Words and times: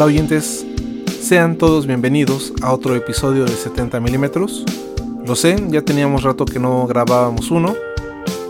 Hola 0.00 0.06
oyentes, 0.06 0.64
sean 1.20 1.58
todos 1.58 1.86
bienvenidos 1.86 2.54
a 2.62 2.72
otro 2.72 2.96
episodio 2.96 3.44
de 3.44 3.52
70 3.52 4.00
milímetros. 4.00 4.64
Lo 5.26 5.36
sé, 5.36 5.62
ya 5.68 5.82
teníamos 5.82 6.22
rato 6.22 6.46
que 6.46 6.58
no 6.58 6.86
grabábamos 6.86 7.50
uno, 7.50 7.76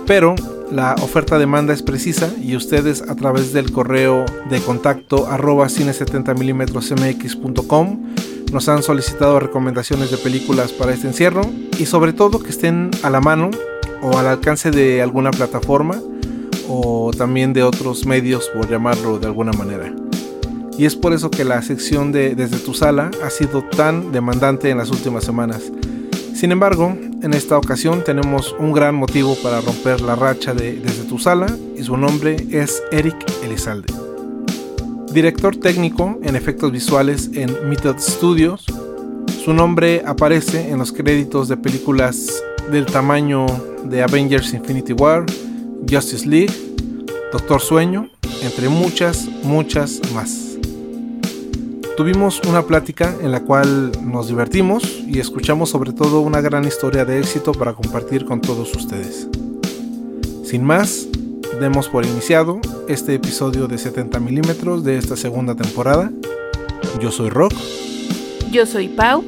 pero 0.06 0.36
la 0.70 0.94
oferta 1.02 1.40
demanda 1.40 1.74
es 1.74 1.82
precisa 1.82 2.30
y 2.40 2.54
ustedes 2.54 3.02
a 3.02 3.16
través 3.16 3.52
del 3.52 3.72
correo 3.72 4.24
de 4.48 4.60
contacto 4.60 5.26
arroba 5.26 5.68
cine 5.68 5.92
70 5.92 6.34
mxcom 6.34 7.98
nos 8.52 8.68
han 8.68 8.84
solicitado 8.84 9.40
recomendaciones 9.40 10.12
de 10.12 10.18
películas 10.18 10.70
para 10.70 10.94
este 10.94 11.08
encierro 11.08 11.42
y 11.80 11.86
sobre 11.86 12.12
todo 12.12 12.38
que 12.38 12.50
estén 12.50 12.92
a 13.02 13.10
la 13.10 13.20
mano 13.20 13.50
o 14.02 14.16
al 14.18 14.28
alcance 14.28 14.70
de 14.70 15.02
alguna 15.02 15.32
plataforma 15.32 16.00
o 16.68 17.10
también 17.10 17.52
de 17.52 17.64
otros 17.64 18.06
medios 18.06 18.48
por 18.54 18.70
llamarlo 18.70 19.18
de 19.18 19.26
alguna 19.26 19.50
manera. 19.50 19.92
Y 20.78 20.86
es 20.86 20.96
por 20.96 21.12
eso 21.12 21.30
que 21.30 21.44
la 21.44 21.60
sección 21.62 22.12
de 22.12 22.34
Desde 22.34 22.58
tu 22.58 22.74
sala 22.74 23.10
ha 23.22 23.30
sido 23.30 23.62
tan 23.62 24.12
demandante 24.12 24.70
en 24.70 24.78
las 24.78 24.90
últimas 24.90 25.24
semanas. 25.24 25.70
Sin 26.34 26.52
embargo, 26.52 26.96
en 27.22 27.34
esta 27.34 27.58
ocasión 27.58 28.02
tenemos 28.02 28.54
un 28.58 28.72
gran 28.72 28.94
motivo 28.94 29.36
para 29.42 29.60
romper 29.60 30.00
la 30.00 30.16
racha 30.16 30.54
de 30.54 30.72
Desde 30.72 31.04
tu 31.04 31.18
sala 31.18 31.46
y 31.76 31.82
su 31.82 31.96
nombre 31.96 32.36
es 32.50 32.82
Eric 32.92 33.16
Elizalde. 33.44 33.92
Director 35.12 35.56
técnico 35.56 36.18
en 36.22 36.36
efectos 36.36 36.70
visuales 36.72 37.30
en 37.34 37.68
Method 37.68 37.98
Studios, 37.98 38.64
su 39.44 39.52
nombre 39.52 40.02
aparece 40.06 40.70
en 40.70 40.78
los 40.78 40.92
créditos 40.92 41.48
de 41.48 41.56
películas 41.56 42.42
del 42.70 42.86
tamaño 42.86 43.46
de 43.84 44.02
Avengers 44.02 44.54
Infinity 44.54 44.92
War, 44.92 45.26
Justice 45.90 46.28
League, 46.28 46.54
Doctor 47.32 47.60
Sueño, 47.60 48.08
entre 48.42 48.68
muchas, 48.68 49.28
muchas 49.42 50.00
más. 50.14 50.49
Tuvimos 51.96 52.40
una 52.48 52.62
plática 52.62 53.14
en 53.20 53.30
la 53.30 53.40
cual 53.40 53.92
nos 54.02 54.28
divertimos 54.28 54.84
y 55.06 55.18
escuchamos 55.18 55.70
sobre 55.70 55.92
todo 55.92 56.20
una 56.20 56.40
gran 56.40 56.64
historia 56.64 57.04
de 57.04 57.18
éxito 57.18 57.52
para 57.52 57.74
compartir 57.74 58.24
con 58.24 58.40
todos 58.40 58.74
ustedes. 58.74 59.28
Sin 60.44 60.64
más, 60.64 61.06
demos 61.60 61.88
por 61.88 62.06
iniciado 62.06 62.60
este 62.88 63.14
episodio 63.14 63.68
de 63.68 63.78
70 63.78 64.18
milímetros 64.18 64.82
de 64.82 64.98
esta 64.98 65.16
segunda 65.16 65.54
temporada. 65.54 66.10
Yo 67.00 67.10
soy 67.10 67.28
Rock. 67.28 67.52
Yo 68.50 68.66
soy 68.66 68.88
Pau. 68.88 69.24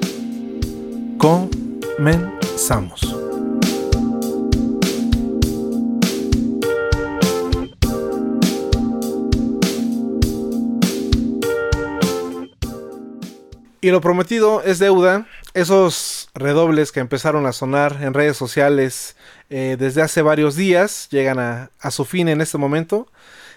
Comenzamos. 1.19 3.22
Y 13.84 13.91
lo 13.91 14.00
prometido 14.00 14.62
es 14.62 14.78
deuda. 14.78 15.27
Esos 15.55 16.30
redobles 16.34 16.92
que 16.92 17.00
empezaron 17.00 17.47
a 17.47 17.52
sonar 17.52 17.98
en 18.00 18.14
redes 18.14 18.36
sociales 18.36 19.16
eh, 19.50 19.77
desde 19.77 20.02
hace 20.02 20.22
varios 20.22 20.55
días 20.55 21.08
llegan 21.11 21.41
a, 21.41 21.91
su 21.91 22.05
fin 22.05 22.28
en 22.28 22.41
este 22.41 22.58
momento. 22.58 23.08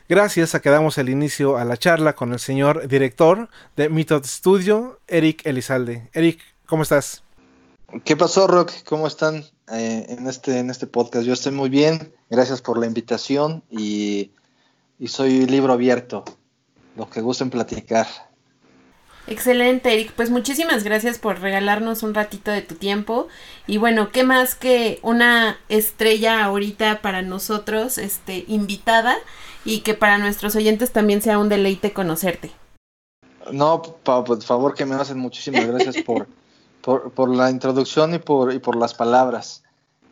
Gracias 0.09 0.55
a 0.55 0.61
que 0.61 0.71
damos 0.71 0.97
el 0.97 1.09
inicio 1.09 1.57
a 1.57 1.63
la 1.63 1.77
charla 1.77 2.15
con 2.15 2.33
el 2.33 2.39
señor 2.39 2.87
director 2.87 3.49
de 3.75 3.87
Method 3.89 4.25
Studio, 4.25 4.99
Eric 5.07 5.45
Elizalde. 5.45 6.09
Eric, 6.11 6.39
¿cómo 6.65 6.81
estás? 6.81 7.21
¿Qué 8.03 8.17
pasó, 8.17 8.47
Rock? 8.47 8.71
¿Cómo 8.83 9.05
están 9.05 9.45
eh, 9.71 10.07
en, 10.09 10.25
este, 10.27 10.57
en 10.57 10.71
este 10.71 10.87
podcast? 10.87 11.27
Yo 11.27 11.33
estoy 11.33 11.51
muy 11.51 11.69
bien. 11.69 12.11
Gracias 12.31 12.63
por 12.63 12.79
la 12.79 12.87
invitación 12.87 13.63
y, 13.69 14.31
y 14.97 15.07
soy 15.07 15.45
libro 15.45 15.71
abierto. 15.71 16.25
Los 16.95 17.09
que 17.09 17.21
gusten 17.21 17.51
platicar. 17.51 18.07
Excelente, 19.27 19.91
Eric. 19.91 20.13
Pues 20.13 20.29
muchísimas 20.29 20.83
gracias 20.83 21.17
por 21.17 21.39
regalarnos 21.39 22.03
un 22.03 22.13
ratito 22.13 22.51
de 22.51 22.61
tu 22.61 22.75
tiempo. 22.75 23.27
Y 23.65 23.77
bueno, 23.77 24.11
¿qué 24.11 24.23
más 24.23 24.53
que 24.53 24.99
una 25.01 25.57
estrella 25.67 26.43
ahorita 26.43 27.01
para 27.01 27.23
nosotros, 27.23 27.97
este, 27.97 28.45
invitada, 28.47 29.15
y 29.63 29.79
que 29.79 29.95
para 29.95 30.19
nuestros 30.19 30.55
oyentes 30.55 30.91
también 30.91 31.23
sea 31.23 31.39
un 31.39 31.49
deleite 31.49 31.91
conocerte? 31.91 32.51
No, 33.51 33.81
por 33.81 34.41
favor, 34.43 34.75
que 34.75 34.85
me 34.85 34.95
hacen 34.95 35.17
muchísimas 35.17 35.65
gracias 35.65 35.97
por, 36.03 36.27
por, 36.81 37.35
la 37.35 37.49
introducción 37.49 38.13
y 38.13 38.19
por, 38.19 38.53
y 38.53 38.59
por 38.59 38.75
las 38.75 38.93
palabras. 38.93 39.63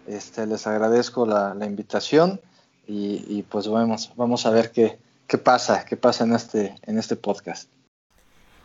Este, 0.08 0.48
les 0.48 0.66
agradezco 0.66 1.26
la, 1.26 1.56
invitación 1.66 2.42
y, 2.88 3.24
y, 3.28 3.44
pues 3.44 3.68
vamos, 3.68 4.12
vamos 4.16 4.46
a 4.46 4.50
ver 4.50 4.72
qué, 4.72 4.98
qué 5.28 5.38
pasa, 5.38 5.86
qué 5.86 5.98
pasa 5.98 6.24
en 6.24 6.34
este, 6.34 6.76
en 6.84 6.98
este 6.98 7.16
podcast. 7.16 7.70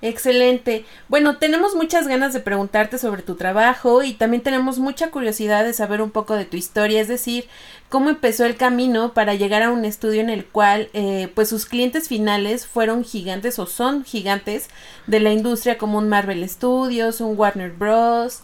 Excelente. 0.00 0.84
Bueno, 1.08 1.38
tenemos 1.38 1.74
muchas 1.74 2.06
ganas 2.06 2.32
de 2.32 2.38
preguntarte 2.38 2.98
sobre 2.98 3.22
tu 3.22 3.34
trabajo 3.34 4.04
y 4.04 4.12
también 4.12 4.44
tenemos 4.44 4.78
mucha 4.78 5.10
curiosidad 5.10 5.64
de 5.64 5.72
saber 5.72 6.02
un 6.02 6.12
poco 6.12 6.34
de 6.34 6.44
tu 6.44 6.56
historia, 6.56 7.00
es 7.00 7.08
decir, 7.08 7.48
cómo 7.88 8.08
empezó 8.08 8.44
el 8.44 8.56
camino 8.56 9.12
para 9.12 9.34
llegar 9.34 9.62
a 9.62 9.70
un 9.70 9.84
estudio 9.84 10.20
en 10.20 10.30
el 10.30 10.44
cual 10.44 10.88
eh, 10.92 11.32
pues 11.34 11.48
sus 11.48 11.66
clientes 11.66 12.06
finales 12.06 12.64
fueron 12.64 13.02
gigantes 13.02 13.58
o 13.58 13.66
son 13.66 14.04
gigantes 14.04 14.68
de 15.08 15.18
la 15.18 15.32
industria 15.32 15.78
como 15.78 15.98
un 15.98 16.08
Marvel 16.08 16.48
Studios, 16.48 17.20
un 17.20 17.36
Warner 17.36 17.72
Bros. 17.72 18.42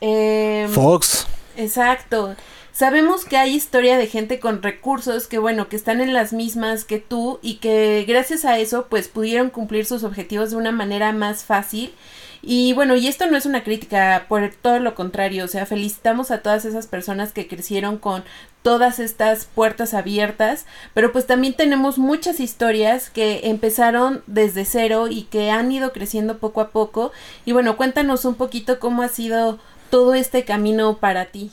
Em, 0.00 0.70
Fox. 0.70 1.26
Exacto. 1.58 2.34
Sabemos 2.76 3.24
que 3.24 3.38
hay 3.38 3.54
historia 3.54 3.96
de 3.96 4.06
gente 4.06 4.38
con 4.38 4.62
recursos 4.62 5.28
que, 5.28 5.38
bueno, 5.38 5.70
que 5.70 5.76
están 5.76 6.02
en 6.02 6.12
las 6.12 6.34
mismas 6.34 6.84
que 6.84 6.98
tú 6.98 7.38
y 7.40 7.54
que 7.54 8.04
gracias 8.06 8.44
a 8.44 8.58
eso, 8.58 8.88
pues 8.90 9.08
pudieron 9.08 9.48
cumplir 9.48 9.86
sus 9.86 10.04
objetivos 10.04 10.50
de 10.50 10.56
una 10.56 10.72
manera 10.72 11.12
más 11.12 11.42
fácil. 11.42 11.94
Y 12.42 12.74
bueno, 12.74 12.94
y 12.94 13.06
esto 13.06 13.24
no 13.30 13.38
es 13.38 13.46
una 13.46 13.64
crítica, 13.64 14.26
por 14.28 14.50
todo 14.60 14.78
lo 14.78 14.94
contrario, 14.94 15.46
o 15.46 15.48
sea, 15.48 15.64
felicitamos 15.64 16.30
a 16.30 16.42
todas 16.42 16.66
esas 16.66 16.86
personas 16.86 17.32
que 17.32 17.48
crecieron 17.48 17.96
con 17.96 18.24
todas 18.60 18.98
estas 18.98 19.46
puertas 19.46 19.94
abiertas, 19.94 20.66
pero 20.92 21.12
pues 21.12 21.26
también 21.26 21.54
tenemos 21.54 21.96
muchas 21.96 22.40
historias 22.40 23.08
que 23.08 23.40
empezaron 23.44 24.22
desde 24.26 24.66
cero 24.66 25.08
y 25.08 25.22
que 25.22 25.50
han 25.50 25.72
ido 25.72 25.94
creciendo 25.94 26.36
poco 26.36 26.60
a 26.60 26.72
poco. 26.72 27.10
Y 27.46 27.52
bueno, 27.52 27.78
cuéntanos 27.78 28.26
un 28.26 28.34
poquito 28.34 28.78
cómo 28.80 29.02
ha 29.02 29.08
sido 29.08 29.58
todo 29.88 30.12
este 30.12 30.44
camino 30.44 30.98
para 30.98 31.24
ti. 31.24 31.52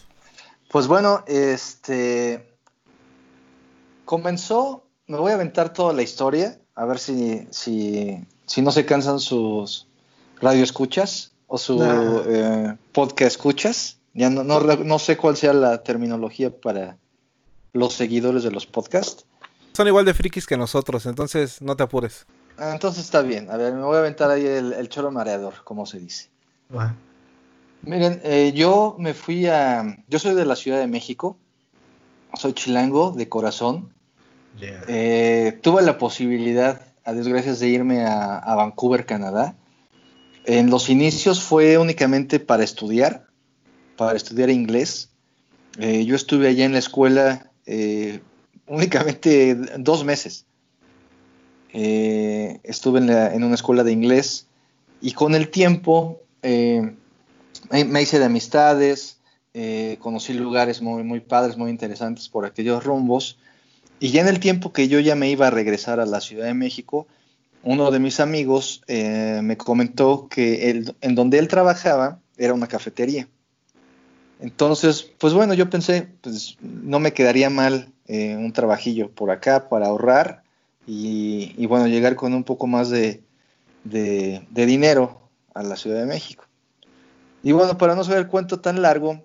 Pues 0.74 0.88
bueno, 0.88 1.24
este 1.28 2.52
comenzó, 4.06 4.88
me 5.06 5.20
voy 5.20 5.30
a 5.30 5.36
aventar 5.36 5.72
toda 5.72 5.94
la 5.94 6.02
historia, 6.02 6.60
a 6.74 6.86
ver 6.86 6.98
si, 6.98 7.48
si, 7.52 8.26
si 8.48 8.64
no 8.64 8.72
se 8.72 8.84
cansan 8.84 9.20
sus 9.20 9.86
radio 10.42 10.64
escuchas 10.64 11.32
o 11.46 11.60
su 11.60 11.80
eh, 11.84 12.76
podcast 12.92 13.36
escuchas. 13.36 14.00
Ya 14.16 14.32
no, 14.32 14.44
no, 14.44 14.98
sé 14.98 15.16
cuál 15.16 15.38
sea 15.38 15.54
la 15.54 15.84
terminología 15.84 16.50
para 16.50 16.98
los 17.74 17.94
seguidores 17.94 18.42
de 18.42 18.50
los 18.50 18.66
podcasts. 18.66 19.28
Son 19.74 19.88
igual 19.88 20.06
de 20.06 20.16
frikis 20.16 20.48
que 20.48 20.58
nosotros, 20.58 21.06
entonces 21.06 21.62
no 21.62 21.78
te 21.78 21.84
apures. 21.84 22.26
Ah, 22.58 22.72
entonces 22.74 23.06
está 23.06 23.22
bien. 23.22 23.52
A 23.52 23.58
ver, 23.58 23.74
me 23.74 23.84
voy 23.84 23.98
a 23.98 24.00
aventar 24.00 24.32
ahí 24.32 24.48
el, 24.48 24.74
el 24.74 24.90
choro 24.90 25.12
mareador, 25.12 25.54
como 25.66 25.86
se 25.86 26.00
dice. 26.00 26.32
Miren, 27.86 28.22
eh, 28.24 28.54
yo 28.56 28.96
me 28.98 29.14
fui 29.14 29.46
a... 29.48 29.98
Yo 30.08 30.18
soy 30.18 30.36
de 30.36 30.46
la 30.46 30.56
Ciudad 30.56 30.80
de 30.80 30.88
México, 30.88 31.38
soy 32.34 32.54
chilango 32.54 33.12
de 33.12 33.28
corazón. 33.28 33.92
Eh, 34.62 35.60
tuve 35.62 35.82
la 35.82 35.98
posibilidad, 35.98 36.82
a 37.04 37.12
desgracias, 37.12 37.60
de 37.60 37.68
irme 37.68 38.06
a, 38.06 38.56
Vancouver, 38.56 39.06
Canadá. 39.06 39.58
En 40.46 40.70
los 40.70 40.90
inicios 40.90 41.44
fue 41.44 41.78
únicamente 41.78 42.40
para 42.40 42.64
estudiar, 42.64 43.28
para 43.98 44.16
estudiar 44.16 44.50
inglés. 44.50 45.10
Eh, 45.78 46.06
yo 46.06 46.16
estuve 46.16 46.48
allá 46.48 46.64
en 46.64 46.74
la 46.74 46.80
escuela 46.80 47.52
únicamente 48.68 49.56
dos 49.78 50.06
meses. 50.06 50.46
estuve 51.74 53.00
en, 53.00 53.10
en, 53.10 53.44
una 53.44 53.56
escuela 53.56 53.84
de 53.84 53.92
inglés 53.92 54.48
y 55.02 55.12
con 55.12 55.36
el 55.36 55.50
tiempo 55.50 56.22
me, 57.70 58.02
hice 58.02 58.20
de 58.20 58.26
amistades, 58.26 59.20
eh, 59.54 59.98
conocí 60.00 60.34
lugares 60.34 60.82
muy, 60.82 61.04
muy 61.04 61.20
padres, 61.20 61.58
muy 61.58 61.70
interesantes 61.70 62.30
por 62.30 62.46
aquellos 62.46 62.84
rumbos. 62.84 63.38
Y 64.00 64.10
ya 64.10 64.22
en 64.22 64.28
el 64.28 64.40
tiempo 64.40 64.74
que 64.74 64.88
yo 64.88 65.00
ya 65.00 65.16
me 65.16 65.30
iba 65.30 65.48
a 65.48 65.52
regresar 65.52 66.00
a 66.00 66.06
la 66.06 66.22
Ciudad 66.22 66.46
de 66.46 66.54
México, 66.54 67.08
uno 67.64 67.92
de 67.92 68.00
mis 68.00 68.20
amigos 68.20 68.82
eh, 68.88 69.40
me 69.42 69.56
comentó 69.58 70.28
que 70.28 70.84
en 71.00 71.16
donde 71.16 71.40
él 71.40 71.48
trabajaba 71.48 72.20
era 72.38 72.54
una 72.54 72.68
cafetería. 72.68 73.28
Entonces, 74.42 75.10
pues 75.20 75.34
bueno, 75.34 75.54
yo 75.54 75.70
pensé, 75.70 76.10
pues 76.20 76.58
no 76.62 77.00
me 77.00 77.14
quedaría 77.14 77.50
mal 77.50 77.94
eh, 78.08 78.36
un 78.36 78.52
trabajillo 78.52 79.10
por 79.10 79.32
acá 79.32 79.70
para 79.70 79.88
ahorrar 79.88 80.44
y, 80.86 81.66
bueno, 81.68 81.88
llegar 81.88 82.18
con 82.18 82.34
un 82.34 82.44
poco 82.44 82.68
más 82.68 82.90
de 82.90 83.22
dinero 84.52 85.22
a 85.54 85.64
la 85.64 85.78
Ciudad 85.78 86.00
de 86.00 86.06
México. 86.06 86.46
Y 87.44 87.52
bueno, 87.52 87.78
para 87.78 87.94
no 87.94 88.04
ser 88.06 88.18
el 88.18 88.28
cuento 88.28 88.62
tan 88.62 88.82
largo, 88.82 89.22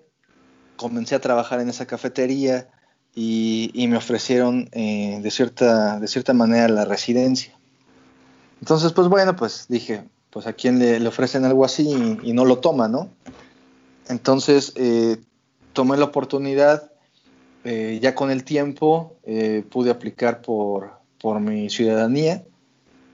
comencé 0.75 1.15
a 1.15 1.21
trabajar 1.21 1.61
en 1.61 1.69
esa 1.69 1.87
cafetería 1.87 2.67
y, 3.15 3.85
me 3.89 3.97
ofrecieron 3.97 4.69
eh, 4.73 5.19
de, 5.23 5.31
cierta, 5.31 5.99
de 5.99 6.07
cierta 6.07 6.33
manera 6.33 6.67
la 6.67 6.85
residencia. 6.85 7.57
Entonces, 8.59 8.91
pues 8.91 9.07
bueno, 9.07 9.35
pues 9.37 9.65
dije, 9.69 10.03
pues 10.29 10.47
a 10.47 10.53
quién 10.53 10.79
le, 10.79 11.05
ofrecen 11.07 11.45
algo 11.45 11.63
así 11.63 12.17
y, 12.21 12.33
no 12.33 12.43
lo 12.43 12.59
toma, 12.59 12.89
¿no? 12.89 13.09
Entonces, 14.09 14.73
eh, 14.75 15.17
tomé 15.71 15.97
la 15.97 16.05
oportunidad, 16.05 16.91
eh, 17.63 17.99
ya 18.01 18.15
con 18.15 18.31
el 18.31 18.43
tiempo 18.43 19.15
pude 19.69 19.91
aplicar 19.91 20.41
por, 20.41 20.91
por 21.21 21.39
mi 21.39 21.69
ciudadanía 21.69 22.43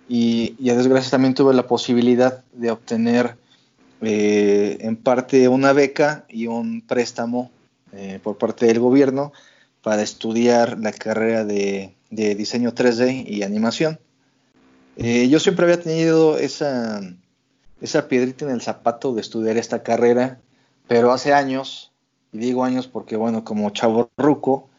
y, 0.07 0.55
y, 0.59 0.69
a 0.69 0.75
desgracia 0.75 1.11
también 1.11 1.33
tuve 1.33 1.53
la 1.53 1.67
posibilidad 1.67 2.43
de 2.53 2.71
obtener 2.71 3.37
en 4.05 4.95
parte 4.97 5.47
una 5.47 5.73
beca 5.73 6.25
y 6.29 6.47
un 6.47 6.81
préstamo 6.81 7.51
por 8.23 8.37
parte 8.37 8.65
del 8.65 8.79
gobierno 8.79 9.31
para 9.81 10.01
estudiar 10.01 10.77
la 10.79 10.91
carrera 10.91 11.45
de, 11.45 11.95
de 12.09 12.35
diseño 12.35 12.73
3D 12.73 13.25
y 13.27 13.43
animación. 13.43 13.99
Eh, 14.97 15.27
yo 15.29 15.39
siempre 15.39 15.65
había 15.65 15.81
tenido 15.81 16.37
esa, 16.37 17.01
esa 17.81 18.07
piedrita 18.07 18.45
en 18.45 18.51
el 18.51 18.61
zapato 18.61 19.13
de 19.13 19.21
estudiar 19.21 19.57
esta 19.57 19.83
carrera, 19.83 20.39
pero 20.87 21.11
hace 21.11 21.33
años, 21.33 21.91
y 22.31 22.37
digo 22.37 22.63
años 22.63 22.87
porque, 22.87 23.17
bueno, 23.17 23.43
como 23.43 23.69
chavo 23.71 24.09
ruco, 24.17 24.69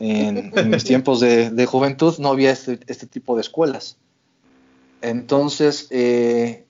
en, 0.00 0.52
mis 0.70 0.84
tiempos 0.84 1.20
de, 1.20 1.66
juventud 1.66 2.14
no 2.18 2.28
había 2.28 2.50
este, 2.50 2.80
este, 2.86 3.06
tipo 3.06 3.34
de 3.34 3.42
escuelas. 3.42 3.98
Entonces, 5.02 5.88
eh, 5.90 6.64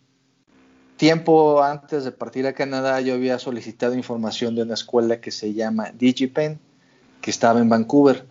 tiempo 0.98 1.62
antes 1.62 2.04
de 2.04 2.12
partir 2.12 2.46
a 2.46 2.52
Canadá, 2.52 3.00
yo 3.00 3.14
había 3.14 3.38
solicitado 3.38 3.94
información 3.94 4.54
de 4.54 4.62
una 4.62 4.74
escuela 4.74 5.20
que 5.20 5.30
se 5.30 5.54
llama 5.54 5.92
DigiPen, 5.94 6.60
que 7.22 7.30
estaba 7.30 7.60
en 7.60 7.70
Vancouver 7.70 8.26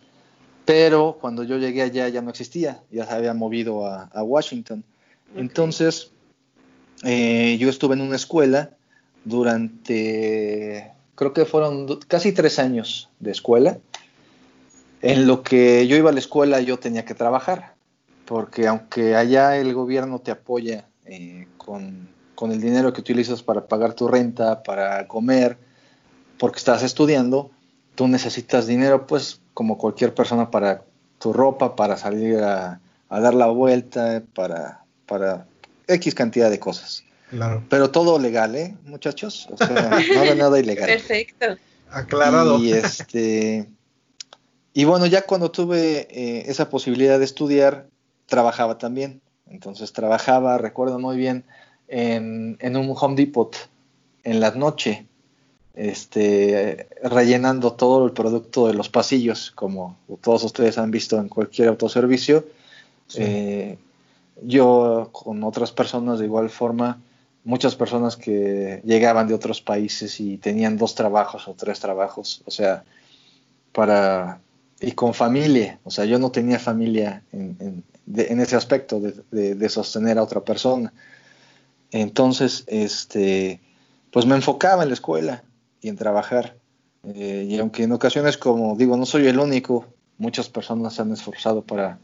pero 0.68 1.18
cuando 1.22 1.44
yo 1.44 1.58
llegué 1.58 1.82
allá 1.82 2.10
ya 2.10 2.22
no 2.22 2.30
existía, 2.30 2.84
ya 2.92 3.06
se 3.06 3.14
había 3.14 3.34
movido 3.34 3.88
a, 3.88 4.22
Washington. 4.22 4.84
Entonces, 5.34 6.12
eh, 7.06 7.56
yo 7.58 7.70
estuve 7.70 7.96
en 7.96 8.02
una 8.02 8.18
escuela 8.18 8.72
durante, 9.24 10.92
creo 11.16 11.32
que 11.32 11.46
fueron 11.46 11.88
casi 12.10 12.34
tres 12.34 12.60
años 12.60 13.10
de 13.22 13.32
escuela. 13.32 13.78
En 15.02 15.26
lo 15.26 15.42
que 15.42 15.88
yo 15.88 15.96
iba 15.96 16.10
a 16.10 16.14
la 16.14 16.20
escuela 16.20 16.60
yo 16.60 16.78
tenía 16.78 17.06
que 17.06 17.14
trabajar, 17.14 17.76
porque 18.26 18.68
aunque 18.68 19.16
allá 19.16 19.56
el 19.56 19.74
gobierno 19.74 20.20
te 20.20 20.32
apoya 20.32 20.90
eh, 21.06 21.48
con, 21.58 22.10
con 22.38 22.52
el 22.52 22.62
dinero 22.62 22.94
que 22.94 23.02
utilizas 23.02 23.42
para 23.42 23.66
pagar 23.66 23.96
tu 23.96 24.08
renta, 24.08 24.62
para 24.62 25.08
comer, 25.08 25.58
porque 26.38 26.60
estás 26.60 26.84
estudiando, 26.84 27.50
tú 27.96 28.08
necesitas 28.08 28.68
dinero, 28.68 29.08
pues 29.08 29.42
como 29.56 29.80
cualquier 29.80 30.14
persona 30.14 30.52
para 30.52 30.84
tu 31.18 31.34
ropa, 31.34 31.76
para 31.76 31.98
salir 31.98 32.38
a, 32.44 32.80
dar 33.10 33.34
la 33.34 33.48
vuelta, 33.48 34.22
para, 34.36 34.84
para 35.08 35.48
X 35.88 36.14
cantidad 36.14 36.52
de 36.52 36.60
cosas. 36.60 37.04
Claro. 37.32 37.64
Pero 37.70 37.90
todo 37.90 38.20
legal, 38.20 38.56
¿eh, 38.56 38.78
muchachos? 38.84 39.50
O 39.52 39.58
sea, 39.58 39.70
nada, 39.70 40.36
nada 40.36 40.60
ilegal. 40.60 40.86
Perfecto. 40.86 41.58
Aclarado. 41.90 42.60
Y 42.60 42.72
este. 42.72 43.68
Y 44.74 44.86
bueno, 44.86 45.08
ya 45.08 45.24
cuando 45.24 45.50
tuve 45.50 46.08
eh, 46.12 46.44
esa 46.46 46.70
posibilidad 46.70 47.18
de 47.18 47.26
estudiar, 47.26 47.88
trabajaba 48.28 48.78
también. 48.78 49.22
Entonces 49.48 49.92
trabajaba, 49.92 50.60
recuerdo 50.60 51.00
muy 51.00 51.18
bien, 51.18 51.46
en, 51.88 52.58
en 52.60 52.78
un 52.78 52.94
Home 53.00 53.16
Depot 53.16 53.56
en 54.24 54.40
la 54.40 54.52
noche 54.52 55.08
este, 55.78 56.88
rellenando 57.04 57.74
todo 57.74 58.06
el 58.06 58.12
producto 58.12 58.68
de 58.68 58.74
los 58.74 58.90
pasillos, 58.90 59.52
como 59.52 59.96
todos 60.22 60.44
ustedes 60.44 60.80
han 60.80 60.90
visto 60.90 61.20
en 61.20 61.30
cualquier 61.30 61.68
autoservicio. 61.68 62.46
Eh, 63.16 63.78
yo 64.42 65.10
con 65.12 65.44
otras 65.44 65.72
personas 65.72 66.18
de 66.18 66.26
igual 66.26 66.50
forma, 66.50 67.00
muchas 67.44 67.76
personas 67.76 68.18
que 68.18 68.82
llegaban 68.84 69.28
de 69.28 69.36
otros 69.36 69.62
países 69.62 70.20
y 70.20 70.38
tenían 70.38 70.78
dos 70.78 70.96
trabajos 70.96 71.48
o 71.48 71.54
tres 71.54 71.80
trabajos, 71.80 72.42
o 72.46 72.52
sea, 72.52 72.84
para 73.72 74.42
y 74.80 74.92
con 74.92 75.14
familia, 75.14 75.80
o 75.84 75.92
sea, 75.92 76.06
yo 76.06 76.20
no 76.20 76.32
tenía 76.32 76.60
familia 76.60 77.24
en, 77.32 77.84
ese 78.06 78.56
aspecto 78.56 79.00
de, 79.00 79.56
de, 79.56 79.70
sostener 79.70 80.18
a 80.18 80.24
otra 80.24 80.42
persona. 80.42 80.94
Entonces, 81.92 82.64
este, 82.68 83.62
pues 84.12 84.26
me 84.26 84.36
enfocaba 84.36 84.84
en 84.84 84.90
la 84.90 84.94
escuela, 84.94 85.44
y 85.82 85.90
en 85.90 85.96
trabajar. 85.96 86.56
Eh, 87.04 87.48
y 87.50 87.60
aunque 87.60 87.84
en 87.84 87.92
ocasiones, 87.92 88.38
como 88.38 88.76
digo, 88.76 88.98
no 88.98 89.06
soy 89.06 89.28
el 89.28 89.40
único, 89.40 89.86
muchas 90.18 90.50
personas 90.50 90.96
se 90.96 91.02
han 91.02 91.12
esforzado 91.12 91.62
para, 91.62 92.00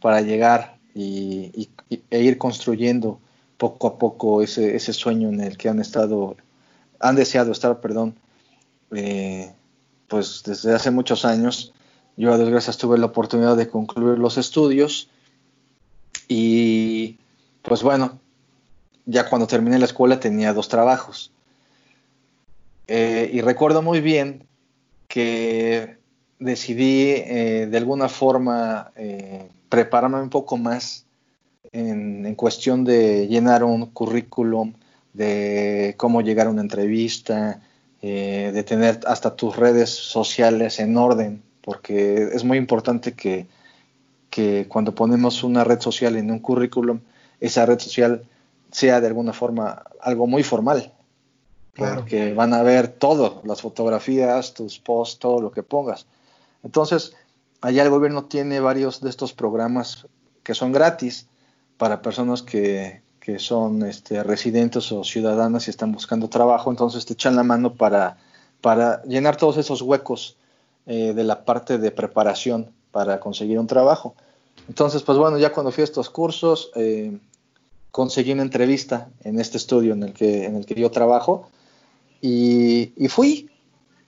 para 0.00 0.20
llegar 0.20 0.78
y, 0.94 1.68
e 2.10 2.22
ir 2.22 2.38
construyendo 2.38 3.20
poco 3.56 3.86
a 3.86 3.98
poco 3.98 4.42
ese, 4.42 4.76
ese 4.76 4.92
sueño 4.92 5.28
en 5.28 5.40
el 5.40 5.56
que 5.56 5.68
han 5.68 5.80
estado, 5.80 6.36
han 7.00 7.16
deseado 7.16 7.52
estar, 7.52 7.80
perdón, 7.80 8.16
eh, 8.90 9.52
pues 10.08 10.42
desde 10.44 10.74
hace 10.74 10.90
muchos 10.90 11.24
años. 11.24 11.72
Yo 12.18 12.32
a 12.32 12.38
desgracia 12.38 12.72
tuve 12.72 12.98
la 12.98 13.06
oportunidad 13.06 13.56
de 13.56 13.68
concluir 13.68 14.18
los 14.18 14.38
estudios 14.38 15.08
y 16.28 17.18
pues 17.62 17.82
bueno, 17.82 18.18
ya 19.06 19.28
cuando 19.28 19.46
terminé 19.46 19.78
la 19.78 19.86
escuela 19.86 20.20
tenía 20.20 20.52
dos 20.52 20.68
trabajos. 20.68 21.32
Eh, 22.88 23.30
y 23.32 23.40
recuerdo 23.40 23.82
muy 23.82 24.00
bien 24.00 24.46
que 25.08 25.96
decidí 26.38 27.10
eh, 27.10 27.68
de 27.70 27.78
alguna 27.78 28.08
forma 28.08 28.92
eh, 28.96 29.48
prepararme 29.68 30.20
un 30.20 30.30
poco 30.30 30.56
más 30.56 31.06
en, 31.72 32.34
cuestión 32.34 32.84
de 32.84 33.28
llenar 33.28 33.64
un 33.64 33.86
currículum, 33.86 34.74
de 35.14 35.94
cómo 35.96 36.20
llegar 36.20 36.48
a 36.48 36.50
una 36.50 36.60
entrevista, 36.60 37.60
de 38.02 38.62
tener 38.62 39.00
hasta 39.06 39.34
tus 39.34 39.56
redes 39.56 39.90
sociales 39.90 40.78
en 40.78 40.96
orden, 40.96 41.42
porque 41.62 42.28
es 42.32 42.44
muy 42.44 42.56
importante 42.58 43.14
que, 43.14 43.46
que 44.30 44.66
cuando 44.68 44.94
ponemos 44.94 45.42
una 45.42 45.64
red 45.64 45.80
social 45.80 46.16
en 46.16 46.30
un 46.30 46.38
currículum, 46.38 47.00
esa 47.40 47.66
red 47.66 47.80
social 47.80 48.22
sea 48.76 49.00
de 49.00 49.06
alguna 49.06 49.32
forma 49.32 49.84
algo 50.02 50.26
muy 50.26 50.42
formal, 50.42 50.92
porque 51.74 52.34
van 52.34 52.52
a 52.52 52.62
ver 52.62 52.88
todo, 52.88 53.40
las 53.44 53.62
fotografías, 53.62 54.52
tus 54.52 54.78
posts, 54.78 55.18
todo 55.18 55.40
lo 55.40 55.50
que 55.50 55.62
pongas. 55.62 56.04
Entonces, 56.62 57.14
allá 57.62 57.84
el 57.84 57.88
gobierno 57.88 58.26
tiene 58.26 58.60
varios 58.60 59.00
de 59.00 59.08
estos 59.08 59.32
programas 59.32 60.06
que 60.42 60.52
son 60.52 60.72
gratis 60.72 61.26
para 61.78 62.02
personas 62.02 62.42
que, 62.42 63.00
que 63.18 63.38
son 63.38 63.82
este, 63.82 64.22
residentes 64.22 64.92
o 64.92 65.04
ciudadanas 65.04 65.68
y 65.68 65.70
están 65.70 65.92
buscando 65.92 66.28
trabajo, 66.28 66.70
entonces 66.70 67.06
te 67.06 67.14
echan 67.14 67.34
la 67.34 67.44
mano 67.44 67.72
para, 67.72 68.18
para 68.60 69.02
llenar 69.04 69.38
todos 69.38 69.56
esos 69.56 69.80
huecos 69.80 70.36
eh, 70.84 71.14
de 71.14 71.24
la 71.24 71.46
parte 71.46 71.78
de 71.78 71.90
preparación 71.92 72.70
para 72.92 73.20
conseguir 73.20 73.58
un 73.58 73.68
trabajo. 73.68 74.14
Entonces, 74.68 75.02
pues 75.02 75.16
bueno, 75.16 75.38
ya 75.38 75.50
cuando 75.50 75.72
fui 75.72 75.80
a 75.80 75.84
estos 75.84 76.10
cursos, 76.10 76.70
eh, 76.74 77.18
conseguí 77.96 78.32
una 78.32 78.42
entrevista 78.42 79.08
en 79.24 79.40
este 79.40 79.56
estudio 79.56 79.94
en 79.94 80.02
el 80.02 80.12
que, 80.12 80.44
en 80.44 80.54
el 80.54 80.66
que 80.66 80.74
yo 80.74 80.90
trabajo 80.90 81.48
y, 82.20 82.92
fui 83.08 83.48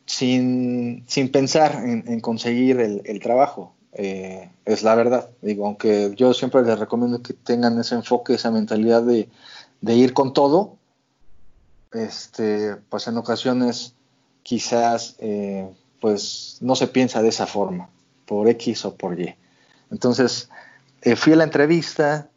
sin, 0.04 1.06
pensar 1.32 1.82
en, 1.86 2.20
conseguir 2.20 2.80
el, 2.80 3.20
trabajo. 3.20 3.72
Eh, 3.94 4.50
es 4.66 4.82
la 4.82 4.94
verdad. 4.94 5.30
Digo, 5.40 5.64
aunque 5.64 6.12
yo 6.14 6.34
siempre 6.34 6.62
les 6.64 6.78
recomiendo 6.78 7.22
que 7.22 7.32
tengan 7.32 7.80
ese 7.80 7.94
enfoque, 7.94 8.34
esa 8.34 8.50
mentalidad 8.50 9.02
de, 9.02 9.26
ir 9.80 10.12
con 10.12 10.34
todo, 10.34 10.76
este, 11.94 12.76
pues 12.90 13.06
en 13.08 13.16
ocasiones 13.16 13.94
quizás 14.42 15.16
eh, 15.18 15.66
pues 16.02 16.58
no 16.60 16.76
se 16.76 16.88
piensa 16.88 17.22
de 17.22 17.30
esa 17.30 17.46
forma, 17.46 17.88
por 18.26 18.50
X 18.50 18.84
o 18.84 18.94
por 18.96 19.18
Y. 19.18 19.34
Entonces, 19.90 20.50
eh, 21.00 21.16
fui 21.16 21.32
a 21.32 21.36
la 21.36 21.44
entrevista, 21.44 22.28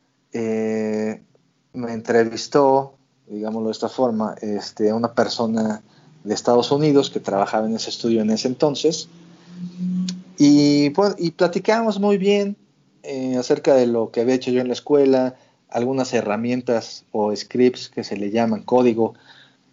me 1.74 1.94
entrevistó, 1.94 2.94
digámoslo 3.28 3.68
de 3.68 3.74
esta 3.74 3.90
forma, 3.90 4.36
este, 4.42 4.94
una 4.94 5.14
persona 5.14 5.82
de 6.24 6.34
Estados 6.34 6.72
Unidos 6.72 7.10
que 7.10 7.20
trabajaba 7.20 7.68
en 7.68 7.76
ese 7.76 7.90
estudio 7.90 8.22
en 8.22 8.30
ese 8.30 8.48
entonces. 8.48 9.08
Y, 10.38 10.90
pues, 10.92 11.16
y 11.18 11.34
muy 12.00 12.18
bien 12.18 12.56
eh, 13.04 13.36
acerca 13.38 13.76
de 13.76 13.88
lo 13.88 14.12
que 14.12 14.22
había 14.22 14.36
hecho 14.36 14.52
yo 14.52 14.62
en 14.62 14.68
la 14.68 14.74
escuela, 14.74 15.36
algunas 15.70 16.14
herramientas 16.14 17.06
o 17.12 17.36
scripts 17.36 17.90
que 17.90 18.04
se 18.04 18.18
le 18.18 18.32
llaman 18.32 18.64
código 18.64 19.14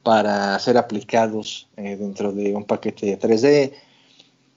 para 0.03 0.59
ser 0.59 0.79
aplicados 0.79 1.69
eh, 1.77 1.97
dentro 1.97 2.33
de 2.33 2.55
un 2.55 2.65
paquete 2.65 3.07
de 3.07 3.19
3D. 3.19 3.73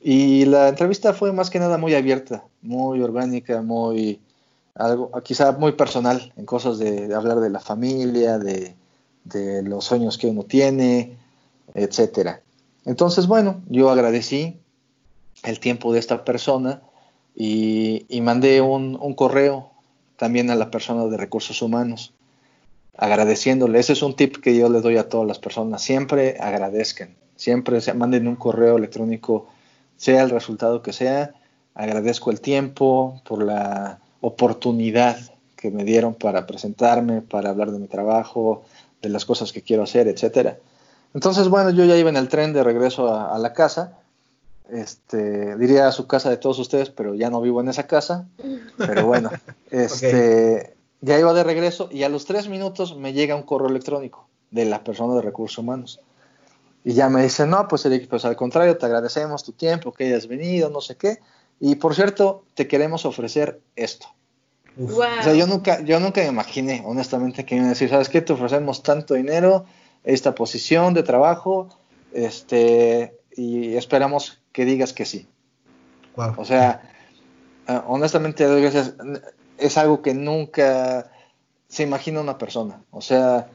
Y 0.02 0.46
la 0.46 0.70
entrevista 0.70 1.14
fue 1.14 1.32
más 1.32 1.50
que 1.50 1.60
nada 1.60 1.78
muy 1.78 1.94
abierta, 1.94 2.44
muy 2.62 3.02
orgánica, 3.02 3.62
muy 3.62 4.20
algo 4.76 5.12
quizá 5.24 5.52
muy 5.54 5.74
personal 5.74 6.34
en 6.38 6.46
cosas 6.46 6.80
de 6.80 7.14
hablar 7.14 7.40
de 7.40 7.50
la 7.50 7.60
familia, 7.60 8.40
de, 8.40 8.76
los 9.64 9.86
sueños 9.86 10.18
que 10.18 10.28
uno 10.28 10.44
tiene, 10.44 11.18
etcétera. 11.74 12.42
Entonces, 12.86 13.28
bueno, 13.28 13.62
yo 13.70 13.90
agradecí 13.90 14.58
el 15.44 15.60
tiempo 15.60 15.94
de 15.94 16.00
esta 16.00 16.26
persona 16.26 16.82
y, 17.36 18.06
mandé 18.22 18.62
un, 18.62 18.98
correo 19.16 19.72
también 20.18 20.50
a 20.50 20.56
la 20.56 20.72
persona 20.72 21.06
de 21.06 21.18
recursos 21.18 21.62
humanos, 21.62 22.14
agradeciéndole. 22.98 23.80
Ese 23.80 23.94
es 23.94 24.02
un 24.02 24.16
tip 24.16 24.38
que 24.38 24.58
yo 24.58 24.70
le 24.70 24.82
doy 24.82 24.98
a 24.98 25.10
todas 25.10 25.28
las 25.28 25.40
personas. 25.40 25.82
Siempre 25.82 26.38
agradezcan, 26.40 27.16
siempre 27.36 27.80
se 27.82 27.94
manden 27.94 28.28
un 28.28 28.36
correo 28.36 28.78
electrónico, 28.78 29.48
sea 29.98 30.24
el 30.24 30.30
resultado 30.30 30.82
que 30.82 30.94
sea. 30.94 31.36
Agradezco 31.74 32.32
el 32.32 32.42
tiempo 32.42 33.22
por 33.24 33.44
la 33.44 34.01
oportunidad 34.22 35.18
que 35.56 35.70
me 35.72 35.84
dieron 35.84 36.16
para 36.16 36.48
presentarme, 36.48 37.22
para 37.22 37.50
hablar 37.50 37.72
de 37.72 37.80
mi 37.80 37.88
trabajo, 37.88 38.64
de 39.02 39.10
las 39.10 39.26
cosas 39.26 39.52
que 39.52 39.62
quiero 39.62 39.84
hacer, 39.84 40.08
etcétera. 40.08 40.58
Entonces, 41.14 41.50
bueno, 41.50 41.72
yo 41.72 41.86
ya 41.86 41.98
iba 41.98 42.10
en 42.10 42.18
el 42.18 42.30
tren 42.30 42.54
de 42.54 42.64
regreso 42.64 43.14
a, 43.14 43.38
la 43.38 43.54
casa. 43.54 43.98
Este, 44.70 45.58
diría 45.58 45.88
a 45.88 45.92
su 45.92 46.08
casa 46.08 46.30
de 46.30 46.38
todos 46.38 46.58
ustedes, 46.60 46.90
pero 46.90 47.14
ya 47.16 47.30
no 47.30 47.42
vivo 47.42 47.62
en 47.62 47.70
esa 47.70 47.86
casa. 47.86 48.28
Pero 48.78 49.06
bueno, 49.06 49.30
este, 49.72 50.76
ya 51.02 51.20
iba 51.20 51.34
de 51.34 51.44
regreso 51.44 51.90
y 51.92 52.04
a 52.04 52.10
los 52.10 52.26
tres 52.26 52.48
minutos 52.48 52.96
me 52.96 53.14
llega 53.14 53.36
un 53.36 53.44
correo 53.44 53.70
electrónico 53.70 54.28
de 54.52 54.66
la 54.66 54.84
persona 54.84 55.16
de 55.16 55.22
recursos 55.22 55.58
humanos. 55.58 56.00
Y 56.84 56.94
ya 56.94 57.10
me 57.10 57.22
dice, 57.22 57.46
no, 57.46 57.68
pues, 57.68 57.88
pues 58.10 58.26
al 58.26 58.36
contrario, 58.36 58.78
te 58.78 58.86
agradecemos 58.86 59.44
tu 59.44 59.52
tiempo, 59.52 59.92
que 59.92 60.06
hayas 60.06 60.28
venido, 60.28 60.70
no 60.70 60.82
sé 60.82 60.96
qué. 60.96 61.20
Y 61.62 61.76
por 61.76 61.94
cierto, 61.96 62.44
te 62.56 62.68
queremos 62.68 63.06
ofrecer 63.06 63.62
esto. 63.76 64.08
O 64.84 65.24
sea, 65.24 65.34
yo 65.34 65.46
nunca, 65.46 65.82
yo 65.82 66.00
nunca 66.00 66.22
me 66.22 66.28
imaginé, 66.28 66.82
honestamente, 66.86 67.46
que 67.46 67.56
iban 67.56 67.68
a 67.68 67.72
decir, 67.72 67.90
¿sabes 67.90 68.10
qué? 68.10 68.22
Te 68.22 68.34
ofrecemos 68.34 68.82
tanto 68.82 69.14
dinero, 69.14 69.66
esta 70.04 70.34
posición 70.34 70.96
de 70.96 71.04
trabajo, 71.04 71.70
este, 72.14 73.16
y 73.36 73.76
esperamos 73.76 74.42
que 74.52 74.66
digas 74.66 74.92
que 74.92 75.06
sí. 75.06 75.28
O 76.16 76.46
sea, 76.46 76.82
uh, 77.70 77.82
honestamente, 77.88 78.46
es 79.58 79.78
algo 79.78 80.02
que 80.02 80.16
nunca 80.16 81.12
se 81.68 81.84
imagina 81.84 82.22
una 82.22 82.38
persona. 82.40 82.82
O 82.90 83.02
sea, 83.02 83.50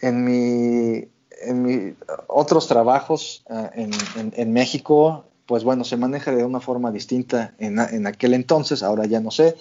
en 0.00 0.24
mi, 0.24 1.08
en 1.42 1.62
mi 1.62 1.94
otros 2.26 2.66
trabajos 2.66 3.44
uh, 3.48 3.68
en, 3.74 3.92
en, 4.36 4.52
México, 4.52 5.26
pues 5.46 5.64
bueno, 5.64 5.84
se 5.84 5.96
maneja 5.96 6.34
de 6.34 6.44
una 6.44 6.60
forma 6.60 6.90
distinta 6.90 7.54
en, 7.58 7.78
en 7.78 8.06
aquel 8.06 8.34
entonces, 8.34 8.82
ahora 8.82 9.06
ya 9.06 9.20
no 9.20 9.30
sé 9.30 9.56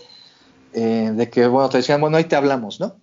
eh, 0.73 1.11
de 1.13 1.29
que, 1.29 1.47
bueno, 1.47 1.69
te 1.69 1.77
decían, 1.77 1.99
bueno, 1.99 2.17
ahí 2.17 2.25
te 2.25 2.35
hablamos, 2.35 2.79
¿no? 2.79 2.95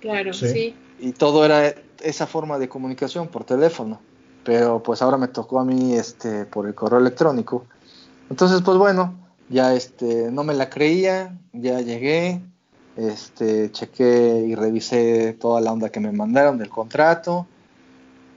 Claro, 0.00 0.32
sí. 0.32 0.74
Y 0.98 1.12
todo 1.12 1.44
era 1.44 1.74
esa 2.02 2.26
forma 2.26 2.58
de 2.58 2.68
comunicación 2.68 3.28
por 3.28 3.44
teléfono, 3.44 4.00
pero 4.44 4.82
pues 4.82 5.00
ahora 5.00 5.16
me 5.16 5.28
tocó 5.28 5.60
a 5.60 5.64
mí 5.64 5.94
este, 5.94 6.44
por 6.44 6.66
el 6.66 6.74
correo 6.74 6.98
electrónico. 6.98 7.66
Entonces, 8.30 8.62
pues 8.62 8.76
bueno, 8.76 9.14
ya 9.48 9.74
este, 9.74 10.30
no 10.30 10.44
me 10.44 10.54
la 10.54 10.70
creía, 10.70 11.38
ya 11.52 11.80
llegué, 11.80 12.40
este, 12.96 13.70
chequé 13.70 14.44
y 14.46 14.54
revisé 14.54 15.34
toda 15.34 15.60
la 15.60 15.72
onda 15.72 15.90
que 15.90 16.00
me 16.00 16.12
mandaron 16.12 16.58
del 16.58 16.68
contrato. 16.68 17.46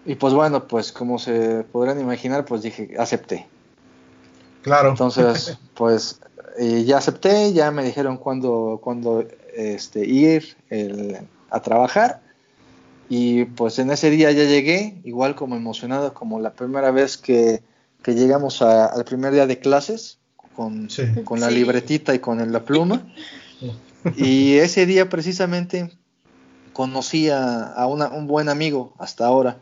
Y 0.05 0.15
pues 0.15 0.33
bueno, 0.33 0.67
pues 0.67 0.91
como 0.91 1.19
se 1.19 1.63
podrán 1.63 1.99
imaginar, 1.99 2.45
pues 2.45 2.61
dije, 2.61 2.95
acepté. 2.97 3.47
Claro. 4.67 4.89
Entonces, 4.89 5.57
pues 5.73 6.19
y 6.59 6.85
ya 6.85 6.97
acepté, 6.97 7.53
ya 7.53 7.71
me 7.71 7.83
dijeron 7.83 8.17
cuándo, 8.17 8.79
cuándo 8.83 9.23
este, 9.55 10.05
ir 10.05 10.57
a 11.49 11.61
trabajar. 11.61 12.21
Y 13.09 13.45
pues 13.45 13.79
en 13.79 13.91
ese 13.91 14.09
día 14.09 14.31
ya 14.31 14.43
llegué, 14.43 14.99
igual 15.05 15.35
como 15.35 15.55
emocionado, 15.55 16.13
como 16.13 16.39
la 16.39 16.53
primera 16.53 16.91
vez 16.91 17.17
que, 17.17 17.61
llegamos 18.05 18.61
al 18.61 19.03
primer 19.03 19.33
día 19.33 19.47
de 19.47 19.59
clases, 19.59 20.19
con, 20.55 20.87
con 21.25 21.41
la 21.41 21.51
libretita 21.51 22.15
y 22.15 22.19
con 22.19 22.51
la 22.51 22.63
pluma. 22.63 23.05
y 24.17 24.55
ese 24.55 24.85
día 24.85 25.09
precisamente 25.09 25.91
conocí 26.73 27.29
a, 27.29 27.85
un 27.87 28.27
buen 28.27 28.49
amigo 28.49 28.93
hasta 28.97 29.25
ahora, 29.25 29.57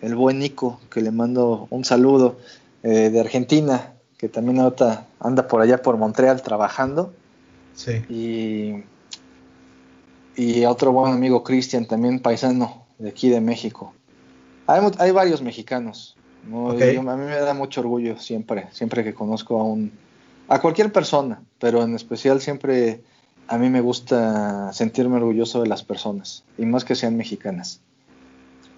el 0.00 0.14
buen 0.14 0.38
Nico, 0.38 0.80
que 0.90 1.00
le 1.00 1.10
mando 1.10 1.66
un 1.70 1.84
saludo 1.84 2.38
eh, 2.82 3.10
de 3.10 3.20
Argentina, 3.20 3.94
que 4.18 4.28
también 4.28 4.60
ahorita 4.60 5.06
anda 5.20 5.48
por 5.48 5.62
allá 5.62 5.80
por 5.80 5.96
Montreal 5.96 6.42
trabajando. 6.42 7.14
Sí. 7.74 8.04
Y, 8.10 8.84
y 10.36 10.64
otro 10.66 10.92
buen 10.92 11.14
amigo 11.14 11.42
Cristian, 11.42 11.86
también 11.86 12.20
paisano 12.20 12.84
de 12.98 13.08
aquí 13.08 13.30
de 13.30 13.40
México. 13.40 13.94
Hay, 14.66 14.82
hay 14.98 15.12
varios 15.12 15.40
mexicanos. 15.40 16.16
a 16.44 17.16
mí 17.16 17.24
me 17.24 17.36
da 17.36 17.54
mucho 17.54 17.80
orgullo 17.80 18.18
siempre, 18.18 18.68
siempre 18.72 19.04
que 19.04 19.14
conozco 19.14 19.60
a 19.60 19.64
un 19.64 19.92
a 20.48 20.60
cualquier 20.60 20.92
persona, 20.92 21.42
pero 21.58 21.82
en 21.82 21.94
especial 21.94 22.40
siempre 22.40 23.02
a 23.48 23.58
mí 23.58 23.68
me 23.70 23.80
gusta 23.80 24.72
sentirme 24.72 25.16
orgulloso 25.16 25.62
de 25.62 25.68
las 25.68 25.82
personas 25.82 26.42
y 26.56 26.64
más 26.64 26.84
que 26.84 26.94
sean 26.94 27.16
mexicanas. 27.16 27.80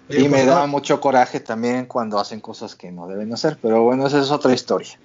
y 0.09 0.23
me 0.23 0.29
pues, 0.29 0.45
da 0.45 0.67
mucho 0.67 0.99
coraje 0.99 1.39
también 1.39 1.85
cuando 1.85 2.19
hacen 2.19 2.41
cosas 2.41 2.75
que 2.75 2.91
no 2.91 3.07
deben 3.07 3.33
hacer, 3.33 3.57
pero 3.61 3.83
bueno, 3.83 4.05
esa 4.07 4.19
es 4.19 4.31
otra 4.31 4.53
historia. 4.53 4.99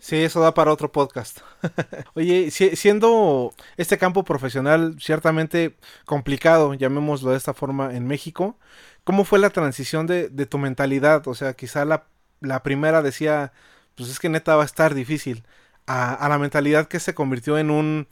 Sí, 0.00 0.16
eso 0.16 0.40
da 0.40 0.54
para 0.54 0.72
otro 0.72 0.90
podcast. 0.90 1.38
Oye, 2.14 2.50
siendo 2.50 3.54
este 3.76 3.98
campo 3.98 4.24
profesional 4.24 4.96
ciertamente 5.00 5.76
complicado, 6.06 6.74
llamémoslo 6.74 7.30
de 7.30 7.36
esta 7.36 7.54
forma, 7.54 7.94
en 7.94 8.06
México, 8.06 8.58
¿cómo 9.04 9.24
fue 9.24 9.38
la 9.38 9.50
transición 9.50 10.06
de, 10.06 10.28
tu 10.46 10.58
mentalidad? 10.58 11.26
O 11.28 11.34
sea, 11.34 11.54
quizá 11.54 11.84
la, 11.84 12.62
primera 12.62 13.02
decía, 13.02 13.52
pues 13.94 14.10
es 14.10 14.18
que 14.18 14.28
neta 14.28 14.56
va 14.56 14.62
a 14.62 14.66
estar 14.66 14.94
difícil, 14.94 15.44
a, 15.86 16.26
la 16.28 16.38
mentalidad 16.38 16.88
que 16.88 17.00
se 17.00 17.14
convirtió 17.14 17.58
en 17.58 17.70
un, 17.70 18.08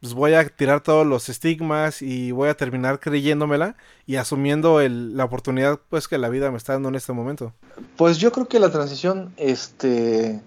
pues 0.00 0.14
voy 0.14 0.34
a 0.34 0.48
tirar 0.48 0.82
todos 0.82 1.06
los 1.06 1.28
estigmas 1.28 2.02
y 2.02 2.32
voy 2.32 2.48
a 2.48 2.56
terminar 2.56 3.00
creyéndomela 3.00 3.76
y 4.06 4.16
asumiendo 4.16 4.80
la 4.88 5.24
oportunidad 5.24 5.80
pues 5.90 6.08
que 6.08 6.18
la 6.18 6.28
vida 6.28 6.50
me 6.50 6.58
está 6.58 6.74
dando 6.74 6.88
en 6.88 6.94
este 6.94 7.12
momento. 7.12 7.52
Pues 7.96 8.18
yo 8.18 8.32
creo 8.32 8.48
que 8.48 8.58
la 8.58 8.70
transición, 8.70 9.32
este 9.36 10.40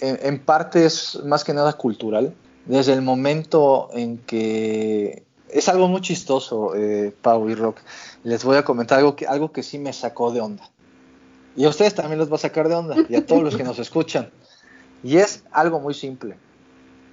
en, 0.00 0.38
parte 0.40 0.84
es 0.84 1.20
más 1.24 1.44
que 1.44 1.54
nada 1.54 1.72
cultural. 1.74 2.34
Desde 2.66 2.92
el 2.92 3.02
momento 3.02 3.88
en 3.92 4.18
que 4.18 5.24
es 5.50 5.68
algo 5.68 5.88
muy 5.88 6.00
chistoso, 6.00 6.74
eh, 6.74 7.14
Pau 7.22 7.48
y 7.48 7.54
Rock. 7.54 7.78
Les 8.24 8.44
voy 8.44 8.56
a 8.56 8.64
comentar 8.64 8.98
algo 8.98 9.16
que, 9.16 9.26
algo 9.26 9.52
que 9.52 9.62
sí 9.62 9.78
me 9.78 9.92
sacó 9.92 10.32
de 10.32 10.40
onda. 10.40 10.70
Y 11.56 11.64
a 11.64 11.70
ustedes 11.70 11.94
también 11.94 12.18
los 12.18 12.30
va 12.30 12.36
a 12.36 12.40
sacar 12.40 12.68
de 12.68 12.74
onda, 12.74 12.96
y 13.08 13.16
a 13.16 13.26
todos 13.26 13.42
los 13.42 13.56
que 13.56 13.64
nos 13.64 13.78
escuchan. 13.78 14.30
Y 15.02 15.16
es 15.16 15.44
algo 15.50 15.80
muy 15.80 15.94
simple. 15.94 16.36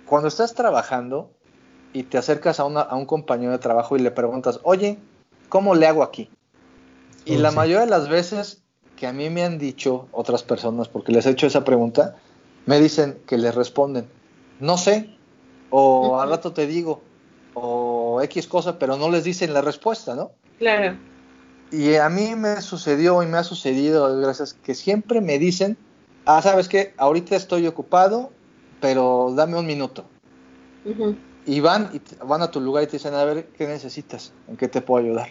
Cuando 0.05 0.27
estás 0.27 0.53
trabajando 0.53 1.31
y 1.93 2.03
te 2.03 2.17
acercas 2.17 2.59
a, 2.59 2.63
a 2.63 2.95
un 2.95 3.05
compañero 3.05 3.51
de 3.51 3.59
trabajo 3.59 3.95
y 3.95 4.01
le 4.01 4.11
preguntas, 4.11 4.59
oye, 4.63 4.99
¿cómo 5.49 5.73
le 5.73 5.87
hago 5.87 6.03
aquí? 6.03 6.29
Y 7.25 7.37
oh, 7.37 7.39
la 7.39 7.51
mayoría 7.51 7.81
de 7.81 7.89
las 7.89 8.07
veces 8.07 8.61
que 8.95 9.07
a 9.07 9.13
mí 9.13 9.29
me 9.29 9.43
han 9.43 9.57
dicho 9.57 10.07
otras 10.11 10.43
personas, 10.43 10.87
porque 10.87 11.11
les 11.11 11.25
he 11.25 11.31
hecho 11.31 11.47
esa 11.47 11.63
pregunta, 11.63 12.15
me 12.65 12.79
dicen 12.79 13.19
que 13.25 13.37
les 13.37 13.53
responden, 13.53 14.07
no 14.59 14.77
sé, 14.77 15.15
o 15.69 16.19
al 16.21 16.29
rato 16.29 16.53
te 16.53 16.67
digo, 16.67 17.01
o 17.53 18.21
X 18.21 18.47
cosa, 18.47 18.79
pero 18.79 18.97
no 18.97 19.09
les 19.09 19.23
dicen 19.23 19.53
la 19.53 19.61
respuesta, 19.61 20.15
¿no? 20.15 20.31
Claro. 20.57 20.97
Y 21.71 21.95
a 21.95 22.09
mí 22.09 22.35
me 22.35 22.61
sucedió 22.61 23.23
y 23.23 23.27
me 23.27 23.37
ha 23.37 23.43
sucedido, 23.43 24.19
gracias, 24.19 24.53
que 24.53 24.75
siempre 24.75 25.21
me 25.21 25.39
dicen, 25.39 25.77
ah, 26.25 26.41
¿sabes 26.41 26.67
qué? 26.67 26.93
Ahorita 26.97 27.35
estoy 27.35 27.65
ocupado, 27.67 28.31
pero 28.79 29.33
dame 29.35 29.57
un 29.57 29.65
minuto. 29.65 30.05
Y 31.45 31.59
van, 31.59 31.89
y 31.93 32.01
van 32.23 32.41
a 32.41 32.51
tu 32.51 32.61
lugar 32.61 32.83
y 32.83 32.87
te 32.87 32.93
dicen, 32.93 33.13
a 33.13 33.23
ver, 33.25 33.47
¿qué 33.57 33.67
necesitas? 33.67 34.31
¿En 34.47 34.57
qué 34.57 34.67
te 34.67 34.81
puedo 34.81 35.03
ayudar? 35.03 35.29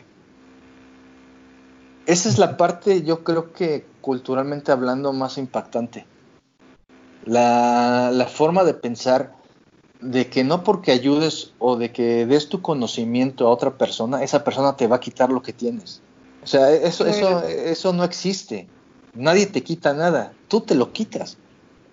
Esa 2.07 2.29
es 2.29 2.38
la 2.38 2.57
parte, 2.57 3.03
yo 3.03 3.25
creo 3.25 3.53
que 3.53 3.87
culturalmente 4.00 4.73
hablando, 4.73 5.12
más 5.12 5.38
impactante 5.38 6.05
la, 7.25 8.11
la 8.12 8.26
forma 8.26 8.64
de 8.64 8.75
pensar 8.75 9.35
de 10.00 10.28
que 10.28 10.45
no 10.45 10.64
porque 10.64 10.93
ayudes 10.93 11.54
o 11.59 11.76
de 11.76 11.90
que 11.90 12.26
des 12.26 12.49
tu 12.49 12.61
conocimiento 12.61 13.47
a 13.47 13.50
otra 13.50 13.78
persona, 13.78 14.23
esa 14.23 14.45
persona 14.45 14.76
te 14.76 14.87
va 14.87 14.97
a 14.97 15.00
quitar 15.00 15.31
lo 15.31 15.43
que 15.43 15.52
tienes. 15.52 16.02
O 16.43 16.47
sea, 16.47 16.71
eso, 16.71 17.07
eso, 17.07 17.43
eso 17.45 17.93
no 17.95 18.04
existe. 18.04 18.69
Nadie 19.14 19.47
te 19.47 19.62
quita 19.62 19.95
nada, 19.95 20.33
tú 20.49 20.61
te 20.61 20.75
lo 20.75 20.93
quitas. 20.93 21.38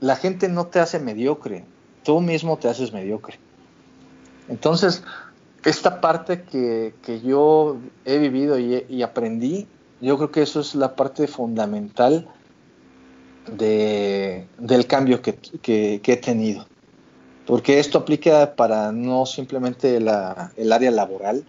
La 0.01 0.17
gente 0.17 0.50
no 0.50 0.67
te 0.67 0.79
hace 0.79 1.00
mediocre, 1.00 1.63
tú 2.03 2.19
mismo 2.19 2.57
te 2.57 2.67
haces 2.67 2.91
mediocre. 2.91 3.39
Entonces, 4.50 5.03
esta 5.63 6.01
parte 6.01 6.43
que, 6.43 6.93
que 7.03 7.21
yo 7.21 7.77
he 8.03 8.17
vivido 8.17 8.59
y, 8.59 8.85
y, 8.89 9.03
aprendí, 9.03 9.67
yo 10.01 10.17
creo 10.17 10.31
que 10.31 10.41
eso 10.41 10.59
es 10.59 10.75
la 10.75 10.95
parte 10.95 11.27
fundamental 11.27 12.27
de, 13.48 14.48
del 14.57 14.88
cambio 14.88 15.21
que, 15.21 16.01
he 16.03 16.17
tenido. 16.17 16.65
Porque 17.45 17.79
esto 17.79 18.00
aplica 18.00 18.55
para 18.55 18.91
no 18.91 19.25
simplemente 19.25 20.00
la, 20.00 20.51
el 20.55 20.71
área 20.71 20.91
laboral, 20.91 21.43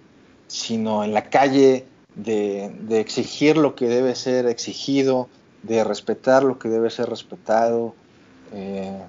sino 0.46 1.04
en 1.04 1.14
la 1.14 1.28
calle 1.28 1.87
de, 2.14 2.72
exigir 2.90 3.56
lo 3.56 3.75
que 3.75 3.88
debe 3.88 4.14
ser 4.14 4.46
exigido, 4.46 5.28
de 5.62 5.84
respetar 5.84 6.42
lo 6.42 6.58
que 6.58 6.68
debe 6.68 6.90
ser 6.90 7.08
respetado. 7.08 7.94
Eh, 8.52 9.02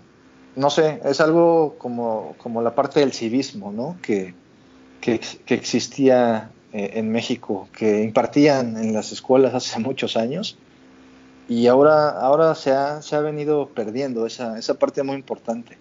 no 0.56 0.70
sé, 0.70 1.02
es 1.04 1.20
algo 1.20 1.76
como, 1.78 2.36
como 2.38 2.62
la 2.62 2.76
parte 2.76 3.00
del 3.00 3.14
civismo, 3.14 3.72
¿no? 3.72 3.98
Que, 4.02 4.36
que, 5.02 5.20
existía 5.48 6.52
eh, 6.72 6.92
en 6.96 7.12
México, 7.12 7.68
que 7.76 8.04
impartían 8.04 8.78
en 8.78 8.94
las 8.94 9.12
escuelas 9.12 9.54
hace 9.54 9.80
muchos 9.80 10.16
años 10.16 10.58
y 11.48 11.68
ahora, 11.68 12.10
ahora 12.10 12.56
se, 12.56 12.72
ha, 12.72 13.02
se 13.02 13.16
ha 13.16 13.20
venido 13.20 13.68
perdiendo 13.70 14.26
esa, 14.26 14.58
esa 14.58 14.76
parte 14.76 15.04
muy 15.04 15.16
importante. 15.16 15.78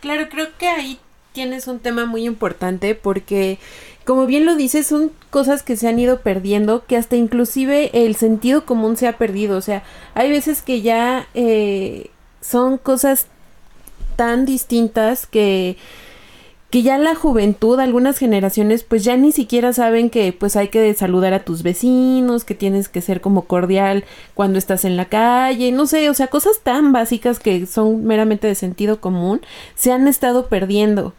Claro, 0.00 0.28
creo 0.28 0.48
que 0.58 0.68
ahí 0.68 0.98
tienes 1.32 1.68
un 1.68 1.78
tema 1.78 2.06
muy 2.06 2.24
importante 2.26 2.94
porque, 2.94 3.58
como 4.04 4.26
bien 4.26 4.44
lo 4.44 4.56
dices, 4.56 4.86
son 4.86 5.12
cosas 5.30 5.62
que 5.62 5.76
se 5.76 5.88
han 5.88 5.98
ido 5.98 6.20
perdiendo, 6.20 6.84
que 6.86 6.96
hasta 6.96 7.16
inclusive 7.16 7.90
el 7.92 8.16
sentido 8.16 8.64
común 8.64 8.96
se 8.96 9.06
ha 9.06 9.18
perdido. 9.18 9.56
O 9.56 9.60
sea, 9.60 9.82
hay 10.14 10.30
veces 10.30 10.62
que 10.62 10.82
ya 10.82 11.26
eh, 11.34 12.10
son 12.40 12.78
cosas 12.78 13.26
tan 14.16 14.46
distintas 14.46 15.26
que 15.26 15.76
que 16.70 16.82
ya 16.82 16.98
la 16.98 17.14
juventud, 17.14 17.80
algunas 17.80 18.18
generaciones, 18.18 18.84
pues 18.84 19.02
ya 19.02 19.16
ni 19.16 19.32
siquiera 19.32 19.72
saben 19.72 20.10
que 20.10 20.32
pues 20.32 20.54
hay 20.56 20.68
que 20.68 20.92
saludar 20.94 21.32
a 21.32 21.44
tus 21.44 21.62
vecinos, 21.62 22.44
que 22.44 22.54
tienes 22.54 22.88
que 22.88 23.00
ser 23.00 23.20
como 23.20 23.46
cordial 23.46 24.04
cuando 24.34 24.58
estás 24.58 24.84
en 24.84 24.96
la 24.96 25.06
calle, 25.06 25.72
no 25.72 25.86
sé, 25.86 26.10
o 26.10 26.14
sea, 26.14 26.26
cosas 26.26 26.60
tan 26.62 26.92
básicas 26.92 27.38
que 27.38 27.66
son 27.66 28.04
meramente 28.04 28.46
de 28.46 28.54
sentido 28.54 29.00
común, 29.00 29.40
se 29.74 29.92
han 29.92 30.08
estado 30.08 30.48
perdiendo. 30.48 31.14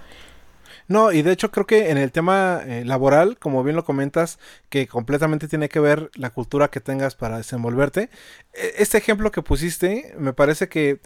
No, 0.87 1.11
y 1.11 1.21
de 1.21 1.31
hecho 1.31 1.51
creo 1.51 1.67
que 1.67 1.91
en 1.91 1.99
el 1.99 2.11
tema 2.11 2.61
eh, 2.65 2.83
laboral, 2.83 3.37
como 3.37 3.63
bien 3.63 3.75
lo 3.75 3.85
comentas, 3.85 4.39
que 4.69 4.87
completamente 4.87 5.47
tiene 5.47 5.69
que 5.69 5.79
ver 5.79 6.09
la 6.15 6.31
cultura 6.31 6.69
que 6.69 6.79
tengas 6.79 7.15
para 7.15 7.37
desenvolverte, 7.37 8.09
e, 8.53 8.73
este 8.79 8.97
ejemplo 8.97 9.31
que 9.31 9.43
pusiste 9.43 10.15
me 10.17 10.33
parece 10.33 10.67
que 10.67 10.99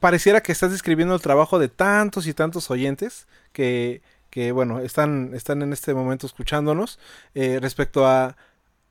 pareciera 0.00 0.42
que 0.42 0.52
estás 0.52 0.70
describiendo 0.70 1.14
el 1.14 1.20
trabajo 1.20 1.58
de 1.58 1.68
tantos 1.68 2.26
y 2.26 2.34
tantos 2.34 2.70
oyentes 2.70 3.26
que, 3.52 4.02
que 4.30 4.52
bueno, 4.52 4.80
están, 4.80 5.32
están 5.34 5.62
en 5.62 5.72
este 5.72 5.94
momento 5.94 6.26
escuchándonos 6.26 6.98
eh, 7.34 7.58
respecto 7.60 8.06
a, 8.06 8.36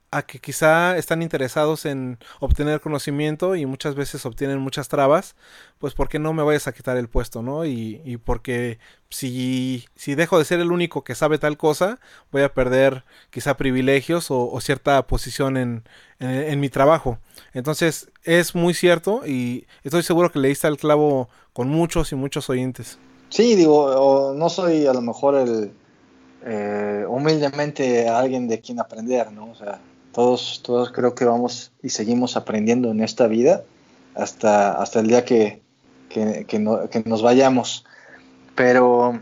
a 0.10 0.22
que 0.22 0.40
quizá 0.40 0.98
están 0.98 1.22
interesados 1.22 1.86
en 1.86 2.18
obtener 2.40 2.80
conocimiento 2.80 3.56
y 3.56 3.66
muchas 3.66 3.96
veces 3.96 4.26
obtienen 4.26 4.60
muchas 4.60 4.88
trabas, 4.88 5.36
pues 5.80 5.94
¿por 5.94 6.08
qué 6.08 6.18
no 6.18 6.32
me 6.32 6.44
vayas 6.44 6.68
a 6.68 6.72
quitar 6.72 6.96
el 6.96 7.10
puesto, 7.10 7.42
no? 7.42 7.66
Y, 7.66 8.02
y 8.06 8.18
porque 8.18 8.80
si, 9.10 9.86
si 9.96 10.16
dejo 10.16 10.40
de 10.40 10.46
ser 10.46 10.60
el 10.62 10.72
único 10.72 11.04
que 11.04 11.14
sabe 11.14 11.40
tal 11.40 11.58
cosa, 11.58 12.00
voy 12.32 12.44
a 12.44 12.54
perder 12.54 13.04
quizá 13.30 13.58
privilegios 13.58 14.28
o, 14.30 14.58
cierta 14.62 15.06
posición 15.08 15.58
en, 15.58 15.84
en, 16.20 16.60
mi 16.60 16.70
trabajo. 16.70 17.20
Entonces 17.54 18.10
es 18.24 18.56
muy 18.56 18.74
cierto 18.74 19.26
y 19.28 19.68
estoy 19.84 20.04
seguro 20.04 20.32
que 20.32 20.40
le 20.40 20.48
diste 20.48 20.68
al 20.68 20.78
clavo 20.78 21.30
con 21.52 21.68
muchos 21.68 22.12
y 22.12 22.16
muchos 22.16 22.50
oyentes. 22.50 22.98
Sí, 23.30 23.56
digo, 23.56 24.34
no 24.36 24.50
soy 24.50 24.88
a 24.88 24.94
lo 24.94 25.02
mejor 25.02 25.36
el... 25.36 25.72
Eh, 26.50 27.04
humildemente 27.10 28.08
alguien 28.08 28.48
de 28.48 28.62
quien 28.62 28.80
aprender, 28.80 29.32
¿no? 29.34 29.50
O 29.50 29.56
sea, 29.56 29.82
todos, 30.18 30.62
todos 30.64 30.92
creo 30.92 31.14
que 31.14 31.26
vamos 31.26 31.72
y 31.84 31.90
seguimos 31.90 32.38
aprendiendo 32.38 32.90
en 32.90 33.02
esta 33.04 33.28
vida 33.28 33.64
hasta, 34.16 34.82
hasta 34.82 35.00
el 35.00 35.06
día 35.10 35.24
que, 35.24 35.62
nos 37.06 37.22
vayamos. 37.22 37.86
Pero 38.56 39.20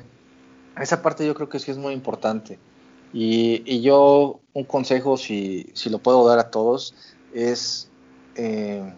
esa 0.79 1.01
parte 1.01 1.27
yo 1.27 1.35
creo 1.35 1.49
que 1.49 1.59
sí 1.59 1.69
es 1.69 1.77
muy 1.77 1.93
importante. 1.93 2.59
Y, 3.11 3.81
yo 3.81 4.39
un 4.53 4.63
consejo, 4.63 5.17
si, 5.17 5.69
lo 5.89 5.99
puedo 5.99 6.25
dar 6.25 6.39
a 6.39 6.49
todos, 6.49 6.95
es 7.33 7.89
eh, 8.37 8.93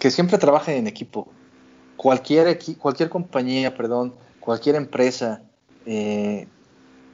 que 0.00 0.10
siempre 0.10 0.38
trabajen 0.38 0.76
en 0.76 0.86
equipo. 0.88 1.28
Cualquier, 1.96 2.58
cualquier 2.78 3.10
compañía, 3.10 3.76
perdón, 3.76 4.12
cualquier 4.40 4.74
empresa 4.74 5.40
eh, 5.86 6.48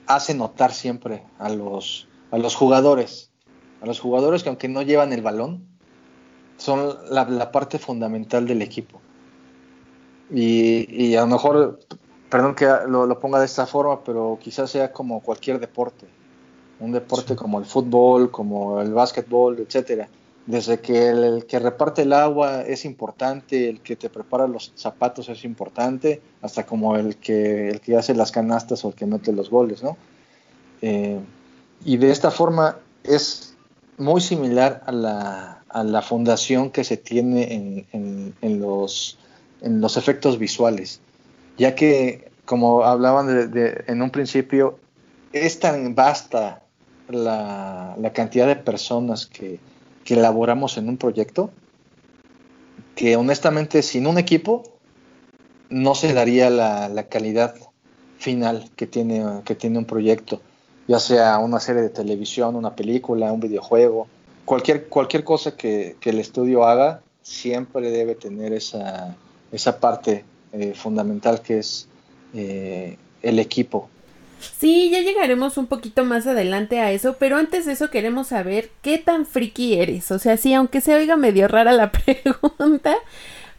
hace 0.07 0.33
notar 0.33 0.73
siempre 0.73 1.25
a 1.39 1.51
los, 1.51 2.09
a 2.31 2.39
los 2.39 2.55
jugadores 2.55 3.34
a 3.85 3.87
los 3.87 4.01
jugadores 4.01 4.43
que 4.43 4.49
aunque 4.49 4.67
no 4.67 4.81
llevan 4.81 5.13
el 5.13 5.21
balón, 5.21 5.63
son 6.57 6.97
la, 7.11 7.53
parte 7.53 7.79
fundamental 7.79 8.47
del 8.47 8.63
equipo. 8.63 9.01
Y, 10.31 11.15
a 11.17 11.21
lo 11.21 11.27
mejor, 11.27 11.81
perdón 12.31 12.55
que 12.55 12.67
lo, 12.89 13.21
ponga 13.21 13.39
de 13.41 13.45
esta 13.45 13.67
forma, 13.67 14.03
pero 14.03 14.39
quizás 14.41 14.71
sea 14.71 14.91
como 14.91 15.21
cualquier 15.21 15.61
deporte. 15.61 16.07
Un 16.81 16.93
deporte 16.93 17.37
como 17.37 17.59
el 17.59 17.67
fútbol, 17.67 18.31
como 18.31 18.81
el 18.81 18.95
básquetbol, 18.95 19.59
etcétera. 19.61 20.09
Desde 20.47 20.81
que 20.81 21.09
el, 21.09 21.45
que 21.47 21.59
reparte 21.59 22.03
el 22.03 22.15
agua 22.15 22.63
es 22.63 22.87
importante, 22.87 23.69
el 23.69 23.81
que 23.83 23.97
te 23.97 24.09
prepara 24.09 24.49
los 24.49 24.73
zapatos 24.77 25.29
es 25.29 25.45
importante, 25.45 26.23
hasta 26.41 26.65
como 26.65 26.97
el 26.97 27.17
que, 27.17 27.69
el 27.69 27.81
que 27.83 27.97
hace 27.99 28.15
las 28.15 28.33
canastas 28.33 28.83
o 28.85 28.89
el 28.89 28.95
que 28.95 29.05
mete 29.05 29.31
los 29.33 29.51
goles, 29.51 29.83
¿no? 29.83 29.99
Eh, 30.81 31.21
y 31.85 31.99
de 31.99 32.11
esta 32.11 32.31
forma 32.31 32.79
es 33.05 33.54
muy 33.99 34.21
similar 34.21 34.83
a 34.87 34.93
la, 34.93 35.65
a 35.69 35.85
la 35.85 36.03
fundación 36.03 36.71
que 36.71 36.85
se 36.85 36.97
tiene 36.97 37.55
en, 37.93 38.35
en, 38.41 38.61
los, 38.61 39.19
en 39.61 39.81
los 39.81 39.97
efectos 39.97 40.39
visuales, 40.39 41.01
ya 41.59 41.75
que, 41.75 42.31
como 42.45 42.85
hablaban 42.85 43.51
de, 43.53 43.85
en 43.87 44.03
un 44.03 44.11
principio, 44.11 44.79
es 45.33 45.59
tan 45.59 45.95
vasta 45.95 46.63
la, 47.09 47.97
la 47.99 48.13
cantidad 48.13 48.47
de 48.47 48.57
personas 48.57 49.27
que, 49.27 49.59
que, 50.05 50.15
elaboramos 50.15 50.77
en 50.79 50.89
un 50.89 50.97
proyecto 50.97 51.51
que 52.95 53.17
honestamente 53.17 53.83
sin 53.83 54.07
un 54.07 54.19
equipo 54.19 54.63
no 55.69 55.95
se 55.95 56.13
daría 56.13 56.51
la, 56.51 56.89
la 56.89 57.09
calidad 57.09 57.57
final 58.19 58.71
que 58.77 58.87
tiene, 58.87 59.43
que 59.45 59.55
tiene 59.55 59.79
un 59.79 59.85
proyecto 59.85 60.41
ya 60.87 60.99
sea 60.99 61.39
una 61.39 61.61
serie 61.61 61.83
de 61.83 61.91
televisión, 61.91 62.57
una 62.57 62.75
película, 62.75 63.33
un 63.33 63.41
videojuego, 63.41 64.07
cualquier, 64.45 64.89
cualquier 64.89 65.25
cosa 65.25 65.57
que, 65.57 65.97
el 66.03 66.19
estudio 66.19 66.65
haga, 66.65 67.01
siempre 67.23 67.91
debe 67.91 68.15
tener 68.15 68.53
esa, 68.53 69.17
esa 69.51 69.81
parte 69.81 70.25
eh, 70.53 70.75
fundamental 70.75 71.41
que 71.41 71.59
es 71.59 71.89
eh, 72.35 72.97
el 73.23 73.39
equipo. 73.39 73.89
Sí, 74.59 74.91
ya 74.91 75.01
llegaremos 75.01 75.57
un 75.57 75.67
poquito 75.67 76.05
más 76.05 76.27
adelante 76.27 76.81
a 76.81 76.93
eso, 76.93 77.17
pero 77.19 77.37
antes 77.37 77.65
de 77.65 77.73
eso 77.73 77.91
queremos 77.91 78.29
saber 78.29 78.71
qué 78.83 78.99
tan 78.99 79.27
friki 79.27 79.75
eres. 79.75 80.11
O 80.11 80.19
sea, 80.19 80.37
sí, 80.37 80.53
aunque 80.53 80.81
se 80.81 80.95
oiga 80.95 81.17
medio 81.17 81.49
rara 81.49 81.73
la 81.73 81.91
pregunta, 81.93 82.97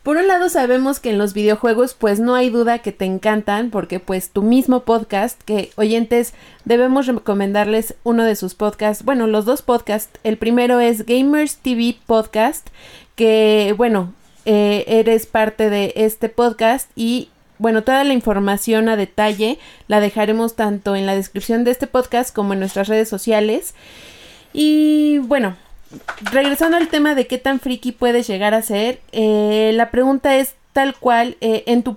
por 0.06 0.18
un 0.18 0.28
lado 0.28 0.50
sabemos 0.50 1.00
que 1.00 1.10
en 1.10 1.18
los 1.18 1.34
videojuegos 1.34 1.96
pues 1.96 2.20
no 2.20 2.36
hay 2.36 2.52
duda 2.52 2.78
que 2.78 2.92
te 2.92 3.06
encantan 3.06 3.72
porque 3.72 4.00
pues 4.00 4.30
tu 4.30 4.44
mismo 4.44 4.82
podcast, 4.82 5.42
que 5.42 5.72
oyentes 5.78 6.36
debemos 6.64 7.08
recomendarles 7.08 7.96
uno 8.04 8.24
de 8.24 8.36
sus 8.36 8.54
podcasts, 8.54 9.04
bueno 9.04 9.26
los 9.26 9.46
dos 9.46 9.64
podcasts, 9.64 10.20
el 10.24 10.38
primero 10.38 10.80
es 10.80 11.08
Gamers 11.08 11.56
TV 11.56 11.98
Podcast, 12.06 12.68
que 13.16 13.74
bueno, 13.76 14.14
eh, 14.46 14.84
eres 14.86 15.26
parte 15.26 15.72
de 15.72 15.92
este 15.96 16.30
podcast 16.30 16.92
y 16.96 17.30
bueno, 17.58 17.84
toda 17.84 18.04
la 18.04 18.14
información 18.14 18.90
a 18.90 18.98
detalle 18.98 19.58
la 19.88 20.00
dejaremos 20.02 20.56
tanto 20.56 20.96
en 20.96 21.08
la 21.08 21.16
descripción 21.16 21.64
de 21.64 21.72
este 21.72 21.88
podcast 21.88 22.32
como 22.32 22.54
en 22.54 22.60
nuestras 22.60 22.90
redes 22.90 23.10
sociales. 23.10 23.74
Y 24.54 25.18
bueno, 25.18 25.56
regresando 26.32 26.78
al 26.78 26.88
tema 26.88 27.16
de 27.16 27.28
qué 27.28 27.38
tan 27.38 27.60
friki 27.60 27.92
puedes 27.92 28.28
llegar 28.28 28.54
a 28.54 28.62
ser, 28.62 29.00
eh, 29.12 29.72
la 29.74 29.92
pregunta 29.92 30.38
es 30.38 30.56
tal 30.74 30.96
cual, 30.96 31.38
eh, 31.40 31.64
en, 31.68 31.84
tu 31.84 31.96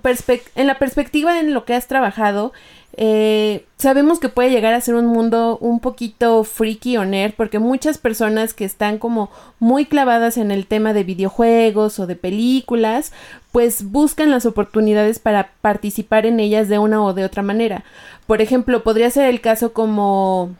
en 0.55 0.67
la 0.67 0.79
perspectiva 0.79 1.39
en 1.39 1.53
lo 1.53 1.65
que 1.65 1.73
has 1.73 1.87
trabajado, 1.87 2.53
eh, 3.01 3.65
sabemos 3.77 4.19
que 4.19 4.29
puede 4.29 4.49
llegar 4.49 4.73
a 4.73 4.81
ser 4.81 4.95
un 4.95 5.05
mundo 5.05 5.57
un 5.61 5.79
poquito 5.79 6.43
freaky 6.43 6.97
o 6.97 7.05
nerd, 7.05 7.33
porque 7.35 7.59
muchas 7.59 7.97
personas 7.97 8.53
que 8.53 8.65
están 8.65 8.97
como 8.97 9.29
muy 9.59 9.85
clavadas 9.85 10.37
en 10.37 10.51
el 10.51 10.65
tema 10.65 10.93
de 10.93 11.03
videojuegos 11.03 11.99
o 11.99 12.07
de 12.07 12.15
películas, 12.15 13.11
pues 13.51 13.83
buscan 13.83 14.31
las 14.31 14.45
oportunidades 14.45 15.19
para 15.19 15.51
participar 15.61 16.25
en 16.25 16.39
ellas 16.39 16.67
de 16.67 16.79
una 16.79 17.03
o 17.03 17.13
de 17.13 17.25
otra 17.25 17.43
manera. 17.43 17.83
Por 18.27 18.41
ejemplo, 18.41 18.83
podría 18.83 19.09
ser 19.11 19.29
el 19.29 19.41
caso 19.41 19.73
como 19.73 20.55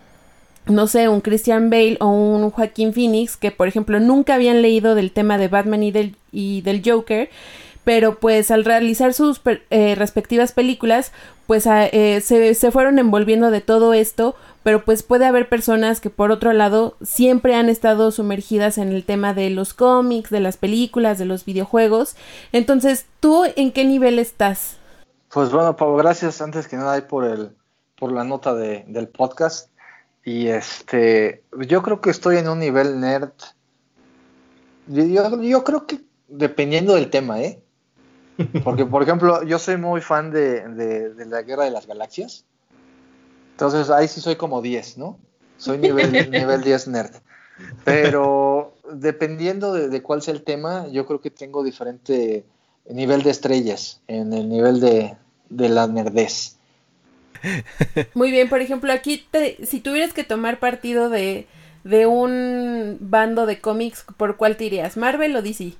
no 0.70 0.88
sé, 0.88 1.10
un 1.10 1.22
Christian 1.22 1.70
Bale 1.70 1.98
o 2.00 2.08
un 2.08 2.50
Joaquín 2.52 2.94
Phoenix 2.94 3.38
que, 3.38 3.52
por 3.52 3.68
ejemplo, 3.68 4.00
nunca 4.00 4.36
habían 4.36 4.62
leído 4.62 4.96
del 4.96 5.12
tema 5.12 5.38
de 5.38 5.48
Batman 5.48 5.84
y 5.84 5.92
del, 5.92 6.16
y 6.32 6.62
del 6.62 6.82
Joker, 6.86 7.30
pero 7.84 8.20
pues 8.20 8.52
al 8.52 8.66
realizar 8.66 9.14
sus 9.14 9.42
eh, 9.70 9.96
respectivas 9.96 10.52
películas, 10.52 11.12
pues 11.48 11.66
eh, 11.66 12.22
se, 12.22 12.54
se, 12.54 12.72
fueron 12.72 13.00
envolviendo 13.00 13.50
de 13.50 13.62
todo 13.62 13.94
esto, 13.94 14.36
pero 14.62 14.86
pues 14.86 15.02
puede 15.02 15.26
haber 15.26 15.50
personas 15.50 16.00
que 16.00 16.10
por 16.10 16.32
otro 16.32 16.54
lado 16.54 16.96
siempre 17.02 17.56
han 17.56 17.70
estado 17.70 18.12
sumergidas 18.12 18.78
en 18.78 18.90
el 18.90 19.04
tema 19.04 19.34
de 19.34 19.50
los 19.50 19.74
cómics, 19.74 20.30
de 20.30 20.40
las 20.40 20.58
películas, 20.58 21.18
de 21.18 21.26
los 21.26 21.46
videojuegos. 21.46 22.16
Entonces, 22.52 23.08
¿tú 23.20 23.46
en 23.56 23.72
qué 23.72 23.86
nivel 23.86 24.20
estás? 24.20 24.78
Pues 25.34 25.52
bueno, 25.52 25.76
Pablo, 25.76 25.96
gracias 25.96 26.42
antes 26.42 26.68
que 26.68 26.76
nada 26.78 27.08
por 27.08 27.26
el 27.26 27.52
por 28.00 28.12
la 28.12 28.24
nota 28.24 28.56
de, 28.56 28.86
del 28.88 29.10
podcast. 29.10 29.70
Y 30.24 30.48
este, 30.48 31.44
yo 31.68 31.82
creo 31.82 32.02
que 32.02 32.10
estoy 32.10 32.38
en 32.38 32.50
un 32.50 32.60
nivel 32.60 33.00
nerd. 33.00 33.32
Yo, 34.88 35.64
creo 35.64 35.86
que 35.86 36.02
dependiendo 36.28 36.96
del 36.96 37.10
tema, 37.10 37.42
¿eh? 37.42 37.62
Porque, 38.64 38.86
por 38.86 39.04
ejemplo, 39.04 39.44
yo 39.44 39.60
soy 39.60 39.78
muy 39.78 40.02
fan 40.02 40.32
de, 40.32 41.16
la 41.28 41.42
Guerra 41.42 41.66
de 41.66 41.72
las 41.72 41.88
Galaxias. 41.88 42.46
Entonces 43.52 43.90
ahí 43.90 44.08
sí 44.08 44.22
soy 44.22 44.36
como 44.36 44.62
10, 44.62 44.98
¿no? 44.98 45.20
Soy 45.58 45.78
nivel, 45.78 46.12
nivel 46.32 46.62
10 46.64 46.88
nerd. 46.88 47.16
Pero 47.84 48.74
dependiendo 48.92 49.74
de, 49.74 50.02
cuál 50.02 50.22
sea 50.22 50.34
el 50.34 50.44
tema, 50.44 50.88
yo 50.88 51.06
creo 51.06 51.22
que 51.22 51.32
tengo 51.32 51.64
diferente 51.64 52.46
nivel 52.90 53.24
de 53.24 53.30
estrellas 53.30 54.02
en 54.08 54.34
el 54.34 54.50
nivel 54.50 54.80
de, 54.80 55.18
la 55.50 55.88
nerdez. 55.88 56.58
Muy 58.14 58.32
bien, 58.32 58.50
por 58.50 58.62
ejemplo, 58.62 58.92
aquí 58.92 59.26
si 59.64 59.80
tuvieras 59.80 60.14
que 60.14 60.24
tomar 60.24 60.60
partido 60.60 61.10
de, 61.10 61.48
de 61.84 62.06
un 62.06 62.98
bando 63.00 63.46
de 63.46 63.60
cómics, 63.60 64.06
¿por 64.18 64.38
cuál 64.38 64.58
te 64.58 64.66
irías? 64.66 64.98
¿Marvel 64.98 65.36
o 65.36 65.42
DC? 65.42 65.74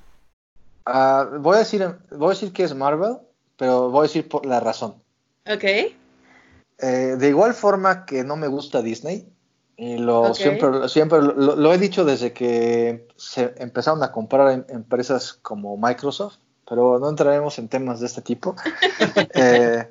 Ah, 0.86 1.28
voy, 1.38 1.56
a 1.56 1.60
decir, 1.60 1.86
voy 2.10 2.28
a 2.28 2.30
decir 2.30 2.52
que 2.52 2.64
es 2.64 2.74
Marvel, 2.74 3.18
pero 3.56 3.90
voy 3.90 4.00
a 4.00 4.02
decir 4.08 4.28
por 4.28 4.46
la 4.46 4.60
razón. 4.60 4.94
Ok. 5.46 5.64
Eh, 6.82 7.16
de 7.18 7.28
igual 7.28 7.54
forma 7.54 8.06
que 8.06 8.24
no 8.24 8.36
me 8.36 8.48
gusta 8.48 8.82
Disney, 8.82 9.28
y 9.76 9.96
lo, 9.96 10.34
siempre, 10.34 10.90
siempre 10.90 11.22
lo, 11.22 11.72
he 11.72 11.78
dicho 11.78 12.04
desde 12.04 12.34
que 12.34 13.08
se 13.16 13.54
empezaron 13.56 14.02
a 14.02 14.12
comprar 14.12 14.52
em, 14.52 14.64
empresas 14.68 15.32
como 15.32 15.74
Microsoft, 15.78 16.36
pero 16.68 16.98
no 16.98 17.08
entraremos 17.08 17.58
en 17.58 17.68
temas 17.68 18.00
de 18.00 18.06
este 18.06 18.20
tipo. 18.20 18.54
Eh, 19.34 19.88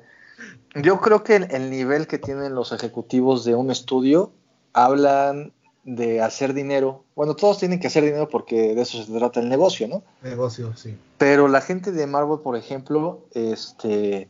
yo 0.74 1.00
creo 1.00 1.24
que 1.24 1.36
el, 1.36 1.70
nivel 1.70 2.06
que 2.06 2.18
tienen 2.18 2.54
los 2.54 2.72
ejecutivos 2.72 3.44
de 3.44 3.54
un 3.54 3.70
estudio 3.70 4.32
hablan 4.72 5.52
de 5.84 6.20
hacer 6.20 6.54
dinero. 6.54 7.04
Bueno, 7.14 7.34
todos 7.34 7.58
tienen 7.58 7.80
que 7.80 7.88
hacer 7.88 8.04
dinero 8.04 8.28
porque 8.28 8.74
de 8.74 8.82
eso 8.82 9.02
se 9.02 9.12
trata 9.12 9.40
el 9.40 9.48
negocio, 9.48 9.88
¿no? 9.88 10.02
Negocio, 10.22 10.76
sí. 10.76 10.96
Pero 11.18 11.48
la 11.48 11.60
gente 11.60 11.92
de 11.92 12.06
Marvel, 12.06 12.40
por 12.40 12.56
ejemplo, 12.56 13.26
este, 13.32 14.28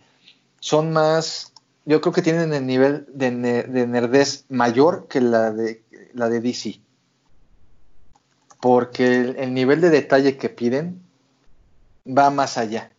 son 0.61 0.92
más, 0.92 1.53
yo 1.85 2.00
creo 2.00 2.12
que 2.12 2.22
tienen 2.22 2.53
el 2.53 2.66
nivel 2.66 3.07
de, 3.12 3.31
nerdez 3.31 4.44
mayor 4.48 5.09
que 5.09 5.20
la 5.20 5.50
de, 5.50 5.83
la 6.14 6.29
de 6.29 6.40
DC. 6.40 6.81
Porque 8.61 9.35
el, 9.38 9.55
nivel 9.55 9.81
de 9.81 9.90
detalle 9.90 10.37
que 10.37 10.48
piden 10.48 11.03
va 12.07 12.31
más 12.31 12.59
allá. 12.59 12.92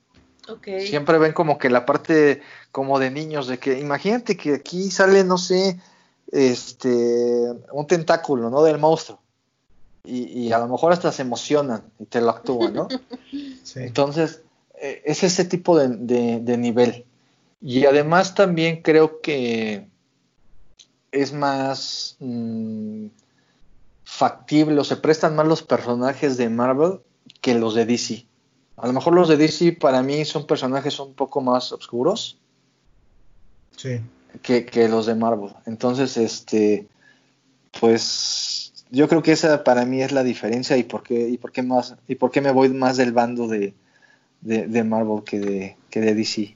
Siempre 0.86 1.18
ven 1.18 1.34
como 1.34 1.58
que 1.58 1.70
la 1.70 1.86
parte 1.86 2.42
como 2.72 3.00
de 3.00 3.12
niños, 3.12 3.48
de 3.48 3.58
que 3.60 3.80
imagínate 3.80 4.38
que 4.38 4.56
aquí 4.56 4.92
sale, 4.92 5.24
no 5.24 5.38
sé, 5.38 5.80
este, 6.32 7.48
un 7.72 7.88
tentáculo, 7.88 8.50
¿no? 8.50 8.64
Del 8.64 8.80
monstruo. 8.80 9.20
Y, 10.04 10.52
a 10.52 10.58
lo 10.58 10.68
mejor 10.68 10.94
hasta 10.94 11.12
se 11.12 11.22
emocionan 11.22 11.84
y 12.00 12.06
te 12.06 12.22
lo 12.22 12.32
actúan, 12.32 12.74
¿no? 12.74 12.88
Entonces, 13.76 14.42
eh, 14.82 15.04
es 15.06 15.24
ese 15.24 15.46
tipo 15.46 15.78
de, 15.78 16.58
nivel. 16.58 17.06
Y 17.62 17.86
además 17.86 18.34
también 18.34 18.82
creo 18.82 19.22
que 19.22 19.88
es 21.12 21.34
más 21.34 22.16
mm, 22.20 23.08
factible 24.04 24.80
o 24.80 24.84
se 24.84 24.96
prestan 24.96 25.36
más 25.36 25.48
los 25.48 25.62
personajes 25.62 26.38
de 26.38 26.50
Marvel 26.50 27.02
que 27.42 27.54
los 27.54 27.76
de 27.76 27.86
DC. 27.86 28.26
A 28.82 28.88
lo 28.88 28.94
mejor 28.94 29.14
los 29.14 29.30
de 29.30 29.38
DC 29.38 29.74
para 29.74 30.02
mí 30.02 30.26
son 30.26 30.46
personajes 30.46 31.00
un 31.00 31.14
poco 31.14 31.40
más 31.40 31.72
oscuros. 31.72 32.38
Sí 33.78 34.02
que, 34.42 34.88
los 34.90 35.06
de 35.06 35.16
Marvel. 35.16 35.54
Entonces, 35.66 36.18
este, 36.18 36.88
pues 37.80 38.74
yo 38.90 39.08
creo 39.08 39.22
que 39.22 39.32
esa 39.32 39.64
para 39.64 39.86
mí 39.86 40.02
es 40.02 40.12
la 40.12 40.24
diferencia 40.24 40.78
y 40.78 40.84
por 40.84 41.04
qué, 41.04 41.30
y 41.30 41.38
por 41.38 41.52
qué 41.52 41.64
más, 41.64 41.96
y 42.08 42.16
por 42.16 42.32
qué 42.32 42.42
me 42.42 42.52
voy 42.52 42.70
más 42.70 42.98
del 42.98 43.12
bando 43.12 43.48
de, 43.48 43.74
de, 44.42 44.84
Marvel 44.84 45.24
que 45.24 45.40
de, 45.40 45.78
que 45.90 46.02
de 46.02 46.16
DC. 46.16 46.56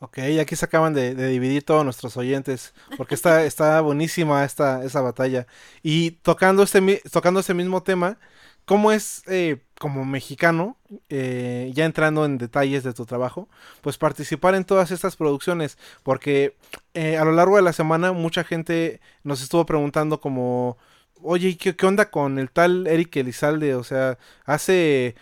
Ok, 0.00 0.18
aquí 0.40 0.54
se 0.54 0.64
acaban 0.64 0.92
de, 0.92 1.14
dividir 1.14 1.64
todos 1.64 1.84
nuestros 1.84 2.16
oyentes, 2.16 2.74
porque 2.96 3.14
está, 3.14 3.44
está 3.44 3.80
buenísima 3.80 4.44
esta, 4.44 4.84
esa 4.84 5.00
batalla. 5.00 5.46
Y 5.82 6.12
tocando 6.22 6.62
este, 6.62 7.02
tocando 7.10 7.40
este 7.40 7.54
mismo 7.54 7.82
tema, 7.82 8.18
¿Cómo 8.64 8.92
es 8.92 9.22
eh, 9.26 9.58
como 9.78 10.04
mexicano, 10.06 10.78
eh, 11.10 11.70
ya 11.74 11.84
entrando 11.84 12.24
en 12.24 12.38
detalles 12.38 12.82
de 12.82 12.94
tu 12.94 13.04
trabajo, 13.04 13.48
pues 13.82 13.98
participar 13.98 14.54
en 14.54 14.64
todas 14.64 14.90
estas 14.90 15.16
producciones? 15.16 15.76
Porque 16.02 16.56
eh, 16.94 17.18
a 17.18 17.24
lo 17.24 17.32
largo 17.32 17.56
de 17.56 17.62
la 17.62 17.74
semana 17.74 18.12
mucha 18.12 18.42
gente 18.44 19.00
nos 19.22 19.42
estuvo 19.42 19.66
preguntando 19.66 20.20
como, 20.20 20.78
oye, 21.22 21.58
¿qué, 21.58 21.76
qué 21.76 21.86
onda 21.86 22.10
con 22.10 22.38
el 22.38 22.50
tal 22.50 22.86
Eric 22.86 23.16
Elizalde? 23.16 23.74
O 23.74 23.84
sea, 23.84 24.18
hace 24.46 25.14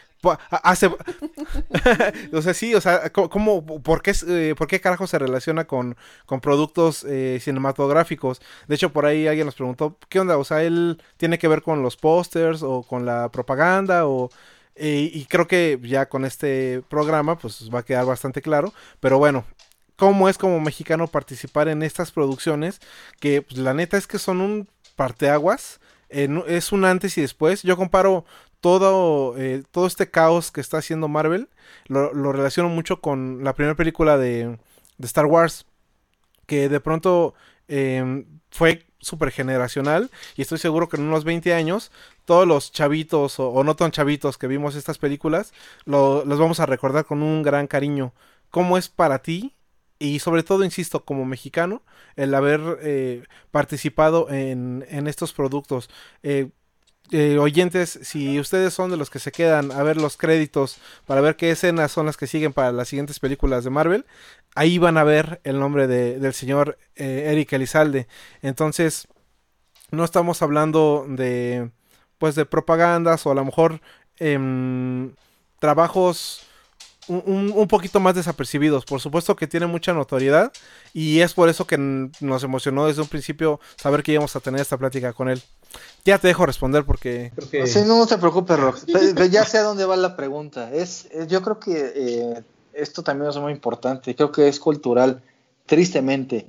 Hace... 0.51 0.87
o 2.33 2.43
sea, 2.43 2.55
sí, 2.55 2.75
o 2.75 2.81
sea, 2.81 3.11
¿cómo, 3.11 3.65
por, 3.83 4.03
qué, 4.03 4.15
eh, 4.29 4.55
¿por 4.57 4.69
qué 4.69 4.81
carajo 4.81 5.07
se 5.07 5.19
relaciona 5.19 5.67
con, 5.67 5.97
con 6.27 6.41
productos 6.41 7.05
eh, 7.05 7.39
cinematográficos? 7.41 8.41
De 8.69 8.77
hecho, 8.77 8.93
por 8.93 9.07
ahí 9.07 9.27
alguien 9.27 9.47
nos 9.47 9.55
preguntó, 9.55 9.99
¿qué 10.09 10.21
onda? 10.21 10.39
O 10.39 10.45
sea, 10.45 10.63
él 10.63 11.03
tiene 11.17 11.39
que 11.39 11.49
ver 11.49 11.63
con 11.63 11.83
los 11.83 11.97
pósters 11.97 12.63
o 12.63 12.83
con 12.83 13.07
la 13.07 13.31
propaganda 13.31 14.07
o... 14.07 14.31
Y 14.75 15.27
creo 15.27 15.47
que 15.47 15.79
ya 15.83 16.09
con 16.09 16.25
este 16.25 16.83
programa 16.89 17.37
pues 17.37 17.69
va 17.73 17.81
a 17.81 17.85
quedar 17.85 18.07
bastante 18.07 18.41
claro. 18.41 18.73
Pero 19.01 19.19
bueno, 19.19 19.45
¿cómo 19.97 20.31
es 20.31 20.39
como 20.39 20.61
mexicano 20.61 21.07
participar 21.09 21.69
en 21.69 21.83
estas 21.83 22.11
producciones? 22.11 22.81
Que 23.21 23.43
pues, 23.43 23.59
la 23.59 23.75
neta 23.75 23.99
es 23.99 24.07
que 24.07 24.19
son 24.19 24.41
un 24.41 24.69
parteaguas. 24.97 25.79
es 26.09 26.73
un 26.73 26.85
antes 26.87 27.19
y 27.19 27.21
después. 27.21 27.63
Yo 27.63 27.77
comparo 27.77 28.25
todo, 28.63 29.37
eh, 29.37 29.65
todo 29.73 29.87
este 29.87 30.09
caos 30.09 30.53
que 30.53 30.61
está 30.63 30.79
haciendo 30.79 31.09
Marvel 31.09 31.49
lo, 31.89 32.33
relaciono 32.33 32.69
mucho 32.71 33.01
con 33.01 33.43
la 33.43 33.55
primera 33.55 33.75
película 33.75 34.17
de, 34.17 34.57
Star 35.01 35.27
Wars, 35.27 35.67
que 36.47 36.69
de 36.69 36.79
pronto 36.79 37.35
em, 37.67 38.25
fue 38.53 38.87
súper 39.01 39.33
generacional 39.33 40.13
y 40.37 40.43
estoy 40.43 40.59
seguro 40.59 40.89
que 40.89 40.97
en 40.97 41.03
unos 41.03 41.25
20 41.25 41.53
años 41.55 41.91
todos 42.25 42.47
los 42.47 42.71
chavitos 42.71 43.41
o, 43.41 43.65
no 43.65 43.75
tan 43.75 43.91
chavitos 43.91 44.39
que 44.39 44.47
vimos 44.47 44.77
estas 44.77 44.99
películas 44.99 45.53
los 45.85 46.39
vamos 46.39 46.61
a 46.61 46.67
recordar 46.67 47.05
con 47.05 47.21
un 47.23 47.43
gran 47.43 47.67
cariño. 47.67 48.15
¿Cómo 48.51 48.79
es 48.79 48.89
para 48.89 49.23
ti? 49.23 49.57
Y 49.99 50.21
sobre 50.21 50.43
todo, 50.45 50.65
insisto, 50.65 51.05
como 51.05 51.25
mexicano, 51.25 51.83
el 52.17 52.35
haber 52.35 52.61
eh, 52.83 53.25
participado 53.51 54.31
en, 54.31 54.85
en, 54.89 55.07
estos 55.07 55.33
productos. 55.33 55.89
Eh, 56.23 56.51
eh, 57.13 57.39
oyentes, 57.39 57.99
si 58.03 58.41
ustedes 58.41 58.73
son 58.75 58.91
de 58.91 58.97
los 58.97 59.11
que 59.11 59.19
se 59.19 59.33
quedan 59.33 59.71
a 59.71 59.83
ver 59.83 59.99
los 59.99 60.17
créditos 60.17 60.79
para 61.07 61.21
ver 61.21 61.37
qué 61.37 61.51
escenas 61.51 61.93
son 61.93 62.07
las 62.07 62.17
que 62.17 62.27
siguen 62.27 62.53
para 62.53 62.73
las 62.73 62.89
siguientes 62.89 63.21
películas 63.21 63.65
de 63.65 63.71
Marvel, 63.71 64.07
ahí 64.55 64.79
van 64.79 64.97
a 64.97 65.05
ver 65.05 65.41
el 65.45 65.61
nombre 65.61 65.87
de, 65.87 66.19
del 66.19 66.35
señor 66.35 66.79
eh, 66.97 67.27
Eric 67.29 67.53
Elizalde. 67.53 68.09
Entonces, 68.41 69.09
no 69.91 70.05
estamos 70.05 70.43
hablando 70.43 71.05
de, 71.09 71.71
pues, 72.19 72.35
de 72.35 72.47
propagandas 72.47 73.27
o 73.27 73.31
a 73.31 73.35
lo 73.35 73.45
mejor 73.45 73.81
em, 74.19 75.15
trabajos 75.59 76.47
un, 77.09 77.69
poquito 77.69 78.01
más 78.01 78.15
desapercibidos. 78.15 78.85
Por 78.85 79.01
supuesto 79.01 79.37
que 79.37 79.47
tiene 79.47 79.67
mucha 79.67 79.93
notoriedad 79.93 80.53
y 80.93 81.21
es 81.21 81.35
por 81.35 81.49
eso 81.49 81.67
que 81.67 81.77
nos 81.79 82.43
emocionó 82.43 82.87
desde 82.87 83.03
un 83.03 83.09
principio 83.09 83.61
saber 83.77 84.03
que 84.03 84.13
íbamos 84.13 84.35
a 84.37 84.41
tener 84.41 84.61
esta 84.61 84.79
plática 84.79 85.13
con 85.13 85.29
él. 85.29 85.43
Ya 86.05 86.19
te 86.19 86.29
dejo 86.29 86.47
responder 86.47 86.85
porque... 86.85 87.33
no, 87.87 87.99
no 87.99 88.07
te 88.07 88.19
preocupes, 88.19 88.59
Rox. 88.59 88.87
ya 89.31 89.45
sé 89.45 89.59
a 89.59 89.63
dónde 89.63 89.85
va 89.85 89.97
la 89.97 90.17
pregunta. 90.17 90.73
Es, 90.73 91.09
yo 91.29 91.43
creo 91.43 91.61
que 91.61 91.93
eh, 91.95 92.43
esto 92.73 93.03
también 93.03 93.31
es 93.31 93.37
muy 93.37 93.53
importante. 93.53 94.15
Creo 94.15 94.33
que 94.33 94.49
es 94.49 94.59
cultural, 94.59 95.23
tristemente. 95.67 96.47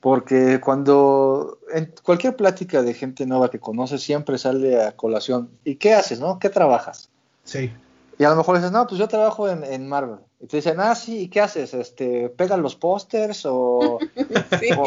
Porque 0.00 0.60
cuando 0.60 1.58
en 1.72 1.92
cualquier 2.02 2.36
plática 2.36 2.82
de 2.82 2.92
gente 2.92 3.24
nueva 3.24 3.50
que 3.50 3.58
conoces 3.58 4.02
siempre 4.02 4.36
sale 4.36 4.82
a 4.82 4.92
colación. 4.92 5.48
¿Y 5.64 5.76
qué 5.76 5.94
haces, 5.94 6.20
no? 6.20 6.38
¿Qué 6.38 6.50
trabajas? 6.50 7.08
Sí. 7.44 7.72
Y 8.18 8.24
a 8.24 8.30
lo 8.30 8.36
mejor 8.36 8.56
dices, 8.56 8.70
no, 8.70 8.86
pues 8.86 8.98
yo 8.98 9.08
trabajo 9.08 9.48
en, 9.48 9.88
Marvel. 9.88 10.18
Y 10.40 10.46
te 10.46 10.58
dicen, 10.58 10.78
ah, 10.78 10.94
sí, 10.94 11.20
¿y 11.20 11.28
qué 11.28 11.40
haces? 11.40 11.74
Este, 11.74 12.28
¿Pegan 12.28 12.62
los 12.62 12.76
pósters 12.76 13.46
o, 13.46 13.98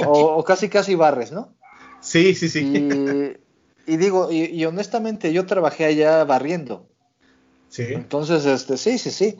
o, 0.07 0.43
casi 0.43 0.69
casi 0.69 0.95
barres, 0.95 1.31
no? 1.31 1.49
Sí, 1.99 2.35
sí, 2.35 2.47
sí. 2.47 2.59
Y, 2.59 3.37
digo, 3.95 4.29
y, 4.31 4.65
honestamente 4.65 5.31
yo 5.31 5.45
trabajé 5.45 5.85
allá 5.85 6.25
barriendo. 6.25 6.85
Sí. 7.69 7.85
Entonces, 7.89 8.45
este, 8.45 8.75
sí, 8.77 8.97
sí, 8.97 9.11
sí. 9.11 9.37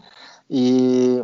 Y, 0.47 1.19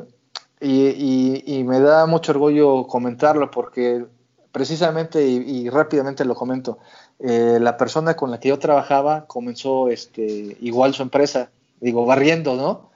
y 0.60 1.64
me 1.64 1.80
da 1.80 2.06
mucho 2.06 2.34
orgullo 2.34 2.86
comentarlo 2.88 3.50
porque 3.52 4.06
precisamente 4.52 5.26
y, 5.26 5.70
rápidamente 5.70 6.26
lo 6.26 6.36
comento, 6.36 6.78
eh, 7.20 7.58
la 7.60 7.76
persona 7.76 8.16
con 8.16 8.30
la 8.32 8.40
que 8.40 8.50
yo 8.50 8.60
trabajaba 8.60 9.26
comenzó 9.26 9.90
este, 9.90 10.58
igual 10.62 10.94
su 10.94 11.02
empresa 11.02 11.50
digo, 11.84 12.06
barriendo, 12.06 12.56
¿no? 12.56 12.90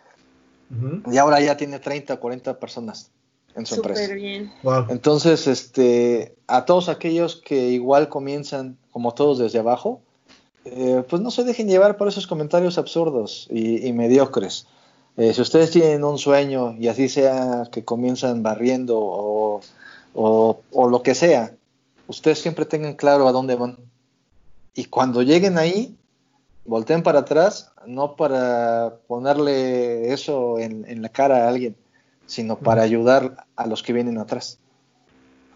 Y 1.12 1.18
ahora 1.18 1.40
ya 1.42 1.58
tiene 1.58 1.80
30 1.80 2.16
o 2.16 2.20
40 2.20 2.60
personas 2.60 3.12
en 3.56 3.66
su 3.66 3.76
empresa. 3.76 4.14
bien. 4.14 4.52
Entonces, 4.90 5.48
este, 5.48 6.36
a 6.48 6.66
todos 6.66 6.90
aquellos 6.90 7.42
que 7.44 7.70
igual 7.70 8.08
comienzan 8.08 8.78
como 8.92 9.14
todos 9.14 9.40
desde 9.40 9.60
abajo, 9.60 10.02
eh, 10.72 11.04
pues 11.08 11.22
no 11.22 11.32
se 11.32 11.44
dejen 11.44 11.68
llevar 11.68 11.98
por 11.98 12.08
esos 12.08 12.28
comentarios 12.28 12.78
absurdos 12.78 13.48
y, 13.50 13.92
mediocres. 13.94 14.68
Eh, 15.16 15.34
si 15.34 15.42
ustedes 15.42 15.72
tienen 15.72 16.04
un 16.04 16.18
sueño 16.18 16.76
y 16.78 16.88
así 16.88 17.10
sea 17.10 17.68
que 17.72 17.84
comienzan 17.84 18.44
barriendo 18.44 18.98
o, 19.00 19.62
o, 20.14 20.90
lo 20.90 21.02
que 21.04 21.16
sea, 21.16 21.54
ustedes 22.08 22.40
siempre 22.40 22.66
tengan 22.66 22.96
claro 22.96 23.28
a 23.28 23.32
dónde 23.32 23.56
van. 23.56 23.78
Y 24.74 24.86
cuando 24.86 25.24
lleguen 25.24 25.58
ahí, 25.58 25.96
volteen 26.66 27.04
para 27.04 27.20
atrás, 27.20 27.72
no 27.86 28.16
para 28.16 28.96
ponerle 29.08 30.14
eso 30.14 30.60
en, 30.60 31.02
la 31.02 31.10
cara 31.10 31.46
a 31.46 31.50
alguien, 31.50 31.76
sino 32.26 32.58
para 32.58 32.84
ayudar 32.84 33.46
a 33.56 33.66
los 33.68 33.84
que 33.84 33.94
vienen 33.94 34.18
atrás. 34.18 34.60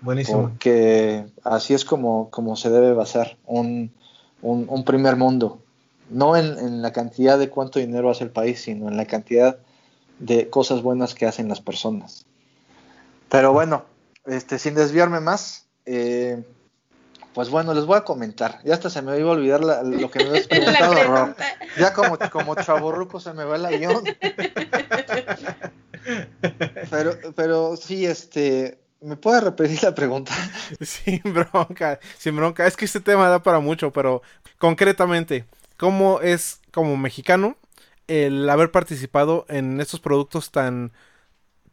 Buenísimo. 0.02 0.41
Porque 0.41 1.26
así 1.43 1.76
es 1.76 1.86
como, 1.86 2.30
como 2.32 2.56
se 2.56 2.71
debe 2.71 2.93
basar 2.93 3.38
un, 3.45 3.91
un, 4.41 4.84
primer 4.86 5.15
mundo. 5.15 5.62
No 6.10 6.36
en, 6.36 6.58
en, 6.58 6.82
la 6.82 6.91
cantidad 6.91 7.39
de 7.39 7.49
cuánto 7.49 7.80
dinero 7.80 8.10
hace 8.10 8.23
el 8.23 8.32
país, 8.32 8.62
sino 8.62 8.89
en 8.89 8.97
la 8.97 9.06
cantidad 9.06 9.58
de 10.19 10.49
cosas 10.49 10.82
buenas 10.82 11.15
que 11.15 11.25
hacen 11.25 11.47
las 11.47 11.62
personas. 11.62 12.25
Pero 13.30 13.54
bueno, 13.54 13.86
este, 14.25 14.60
sin 14.60 14.75
desviarme 14.75 15.19
más, 15.19 15.65
eh, 15.86 16.43
pues 17.34 17.49
bueno, 17.49 17.73
les 17.73 17.86
voy 17.86 17.97
a 17.97 18.04
comentar. 18.04 18.60
Ya 18.63 18.73
hasta 18.73 18.89
se 18.89 19.01
me 19.01 19.17
iba 19.17 19.30
a 19.30 19.34
olvidar 19.34 19.62
lo 19.63 20.12
que 20.12 20.19
me 20.19 20.30
habías 20.30 20.47
preguntado, 20.49 21.36
Ya 21.80 21.93
como, 21.93 22.17
como 22.32 22.56
chaborruco 22.56 23.19
se 23.19 23.34
me 23.34 23.45
va 23.45 23.56
el 23.56 23.65
avión. 23.65 24.04
Pero, 26.89 27.15
pero 27.36 27.75
sí, 27.77 28.08
este, 28.08 28.81
¿me 29.01 29.17
puede 29.17 29.41
repetir 29.41 29.83
la 29.83 29.93
pregunta? 29.93 30.31
Sin 30.81 31.21
bronca, 31.23 31.99
sin 32.17 32.35
bronca. 32.35 32.65
Es 32.65 32.77
que 32.77 32.85
este 32.85 32.99
tema 32.99 33.27
da 33.27 33.43
para 33.43 33.59
mucho, 33.59 33.91
pero 33.91 34.21
concretamente, 34.57 35.45
¿cómo 35.77 36.21
es 36.21 36.61
como 36.71 36.95
mexicano 36.97 37.57
el 38.07 38.49
haber 38.49 38.71
participado 38.71 39.45
en 39.49 39.81
estos 39.81 39.99
productos 39.99 40.51
tan, 40.51 40.91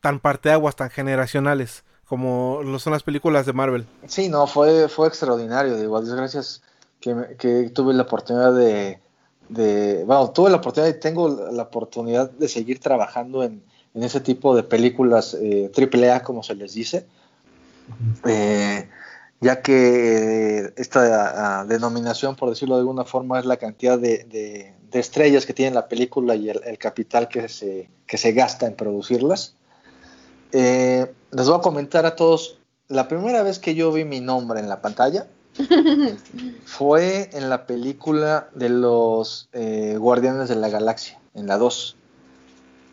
tan 0.00 0.20
parteaguas, 0.20 0.76
tan 0.76 0.90
generacionales? 0.90 1.84
como 2.08 2.62
lo 2.62 2.78
son 2.78 2.94
las 2.94 3.02
películas 3.02 3.44
de 3.44 3.52
Marvel. 3.52 3.86
Sí, 4.06 4.30
no, 4.30 4.46
fue, 4.46 4.88
fue 4.88 5.08
extraordinario. 5.08 5.76
De 5.76 5.82
igual, 5.82 6.06
gracias 6.06 6.62
que, 7.00 7.36
que 7.38 7.68
tuve 7.68 7.92
la 7.92 8.04
oportunidad 8.04 8.54
de, 8.54 8.98
de, 9.50 10.04
bueno, 10.04 10.30
tuve 10.30 10.48
la 10.48 10.56
oportunidad 10.56 10.88
y 10.94 10.98
tengo 10.98 11.28
la 11.28 11.64
oportunidad 11.64 12.30
de 12.30 12.48
seguir 12.48 12.80
trabajando 12.80 13.42
en, 13.42 13.62
en 13.94 14.02
ese 14.02 14.20
tipo 14.20 14.56
de 14.56 14.62
películas 14.62 15.34
eh, 15.34 15.70
triple 15.74 16.10
A, 16.10 16.22
como 16.22 16.42
se 16.42 16.54
les 16.54 16.72
dice, 16.72 17.06
eh, 18.24 18.88
ya 19.40 19.62
que 19.62 20.72
esta 20.76 21.64
denominación, 21.64 22.36
por 22.36 22.50
decirlo 22.50 22.76
de 22.76 22.80
alguna 22.80 23.04
forma, 23.04 23.38
es 23.38 23.46
la 23.46 23.56
cantidad 23.56 23.98
de, 23.98 24.24
de, 24.24 24.74
estrellas 24.98 25.46
que 25.46 25.54
tiene 25.54 25.74
la 25.74 25.86
película 25.86 26.34
y 26.34 26.48
el, 26.48 26.60
el, 26.64 26.78
capital 26.78 27.28
que 27.28 27.48
se, 27.48 27.88
que 28.06 28.16
se 28.16 28.32
gasta 28.32 28.66
en 28.66 28.74
producirlas. 28.74 29.54
Eh, 30.52 31.12
les 31.30 31.46
voy 31.46 31.58
a 31.58 31.60
comentar 31.60 32.06
a 32.06 32.16
todos, 32.16 32.58
la 32.88 33.06
primera 33.06 33.42
vez 33.42 33.58
que 33.58 33.74
yo 33.74 33.92
vi 33.92 34.04
mi 34.04 34.20
nombre 34.20 34.60
en 34.60 34.68
la 34.68 34.80
pantalla 34.80 35.26
fue 36.64 37.30
en 37.32 37.50
la 37.50 37.66
película 37.66 38.48
de 38.54 38.70
los 38.70 39.48
eh, 39.52 39.96
Guardianes 39.98 40.48
de 40.48 40.56
la 40.56 40.68
Galaxia, 40.68 41.20
en 41.34 41.46
la 41.46 41.58
2, 41.58 41.96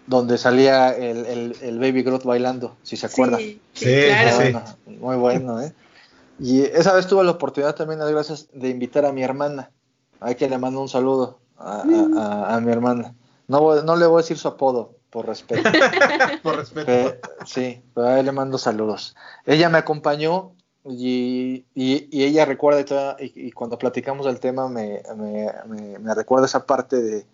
donde 0.07 0.37
salía 0.37 0.89
el, 0.89 1.79
Baby 1.79 2.03
Groot 2.03 2.23
bailando, 2.23 2.75
si 2.83 2.97
se 2.97 3.07
acuerdan. 3.07 3.39
Sí, 3.39 3.59
claro. 4.07 4.63
Muy 4.85 5.15
bueno, 5.15 5.61
¿eh? 5.61 5.73
Y 6.39 6.61
esa 6.61 6.93
vez 6.93 7.07
tuve 7.07 7.23
la 7.23 7.31
oportunidad 7.31 7.75
también, 7.75 7.99
gracias, 7.99 8.47
de 8.53 8.69
invitar 8.69 9.05
a 9.05 9.11
mi 9.11 9.23
hermana. 9.23 9.71
Hay 10.19 10.35
que 10.35 10.49
le 10.49 10.57
mando 10.57 10.81
un 10.81 10.89
saludo 10.89 11.39
a, 11.57 11.83
mi 12.61 12.71
hermana. 12.71 13.15
No, 13.47 13.81
no 13.81 13.95
le 13.95 14.05
voy 14.05 14.19
a 14.19 14.21
decir 14.21 14.37
su 14.37 14.47
apodo, 14.47 14.95
por 15.09 15.27
respeto. 15.27 15.69
por 16.43 16.57
respeto. 16.57 17.29
sí, 17.45 17.81
pero 17.93 18.07
a 18.07 18.19
él 18.19 18.25
le 18.25 18.31
mando 18.31 18.57
saludos. 18.57 19.15
Ella 19.45 19.69
me 19.69 19.77
acompañó 19.77 20.51
y, 20.83 21.65
ella 21.73 22.45
recuerda, 22.45 23.15
y, 23.19 23.51
cuando 23.51 23.77
platicamos 23.77 24.25
del 24.25 24.39
tema, 24.39 24.67
me, 24.67 25.01
recuerda 26.13 26.45
esa 26.45 26.65
parte 26.65 27.01
de, 27.01 27.25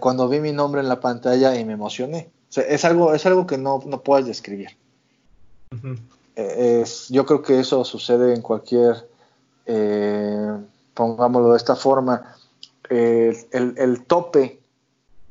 cuando 0.00 0.28
vi 0.28 0.40
mi 0.40 0.52
nombre 0.52 0.80
en 0.80 0.88
la 0.88 1.00
pantalla 1.00 1.58
y 1.58 1.64
me 1.64 1.72
emocioné. 1.72 2.30
es, 2.54 2.84
algo, 2.84 3.14
es 3.14 3.26
algo 3.26 3.46
que 3.46 3.58
no, 3.58 3.80
puedes 4.04 4.26
describir. 4.26 4.76
Eh, 6.36 6.84
yo 7.08 7.26
creo 7.26 7.42
que 7.42 7.60
eso 7.60 7.84
sucede 7.84 8.34
en 8.34 8.42
cualquier, 8.42 9.08
eh, 9.66 10.56
pongámoslo 10.94 11.52
de 11.52 11.56
esta 11.56 11.76
forma, 11.76 12.36
el, 12.88 13.36
el 13.52 14.04
tope 14.04 14.62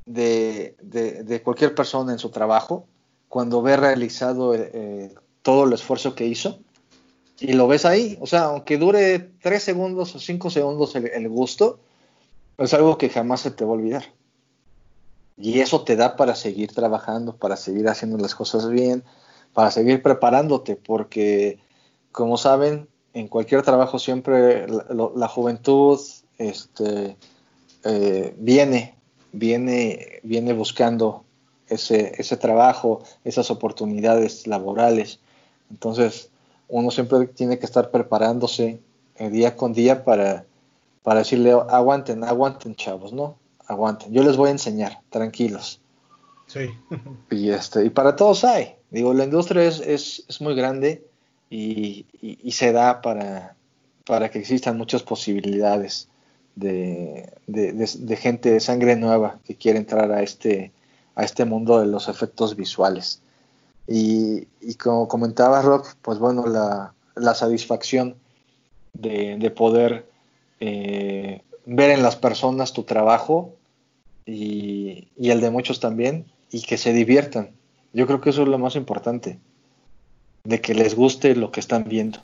de, 0.05 1.41
cualquier 1.43 1.75
persona 1.75 2.11
en 2.11 2.19
su 2.19 2.29
trabajo 2.29 2.85
cuando 3.29 3.61
ve 3.61 3.77
realizado 3.77 4.53
eh, 4.55 5.13
todo 5.41 5.65
el 5.65 5.73
esfuerzo 5.73 6.15
que 6.15 6.25
hizo 6.25 6.59
y 7.39 7.53
lo 7.53 7.67
ves 7.67 7.85
ahí. 7.85 8.17
O 8.21 8.27
sea, 8.27 8.43
aunque 8.45 8.77
dure 8.77 9.19
tres 9.41 9.63
segundos 9.63 10.15
o 10.15 10.19
cinco 10.19 10.49
segundos 10.49 10.95
el, 10.95 11.29
gusto, 11.29 11.79
es 12.57 12.73
algo 12.73 12.97
que 12.97 13.09
jamás 13.09 13.41
se 13.41 13.51
te 13.51 13.63
va 13.63 13.71
a 13.71 13.75
olvidar. 13.75 14.03
Y 15.41 15.59
eso 15.59 15.83
te 15.83 15.95
da 15.95 16.15
para 16.15 16.35
seguir 16.35 16.73
trabajando, 16.73 17.35
para 17.35 17.55
seguir 17.57 17.87
haciendo 17.87 18.17
las 18.17 18.35
cosas 18.35 18.69
bien, 18.69 19.03
para 19.53 19.71
seguir 19.71 20.01
preparándote, 20.01 20.75
porque 20.75 21.59
como 22.11 22.37
saben, 22.37 22.87
en 23.13 23.27
cualquier 23.27 23.63
trabajo 23.63 23.99
siempre 23.99 24.67
la, 24.67 25.27
juventud 25.27 25.99
este, 26.37 27.17
eh, 27.83 28.35
viene 28.37 28.95
viene, 29.31 30.19
viene 30.23 30.53
buscando 30.53 31.23
ese, 31.67 32.13
ese 32.17 32.37
trabajo, 32.37 33.03
esas 33.23 33.51
oportunidades 33.51 34.47
laborales. 34.47 35.19
Entonces, 35.69 36.29
uno 36.67 36.91
siempre 36.91 37.27
tiene 37.27 37.59
que 37.59 37.65
estar 37.65 37.91
preparándose 37.91 38.81
eh, 39.15 39.29
día 39.29 39.55
con 39.55 39.73
día 39.73 40.03
para, 40.03 40.45
para 41.03 41.19
decirle, 41.19 41.51
aguanten, 41.51 42.23
aguanten, 42.23 42.75
chavos, 42.75 43.13
¿no? 43.13 43.37
Aguanten. 43.71 44.13
Yo 44.13 44.23
les 44.23 44.37
voy 44.37 44.49
a 44.49 44.51
enseñar, 44.51 44.99
tranquilos. 45.09 45.81
Sí. 46.47 46.69
y, 47.31 47.49
este, 47.49 47.85
y 47.85 47.89
para 47.89 48.15
todos 48.15 48.43
hay. 48.43 48.75
Digo, 48.89 49.13
la 49.13 49.23
industria 49.23 49.63
es, 49.63 49.79
es, 49.79 50.25
es 50.27 50.41
muy 50.41 50.55
grande 50.55 51.03
y, 51.49 52.05
y, 52.21 52.51
se 52.51 52.71
da 52.71 53.01
para, 53.01 53.55
para 54.05 54.29
que 54.29 54.39
existan 54.39 54.77
muchas 54.77 55.03
posibilidades 55.03 56.09
de, 56.55 57.33
de, 57.47 58.15
gente 58.17 58.51
de 58.51 58.59
sangre 58.59 58.95
nueva 58.95 59.39
que 59.45 59.55
quiere 59.55 59.79
entrar 59.79 60.11
a 60.11 60.21
este, 60.21 60.71
a 61.15 61.23
este 61.23 61.45
mundo 61.45 61.79
de 61.79 61.87
los 61.87 62.07
efectos 62.07 62.55
visuales. 62.55 63.21
Y, 63.87 64.45
como 64.75 65.07
comentaba 65.07 65.61
Rock, 65.61 65.95
pues 66.01 66.19
bueno, 66.19 66.47
la, 66.47 66.93
la 67.15 67.33
satisfacción 67.33 68.15
de, 68.93 69.51
poder 69.55 70.05
eh, 70.59 71.41
ver 71.65 71.91
en 71.91 72.03
las 72.03 72.15
personas 72.15 72.73
tu 72.73 72.83
trabajo 72.83 73.53
y, 74.25 75.07
el 75.17 75.41
de 75.41 75.49
muchos 75.49 75.79
también, 75.79 76.25
y 76.51 76.61
que 76.61 76.77
se 76.77 76.93
diviertan. 76.93 77.51
Yo 77.93 78.07
creo 78.07 78.21
que 78.21 78.29
eso 78.29 78.43
es 78.43 78.47
lo 78.47 78.57
más 78.57 78.75
importante, 78.75 79.39
de 80.43 80.61
que 80.61 80.73
les 80.73 80.95
guste 80.95 81.35
lo 81.35 81.51
que 81.51 81.59
están 81.59 81.85
viendo. 81.85 82.19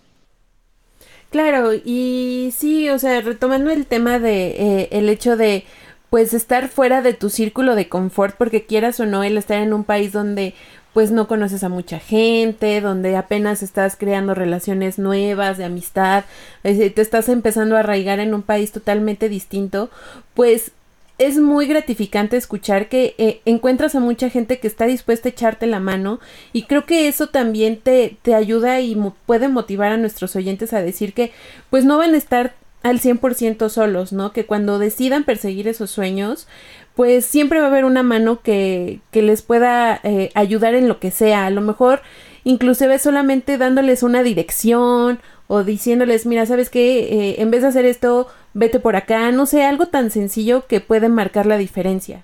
Claro, 1.29 1.73
y 1.73 2.53
sí, 2.55 2.89
o 2.89 2.99
sea, 2.99 3.19
retomando 3.21 3.69
el 3.69 3.85
tema 3.85 4.17
de 4.19 4.47
eh, 4.47 4.89
el 4.91 5.09
hecho 5.09 5.35
de 5.35 5.65
pues 6.09 6.33
estar 6.33 6.69
fuera 6.69 7.01
de 7.01 7.13
tu 7.13 7.29
círculo 7.29 7.75
de 7.75 7.89
confort, 7.89 8.35
porque 8.37 8.65
quieras 8.65 8.99
o 9.01 9.05
no, 9.05 9.23
el 9.23 9.37
estar 9.37 9.61
en 9.61 9.73
un 9.73 9.83
país 9.83 10.13
donde 10.13 10.53
pues 10.93 11.11
no 11.11 11.27
conoces 11.27 11.63
a 11.63 11.69
mucha 11.69 11.99
gente, 11.99 12.81
donde 12.81 13.15
apenas 13.17 13.61
estás 13.61 13.95
creando 13.95 14.33
relaciones 14.33 14.97
nuevas 14.97 15.59
de 15.59 15.65
amistad, 15.65 16.23
te 16.63 17.01
estás 17.01 17.29
empezando 17.29 17.75
a 17.75 17.81
arraigar 17.81 18.19
en 18.19 18.33
un 18.33 18.41
país 18.41 18.71
totalmente 18.71 19.29
distinto, 19.29 19.91
pues 20.33 20.71
es 21.17 21.37
muy 21.37 21.67
gratificante 21.67 22.37
escuchar 22.37 22.89
que 22.89 23.15
eh, 23.17 23.41
encuentras 23.45 23.95
a 23.95 23.99
mucha 23.99 24.29
gente 24.29 24.59
que 24.59 24.67
está 24.67 24.85
dispuesta 24.85 25.29
a 25.29 25.31
echarte 25.31 25.65
la 25.65 25.79
mano 25.79 26.19
y 26.53 26.63
creo 26.63 26.85
que 26.85 27.07
eso 27.07 27.27
también 27.27 27.77
te, 27.77 28.17
te 28.21 28.35
ayuda 28.35 28.79
y 28.81 28.95
puede 29.25 29.47
motivar 29.47 29.91
a 29.91 29.97
nuestros 29.97 30.35
oyentes 30.35 30.73
a 30.73 30.81
decir 30.81 31.13
que 31.13 31.31
pues 31.69 31.85
no 31.85 31.97
van 31.97 32.13
a 32.13 32.17
estar 32.17 32.53
al 32.83 32.99
100% 32.99 33.69
solos, 33.69 34.13
¿no? 34.13 34.31
Que 34.31 34.45
cuando 34.45 34.79
decidan 34.79 35.23
perseguir 35.23 35.67
esos 35.67 35.89
sueños, 35.89 36.47
pues 36.95 37.25
siempre 37.25 37.59
va 37.59 37.65
a 37.65 37.69
haber 37.69 37.85
una 37.85 38.03
mano 38.03 38.41
que, 38.41 38.99
que 39.11 39.21
les 39.21 39.41
pueda 39.41 39.99
eh, 40.03 40.29
ayudar 40.35 40.75
en 40.75 40.87
lo 40.87 40.99
que 40.99 41.11
sea. 41.11 41.47
A 41.47 41.49
lo 41.49 41.61
mejor 41.61 42.01
inclusive 42.43 42.97
solamente 42.97 43.57
dándoles 43.57 44.03
una 44.03 44.23
dirección 44.23 45.19
o 45.47 45.63
diciéndoles, 45.63 46.25
mira, 46.25 46.45
¿sabes 46.45 46.69
qué? 46.69 46.99
Eh, 46.99 47.41
en 47.41 47.51
vez 47.51 47.61
de 47.61 47.69
hacer 47.69 47.85
esto, 47.85 48.27
vete 48.53 48.79
por 48.79 48.95
acá, 48.95 49.31
no 49.31 49.45
sé, 49.45 49.63
algo 49.63 49.87
tan 49.87 50.11
sencillo 50.11 50.67
que 50.67 50.81
puede 50.81 51.09
marcar 51.09 51.45
la 51.45 51.57
diferencia. 51.57 52.23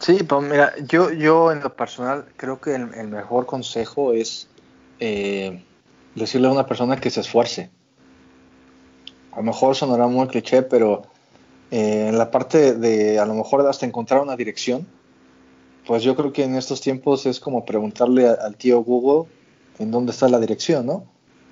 Sí, 0.00 0.22
pues 0.22 0.42
mira, 0.42 0.72
yo, 0.88 1.12
yo 1.12 1.52
en 1.52 1.60
lo 1.60 1.74
personal 1.76 2.24
creo 2.36 2.60
que 2.60 2.74
el, 2.74 3.08
mejor 3.08 3.46
consejo 3.46 4.12
es 4.12 4.48
eh, 5.00 5.62
decirle 6.14 6.48
a 6.48 6.52
una 6.52 6.66
persona 6.66 6.96
que 6.96 7.10
se 7.10 7.20
esfuerce. 7.20 7.70
A 9.32 9.36
lo 9.36 9.42
mejor 9.44 9.76
sonará 9.76 10.06
muy 10.06 10.26
cliché, 10.28 10.62
pero 10.62 11.02
eh, 11.70 12.08
en 12.08 12.18
la 12.18 12.30
parte 12.30 12.74
de 12.74 13.18
a 13.18 13.26
lo 13.26 13.34
mejor 13.34 13.66
hasta 13.66 13.86
encontrar 13.86 14.20
una 14.20 14.36
dirección, 14.36 14.86
pues 15.86 16.02
yo 16.02 16.16
creo 16.16 16.32
que 16.32 16.44
en 16.44 16.56
estos 16.56 16.80
tiempos 16.80 17.26
es 17.26 17.38
como 17.38 17.64
preguntarle 17.64 18.28
al 18.28 18.56
tío 18.56 18.82
Google 18.82 19.28
en 19.78 19.90
dónde 19.90 20.12
está 20.12 20.28
la 20.28 20.38
dirección, 20.38 20.86
¿no? 20.86 21.04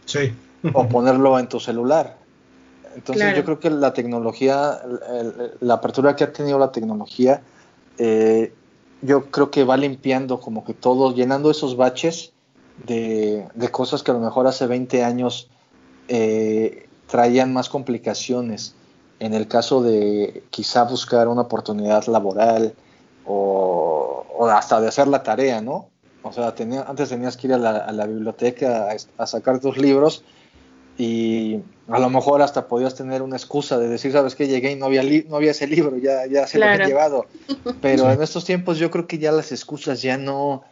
Sí. 0.06 0.32
o 0.74 0.88
ponerlo 0.88 1.38
en 1.38 1.48
tu 1.48 1.60
celular. 1.60 2.16
Entonces 2.94 3.36
yo 3.36 3.44
creo 3.44 3.60
que 3.60 3.70
la 3.70 3.92
tecnología, 3.92 4.80
la 5.60 5.74
apertura 5.74 6.16
que 6.16 6.24
ha 6.24 6.32
tenido 6.32 6.58
la 6.58 6.72
tecnología, 6.72 7.42
eh, 7.98 8.52
yo 9.02 9.30
creo 9.30 9.50
que 9.50 9.64
va 9.64 9.76
limpiando 9.76 10.40
como 10.40 10.64
que 10.64 10.74
todo, 10.74 11.14
llenando 11.14 11.50
esos 11.50 11.76
baches 11.76 12.32
de, 12.86 13.46
cosas 13.70 14.02
que 14.02 14.10
a 14.10 14.14
lo 14.14 14.20
mejor 14.20 14.46
hace 14.46 14.66
20 14.66 15.04
años 15.04 15.48
eh, 16.08 16.88
traían 17.06 17.52
más 17.52 17.68
complicaciones. 17.68 18.74
En 19.18 19.34
el 19.34 19.48
caso 19.48 19.82
de 19.82 20.44
quizá 20.50 20.84
buscar 20.84 21.28
una 21.28 21.42
oportunidad 21.42 22.06
laboral 22.06 22.74
o, 23.26 24.24
hasta 24.50 24.80
de 24.80 24.88
hacer 24.88 25.08
la 25.08 25.22
tarea, 25.22 25.60
¿no? 25.60 25.88
O 26.22 26.32
sea, 26.32 26.54
tenía, 26.54 26.82
antes 26.82 27.10
tenías 27.10 27.36
que 27.36 27.46
ir 27.46 27.54
a 27.54 27.58
la, 27.58 28.06
biblioteca 28.06 28.88
a, 29.18 29.26
sacar 29.26 29.60
tus 29.60 29.76
libros 29.76 30.24
y 30.98 31.60
a 31.88 31.98
lo 31.98 32.10
mejor 32.10 32.42
hasta 32.42 32.68
podías 32.68 32.94
tener 32.94 33.22
una 33.22 33.36
excusa 33.36 33.78
de 33.78 33.88
decir, 33.88 34.12
sabes 34.12 34.34
que 34.34 34.46
llegué 34.46 34.72
y 34.72 34.76
no 34.76 34.86
había, 34.86 35.02
no 35.28 35.36
había 35.36 35.50
ese 35.50 35.66
libro, 35.66 35.96
ya, 35.96 36.26
ya 36.26 36.46
se 36.46 36.58
lo 36.58 36.66
he 36.66 36.86
llevado. 36.86 37.26
Pero 37.80 38.10
en 38.10 38.22
estos 38.22 38.44
tiempos 38.44 38.78
yo 38.78 38.90
creo 38.90 39.06
que 39.06 39.18
ya 39.18 39.32
las 39.32 39.50
excusas 39.50 40.02
ya 40.02 40.16
no, 40.16 40.62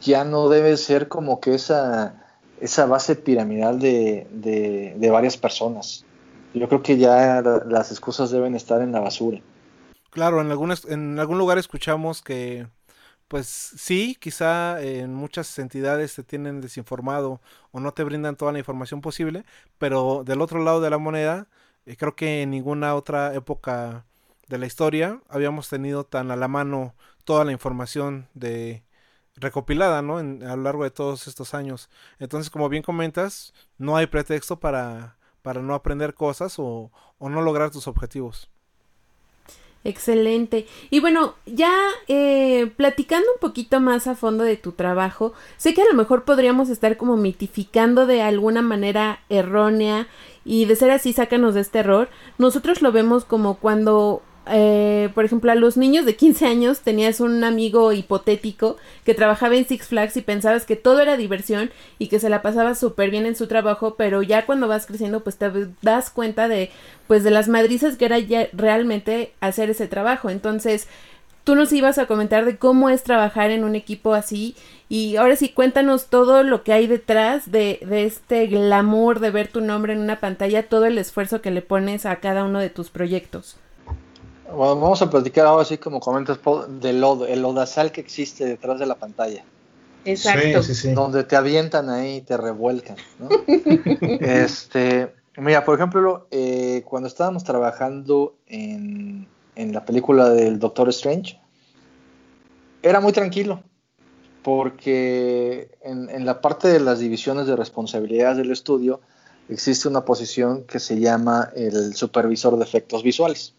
ya 0.00 0.24
no 0.24 0.48
debe 0.48 0.76
ser 0.76 1.08
como 1.08 1.40
que 1.40 1.54
esa, 1.54 2.22
esa 2.60 2.86
base 2.86 3.16
piramidal 3.16 3.80
de, 3.80 4.26
de, 4.32 5.10
varias 5.10 5.36
personas. 5.36 6.04
Yo 6.54 6.68
creo 6.68 6.82
que 6.82 6.98
ya 6.98 7.42
las 7.66 7.90
excusas 7.90 8.30
deben 8.30 8.54
estar 8.54 8.82
en 8.82 8.92
la 8.92 9.00
basura. 9.00 9.40
Claro, 10.10 10.40
en, 10.40 10.50
algunas, 10.50 10.84
en 10.84 11.18
algún 11.18 11.38
lugar 11.38 11.58
escuchamos 11.58 12.22
que, 12.22 12.66
pues 13.30 13.46
sí, 13.46 14.16
quizá 14.20 14.82
en 14.82 15.14
muchas 15.14 15.56
entidades 15.60 16.16
te 16.16 16.24
tienen 16.24 16.60
desinformado 16.60 17.40
o 17.70 17.78
no 17.78 17.92
te 17.94 18.02
brindan 18.02 18.34
toda 18.34 18.50
la 18.52 18.58
información 18.58 19.00
posible, 19.02 19.44
pero 19.78 20.24
del 20.24 20.40
otro 20.40 20.64
lado 20.64 20.80
de 20.80 20.90
la 20.90 20.98
moneda, 20.98 21.46
eh, 21.86 21.96
creo 21.96 22.16
que 22.16 22.42
en 22.42 22.50
ninguna 22.50 22.96
otra 22.96 23.32
época 23.34 24.04
de 24.48 24.58
la 24.58 24.66
historia 24.66 25.22
habíamos 25.28 25.68
tenido 25.68 26.04
tan 26.04 26.32
a 26.32 26.36
la 26.36 26.48
mano 26.48 26.96
toda 27.24 27.44
la 27.44 27.52
información 27.52 28.28
de 28.34 28.82
recopilada, 29.36 30.02
¿no? 30.02 30.20
En, 30.20 30.42
a 30.44 30.56
lo 30.56 30.64
largo 30.64 30.84
de 30.84 30.90
todos 30.90 31.28
estos 31.28 31.54
años. 31.54 31.88
Entonces, 32.18 32.50
como 32.50 32.68
bien 32.68 32.82
comentas, 32.82 33.54
no 33.78 33.96
hay 33.96 34.06
pretexto 34.08 34.58
para, 34.60 35.18
para 35.42 35.62
no 35.62 35.74
aprender 35.74 36.14
cosas 36.14 36.58
o, 36.58 36.90
o 37.18 37.28
no 37.30 37.42
lograr 37.42 37.70
tus 37.70 37.86
objetivos. 37.88 38.50
Excelente. 39.82 40.66
Y 40.90 41.00
bueno, 41.00 41.36
ya 41.46 41.72
eh, 42.06 42.70
platicando 42.76 43.26
un 43.32 43.40
poquito 43.40 43.80
más 43.80 44.06
a 44.06 44.14
fondo 44.14 44.44
de 44.44 44.58
tu 44.58 44.72
trabajo, 44.72 45.32
sé 45.56 45.72
que 45.72 45.80
a 45.80 45.88
lo 45.88 45.94
mejor 45.94 46.24
podríamos 46.24 46.68
estar 46.68 46.98
como 46.98 47.16
mitificando 47.16 48.06
de 48.06 48.20
alguna 48.20 48.60
manera 48.60 49.20
errónea 49.30 50.06
y 50.44 50.66
de 50.66 50.76
ser 50.76 50.90
así, 50.90 51.14
sácanos 51.14 51.54
de 51.54 51.62
este 51.62 51.78
error. 51.78 52.10
Nosotros 52.36 52.82
lo 52.82 52.92
vemos 52.92 53.24
como 53.24 53.54
cuando 53.54 54.22
eh, 54.46 55.10
por 55.14 55.24
ejemplo, 55.24 55.52
a 55.52 55.54
los 55.54 55.76
niños 55.76 56.06
de 56.06 56.16
15 56.16 56.46
años 56.46 56.80
tenías 56.80 57.20
un 57.20 57.44
amigo 57.44 57.92
hipotético 57.92 58.78
que 59.04 59.14
trabajaba 59.14 59.56
en 59.56 59.66
Six 59.66 59.88
Flags 59.88 60.16
y 60.16 60.22
pensabas 60.22 60.64
que 60.64 60.76
todo 60.76 61.00
era 61.00 61.16
diversión 61.16 61.70
y 61.98 62.08
que 62.08 62.18
se 62.18 62.30
la 62.30 62.42
pasaba 62.42 62.74
súper 62.74 63.10
bien 63.10 63.26
en 63.26 63.36
su 63.36 63.46
trabajo, 63.46 63.94
pero 63.96 64.22
ya 64.22 64.46
cuando 64.46 64.66
vas 64.66 64.86
creciendo 64.86 65.20
pues 65.20 65.36
te 65.36 65.50
das 65.82 66.10
cuenta 66.10 66.48
de 66.48 66.70
pues 67.06 67.22
de 67.22 67.30
las 67.30 67.48
madrizas 67.48 67.96
que 67.96 68.06
era 68.06 68.18
ya 68.18 68.48
realmente 68.52 69.32
hacer 69.40 69.68
ese 69.70 69.88
trabajo. 69.88 70.30
Entonces, 70.30 70.88
tú 71.44 71.54
nos 71.54 71.72
ibas 71.72 71.98
a 71.98 72.06
comentar 72.06 72.44
de 72.44 72.56
cómo 72.56 72.88
es 72.88 73.02
trabajar 73.02 73.50
en 73.50 73.64
un 73.64 73.74
equipo 73.76 74.14
así 74.14 74.56
y 74.88 75.16
ahora 75.16 75.36
sí 75.36 75.50
cuéntanos 75.50 76.06
todo 76.06 76.42
lo 76.44 76.62
que 76.64 76.72
hay 76.72 76.86
detrás 76.86 77.50
de, 77.52 77.80
de 77.82 78.04
este 78.04 78.46
glamour 78.46 79.20
de 79.20 79.30
ver 79.30 79.48
tu 79.48 79.60
nombre 79.60 79.92
en 79.92 80.00
una 80.00 80.18
pantalla, 80.18 80.68
todo 80.68 80.86
el 80.86 80.98
esfuerzo 80.98 81.42
que 81.42 81.50
le 81.50 81.62
pones 81.62 82.06
a 82.06 82.16
cada 82.16 82.44
uno 82.44 82.58
de 82.58 82.70
tus 82.70 82.90
proyectos 82.90 83.56
vamos 84.56 85.02
a 85.02 85.10
platicar 85.10 85.46
ahora 85.46 85.62
así 85.62 85.78
como 85.78 86.00
comentas 86.00 86.38
del 86.80 87.00
lodo, 87.00 87.26
el 87.26 87.42
lodazal 87.42 87.92
que 87.92 88.00
existe 88.00 88.44
detrás 88.44 88.78
de 88.78 88.86
la 88.86 88.94
pantalla. 88.96 89.44
Exacto. 90.04 90.62
Donde 90.94 91.24
te 91.24 91.36
avientan 91.36 91.90
ahí 91.90 92.16
y 92.16 92.20
te 92.22 92.36
revuelcan. 92.36 92.96
este, 94.20 95.12
mira, 95.36 95.64
por 95.64 95.76
ejemplo, 95.76 96.26
eh, 96.30 96.82
cuando 96.86 97.08
estábamos 97.08 97.44
trabajando 97.44 98.36
en, 98.46 99.28
la 99.56 99.84
película 99.84 100.30
del 100.30 100.58
Doctor 100.58 100.88
Strange, 100.88 101.38
era 102.82 103.00
muy 103.00 103.12
tranquilo, 103.12 103.62
porque 104.42 105.70
en, 105.82 106.08
en 106.08 106.24
la 106.24 106.40
parte 106.40 106.68
de 106.68 106.80
las 106.80 106.98
divisiones 106.98 107.46
de 107.46 107.56
responsabilidades 107.56 108.38
del 108.38 108.52
estudio 108.52 109.00
existe 109.50 109.86
una 109.86 110.06
posición 110.06 110.64
que 110.64 110.78
se 110.78 110.98
llama 110.98 111.50
el 111.54 111.94
supervisor 111.94 112.56
de 112.56 112.64
efectos 112.64 113.02
visuales. 113.02 113.54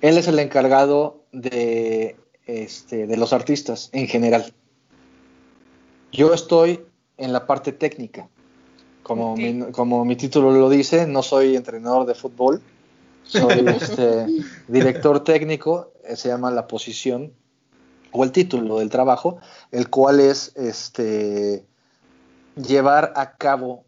Él 0.00 0.16
es 0.16 0.28
el 0.28 0.38
encargado 0.38 1.24
de, 1.32 2.16
este, 2.46 3.06
de 3.06 3.16
los 3.16 3.32
artistas 3.32 3.90
en 3.92 4.06
general. 4.06 4.52
Yo 6.12 6.32
estoy 6.32 6.84
en 7.16 7.32
la 7.32 7.46
parte 7.46 7.72
técnica. 7.72 8.28
Como, 9.02 9.36
mi, 9.36 9.72
como 9.72 10.04
mi 10.04 10.16
título 10.16 10.50
lo 10.52 10.68
dice, 10.68 11.06
no 11.06 11.22
soy 11.22 11.56
entrenador 11.56 12.06
de 12.06 12.14
fútbol, 12.14 12.60
soy 13.22 13.66
este, 13.68 14.26
director 14.68 15.24
técnico, 15.24 15.92
eh, 16.04 16.14
se 16.16 16.28
llama 16.28 16.50
la 16.50 16.66
posición 16.66 17.32
o 18.12 18.24
el 18.24 18.32
título 18.32 18.78
del 18.78 18.90
trabajo, 18.90 19.38
el 19.70 19.88
cual 19.88 20.20
es 20.20 20.52
este, 20.56 21.64
llevar 22.56 23.12
a 23.16 23.36
cabo 23.36 23.84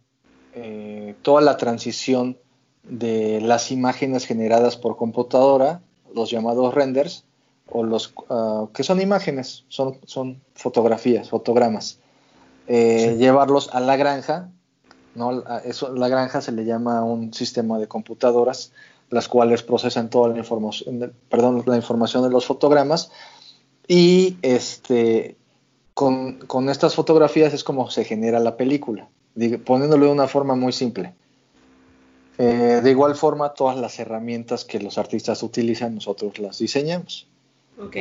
eh, 0.55 1.15
toda 1.23 1.41
la 1.43 1.57
transición 1.57 2.39
de 2.83 3.41
las 3.41 3.71
imágenes 3.71 4.27
generadas 4.27 4.77
por 4.77 4.97
computadora 4.97 5.83
los 6.15 6.31
llamados 6.31 6.75
renders, 6.75 7.25
o 7.69 7.83
los 7.83 8.15
ah, 8.29 8.67
que 8.75 8.83
son 8.83 9.01
imágenes, 9.01 9.65
son, 9.69 9.99
son 10.05 10.41
fotografías, 10.55 11.29
fotogramas. 11.29 11.99
Eh, 12.67 13.17
llevarlos 13.19 13.71
a 13.73 13.81
la 13.81 13.97
granja, 13.97 14.51
¿no? 15.15 15.43
eso, 15.65 15.93
la 15.95 16.09
granja 16.09 16.41
se 16.41 16.53
le 16.53 16.65
llama 16.65 17.03
un 17.03 17.35
sistema 17.35 17.79
de 17.79 17.89
computadoras, 17.89 18.73
las 19.09 19.27
cuales 19.27 19.63
procesan 19.63 20.09
toda 20.09 20.29
la 20.29 20.39
información, 20.39 21.13
perdón, 21.29 21.65
la 21.67 21.77
información 21.77 22.23
de 22.23 22.31
los 22.31 22.47
fotogramas, 22.47 23.11
y 23.89 24.37
este, 24.43 25.37
con, 25.95 26.39
con 26.47 26.69
estas 26.69 26.95
fotografías 26.95 27.53
es 27.53 27.65
como 27.65 27.91
se 27.91 28.05
genera 28.05 28.39
la 28.39 28.57
película, 28.57 29.09
poniéndolo 29.65 30.07
de 30.07 30.13
una 30.13 30.29
forma 30.29 30.55
muy 30.55 30.73
simple. 30.73 31.13
Eh, 32.43 32.81
de 32.83 32.91
igual 32.91 33.17
forma, 33.17 33.53
todas 33.53 33.77
las 33.77 33.99
herramientas 33.99 34.65
que 34.65 34.81
los 34.81 34.97
artistas 34.97 35.43
utilizan, 35.43 35.95
nosotros 35.97 36.39
las 36.39 36.59
diseñamos. 36.59 37.27
Ok. 37.79 37.97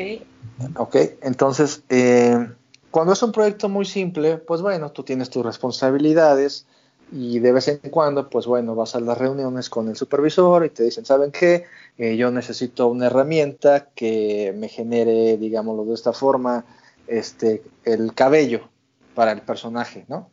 Ok, 0.78 0.96
entonces, 1.22 1.84
eh, 1.90 2.48
cuando 2.90 3.12
es 3.12 3.22
un 3.22 3.34
proyecto 3.34 3.68
muy 3.68 3.84
simple, 3.84 4.38
pues 4.38 4.62
bueno, 4.62 4.94
tú 4.94 5.04
tienes 5.04 5.30
tus 5.30 5.46
responsabilidades 5.46 6.66
y 7.12 7.40
de 7.40 7.52
vez 7.52 7.68
en 7.68 7.80
cuando, 7.92 8.30
pues 8.30 8.46
bueno, 8.46 8.76
vas 8.76 8.96
a 8.96 9.02
las 9.02 9.18
reuniones 9.18 9.70
con 9.70 9.90
el 9.90 9.98
supervisor 9.98 10.66
y 10.66 10.70
te 10.70 10.84
dicen, 10.84 11.04
¿saben 11.04 11.32
qué? 11.32 11.66
Eh, 11.98 12.16
yo 12.16 12.32
necesito 12.32 12.88
una 12.88 13.08
herramienta 13.08 13.90
que 13.94 14.54
me 14.56 14.70
genere, 14.70 15.36
digámoslo 15.36 15.84
de 15.84 15.96
esta 15.96 16.14
forma, 16.14 16.64
este, 17.08 17.62
el 17.84 18.14
cabello 18.14 18.70
para 19.16 19.34
el 19.34 19.42
personaje, 19.42 20.06
¿no? 20.08 20.30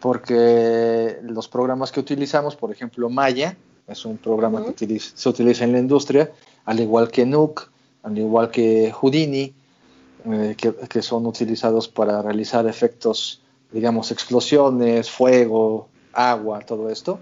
Porque 0.00 1.18
los 1.22 1.48
programas 1.48 1.92
que 1.92 2.00
utilizamos, 2.00 2.56
por 2.56 2.72
ejemplo, 2.72 3.08
Maya, 3.10 3.56
es 3.86 4.04
un 4.04 4.16
programa 4.18 4.64
que 4.64 4.98
se 4.98 5.28
utiliza 5.28 5.64
en 5.64 5.72
la 5.72 5.78
industria, 5.78 6.30
al 6.64 6.80
igual 6.80 7.10
que 7.10 7.26
Nuke, 7.26 7.62
al 8.02 8.16
igual 8.16 8.50
que 8.50 8.92
Houdini, 8.92 9.52
eh, 10.24 10.56
que, 10.56 11.02
son 11.02 11.26
utilizados 11.26 11.88
para 11.88 12.22
realizar 12.22 12.66
efectos, 12.66 13.42
digamos, 13.72 14.10
explosiones, 14.10 15.10
fuego, 15.10 15.88
agua, 16.12 16.60
todo 16.60 16.90
esto. 16.90 17.18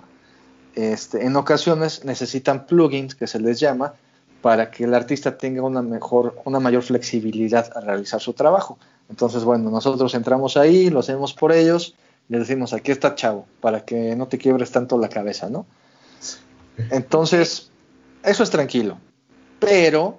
Este, 0.75 1.25
en 1.25 1.37
ocasiones 1.37 2.05
necesitan 2.05 2.67
plugins, 2.67 3.15
que 3.15 3.27
se 3.27 3.41
les 3.41 3.61
llama, 3.61 3.95
para 4.43 4.71
que 4.71 4.85
el 4.85 4.95
artista 4.95 5.37
tenga 5.37 5.63
una 5.63 5.83
mejor, 5.83 6.37
una 6.45 6.61
mayor 6.61 6.83
flexibilidad 6.83 7.71
al 7.75 7.85
realizar 7.85 8.21
su 8.21 8.33
trabajo. 8.35 8.79
Entonces, 9.09 9.43
bueno, 9.43 9.71
nosotros 9.71 10.15
entramos 10.15 10.57
ahí, 10.57 10.91
lo 10.91 11.01
hacemos 11.01 11.33
por 11.35 11.53
ellos, 11.53 11.95
le 12.29 12.39
decimos, 12.39 12.73
aquí 12.73 12.93
está 12.93 13.15
chavo, 13.15 13.47
para 13.61 13.85
que 13.85 14.15
no 14.17 14.29
te 14.29 14.39
quiebres 14.39 14.71
tanto 14.71 14.99
la 14.99 15.09
cabeza, 15.09 15.49
¿no? 15.49 15.67
Entonces, 16.91 17.71
eso 18.23 18.43
es 18.43 18.51
tranquilo. 18.51 18.99
Pero, 19.59 20.19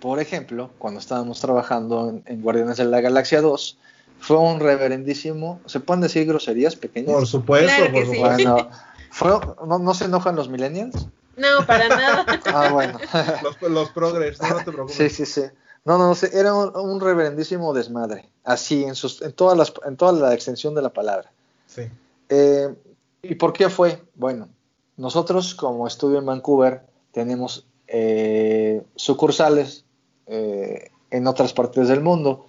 por 0.00 0.20
ejemplo, 0.20 0.70
cuando 0.78 1.00
estábamos 1.00 1.40
trabajando 1.40 2.22
en, 2.24 2.42
Guardianes 2.42 2.76
de 2.76 2.84
la 2.84 3.00
Galaxia 3.00 3.40
2, 3.40 3.78
fue 4.20 4.38
un 4.38 4.60
reverendísimo, 4.60 5.60
¿se 5.66 5.80
pueden 5.80 6.00
decir 6.00 6.26
groserías 6.26 6.76
pequeñas? 6.76 7.12
Por 7.12 7.26
supuesto, 7.26 7.92
por 7.92 8.06
supuesto. 8.06 8.70
¿no, 9.66 9.94
se 9.94 10.04
enojan 10.04 10.36
los 10.36 10.48
millennials? 10.48 11.08
No, 11.36 11.66
para 11.66 11.88
nada. 11.88 12.24
ah, 12.46 12.70
bueno. 12.72 12.98
los, 13.42 13.70
los 13.70 13.90
progres, 13.90 14.40
no, 14.40 14.56
te 14.58 14.70
preocupes. 14.70 14.96
Sí, 14.96 15.10
sí, 15.10 15.26
sí. 15.26 15.42
No, 15.84 15.98
no, 15.98 16.08
no, 16.08 16.28
era 16.32 16.54
un, 16.54 17.00
reverendísimo 17.00 17.74
desmadre, 17.74 18.30
así, 18.42 18.84
en, 18.84 18.94
sus, 18.94 19.20
en, 19.20 19.32
todas 19.32 19.56
las, 19.56 19.72
en 19.84 19.96
toda 19.98 20.12
la 20.12 20.32
extensión 20.32 20.74
de 20.74 20.80
la 20.80 20.90
palabra. 20.90 21.30
Sí. 21.66 21.82
Eh, 22.30 22.74
¿Y 23.22 23.34
por 23.34 23.52
qué 23.52 23.68
fue? 23.68 24.02
Bueno, 24.14 24.48
nosotros 24.96 25.54
como 25.54 25.86
estudio 25.86 26.18
en 26.18 26.26
Vancouver 26.26 26.86
tenemos 27.12 27.66
eh, 27.86 28.82
sucursales 28.96 29.84
eh, 30.26 30.90
en 31.10 31.26
otras 31.26 31.52
partes 31.52 31.88
del 31.88 32.00
mundo 32.00 32.46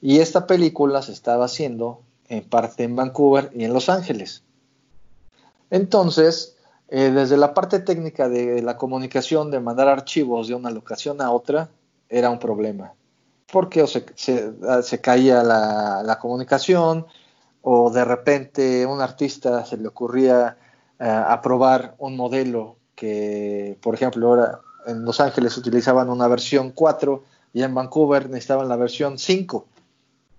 y 0.00 0.20
esta 0.20 0.46
película 0.46 1.02
se 1.02 1.12
estaba 1.12 1.44
haciendo 1.44 2.00
en 2.28 2.42
parte 2.48 2.84
en 2.84 2.96
Vancouver 2.96 3.50
y 3.54 3.64
en 3.64 3.74
Los 3.74 3.90
Ángeles. 3.90 4.44
Entonces, 5.70 6.56
desde 6.88 7.36
la 7.36 7.52
parte 7.52 7.80
técnica 7.80 8.30
de 8.30 8.62
la 8.62 8.78
comunicación, 8.78 9.50
de 9.50 9.60
mandar 9.60 9.88
archivos 9.88 10.48
de 10.48 10.54
una 10.54 10.70
locación 10.70 11.20
a 11.20 11.30
otra, 11.30 11.68
era 12.08 12.30
un 12.30 12.38
problema. 12.38 12.94
Porque 13.50 13.86
se, 13.86 15.00
caía 15.00 15.42
la, 15.42 16.18
comunicación 16.20 17.06
o 17.62 17.90
de 17.90 18.04
repente 18.04 18.82
a 18.82 18.88
un 18.88 19.00
artista 19.00 19.64
se 19.64 19.78
le 19.78 19.88
ocurría 19.88 20.56
eh, 20.98 21.04
aprobar 21.04 21.94
un 21.98 22.16
modelo 22.16 22.76
que, 22.94 23.78
por 23.80 23.94
ejemplo, 23.94 24.28
ahora 24.28 24.60
en 24.86 25.04
Los 25.04 25.20
Ángeles 25.20 25.56
utilizaban 25.56 26.10
una 26.10 26.28
versión 26.28 26.72
4 26.72 27.24
y 27.52 27.62
en 27.62 27.74
Vancouver 27.74 28.28
necesitaban 28.28 28.68
la 28.68 28.76
versión 28.76 29.18
5. 29.18 29.66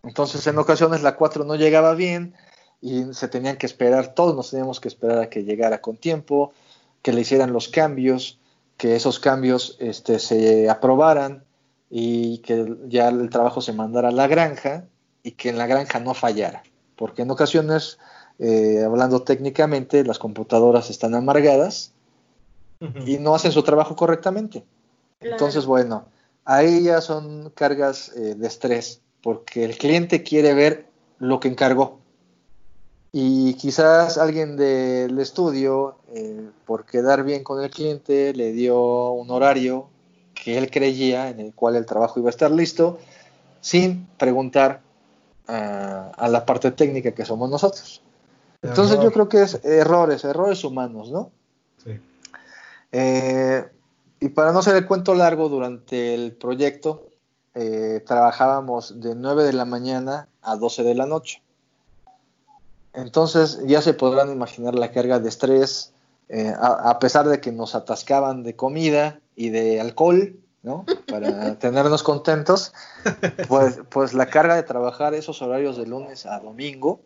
Entonces 0.03 0.45
en 0.47 0.57
ocasiones 0.57 1.01
la 1.01 1.15
4 1.15 1.43
no 1.43 1.55
llegaba 1.55 1.93
bien 1.93 2.33
y 2.81 3.13
se 3.13 3.27
tenían 3.27 3.57
que 3.57 3.65
esperar, 3.65 4.13
todos 4.13 4.35
nos 4.35 4.51
teníamos 4.51 4.79
que 4.79 4.87
esperar 4.87 5.19
a 5.19 5.29
que 5.29 5.43
llegara 5.43 5.81
con 5.81 5.97
tiempo, 5.97 6.53
que 7.01 7.11
le 7.11 7.21
hicieran 7.21 7.53
los 7.53 7.67
cambios, 7.67 8.39
que 8.77 8.95
esos 8.95 9.19
cambios 9.19 9.75
este, 9.79 10.19
se 10.19 10.69
aprobaran 10.69 11.43
y 11.89 12.39
que 12.39 12.75
ya 12.87 13.09
el 13.09 13.29
trabajo 13.29 13.61
se 13.61 13.73
mandara 13.73 14.09
a 14.09 14.11
la 14.11 14.27
granja 14.27 14.85
y 15.23 15.31
que 15.31 15.49
en 15.49 15.57
la 15.57 15.67
granja 15.67 15.99
no 15.99 16.13
fallara. 16.13 16.63
Porque 16.95 17.23
en 17.23 17.31
ocasiones, 17.31 17.97
eh, 18.37 18.83
hablando 18.85 19.23
técnicamente, 19.23 20.03
las 20.03 20.19
computadoras 20.19 20.89
están 20.89 21.15
amargadas 21.15 21.93
y 23.05 23.17
no 23.17 23.35
hacen 23.35 23.51
su 23.51 23.63
trabajo 23.63 23.95
correctamente. 23.95 24.63
Entonces, 25.19 25.65
bueno, 25.65 26.05
ahí 26.45 26.83
ya 26.83 27.01
son 27.01 27.51
cargas 27.55 28.11
eh, 28.15 28.35
de 28.35 28.47
estrés, 28.47 29.01
porque 29.21 29.65
el 29.65 29.77
cliente 29.77 30.23
quiere 30.23 30.53
ver 30.53 30.85
lo 31.17 31.39
que 31.39 31.49
encargó. 31.49 31.99
Y 33.11 33.55
quizás 33.55 34.17
alguien 34.17 34.55
del 34.55 35.17
estudio, 35.19 35.97
eh, 36.13 36.47
por 36.65 36.85
quedar 36.85 37.23
bien 37.23 37.43
con 37.43 37.61
el 37.63 37.69
cliente, 37.69 38.33
le 38.33 38.51
dio 38.51 39.11
un 39.11 39.31
horario 39.31 39.89
que 40.49 40.57
él 40.57 40.71
creía 40.71 41.29
en 41.29 41.39
el 41.39 41.53
cual 41.53 41.75
el 41.75 41.85
trabajo 41.85 42.19
iba 42.19 42.29
a 42.29 42.31
estar 42.31 42.49
listo, 42.49 42.97
sin 43.61 44.07
preguntar 44.17 44.81
a 45.47 46.27
la 46.29 46.45
parte 46.45 46.71
técnica 46.71 47.11
que 47.11 47.25
somos 47.25 47.49
nosotros. 47.49 48.01
Entonces 48.61 48.99
yo 48.99 49.11
creo 49.11 49.29
que 49.29 49.41
es 49.41 49.63
errores, 49.63 50.23
errores 50.23 50.63
humanos, 50.63 51.09
¿no? 51.11 51.31
Sí. 51.83 51.99
Eh, 52.91 53.65
y 54.19 54.29
para 54.29 54.51
no 54.51 54.61
ser 54.61 54.75
el 54.75 54.85
cuento 54.85 55.15
largo, 55.15 55.49
durante 55.49 56.13
el 56.13 56.33
proyecto 56.33 57.07
eh, 57.55 58.03
trabajábamos 58.05 58.99
de 59.01 59.15
9 59.15 59.43
de 59.43 59.53
la 59.53 59.65
mañana 59.65 60.27
a 60.41 60.55
12 60.55 60.83
de 60.83 60.95
la 60.95 61.05
noche. 61.05 61.41
Entonces 62.93 63.59
ya 63.65 63.81
se 63.81 63.93
podrán 63.93 64.31
imaginar 64.31 64.75
la 64.75 64.91
carga 64.91 65.19
de 65.19 65.29
estrés, 65.29 65.93
eh, 66.29 66.53
a, 66.59 66.99
pesar 66.99 67.27
de 67.27 67.41
que 67.41 67.51
nos 67.51 67.73
atascaban 67.73 68.43
de 68.43 68.55
comida 68.55 69.19
y 69.35 69.49
de 69.49 69.81
alcohol, 69.81 70.35
¿no? 70.61 70.85
Para 71.07 71.55
tenernos 71.59 72.03
contentos, 72.03 72.71
pues, 73.47 73.79
pues 73.89 74.13
la 74.13 74.27
carga 74.27 74.55
de 74.55 74.61
trabajar 74.63 75.15
esos 75.15 75.41
horarios 75.41 75.75
de 75.75 75.87
lunes 75.87 76.27
a 76.27 76.39
domingo, 76.39 77.01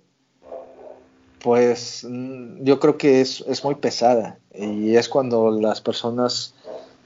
pues 1.41 2.05
mm, 2.07 2.63
yo 2.63 2.81
creo 2.81 2.97
que 2.97 3.21
es, 3.21 3.45
es 3.47 3.63
muy 3.63 3.75
pesada 3.75 4.39
y 4.53 4.97
es 4.97 5.07
cuando 5.07 5.51
las 5.51 5.79
personas 5.79 6.53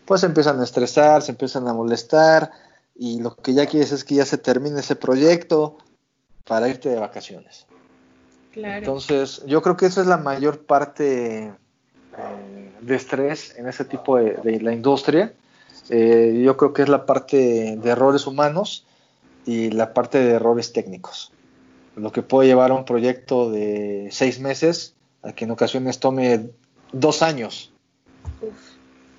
pues 0.06 0.24
empiezan 0.24 0.60
a 0.60 0.64
estresar, 0.64 1.22
se 1.22 1.32
empiezan 1.32 1.68
a 1.68 1.74
molestar 1.74 2.52
y 2.96 3.20
lo 3.22 3.36
que 3.36 3.54
ya 3.54 3.68
quieres 3.68 3.92
es 3.92 4.04
que 4.04 4.16
ya 4.16 4.26
se 4.26 4.40
termine 4.40 4.80
ese 4.80 4.96
proyecto 4.96 5.78
para 6.46 6.68
irte 6.68 6.90
de 6.90 6.98
vacaciones. 6.98 7.68
Entonces, 8.56 9.44
yo 9.46 9.62
creo 9.62 9.78
que 9.78 9.86
esa 9.86 10.02
es 10.02 10.08
la 10.08 10.18
mayor 10.18 10.66
parte 10.66 11.54
eh, 12.18 12.72
de 12.82 12.96
estrés 12.96 13.56
en 13.58 13.68
ese 13.68 13.86
tipo 13.86 14.18
de, 14.18 14.60
la 14.62 14.74
industria. 14.74 15.34
Eh, 15.90 16.42
yo 16.44 16.58
creo 16.58 16.74
que 16.74 16.82
es 16.84 16.90
la 16.90 17.06
parte 17.06 17.78
de 17.78 17.90
errores 17.90 18.28
humanos 18.28 18.86
y 19.46 19.72
la 19.72 19.94
parte 19.94 20.20
de 20.20 20.32
errores 20.32 20.74
técnicos. 20.74 21.32
Lo 21.96 22.12
que 22.12 22.22
puede 22.22 22.48
llevar 22.48 22.72
a 22.72 22.76
un 22.76 22.86
proyecto 22.86 23.50
de 23.50 24.10
seis 24.12 24.40
meses 24.40 24.94
a 25.24 25.34
que 25.34 25.46
en 25.46 25.52
ocasiones 25.52 26.00
tome 26.00 26.50
dos 26.92 27.22
años. 27.22 27.72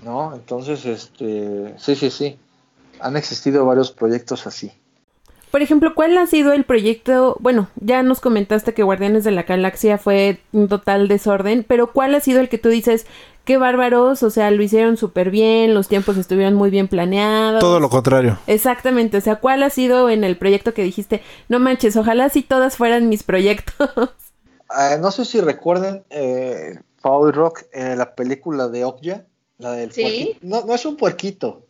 ¿No? 0.04 0.34
Entonces, 0.34 0.84
este, 0.86 1.74
sí, 1.78 1.96
sí, 1.96 2.10
sí. 2.10 2.38
Han 3.00 3.16
existido 3.16 3.64
varios 3.64 3.90
proyectos 3.90 4.46
así. 4.46 4.72
Por 5.50 5.62
ejemplo, 5.62 5.94
¿cuál 5.94 6.16
ha 6.18 6.26
sido 6.26 6.52
el 6.52 6.64
proyecto? 6.64 7.36
Bueno, 7.40 7.68
ya 7.76 8.02
nos 8.02 8.20
comentaste 8.20 8.74
que 8.74 8.82
Guardianes 8.82 9.24
de 9.24 9.30
la 9.30 9.44
Galaxia 9.44 9.96
fue 9.96 10.40
un 10.52 10.68
total 10.68 11.08
desorden, 11.08 11.64
pero 11.66 11.92
¿cuál 11.92 12.14
ha 12.14 12.20
sido 12.20 12.40
el 12.40 12.48
que 12.48 12.58
tú 12.58 12.68
dices, 12.68 13.06
qué 13.44 13.56
bárbaros, 13.56 14.22
o 14.22 14.30
sea, 14.30 14.50
lo 14.50 14.62
hicieron 14.62 14.98
súper 14.98 15.30
bien, 15.30 15.72
los 15.72 15.88
tiempos 15.88 16.18
estuvieron 16.18 16.54
muy 16.54 16.68
bien 16.68 16.86
planeados? 16.86 17.60
Todo 17.60 17.80
lo 17.80 17.88
contrario. 17.88 18.38
Exactamente, 18.46 19.16
o 19.16 19.20
sea, 19.22 19.36
¿cuál 19.36 19.62
ha 19.62 19.70
sido 19.70 20.10
en 20.10 20.22
el 20.22 20.36
proyecto 20.36 20.74
que 20.74 20.82
dijiste, 20.82 21.22
no 21.48 21.58
manches, 21.58 21.96
ojalá 21.96 22.28
si 22.28 22.42
todas 22.42 22.76
fueran 22.76 23.08
mis 23.08 23.22
proyectos? 23.22 23.90
Ah, 24.70 24.98
no 25.00 25.10
sé 25.10 25.24
si 25.24 25.40
recuerden, 25.40 26.04
eh, 26.10 26.78
Paul 27.00 27.32
Rock, 27.32 27.62
eh, 27.72 27.94
la 27.96 28.14
película 28.14 28.68
de 28.68 28.84
Okja, 28.84 29.24
la 29.56 29.72
del 29.72 29.92
¿Sí? 29.92 30.36
No, 30.42 30.62
no 30.66 30.74
es 30.74 30.84
un 30.84 30.98
puerquito, 30.98 31.62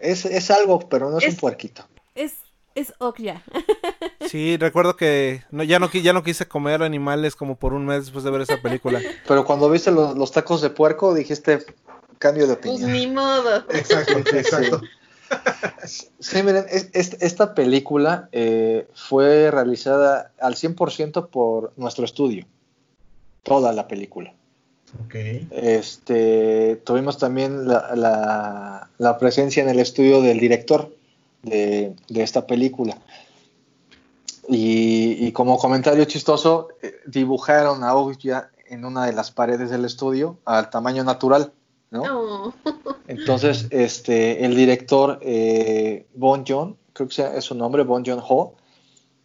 es, 0.00 0.24
es 0.24 0.50
algo, 0.50 0.80
pero 0.80 1.10
no 1.10 1.18
es 1.18 1.28
un 1.28 1.36
puerquito. 1.36 1.84
Es 2.16 2.32
es 2.74 2.92
Okja. 2.98 3.42
sí, 4.28 4.56
recuerdo 4.56 4.96
que 4.96 5.42
no, 5.50 5.62
ya, 5.62 5.78
no, 5.78 5.90
ya 5.90 6.12
no 6.12 6.22
quise 6.22 6.46
comer 6.46 6.82
animales 6.82 7.36
como 7.36 7.56
por 7.56 7.72
un 7.72 7.86
mes 7.86 8.04
después 8.04 8.24
de 8.24 8.30
ver 8.30 8.42
esa 8.42 8.60
película. 8.60 9.00
Pero 9.28 9.44
cuando 9.44 9.70
viste 9.70 9.90
los, 9.90 10.32
tacos 10.32 10.62
de 10.62 10.70
puerco 10.70 11.14
dijiste 11.14 11.64
cambio 12.18 12.46
de 12.46 12.54
opinión. 12.54 12.80
Pues 12.80 12.92
ni 12.92 13.06
modo. 13.06 13.56
Exacto, 13.70 14.18
exacto. 14.36 14.82
Sí, 16.18 16.42
miren, 16.42 16.66
esta 16.92 17.54
película 17.54 18.28
eh, 18.32 18.88
fue 18.94 19.50
realizada 19.52 20.32
al 20.40 20.56
100% 20.56 21.28
por 21.28 21.72
nuestro 21.76 22.04
estudio. 22.04 22.46
Toda 23.44 23.72
la 23.72 23.86
película. 23.86 24.34
Okay. 25.06 25.46
Este, 25.52 26.82
tuvimos 26.84 27.18
también 27.18 27.68
la, 27.68 28.88
la 28.98 29.18
presencia 29.18 29.62
en 29.62 29.68
el 29.68 29.78
estudio 29.78 30.20
del 30.20 30.40
director 30.40 30.92
de, 31.42 31.94
esta 32.08 32.46
película. 32.46 32.96
Y, 34.48 35.30
como 35.32 35.58
comentario 35.58 36.04
chistoso, 36.04 36.68
eh, 36.82 36.96
dibujaron 37.06 37.84
a 37.84 37.94
Ogya 37.94 38.50
en 38.66 38.84
una 38.84 39.06
de 39.06 39.12
las 39.12 39.30
paredes 39.30 39.70
del 39.70 39.84
estudio 39.84 40.38
al 40.44 40.70
tamaño 40.70 41.04
natural, 41.04 41.52
¿no? 41.90 42.02
Oh. 42.02 42.54
Entonces, 43.06 43.66
este, 43.70 44.44
el 44.44 44.54
director 44.54 45.18
eh, 45.22 46.06
Bon 46.14 46.44
John, 46.46 46.76
creo 46.92 47.08
que 47.08 47.38
es 47.38 47.44
su 47.44 47.54
nombre, 47.54 47.82
Bon 47.82 48.02
John 48.04 48.22
Ho, 48.28 48.54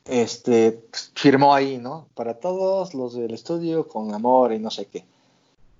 este, 0.06 0.84
firmó 1.16 1.54
ahí, 1.54 1.78
¿no? 1.78 2.08
Para 2.14 2.36
todos 2.36 2.94
los 2.94 3.16
del 3.16 3.34
estudio 3.34 3.88
con 3.88 4.14
amor 4.14 4.54
y 4.54 4.60
no 4.60 4.70
sé 4.70 4.86
qué. 4.86 5.06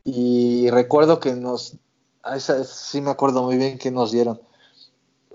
Y 0.04 0.70
recuerdo 0.70 1.20
que 1.20 1.34
nos, 1.34 1.78
sí 2.66 3.02
me 3.02 3.12
acuerdo 3.12 3.44
muy 3.44 3.58
bien 3.58 3.78
que 3.78 3.92
nos 3.92 4.12
dieron 4.12 4.40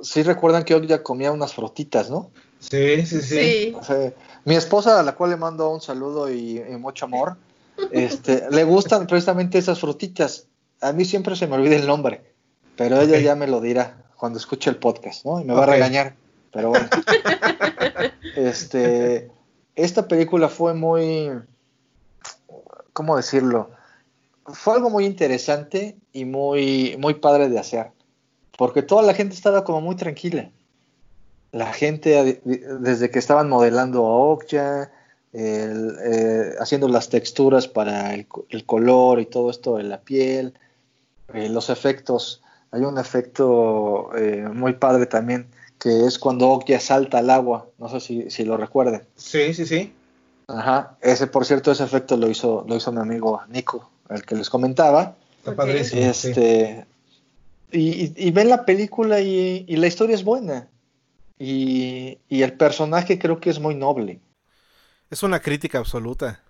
sí 0.03 0.23
recuerdan 0.23 0.65
que 0.65 0.75
hoy 0.75 0.87
ya 0.87 1.03
comía 1.03 1.33
unas 1.33 1.55
frotitas, 1.55 2.11
¿no? 2.11 2.31
Sí, 2.59 3.07
sí, 3.07 3.23
sí. 3.23 3.75
mi 4.45 4.55
esposa, 4.55 5.01
a 5.01 5.03
la 5.03 5.15
cual 5.15 5.31
le 5.31 5.37
mando 5.37 5.71
un 5.71 5.81
saludo 5.81 6.31
y, 6.31 6.61
mucho 6.79 7.07
amor, 7.07 7.37
este, 7.91 8.47
le 8.51 8.65
gustan 8.65 9.07
precisamente 9.07 9.59
esas 9.59 9.81
frutitas. 9.81 10.47
A 10.81 10.93
mí 10.93 11.05
siempre 11.05 11.37
se 11.37 11.47
me 11.47 11.57
olvida 11.57 11.77
el 11.77 11.87
nombre, 11.87 12.23
pero 12.77 13.01
ella 13.01 13.19
ya 13.19 13.35
me 13.35 13.47
lo 13.47 13.61
dirá 13.61 14.03
cuando 14.17 14.39
escuche 14.39 14.71
el 14.71 14.77
podcast, 14.77 15.25
¿no? 15.25 15.41
Y 15.41 15.45
me 15.45 15.55
va 15.55 15.65
a 15.65 15.67
regañar, 15.67 16.15
pero 16.53 16.71
bueno. 16.71 16.89
este, 18.37 19.31
esta 19.75 20.09
película 20.09 20.49
fue 20.49 20.75
muy, 20.75 21.31
¿cómo 22.93 23.17
decirlo? 23.17 23.71
Fue 24.47 24.75
algo 24.75 24.91
muy 24.91 25.07
interesante 25.07 25.97
y 26.13 26.25
muy, 26.25 26.97
muy 26.99 27.15
padre 27.15 27.49
de 27.49 27.59
hacer 27.59 27.93
porque 28.61 28.83
toda 28.83 29.01
la 29.01 29.15
gente 29.15 29.35
estaba 29.35 29.65
como 29.65 29.81
muy 29.81 29.97
tranquila. 29.97 30.51
La 31.51 31.73
gente, 31.73 32.43
desde 32.45 33.11
que 33.11 33.19
estaban 33.19 33.49
modelando 33.49 34.05
a 34.05 34.19
Okja, 34.19 34.91
eh, 35.33 36.55
haciendo 36.61 36.87
las 36.87 37.09
texturas 37.09 37.69
para 37.69 38.13
el, 38.13 38.27
color 38.67 39.19
y 39.19 39.25
todo 39.25 39.49
esto 39.49 39.79
de 39.79 39.85
la 39.85 40.03
piel, 40.03 40.53
eh, 41.33 41.49
los 41.49 41.71
efectos. 41.71 42.43
Hay 42.71 42.83
un 42.83 42.99
efecto 42.99 44.11
eh, 44.15 44.47
muy 44.53 44.75
padre 44.75 45.07
también, 45.07 45.47
que 45.79 46.05
es 46.05 46.19
cuando 46.19 46.51
Okja 46.51 46.81
salta 46.81 47.17
al 47.17 47.31
agua. 47.31 47.67
No 47.79 47.89
sé 47.89 47.99
si, 48.01 48.31
si 48.31 48.45
lo 48.45 48.59
recuerden. 48.59 49.01
Sí, 49.17 49.55
sí, 49.55 49.65
sí. 49.65 49.91
Ajá, 50.49 50.99
ese 51.01 51.29
por 51.29 51.47
cierto, 51.47 51.73
ese 51.73 51.85
efecto 51.85 52.19
lo 52.19 52.29
hizo, 52.29 52.67
lo 52.69 52.77
hizo 52.77 52.93
mi 52.93 53.01
amigo 53.01 53.41
Nico, 53.49 53.89
el 54.11 54.23
que 54.27 54.35
les 54.35 54.51
comentaba. 54.51 55.17
Está 55.39 55.57
padrísimo. 55.57 56.03
Este, 56.03 56.85
y, 57.73 58.13
y, 58.17 58.31
ven 58.31 58.49
la 58.49 58.65
película 58.65 59.21
y, 59.21 59.65
y, 59.67 59.77
la 59.77 59.87
historia 59.87 60.15
es 60.15 60.25
buena. 60.25 60.69
Y, 61.39 62.19
y 62.29 62.43
el 62.43 62.53
personaje 62.55 63.19
creo 63.19 63.41
que 63.41 63.51
es 63.51 63.61
muy 63.61 63.75
noble. 63.75 64.21
Es 65.11 65.23
una 65.23 65.41
crítica 65.41 65.79
absoluta. 65.79 66.41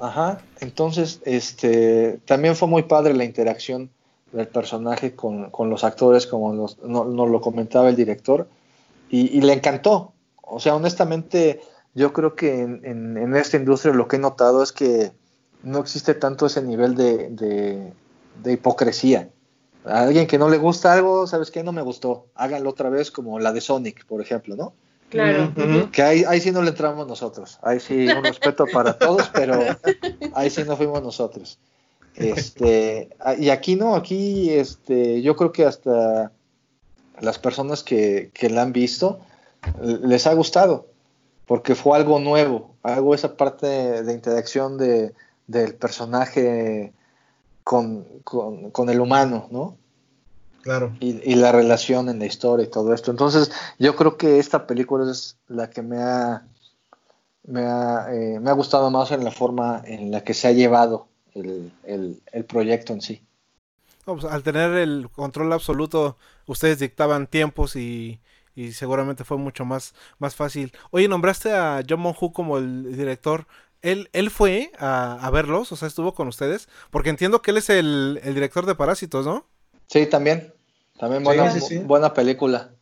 Ajá, 0.00 0.40
entonces, 0.60 1.20
este, 1.24 2.20
también 2.24 2.54
fue 2.54 2.68
muy 2.68 2.84
padre 2.84 3.14
la 3.14 3.24
interacción 3.24 3.90
del 4.32 4.46
personaje 4.46 5.14
con, 5.14 5.50
con 5.50 5.70
los 5.70 5.84
actores, 5.84 6.26
como 6.26 6.52
nos, 6.52 6.78
no, 6.78 7.04
nos 7.04 7.28
lo 7.30 7.40
comentaba 7.40 7.88
el 7.88 7.96
director, 7.96 8.48
y, 9.08 9.36
y, 9.36 9.40
le 9.40 9.54
encantó. 9.54 10.12
O 10.42 10.60
sea, 10.60 10.76
honestamente, 10.76 11.60
yo 11.94 12.12
creo 12.12 12.34
que 12.34 12.60
en, 12.60 12.80
en, 12.84 13.16
en, 13.16 13.36
esta 13.36 13.56
industria 13.56 13.94
lo 13.94 14.06
que 14.06 14.16
he 14.16 14.20
notado 14.20 14.62
es 14.62 14.72
que 14.72 15.12
no 15.62 15.78
existe 15.78 16.14
tanto 16.14 16.46
ese 16.46 16.62
nivel 16.62 16.94
de, 16.94 17.30
de, 17.30 17.92
de 18.42 18.52
hipocresía. 18.52 19.30
A 19.88 20.02
alguien 20.02 20.26
que 20.26 20.38
no 20.38 20.48
le 20.48 20.58
gusta 20.58 20.92
algo, 20.92 21.26
¿sabes 21.26 21.50
qué? 21.50 21.62
No 21.62 21.72
me 21.72 21.82
gustó. 21.82 22.26
Háganlo 22.34 22.70
otra 22.70 22.90
vez 22.90 23.10
como 23.10 23.38
la 23.38 23.52
de 23.52 23.60
Sonic, 23.60 24.04
por 24.06 24.20
ejemplo, 24.20 24.54
¿no? 24.54 24.74
Claro. 25.08 25.52
Uh 25.56 25.60
-huh. 25.60 25.90
Que 25.90 26.02
ahí, 26.02 26.24
ahí 26.28 26.40
sí 26.40 26.52
no 26.52 26.62
le 26.62 26.70
entramos 26.70 27.06
nosotros. 27.06 27.58
Ahí 27.62 27.80
sí, 27.80 28.06
un 28.08 28.22
respeto 28.24 28.66
para 28.72 28.98
todos, 28.98 29.30
pero 29.32 29.58
ahí 30.34 30.50
sí 30.50 30.62
no 30.64 30.76
fuimos 30.76 31.02
nosotros. 31.02 31.58
Este, 32.14 33.08
y 33.38 33.48
aquí 33.50 33.76
no, 33.76 33.94
aquí 33.94 34.50
este, 34.50 35.22
yo 35.22 35.36
creo 35.36 35.52
que 35.52 35.64
hasta 35.64 36.32
las 37.20 37.38
personas 37.38 37.82
que, 37.82 38.30
que 38.34 38.50
la 38.50 38.62
han 38.62 38.72
visto 38.72 39.20
les 39.82 40.26
ha 40.26 40.34
gustado, 40.34 40.88
porque 41.46 41.74
fue 41.74 41.96
algo 41.96 42.18
nuevo, 42.18 42.74
algo 42.82 43.14
esa 43.14 43.36
parte 43.36 43.66
de, 43.66 44.02
de 44.02 44.12
interacción 44.12 44.78
de, 44.78 45.14
del 45.46 45.74
personaje 45.74 46.92
con, 47.68 48.02
con, 48.24 48.70
con, 48.70 48.88
el 48.88 48.98
humano, 48.98 49.46
¿no? 49.50 49.76
Claro. 50.62 50.96
Y, 51.00 51.20
y, 51.30 51.34
la 51.34 51.52
relación 51.52 52.08
en 52.08 52.18
la 52.18 52.24
historia 52.24 52.64
y 52.64 52.70
todo 52.70 52.94
esto. 52.94 53.10
Entonces, 53.10 53.52
yo 53.78 53.94
creo 53.94 54.16
que 54.16 54.38
esta 54.38 54.66
película 54.66 55.10
es 55.10 55.36
la 55.48 55.68
que 55.68 55.82
me 55.82 55.98
ha, 55.98 56.46
me 57.42 57.66
ha, 57.66 58.06
eh, 58.10 58.40
me 58.40 58.48
ha 58.48 58.54
gustado 58.54 58.90
más 58.90 59.10
en 59.10 59.22
la 59.22 59.30
forma 59.30 59.82
en 59.84 60.10
la 60.10 60.24
que 60.24 60.32
se 60.32 60.48
ha 60.48 60.52
llevado 60.52 61.08
el, 61.34 61.70
el, 61.84 62.22
el 62.32 62.44
proyecto 62.46 62.94
en 62.94 63.02
sí. 63.02 63.22
No, 64.06 64.16
pues, 64.16 64.24
al 64.32 64.42
tener 64.42 64.72
el 64.72 65.10
control 65.10 65.52
absoluto, 65.52 66.16
ustedes 66.46 66.78
dictaban 66.78 67.26
tiempos 67.26 67.76
y, 67.76 68.18
y 68.56 68.72
seguramente 68.72 69.24
fue 69.24 69.36
mucho 69.36 69.66
más, 69.66 69.94
más 70.18 70.34
fácil. 70.34 70.72
Oye, 70.90 71.06
nombraste 71.06 71.52
a 71.52 71.82
John 71.86 72.00
Monhu 72.00 72.32
como 72.32 72.56
el 72.56 72.96
director. 72.96 73.46
Él, 73.82 74.10
él 74.12 74.30
fue 74.30 74.72
a, 74.78 75.14
a, 75.14 75.30
verlos, 75.30 75.70
o 75.72 75.76
sea, 75.76 75.88
estuvo 75.88 76.14
con 76.14 76.28
ustedes, 76.28 76.68
porque 76.90 77.10
entiendo 77.10 77.42
que 77.42 77.52
él 77.52 77.58
es 77.58 77.70
el, 77.70 78.20
el 78.24 78.34
director 78.34 78.66
de 78.66 78.74
Parásitos, 78.74 79.24
¿no? 79.24 79.46
Sí, 79.86 80.06
también. 80.06 80.52
También 80.98 81.22
buena, 81.22 81.50
sí, 81.50 81.60
sí, 81.60 81.66
sí. 81.66 81.78
buena 81.78 82.12
película. 82.12 82.72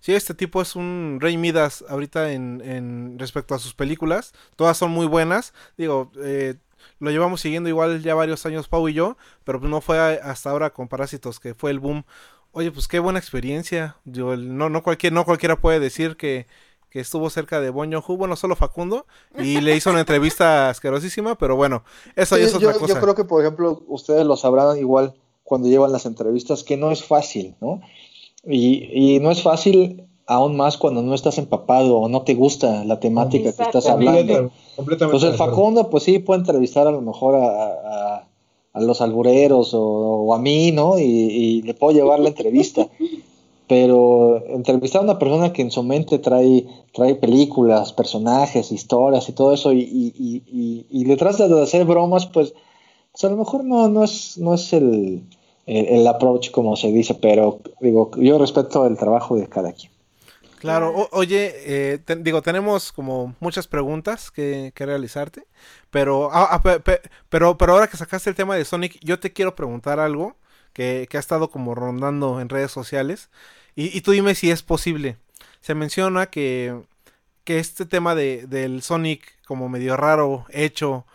Sí, 0.00 0.14
este 0.14 0.34
tipo 0.34 0.60
es 0.60 0.76
un 0.76 1.18
rey 1.20 1.36
Midas 1.36 1.84
ahorita 1.88 2.32
en, 2.32 2.60
en 2.64 3.18
respecto 3.18 3.54
a 3.54 3.58
sus 3.58 3.74
películas. 3.74 4.32
Todas 4.56 4.76
son 4.76 4.90
muy 4.90 5.06
buenas. 5.06 5.54
Digo, 5.76 6.12
eh, 6.22 6.56
lo 6.98 7.10
llevamos 7.10 7.40
siguiendo 7.40 7.68
igual 7.68 8.02
ya 8.02 8.14
varios 8.14 8.44
años 8.46 8.68
Pau 8.68 8.88
y 8.88 8.94
yo, 8.94 9.16
pero 9.44 9.60
no 9.60 9.80
fue 9.80 9.98
hasta 9.98 10.50
ahora 10.50 10.70
con 10.70 10.88
Parásitos 10.88 11.40
que 11.40 11.54
fue 11.54 11.70
el 11.70 11.80
boom. 11.80 12.04
Oye, 12.52 12.70
pues 12.70 12.86
qué 12.86 12.98
buena 12.98 13.18
experiencia. 13.18 13.96
Yo, 14.04 14.36
no, 14.36 14.68
no, 14.68 14.82
cualquier, 14.82 15.12
no 15.12 15.24
cualquiera 15.24 15.56
puede 15.56 15.80
decir 15.80 16.16
que, 16.16 16.46
que 16.92 17.00
estuvo 17.00 17.30
cerca 17.30 17.60
de 17.60 17.70
Bon 17.70 17.90
Joon-ho, 17.90 18.16
bueno, 18.18 18.36
solo 18.36 18.54
Facundo, 18.54 19.06
y 19.38 19.62
le 19.62 19.74
hizo 19.74 19.88
una 19.88 20.00
entrevista 20.00 20.68
asquerosísima, 20.70 21.36
pero 21.36 21.56
bueno, 21.56 21.84
eso 22.16 22.36
sí, 22.36 22.42
es 22.42 22.54
otra 22.54 22.72
yo, 22.72 22.78
cosa. 22.78 22.94
Yo 22.94 23.00
creo 23.00 23.14
que, 23.14 23.24
por 23.24 23.40
ejemplo, 23.40 23.82
ustedes 23.88 24.26
lo 24.26 24.36
sabrán 24.36 24.76
igual 24.78 25.14
cuando 25.42 25.68
llevan 25.68 25.90
las 25.90 26.04
entrevistas, 26.04 26.64
que 26.64 26.76
no 26.76 26.90
es 26.90 27.02
fácil, 27.02 27.56
¿no? 27.62 27.80
Y, 28.44 28.90
y 28.92 29.20
no 29.20 29.30
es 29.30 29.42
fácil 29.42 30.04
aún 30.26 30.56
más 30.56 30.76
cuando 30.76 31.02
no 31.02 31.14
estás 31.14 31.38
empapado 31.38 31.96
o 31.96 32.08
no 32.08 32.22
te 32.22 32.34
gusta 32.34 32.84
la 32.84 33.00
temática 33.00 33.52
que 33.52 33.62
estás 33.62 33.86
hablando. 33.86 34.50
Completamente 34.76 35.16
Entonces 35.16 35.30
el 35.30 35.36
Facundo, 35.36 35.88
pues 35.88 36.04
sí, 36.04 36.18
puede 36.18 36.40
entrevistar 36.40 36.86
a 36.86 36.90
lo 36.92 37.00
mejor 37.00 37.36
a, 37.36 37.46
a, 37.46 38.28
a 38.74 38.80
los 38.80 39.00
albureros 39.00 39.72
o, 39.72 39.80
o, 39.80 40.34
a 40.34 40.38
mí, 40.38 40.72
¿no? 40.72 40.98
Y, 40.98 41.04
y, 41.04 41.62
le 41.62 41.74
puedo 41.74 41.92
llevar 41.92 42.20
la 42.20 42.28
entrevista. 42.28 42.86
Pero 43.72 44.44
entrevistar 44.48 45.00
a 45.00 45.04
una 45.04 45.18
persona 45.18 45.54
que 45.54 45.62
en 45.62 45.70
su 45.70 45.82
mente 45.82 46.18
trae, 46.18 46.66
trae 46.92 47.14
películas, 47.14 47.94
personajes, 47.94 48.70
historias 48.70 49.30
y 49.30 49.32
todo 49.32 49.54
eso, 49.54 49.72
y, 49.72 50.12
y, 50.90 51.04
le 51.06 51.16
trata 51.16 51.48
de 51.48 51.62
hacer 51.62 51.86
bromas, 51.86 52.26
pues, 52.26 52.52
pues 53.12 53.24
a 53.24 53.30
lo 53.30 53.38
mejor 53.38 53.64
no, 53.64 53.88
no, 53.88 54.04
es, 54.04 54.36
no 54.36 54.52
es 54.52 54.74
el, 54.74 55.22
el, 55.64 56.06
approach 56.06 56.50
como 56.50 56.76
se 56.76 56.92
dice, 56.92 57.14
pero 57.14 57.60
digo, 57.80 58.10
yo 58.18 58.36
respeto 58.36 58.86
el 58.86 58.98
trabajo 58.98 59.36
de 59.36 59.48
cada 59.48 59.72
quien. 59.72 59.90
Claro, 60.58 61.08
oye, 61.12 61.54
eh, 61.64 61.98
digo, 62.18 62.42
tenemos 62.42 62.92
como 62.92 63.34
muchas 63.40 63.68
preguntas 63.68 64.30
que, 64.30 64.72
que 64.74 64.84
realizarte, 64.84 65.46
pero, 65.90 66.28
ah, 66.30 66.48
ah, 66.50 66.60
pe, 66.60 66.78
pe, 66.80 67.00
pero, 67.30 67.56
pero 67.56 67.72
ahora 67.72 67.86
que 67.86 67.96
sacaste 67.96 68.28
el 68.28 68.36
tema 68.36 68.54
de 68.54 68.66
Sonic, 68.66 68.98
yo 69.02 69.18
te 69.18 69.32
quiero 69.32 69.54
preguntar 69.54 69.98
algo 69.98 70.36
que, 70.74 71.06
que 71.08 71.16
ha 71.16 71.20
estado 71.20 71.50
como 71.50 71.74
rondando 71.74 72.38
en 72.38 72.50
redes 72.50 72.70
sociales, 72.70 73.30
y, 73.74 73.96
y, 73.96 74.00
tú 74.02 74.12
dime 74.12 74.34
si 74.34 74.50
es 74.50 74.62
posible. 74.62 75.16
Se 75.60 75.74
menciona 75.74 76.26
que, 76.26 76.82
que 77.44 77.58
este 77.58 77.86
tema 77.86 78.14
de, 78.14 78.46
del 78.46 78.82
Sonic 78.82 79.32
como 79.46 79.68
medio 79.68 79.96
raro, 79.96 80.46
hecho, 80.50 81.06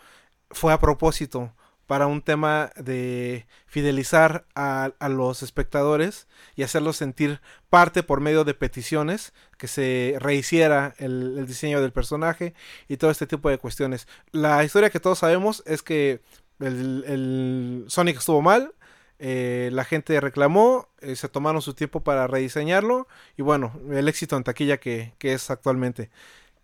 fue 0.50 0.72
a 0.72 0.80
propósito 0.80 1.52
para 1.88 2.06
un 2.06 2.20
tema 2.20 2.70
de 2.76 3.46
fidelizar 3.66 4.46
a, 4.54 4.92
a, 4.98 5.08
los 5.08 5.42
espectadores 5.42 6.28
y 6.54 6.62
hacerlos 6.62 6.96
sentir 6.98 7.40
parte 7.70 8.02
por 8.02 8.20
medio 8.20 8.44
de 8.44 8.52
peticiones, 8.52 9.32
que 9.56 9.68
se 9.68 10.16
rehiciera 10.20 10.94
el, 10.98 11.36
el, 11.38 11.46
diseño 11.46 11.80
del 11.80 11.92
personaje 11.92 12.52
y 12.88 12.98
todo 12.98 13.10
este 13.10 13.26
tipo 13.26 13.48
de 13.48 13.56
cuestiones. 13.56 14.06
La 14.32 14.62
historia 14.64 14.90
que 14.90 15.00
todos 15.00 15.20
sabemos 15.20 15.62
es 15.64 15.82
que 15.82 16.20
el, 16.60 17.04
el 17.06 17.84
Sonic 17.88 18.18
estuvo 18.18 18.42
mal, 18.42 18.74
eh, 19.18 19.70
la 19.72 19.84
gente 19.84 20.20
reclamó, 20.20 20.88
eh, 21.00 21.16
se 21.16 21.28
tomaron 21.28 21.62
su 21.62 21.74
tiempo 21.74 22.00
para 22.02 22.26
rediseñarlo 22.26 23.08
y 23.36 23.42
bueno, 23.42 23.72
el 23.90 24.08
éxito 24.08 24.36
en 24.36 24.44
taquilla 24.44 24.78
que, 24.78 25.14
que 25.18 25.32
es 25.32 25.50
actualmente. 25.50 26.10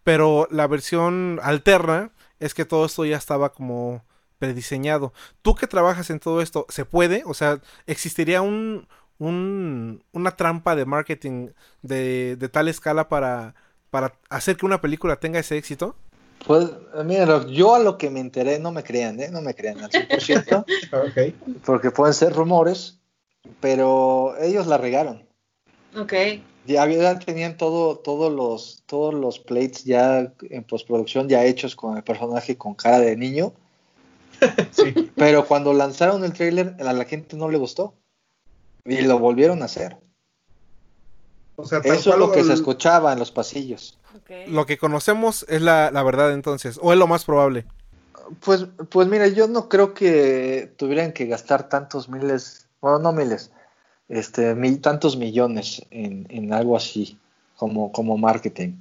Pero 0.04 0.48
la 0.50 0.66
versión 0.66 1.40
alterna 1.42 2.12
es 2.40 2.54
que 2.54 2.64
todo 2.64 2.86
esto 2.86 3.04
ya 3.04 3.16
estaba 3.16 3.52
como 3.52 4.04
prediseñado. 4.38 5.12
Tú 5.42 5.54
que 5.54 5.66
trabajas 5.66 6.10
en 6.10 6.20
todo 6.20 6.42
esto, 6.42 6.66
¿se 6.68 6.84
puede? 6.84 7.22
O 7.26 7.34
sea, 7.34 7.60
¿existiría 7.86 8.42
un, 8.42 8.88
un 9.18 10.04
una 10.12 10.32
trampa 10.36 10.76
de 10.76 10.84
marketing 10.86 11.50
de, 11.82 12.36
de, 12.36 12.48
tal 12.48 12.68
escala 12.68 13.08
para, 13.08 13.54
para 13.90 14.14
hacer 14.28 14.56
que 14.56 14.66
una 14.66 14.80
película 14.80 15.16
tenga 15.16 15.38
ese 15.40 15.56
éxito? 15.56 15.96
Pues, 16.46 16.68
mira, 17.04 17.46
yo 17.46 17.74
a 17.74 17.78
lo 17.78 17.96
que 17.96 18.10
me 18.10 18.20
enteré, 18.20 18.58
no 18.58 18.70
me 18.70 18.82
crean, 18.82 19.18
¿eh? 19.20 19.30
No 19.30 19.40
me 19.40 19.54
crean 19.54 19.80
al 19.82 19.90
100%. 19.90 20.64
okay. 21.10 21.34
Porque 21.64 21.90
pueden 21.90 22.14
ser 22.14 22.32
rumores, 22.32 22.98
pero 23.60 24.36
ellos 24.40 24.66
la 24.66 24.78
regaron. 24.78 25.26
Ok. 25.96 26.12
Ya, 26.66 26.86
ya 26.86 27.18
tenían 27.18 27.56
todo, 27.56 27.98
todos 27.98 28.32
los, 28.32 28.82
todos 28.86 29.14
los 29.14 29.38
plates 29.38 29.84
ya 29.84 30.32
en 30.50 30.64
postproducción 30.64 31.28
ya 31.28 31.44
hechos 31.44 31.76
con 31.76 31.96
el 31.96 32.02
personaje 32.02 32.56
con 32.56 32.74
cara 32.74 33.00
de 33.00 33.16
niño 33.16 33.52
sí. 34.70 35.10
Pero 35.14 35.46
cuando 35.46 35.72
lanzaron 35.72 36.24
el 36.24 36.32
trailer, 36.32 36.76
a 36.80 36.92
la 36.92 37.04
gente 37.04 37.36
no 37.36 37.48
le 37.48 37.58
gustó. 37.58 37.94
Y 38.84 39.02
lo 39.02 39.18
volvieron 39.18 39.62
a 39.62 39.66
hacer. 39.66 39.96
O 41.56 41.64
sea, 41.64 41.78
Eso 41.84 42.12
es 42.12 42.18
lo 42.18 42.32
que 42.32 42.40
el... 42.40 42.46
se 42.46 42.54
escuchaba 42.54 43.12
en 43.12 43.18
los 43.18 43.30
pasillos. 43.30 43.98
Okay. 44.22 44.46
Lo 44.46 44.66
que 44.66 44.78
conocemos 44.78 45.44
es 45.48 45.62
la, 45.62 45.90
la, 45.90 46.02
verdad 46.02 46.32
entonces, 46.32 46.78
o 46.80 46.92
es 46.92 46.98
lo 46.98 47.06
más 47.06 47.24
probable. 47.24 47.64
Pues, 48.40 48.66
pues 48.88 49.08
mira, 49.08 49.28
yo 49.28 49.48
no 49.48 49.68
creo 49.68 49.92
que 49.92 50.72
tuvieran 50.76 51.12
que 51.12 51.26
gastar 51.26 51.68
tantos 51.68 52.08
miles, 52.08 52.66
bueno, 52.80 52.98
no 52.98 53.12
miles, 53.12 53.50
este, 54.08 54.54
mil, 54.54 54.80
tantos 54.80 55.16
millones 55.16 55.84
en, 55.90 56.26
en 56.30 56.52
algo 56.52 56.76
así 56.76 57.18
como, 57.56 57.92
como 57.92 58.16
marketing. 58.16 58.72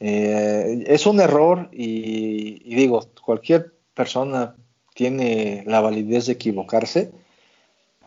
Eh, 0.00 0.84
es 0.86 1.06
un 1.06 1.20
error 1.20 1.68
y, 1.72 2.62
y 2.64 2.74
digo, 2.74 3.06
cualquier 3.24 3.72
persona 3.94 4.54
tiene 4.94 5.64
la 5.66 5.80
validez 5.80 6.26
de 6.26 6.32
equivocarse. 6.32 7.12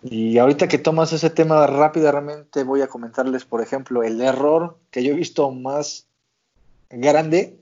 Y 0.04 0.38
ahorita 0.38 0.68
que 0.68 0.78
tomas 0.78 1.12
ese 1.14 1.30
tema 1.30 1.66
rápidamente 1.68 2.64
voy 2.64 2.82
a 2.82 2.88
comentarles, 2.88 3.46
por 3.46 3.62
ejemplo, 3.62 4.04
el 4.04 4.22
error 4.22 4.78
que 4.92 5.04
yo 5.04 5.14
he 5.14 5.18
visto 5.18 5.50
más 5.52 6.08
grande. 6.90 7.60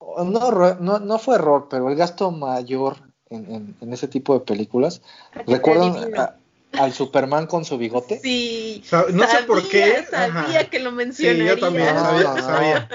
No, 0.00 0.74
no, 0.80 0.98
no 0.98 1.18
fue 1.18 1.36
error, 1.36 1.68
pero 1.70 1.88
el 1.88 1.96
gasto 1.96 2.30
mayor 2.30 2.96
en, 3.28 3.50
en, 3.50 3.76
en 3.80 3.92
ese 3.92 4.08
tipo 4.08 4.34
de 4.34 4.40
películas. 4.40 5.02
¿Recuerdan 5.46 6.18
a, 6.18 6.34
al 6.72 6.92
Superman 6.92 7.46
con 7.46 7.64
su 7.64 7.78
bigote? 7.78 8.18
Sí. 8.18 8.82
no 8.90 9.24
sabía, 9.24 9.26
sé 9.28 9.42
por 9.44 9.68
qué. 9.68 10.04
Sabía 10.10 10.40
Ajá. 10.40 10.64
que 10.70 10.80
lo 10.80 10.92
mencionaría. 10.92 11.54
Sí, 11.54 11.60
yo 11.60 11.66
también, 11.66 11.88
sabía. 11.88 12.42
sabía. 12.42 12.88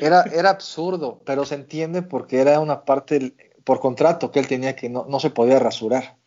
Era, 0.00 0.22
era 0.32 0.50
absurdo, 0.50 1.20
pero 1.24 1.44
se 1.44 1.56
entiende 1.56 2.02
porque 2.02 2.40
era 2.40 2.60
una 2.60 2.84
parte 2.84 3.34
por 3.64 3.80
contrato 3.80 4.30
que 4.30 4.38
él 4.38 4.46
tenía 4.46 4.76
que 4.76 4.88
no, 4.88 5.06
no 5.08 5.18
se 5.18 5.30
podía 5.30 5.58
rasurar. 5.58 6.17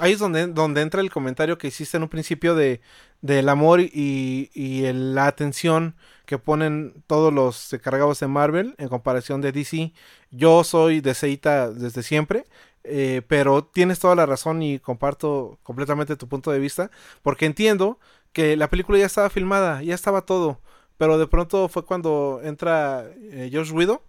Ahí 0.00 0.12
es 0.12 0.18
donde, 0.18 0.46
donde 0.46 0.80
entra 0.82 1.00
el 1.00 1.10
comentario 1.10 1.58
que 1.58 1.68
hiciste 1.68 1.96
en 1.96 2.04
un 2.04 2.08
principio 2.08 2.54
de 2.54 2.80
del 3.22 3.50
amor 3.50 3.80
y, 3.82 4.50
y 4.54 4.90
la 4.94 5.26
atención 5.26 5.94
que 6.24 6.38
ponen 6.38 7.04
todos 7.06 7.32
los 7.34 7.70
encargados 7.74 8.18
de 8.20 8.28
Marvel 8.28 8.74
en 8.78 8.88
comparación 8.88 9.42
de 9.42 9.52
DC. 9.52 9.92
Yo 10.30 10.64
soy 10.64 11.00
de 11.02 11.12
Seita 11.14 11.70
desde 11.70 12.02
siempre, 12.02 12.46
eh, 12.84 13.20
pero 13.28 13.62
tienes 13.64 13.98
toda 13.98 14.14
la 14.14 14.24
razón 14.24 14.62
y 14.62 14.78
comparto 14.78 15.58
completamente 15.62 16.16
tu 16.16 16.28
punto 16.28 16.50
de 16.50 16.60
vista, 16.60 16.90
porque 17.22 17.44
entiendo 17.44 17.98
que 18.32 18.56
la 18.56 18.70
película 18.70 18.96
ya 18.98 19.04
estaba 19.06 19.28
filmada, 19.28 19.82
ya 19.82 19.94
estaba 19.94 20.22
todo, 20.24 20.60
pero 20.96 21.18
de 21.18 21.26
pronto 21.26 21.68
fue 21.68 21.84
cuando 21.84 22.40
entra 22.42 23.04
eh, 23.20 23.50
Josh 23.52 23.70
Whedon 23.72 24.00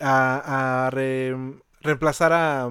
a, 0.00 0.86
a 0.86 0.90
re- 0.90 1.36
reemplazar 1.84 2.32
a, 2.32 2.70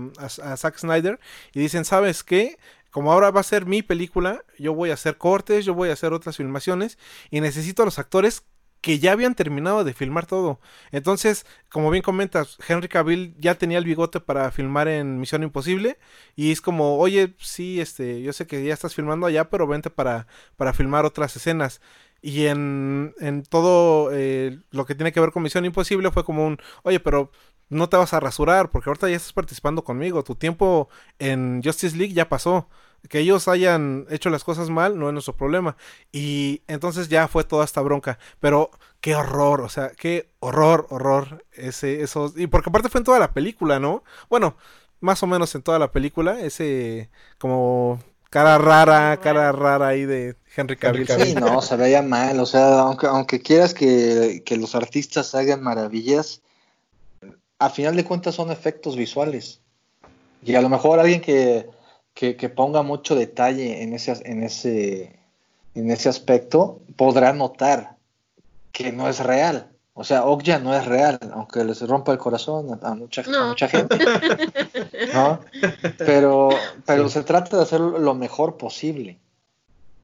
Zack 0.57 0.77
Snyder 0.77 1.19
y 1.53 1.59
dicen, 1.59 1.85
¿sabes 1.85 2.23
qué? 2.23 2.57
Como 2.91 3.11
ahora 3.11 3.31
va 3.31 3.39
a 3.39 3.43
ser 3.43 3.65
mi 3.65 3.81
película, 3.81 4.43
yo 4.59 4.73
voy 4.73 4.91
a 4.91 4.95
hacer 4.95 5.17
cortes, 5.17 5.65
yo 5.65 5.73
voy 5.73 5.89
a 5.89 5.93
hacer 5.93 6.13
otras 6.13 6.37
filmaciones 6.37 6.97
y 7.31 7.41
necesito 7.41 7.83
a 7.83 7.85
los 7.85 7.99
actores 7.99 8.43
que 8.81 8.99
ya 8.99 9.13
habían 9.13 9.33
terminado 9.33 9.85
de 9.85 9.93
filmar 9.93 10.25
todo. 10.25 10.59
Entonces, 10.91 11.45
como 11.69 11.89
bien 11.89 12.03
comentas, 12.03 12.57
Henry 12.67 12.89
Cavill 12.89 13.33
ya 13.39 13.55
tenía 13.55 13.77
el 13.77 13.85
bigote 13.85 14.19
para 14.19 14.51
filmar 14.51 14.89
en 14.89 15.19
Misión 15.19 15.41
Imposible 15.41 15.97
y 16.35 16.51
es 16.51 16.59
como, 16.59 16.97
oye, 16.97 17.33
sí, 17.39 17.79
este, 17.79 18.21
yo 18.21 18.33
sé 18.33 18.45
que 18.45 18.63
ya 18.63 18.73
estás 18.73 18.93
filmando 18.93 19.25
allá, 19.25 19.49
pero 19.49 19.67
vente 19.67 19.89
para, 19.89 20.27
para 20.57 20.73
filmar 20.73 21.05
otras 21.05 21.35
escenas. 21.35 21.81
Y 22.21 22.45
en, 22.47 23.13
en 23.19 23.43
todo 23.43 24.09
eh, 24.13 24.59
lo 24.71 24.85
que 24.85 24.95
tiene 24.95 25.11
que 25.13 25.19
ver 25.19 25.31
con 25.31 25.43
Misión 25.43 25.65
Imposible 25.65 26.11
fue 26.11 26.25
como 26.25 26.45
un, 26.45 26.57
oye, 26.83 26.99
pero 26.99 27.31
no 27.73 27.89
te 27.89 27.97
vas 27.97 28.13
a 28.13 28.19
rasurar 28.19 28.69
porque 28.71 28.89
ahorita 28.89 29.09
ya 29.09 29.15
estás 29.15 29.33
participando 29.33 29.83
conmigo. 29.83 30.23
Tu 30.23 30.35
tiempo 30.35 30.89
en 31.19 31.61
Justice 31.63 31.95
League 31.97 32.13
ya 32.13 32.29
pasó. 32.29 32.67
Que 33.09 33.19
ellos 33.19 33.49
hayan 33.49 34.05
hecho 34.09 34.29
las 34.29 34.45
cosas 34.45 34.69
mal 34.69 34.97
no 34.97 35.07
es 35.09 35.13
nuestro 35.13 35.35
problema. 35.35 35.75
Y 36.13 36.61
entonces 36.67 37.09
ya 37.09 37.27
fue 37.27 37.43
toda 37.43 37.65
esta 37.65 37.81
bronca. 37.81 38.17
Pero 38.39 38.71
qué 39.01 39.15
horror, 39.15 39.59
o 39.61 39.67
sea, 39.67 39.89
qué 39.89 40.29
horror, 40.39 40.87
horror. 40.89 41.43
Ese, 41.51 42.01
esos. 42.01 42.37
Y 42.37 42.47
porque 42.47 42.69
aparte 42.69 42.87
fue 42.87 42.99
en 42.99 43.05
toda 43.05 43.19
la 43.19 43.33
película, 43.33 43.79
¿no? 43.79 44.03
Bueno, 44.29 44.55
más 45.01 45.21
o 45.21 45.27
menos 45.27 45.53
en 45.53 45.63
toda 45.63 45.79
la 45.79 45.91
película. 45.91 46.39
Ese 46.39 47.09
como 47.39 47.99
cara 48.29 48.57
rara, 48.57 49.19
cara 49.21 49.51
rara 49.51 49.89
ahí 49.89 50.05
de 50.05 50.37
Henry 50.55 50.77
Cavill. 50.77 51.07
Sí, 51.07 51.35
no, 51.35 51.61
se 51.61 51.75
veía 51.75 52.01
mal. 52.01 52.39
O 52.39 52.45
sea, 52.45 52.79
aunque, 52.79 53.05
aunque 53.05 53.41
quieras 53.41 53.73
que, 53.73 54.43
que 54.45 54.55
los 54.57 54.75
artistas 54.75 55.35
hagan 55.35 55.61
maravillas, 55.61 56.41
a 57.65 57.69
final 57.69 57.95
de 57.95 58.03
cuentas 58.05 58.35
son 58.35 58.51
efectos 58.51 58.95
visuales. 58.95 59.59
Y 60.43 60.55
a 60.55 60.61
lo 60.61 60.69
mejor 60.69 60.99
alguien 60.99 61.21
que, 61.21 61.69
que, 62.13 62.35
que 62.35 62.49
ponga 62.49 62.81
mucho 62.81 63.15
detalle 63.15 63.81
en 63.83 63.93
ese, 63.93 64.19
en, 64.25 64.43
ese, 64.43 65.17
en 65.73 65.89
ese 65.89 66.09
aspecto 66.09 66.81
podrá 66.97 67.31
notar 67.33 67.95
que 68.71 68.91
no 68.91 69.07
es 69.07 69.19
real. 69.19 69.69
O 69.93 70.03
sea, 70.03 70.25
Okja 70.25 70.57
no 70.59 70.75
es 70.75 70.85
real, 70.85 71.19
aunque 71.33 71.63
les 71.63 71.87
rompa 71.87 72.11
el 72.11 72.17
corazón 72.17 72.79
a, 72.81 72.87
a 72.89 72.95
mucha, 72.95 73.21
a 73.21 73.27
No. 73.27 73.47
mucha 73.49 73.67
gente. 73.67 73.97
¿no? 75.13 75.39
Pero, 75.99 76.49
pero 76.85 77.09
se 77.09 77.23
trata 77.23 77.57
de 77.57 77.63
hacer 77.63 77.79
lo 77.79 78.15
mejor 78.15 78.57
posible. 78.57 79.19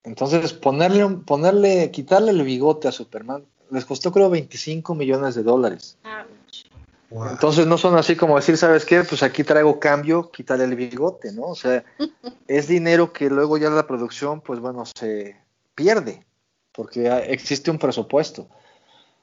Entonces, 0.03 0.53
ponerle, 0.53 1.05
ponerle, 1.25 1.91
quitarle 1.91 2.31
el 2.31 2.43
bigote 2.43 2.87
a 2.87 2.91
Superman 2.91 3.43
les 3.71 3.85
costó 3.85 4.11
creo 4.11 4.29
25 4.29 4.95
millones 4.95 5.35
de 5.35 5.43
dólares. 5.43 5.97
Ouch. 6.03 6.65
Wow. 7.09 7.29
Entonces 7.29 7.65
no 7.65 7.77
son 7.77 7.95
así 7.97 8.15
como 8.15 8.35
decir, 8.35 8.57
¿sabes 8.57 8.85
qué? 8.85 9.03
Pues 9.03 9.23
aquí 9.23 9.43
traigo 9.43 9.79
cambio, 9.79 10.29
quítale 10.31 10.63
el 10.63 10.75
bigote, 10.75 11.31
¿no? 11.31 11.43
O 11.43 11.55
sea, 11.55 11.83
es 12.47 12.67
dinero 12.67 13.13
que 13.13 13.29
luego 13.29 13.57
ya 13.57 13.69
la 13.69 13.87
producción, 13.87 14.41
pues 14.41 14.59
bueno, 14.59 14.83
se 14.85 15.35
pierde, 15.75 16.25
porque 16.71 17.07
existe 17.27 17.71
un 17.71 17.79
presupuesto. 17.79 18.47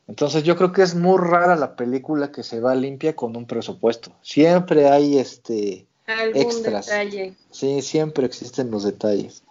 Entonces 0.09 0.45
yo 0.45 0.57
creo 0.57 0.73
que 0.73 0.83
es 0.83 0.95
muy 0.95 1.19
rara 1.19 1.57
la 1.57 1.75
película 1.77 2.31
que 2.31 2.43
se 2.43 2.61
va 2.61 2.75
limpia 2.75 3.17
con 3.17 3.37
un 3.37 3.47
presupuesto. 3.47 4.13
Siempre 4.23 4.89
hay 4.89 5.19
este, 5.19 5.87
Algún 6.07 6.43
Extras. 6.43 6.87
detalle. 6.87 7.35
sí, 7.51 7.83
siempre 7.83 8.27
existen 8.27 8.71
los 8.71 8.85
detalles. 8.85 9.43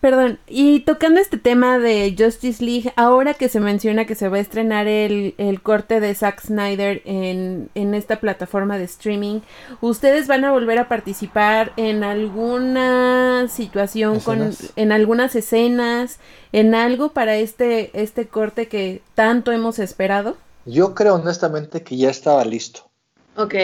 Perdón, 0.00 0.38
y 0.48 0.80
tocando 0.80 1.20
este 1.20 1.36
tema 1.36 1.78
de 1.78 2.14
Justice 2.18 2.64
League, 2.64 2.90
ahora 2.96 3.34
que 3.34 3.50
se 3.50 3.60
menciona 3.60 4.06
que 4.06 4.14
se 4.14 4.30
va 4.30 4.38
a 4.38 4.40
estrenar 4.40 4.86
el, 4.86 5.34
el 5.36 5.60
corte 5.60 6.00
de 6.00 6.14
Zack 6.14 6.40
Snyder 6.40 7.02
en, 7.04 7.68
en 7.74 7.92
esta 7.92 8.18
plataforma 8.18 8.78
de 8.78 8.84
streaming, 8.84 9.40
¿ustedes 9.82 10.26
van 10.26 10.46
a 10.46 10.52
volver 10.52 10.78
a 10.78 10.88
participar 10.88 11.72
en 11.76 12.02
alguna 12.02 13.46
situación 13.48 14.20
con, 14.20 14.52
en 14.76 14.92
algunas 14.92 15.36
escenas, 15.36 16.18
en 16.52 16.74
algo 16.74 17.10
para 17.10 17.36
este, 17.36 17.90
este 17.92 18.26
corte 18.26 18.68
que 18.68 19.02
tanto 19.14 19.52
hemos 19.52 19.78
esperado? 19.78 20.38
Yo 20.64 20.94
creo 20.94 21.16
honestamente 21.16 21.82
que 21.82 21.98
ya 21.98 22.08
estaba 22.08 22.42
listo. 22.46 22.88
Ok. 23.36 23.54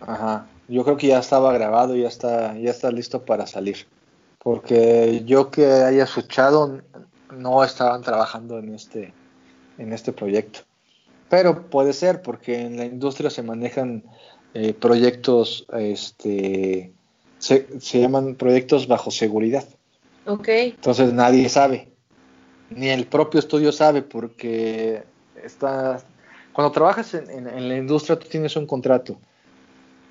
Ajá. 0.00 0.46
Yo 0.68 0.84
creo 0.84 0.98
que 0.98 1.06
ya 1.06 1.20
estaba 1.20 1.54
grabado, 1.54 1.96
ya 1.96 2.08
está, 2.08 2.54
ya 2.58 2.70
está 2.70 2.90
listo 2.90 3.24
para 3.24 3.46
salir. 3.46 3.86
Porque 4.44 5.22
yo 5.24 5.50
que 5.50 5.66
haya 5.66 6.04
escuchado, 6.04 6.80
no 7.36 7.64
estaban 7.64 8.02
trabajando 8.02 8.58
en 8.58 8.74
este, 8.74 9.12
en 9.78 9.92
este 9.92 10.12
proyecto. 10.12 10.60
Pero 11.28 11.68
puede 11.70 11.92
ser, 11.94 12.22
porque 12.22 12.60
en 12.60 12.76
la 12.76 12.84
industria 12.84 13.30
se 13.30 13.42
manejan 13.42 14.04
eh, 14.52 14.74
proyectos, 14.74 15.66
este, 15.72 16.92
se, 17.38 17.80
se 17.80 18.00
llaman 18.00 18.36
proyectos 18.36 18.86
bajo 18.86 19.10
seguridad. 19.10 19.64
Ok. 20.26 20.48
Entonces 20.48 21.12
nadie 21.12 21.48
sabe, 21.48 21.92
ni 22.70 22.88
el 22.90 23.06
propio 23.06 23.40
estudio 23.40 23.72
sabe, 23.72 24.02
porque 24.02 25.02
está, 25.42 26.04
cuando 26.52 26.70
trabajas 26.70 27.14
en, 27.14 27.30
en- 27.30 27.48
en 27.48 27.68
la 27.68 27.76
industria 27.76 28.18
tú 28.18 28.28
tienes 28.28 28.54
un 28.56 28.66
contrato 28.66 29.18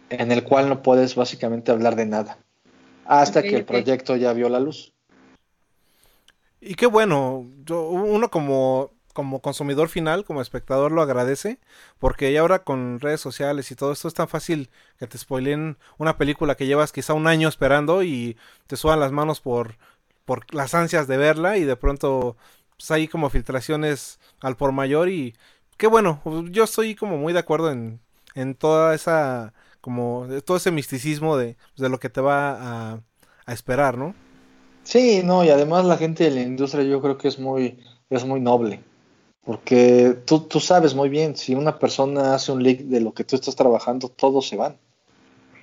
en 0.09 0.31
el 0.31 0.43
cual 0.43 0.67
no 0.69 0.81
puedes 0.81 1.15
básicamente 1.15 1.71
hablar 1.71 1.95
de 1.95 2.05
nada, 2.07 2.37
hasta 3.05 3.41
que 3.41 3.55
el 3.55 3.65
proyecto 3.65 4.15
ya 4.15 4.33
vio 4.33 4.49
la 4.49 4.59
luz. 4.59 4.93
Y 6.61 6.75
qué 6.75 6.85
bueno, 6.85 7.45
yo, 7.65 7.89
uno 7.89 8.29
como, 8.29 8.91
como 9.13 9.41
consumidor 9.41 9.89
final, 9.89 10.23
como 10.23 10.41
espectador 10.41 10.91
lo 10.91 11.01
agradece, 11.01 11.59
porque 11.99 12.31
ya 12.31 12.39
ahora 12.39 12.63
con 12.63 12.99
redes 12.99 13.19
sociales 13.19 13.69
y 13.71 13.75
todo 13.75 13.91
esto 13.91 14.07
es 14.07 14.13
tan 14.13 14.29
fácil 14.29 14.69
que 14.97 15.07
te 15.07 15.17
spoilen 15.17 15.77
una 15.97 16.17
película 16.17 16.55
que 16.55 16.65
llevas 16.65 16.93
quizá 16.93 17.13
un 17.13 17.27
año 17.27 17.49
esperando 17.49 18.01
y 18.01 18.37
te 18.67 18.77
suban 18.77 19.01
las 19.01 19.11
manos 19.11 19.41
por, 19.41 19.75
por 20.23 20.53
las 20.53 20.73
ansias 20.73 21.07
de 21.07 21.17
verla 21.17 21.57
y 21.57 21.65
de 21.65 21.75
pronto 21.75 22.37
pues, 22.77 22.91
hay 22.91 23.09
como 23.09 23.29
filtraciones 23.29 24.19
al 24.39 24.55
por 24.55 24.71
mayor 24.71 25.09
y 25.09 25.35
qué 25.77 25.87
bueno, 25.87 26.21
yo 26.49 26.63
estoy 26.63 26.95
como 26.95 27.17
muy 27.17 27.33
de 27.33 27.39
acuerdo 27.39 27.71
en, 27.71 27.99
en 28.35 28.55
toda 28.55 28.95
esa, 28.95 29.53
como 29.83 30.27
todo 30.45 30.57
ese 30.57 30.71
misticismo 30.71 31.37
de, 31.37 31.57
de 31.77 31.89
lo 31.89 31.99
que 31.99 32.09
te 32.09 32.21
va 32.21 32.93
a, 32.93 33.03
a 33.45 33.53
esperar, 33.53 33.97
¿no? 33.97 34.15
Sí, 34.83 35.21
no, 35.23 35.43
y 35.43 35.49
además 35.49 35.85
la 35.85 35.97
gente 35.97 36.23
de 36.23 36.31
la 36.31 36.41
industria 36.41 36.83
yo 36.85 37.01
creo 37.01 37.17
que 37.17 37.27
es 37.27 37.37
muy, 37.39 37.79
es 38.09 38.25
muy 38.25 38.39
noble, 38.39 38.81
porque 39.43 40.17
tú, 40.25 40.41
tú 40.47 40.59
sabes 40.61 40.95
muy 40.95 41.09
bien, 41.09 41.35
si 41.35 41.55
una 41.55 41.79
persona 41.79 42.35
hace 42.35 42.51
un 42.53 42.63
leak 42.63 42.79
de 42.83 43.01
lo 43.01 43.13
que 43.13 43.25
tú 43.25 43.35
estás 43.35 43.55
trabajando, 43.57 44.09
todos 44.09 44.47
se 44.47 44.55
van. 44.57 44.77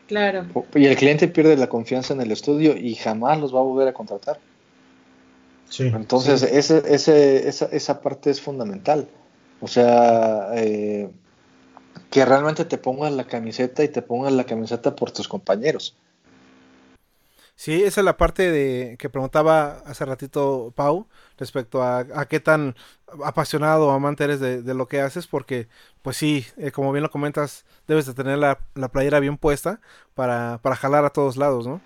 Claro. 0.06 0.46
Y 0.74 0.86
el 0.86 0.96
cliente 0.96 1.28
pierde 1.28 1.56
la 1.56 1.68
confianza 1.68 2.12
en 2.14 2.20
el 2.20 2.32
estudio 2.32 2.76
y 2.76 2.94
jamás 2.96 3.40
los 3.40 3.54
va 3.54 3.60
a 3.60 3.62
volver 3.62 3.88
a 3.88 3.94
contratar. 3.94 4.40
Sí. 5.68 5.94
Entonces, 5.94 6.42
ese, 6.42 6.82
ese, 6.92 7.48
esa, 7.48 7.66
esa 7.66 8.00
parte 8.00 8.30
es 8.30 8.40
fundamental. 8.40 9.08
O 9.60 9.68
sea, 9.68 10.50
eh, 10.56 11.08
que 12.10 12.24
realmente 12.24 12.64
te 12.64 12.78
pongas 12.78 13.12
la 13.12 13.26
camiseta 13.26 13.84
y 13.84 13.88
te 13.88 14.02
pongas 14.02 14.32
la 14.32 14.44
camiseta 14.46 14.96
por 14.96 15.10
tus 15.12 15.28
compañeros. 15.28 15.96
Sí, 17.56 17.82
esa 17.82 18.00
es 18.00 18.04
la 18.04 18.16
parte 18.16 18.50
de 18.50 18.96
que 18.98 19.10
preguntaba 19.10 19.80
hace 19.84 20.04
ratito 20.06 20.72
Pau 20.74 21.08
respecto 21.36 21.82
a, 21.82 22.00
a 22.14 22.26
qué 22.26 22.40
tan 22.40 22.74
apasionado 23.24 23.88
o 23.88 23.90
amante 23.90 24.24
eres 24.24 24.40
de, 24.40 24.62
de 24.62 24.74
lo 24.74 24.88
que 24.88 25.00
haces, 25.02 25.26
porque 25.26 25.68
pues 26.02 26.16
sí, 26.16 26.46
eh, 26.56 26.70
como 26.72 26.90
bien 26.92 27.02
lo 27.02 27.10
comentas, 27.10 27.66
debes 27.86 28.06
de 28.06 28.14
tener 28.14 28.38
la, 28.38 28.60
la 28.74 28.88
playera 28.90 29.20
bien 29.20 29.36
puesta 29.36 29.80
para, 30.14 30.60
para 30.62 30.76
jalar 30.76 31.04
a 31.04 31.10
todos 31.10 31.36
lados, 31.36 31.66
¿no? 31.66 31.84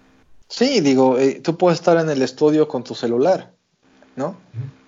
Sí, 0.49 0.81
digo, 0.81 1.19
eh, 1.19 1.41
tú 1.43 1.57
puedes 1.59 1.79
estar 1.81 1.97
en 1.99 2.09
el 2.11 2.23
estudio 2.23 2.69
con 2.69 2.85
tu 2.85 2.95
celular, 2.95 3.53
¿no? 4.17 4.37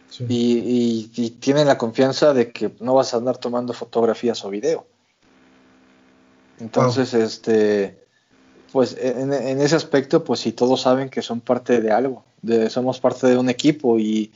Sí. 0.09 0.25
Y, 0.29 0.59
y- 0.59 1.13
y 1.17 1.31
tienen 1.33 1.67
la 1.69 1.79
confianza 1.79 2.35
de 2.35 2.53
que 2.53 2.75
no 2.81 2.95
vas 2.95 3.15
a 3.15 3.19
andar 3.19 3.39
tomando 3.39 3.73
fotografías 3.75 4.45
o 4.45 4.51
video. 4.51 4.87
Entonces, 6.59 7.15
este, 7.15 7.99
pues 8.73 8.97
en, 9.01 9.33
en 9.33 9.61
ese 9.61 9.77
aspecto, 9.77 10.25
pues 10.25 10.41
sí, 10.41 10.53
todos 10.53 10.83
saben 10.83 11.09
que 11.09 11.23
son 11.23 11.41
parte 11.41 11.81
de 11.81 11.91
algo, 11.91 12.25
de, 12.43 12.71
somos 12.71 13.01
parte 13.01 13.27
de 13.27 13.39
un 13.39 13.49
equipo 13.49 13.99
y, 13.99 14.33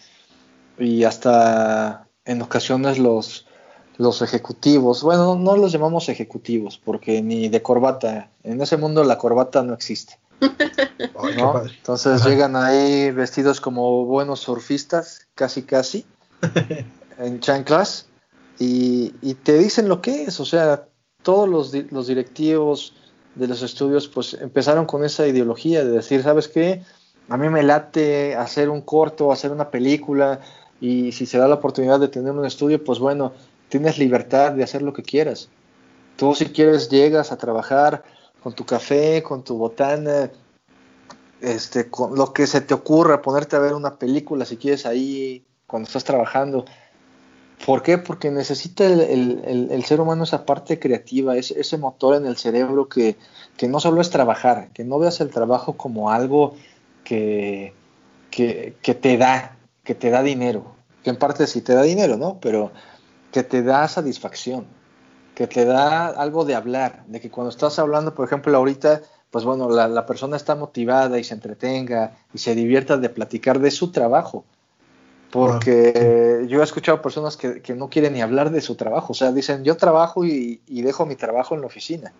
y 0.78 1.04
hasta 1.04 2.06
en 2.24 2.42
ocasiones 2.42 2.98
los, 2.98 3.46
los 3.96 4.22
ejecutivos, 4.22 5.02
bueno, 5.02 5.36
no 5.36 5.56
los 5.56 5.72
llamamos 5.72 6.08
ejecutivos, 6.08 6.80
porque 6.82 7.22
ni 7.22 7.48
de 7.48 7.62
corbata, 7.62 8.30
en 8.42 8.60
ese 8.60 8.76
mundo 8.76 9.04
la 9.04 9.18
corbata 9.18 9.62
no 9.62 9.74
existe. 9.74 10.18
¿no? 11.36 11.62
Entonces 11.62 12.24
llegan 12.24 12.56
ahí 12.56 13.10
vestidos 13.10 13.60
como 13.60 14.06
buenos 14.06 14.40
surfistas, 14.40 15.26
casi 15.34 15.62
casi, 15.62 16.06
en 17.18 17.40
chanclas, 17.40 18.06
y, 18.58 19.14
y, 19.22 19.34
te 19.34 19.56
dicen 19.58 19.88
lo 19.88 20.02
que 20.02 20.24
es, 20.24 20.38
o 20.38 20.44
sea, 20.44 20.84
todos 21.22 21.48
los, 21.48 21.74
los 21.92 22.06
directivos 22.06 22.94
de 23.34 23.46
los 23.46 23.62
estudios 23.62 24.08
pues 24.08 24.34
empezaron 24.34 24.86
con 24.86 25.04
esa 25.04 25.26
ideología 25.26 25.84
de 25.84 25.90
decir, 25.90 26.22
¿sabes 26.22 26.48
qué? 26.48 26.82
A 27.28 27.36
mí 27.36 27.48
me 27.48 27.62
late 27.62 28.34
hacer 28.34 28.68
un 28.68 28.80
corto, 28.80 29.30
hacer 29.30 29.52
una 29.52 29.70
película, 29.70 30.40
y 30.80 31.12
si 31.12 31.26
se 31.26 31.38
da 31.38 31.46
la 31.46 31.56
oportunidad 31.56 32.00
de 32.00 32.08
tener 32.08 32.32
un 32.32 32.46
estudio, 32.46 32.82
pues 32.82 32.98
bueno, 32.98 33.32
tienes 33.68 33.98
libertad 33.98 34.52
de 34.52 34.64
hacer 34.64 34.82
lo 34.82 34.92
que 34.92 35.02
quieras. 35.02 35.48
Tú 36.16 36.34
si 36.34 36.46
quieres 36.46 36.88
llegas 36.88 37.32
a 37.32 37.36
trabajar 37.36 38.02
con 38.42 38.54
tu 38.54 38.64
café, 38.64 39.22
con 39.22 39.44
tu 39.44 39.56
botana, 39.56 40.30
este, 41.40 41.88
con 41.90 42.16
lo 42.16 42.32
que 42.32 42.46
se 42.46 42.62
te 42.62 42.74
ocurra, 42.74 43.22
ponerte 43.22 43.56
a 43.56 43.60
ver 43.60 43.74
una 43.74 43.96
película 43.98 44.44
si 44.44 44.56
quieres 44.56 44.86
ahí 44.86 45.44
cuando 45.66 45.86
estás 45.86 46.04
trabajando. 46.04 46.64
¿Por 47.66 47.82
qué? 47.82 47.98
Porque 47.98 48.30
necesita 48.30 48.86
el, 48.86 49.84
ser 49.84 50.00
humano 50.00 50.24
esa 50.24 50.46
parte 50.46 50.78
creativa, 50.78 51.36
ese, 51.36 51.78
motor 51.78 52.14
en 52.14 52.26
el 52.26 52.36
cerebro 52.36 52.88
que, 52.88 53.16
no 53.68 53.80
solo 53.80 54.00
es 54.00 54.10
trabajar, 54.10 54.70
que 54.72 54.84
no 54.84 54.98
veas 54.98 55.20
el 55.20 55.30
trabajo 55.30 55.74
como 55.76 56.10
algo 56.10 56.54
que, 57.04 57.74
te 58.30 59.16
da, 59.18 59.56
que 59.84 59.94
te 59.94 60.10
da 60.10 60.22
dinero, 60.22 60.74
que 61.04 61.10
en 61.10 61.16
parte 61.16 61.46
sí 61.46 61.60
te 61.60 61.74
da 61.74 61.82
dinero, 61.82 62.16
¿no? 62.16 62.38
Pero 62.40 62.72
que 63.30 63.42
te 63.42 63.62
da 63.62 63.86
satisfacción, 63.88 64.66
que 65.34 65.46
te 65.46 65.66
da 65.66 66.06
algo 66.06 66.46
de 66.46 66.54
hablar, 66.54 67.04
de 67.08 67.20
que 67.20 67.30
cuando 67.30 67.50
estás 67.50 67.78
hablando, 67.78 68.14
por 68.14 68.26
ejemplo, 68.26 68.56
ahorita, 68.56 69.02
pues 69.30 69.44
bueno, 69.44 69.68
la, 69.68 70.06
persona 70.06 70.36
está 70.36 70.54
motivada 70.54 71.18
y 71.18 71.24
se 71.24 71.34
entretenga 71.34 72.16
y 72.32 72.38
se 72.38 72.54
divierta 72.54 72.96
de 72.96 73.10
platicar 73.10 73.58
de 73.58 73.70
su 73.70 73.92
trabajo. 73.92 74.46
Porque 75.30 76.44
yo 76.48 76.60
he 76.60 76.64
escuchado 76.64 77.00
personas 77.00 77.36
que, 77.36 77.74
no 77.74 77.88
quieren 77.88 78.14
ni 78.14 78.20
hablar 78.20 78.50
de 78.50 78.60
su 78.60 78.74
trabajo, 78.74 79.12
o 79.12 79.14
sea, 79.14 79.30
dicen, 79.32 79.62
yo 79.64 79.76
trabajo 79.76 80.24
y, 80.24 80.60
dejo 80.66 81.06
mi 81.06 81.16
trabajo 81.16 81.54
en 81.54 81.60
la 81.60 81.66
oficina. 81.66 82.12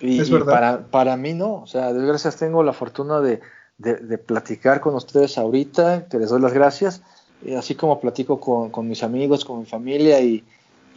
Y, 0.00 0.20
es 0.20 0.30
para, 0.30 0.86
para 0.86 1.16
mí 1.16 1.32
no, 1.32 1.62
o 1.62 1.66
sea, 1.66 1.92
desgracias 1.92 2.36
tengo 2.36 2.62
la 2.62 2.72
fortuna 2.72 3.20
de, 3.20 3.40
de 3.78 4.18
platicar 4.18 4.80
con 4.80 4.94
ustedes 4.94 5.38
ahorita, 5.38 6.08
que 6.08 6.18
les 6.18 6.30
doy 6.30 6.40
las 6.40 6.52
gracias, 6.52 7.02
así 7.56 7.74
como 7.74 8.00
platico 8.00 8.40
con, 8.40 8.88
mis 8.88 9.02
amigos, 9.02 9.44
con 9.44 9.60
mi 9.60 9.66
familia 9.66 10.20
y, 10.20 10.44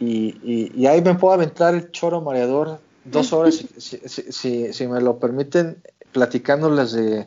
y, 0.00 0.86
ahí 0.86 1.02
me 1.02 1.14
puedo 1.14 1.34
aventar 1.34 1.74
el 1.74 1.90
choro 1.90 2.20
mareador 2.20 2.78
dos 3.04 3.32
horas, 3.32 3.64
si, 3.76 4.72
si, 4.72 4.86
me 4.86 5.00
lo 5.00 5.18
permiten, 5.18 5.82
platicándoles 6.12 6.92
de, 6.92 7.26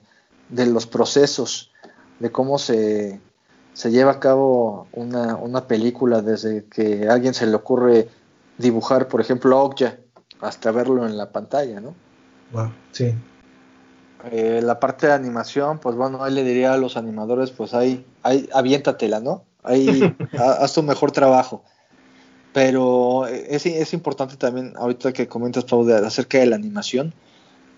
de, 0.49 0.65
los 0.65 0.87
procesos, 0.87 1.71
de 2.23 2.31
cómo 2.31 2.57
se, 2.57 3.19
se 3.73 3.91
lleva 3.91 4.11
a 4.11 4.19
cabo 4.21 4.87
una, 4.93 5.35
una, 5.35 5.67
película 5.67 6.21
desde 6.21 6.63
que 6.63 7.05
a 7.09 7.13
alguien 7.13 7.33
se 7.33 7.45
le 7.45 7.53
ocurre 7.53 8.07
dibujar, 8.57 9.09
por 9.09 9.19
ejemplo, 9.19 9.61
Okja, 9.61 9.97
hasta 10.39 10.71
verlo 10.71 11.05
en 11.05 11.17
la 11.17 11.33
pantalla, 11.33 11.81
¿no? 11.81 11.93
Wow, 12.53 12.71
sí. 12.93 13.13
Eh, 14.31 14.61
la 14.63 14.79
parte 14.79 15.07
de 15.07 15.13
animación, 15.13 15.79
pues 15.79 15.97
bueno, 15.97 16.23
ahí 16.23 16.33
le 16.33 16.45
diría 16.45 16.71
a 16.71 16.77
los 16.77 16.95
animadores, 16.95 17.51
pues 17.51 17.73
ahí, 17.73 18.05
ahí 18.21 18.47
aviéntatela, 18.53 19.19
¿no? 19.19 19.43
Ahí 19.61 20.15
haz 20.39 20.73
tu 20.73 20.81
mejor 20.81 21.11
trabajo. 21.11 21.61
Pero 22.53 23.27
es, 23.27 23.65
es, 23.65 23.93
importante 23.93 24.37
también, 24.37 24.75
ahorita 24.77 25.11
que 25.11 25.27
comentas, 25.27 25.65
Pau, 25.65 25.85
acerca 25.89 26.37
de 26.37 26.45
la 26.45 26.55
animación. 26.55 27.13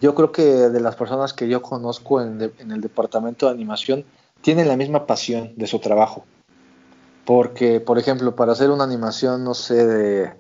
Yo 0.01 0.13
creo 0.13 0.31
que 0.31 0.43
de 0.43 0.79
las 0.81 0.95
personas 0.95 1.33
que 1.33 1.47
yo 1.47 1.63
conozco 1.63 2.21
en, 2.21 2.39
en 2.59 2.71
el 2.71 2.81
departamento 2.81 3.47
de 3.47 3.53
animación, 3.53 4.05
tienen 4.41 4.67
la 4.67 4.77
misma 4.77 5.05
pasión 5.05 5.53
de 5.55 5.67
su 5.67 5.79
trabajo. 5.79 6.25
Porque, 7.25 7.79
por 7.79 7.97
ejemplo, 7.97 8.35
para 8.35 8.51
hacer 8.51 8.69
una 8.69 8.83
animación, 8.83 9.43
no 9.43 9.53
sé, 9.53 9.85
de 9.85 10.33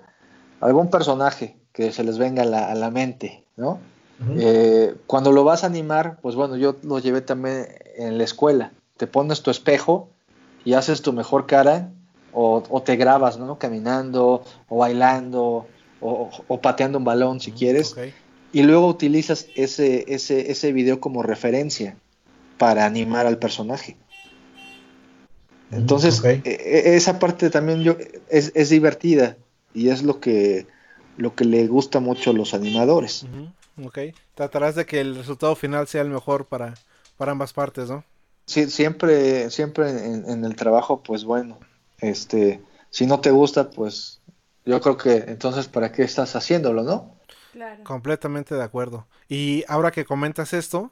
algún 0.61 0.89
personaje 0.89 1.57
que 1.73 1.91
se 1.91 2.03
les 2.03 2.17
venga 2.17 2.43
a 2.43 2.45
la, 2.45 2.71
a 2.71 2.75
la 2.75 2.91
mente, 2.91 3.43
¿no? 3.57 3.79
Eh, 4.37 4.95
cuando 5.07 5.31
lo 5.31 5.43
vas 5.43 5.63
a 5.63 5.67
animar, 5.67 6.19
pues 6.21 6.35
bueno, 6.35 6.55
yo 6.55 6.77
lo 6.83 6.99
llevé 6.99 7.21
también 7.21 7.67
en 7.97 8.17
la 8.17 8.23
escuela. 8.23 8.71
Te 8.97 9.07
pones 9.07 9.41
tu 9.41 9.51
espejo 9.51 10.09
y 10.63 10.73
haces 10.73 11.01
tu 11.01 11.11
mejor 11.11 11.47
cara 11.47 11.91
o, 12.31 12.81
te 12.83 12.95
grabas, 12.95 13.37
¿no? 13.37 13.57
Caminando 13.57 14.43
o 14.67 14.77
bailando 14.77 15.67
o, 16.01 16.61
pateando 16.61 16.97
un 16.97 17.03
balón 17.03 17.39
si 17.39 17.51
quieres. 17.51 17.95
Y 18.51 18.63
luego 18.63 18.87
utilizas 18.87 19.47
ese, 19.55 20.05
ese, 20.13 20.51
ese 20.51 20.71
video 20.71 20.99
como 21.01 21.23
referencia 21.23 21.97
para 22.57 22.85
animar 22.85 23.25
al 23.25 23.37
personaje. 23.37 23.97
Entonces, 25.71 26.23
e, 26.23 26.41
e, 26.45 26.95
esa 26.95 27.19
parte 27.19 27.49
también 27.49 27.83
yo, 27.83 27.97
es, 28.29 28.51
es, 28.55 28.69
divertida 28.69 29.37
y 29.73 29.89
es 29.89 30.03
lo 30.03 30.19
que, 30.19 30.67
lo 31.17 31.35
que 31.35 31.45
le 31.45 31.67
gusta 31.67 31.99
mucho 31.99 32.31
a 32.31 32.33
los 32.33 32.53
animadores. 32.53 33.25
Ok. 33.83 33.99
Tratarás 34.35 34.75
de 34.75 34.85
que 34.85 35.01
el 35.01 35.15
resultado 35.15 35.55
final 35.55 35.87
sea 35.87 36.01
el 36.01 36.09
mejor 36.09 36.45
para, 36.45 36.75
para 37.17 37.31
ambas 37.31 37.53
partes, 37.53 37.89
¿no? 37.89 38.03
Sí, 38.45 38.69
siempre, 38.69 39.49
siempre 39.49 39.89
en, 39.89 40.45
el 40.45 40.55
trabajo, 40.55 41.01
pues 41.01 41.23
bueno, 41.23 41.57
este, 41.99 42.61
si 42.91 43.07
no 43.07 43.19
te 43.19 43.31
gusta, 43.31 43.71
pues 43.71 44.21
yo 44.65 44.79
creo 44.81 44.97
que 44.97 45.15
entonces, 45.27 45.67
¿para 45.67 45.91
qué 45.91 46.03
estás 46.03 46.35
haciéndolo, 46.35 46.83
no? 46.83 47.15
Claro. 47.53 47.83
Completamente 47.83 48.53
de 48.53 48.63
acuerdo. 48.63 49.07
Y 49.27 49.63
ahora 49.67 49.91
que 49.91 50.05
comentas 50.05 50.53
esto, 50.53 50.91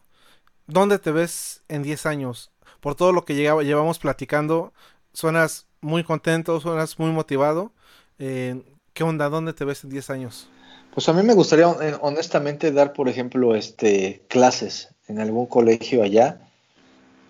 ¿dónde 0.68 1.00
te 1.00 1.12
ves 1.12 1.64
en 1.68 1.84
10 1.84 2.06
años? 2.06 2.52
Por 2.80 2.96
todo 2.96 3.12
lo 3.12 3.26
que 3.26 3.36
llevamos 3.36 4.00
platicando, 4.00 4.74
suenas 5.14 5.68
muy 5.82 6.04
contento, 6.04 6.60
suenas 6.60 7.00
muy 7.00 7.12
motivado. 7.12 7.72
Eh, 8.20 8.62
¿Qué 8.94 9.04
onda? 9.04 9.30
¿Dónde 9.30 9.54
te 9.54 9.66
ves 9.66 9.84
en 9.84 9.90
10 9.90 10.10
años? 10.10 10.50
Pues 10.94 11.10
a 11.10 11.14
mí 11.14 11.24
me 11.24 11.34
gustaría 11.34 11.66
eh, 11.82 11.98
honestamente 12.02 12.72
dar, 12.72 12.94
por 12.94 13.10
ejemplo, 13.10 13.56
este, 13.56 14.24
clases 14.28 14.90
en 15.08 15.20
algún 15.20 15.48
colegio 15.48 16.04
allá 16.04 16.40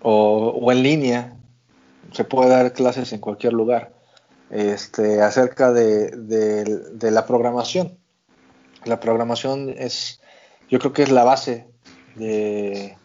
o, 0.02 0.70
en 0.70 0.82
línea. 0.82 1.36
Se 2.12 2.24
puede 2.24 2.50
dar 2.50 2.72
clases 2.72 3.12
en 3.12 3.20
cualquier 3.20 3.54
lugar 3.54 3.92
este, 4.50 5.22
acerca 5.22 5.72
de, 5.72 7.00
la 7.00 7.26
programación. 7.26 7.98
La 8.84 9.00
programación 9.00 9.74
es, 9.76 10.20
yo 10.68 10.78
creo 10.78 10.92
que 10.92 11.02
es 11.02 11.10
la 11.10 11.24
base 11.24 11.66
de, 12.16 12.98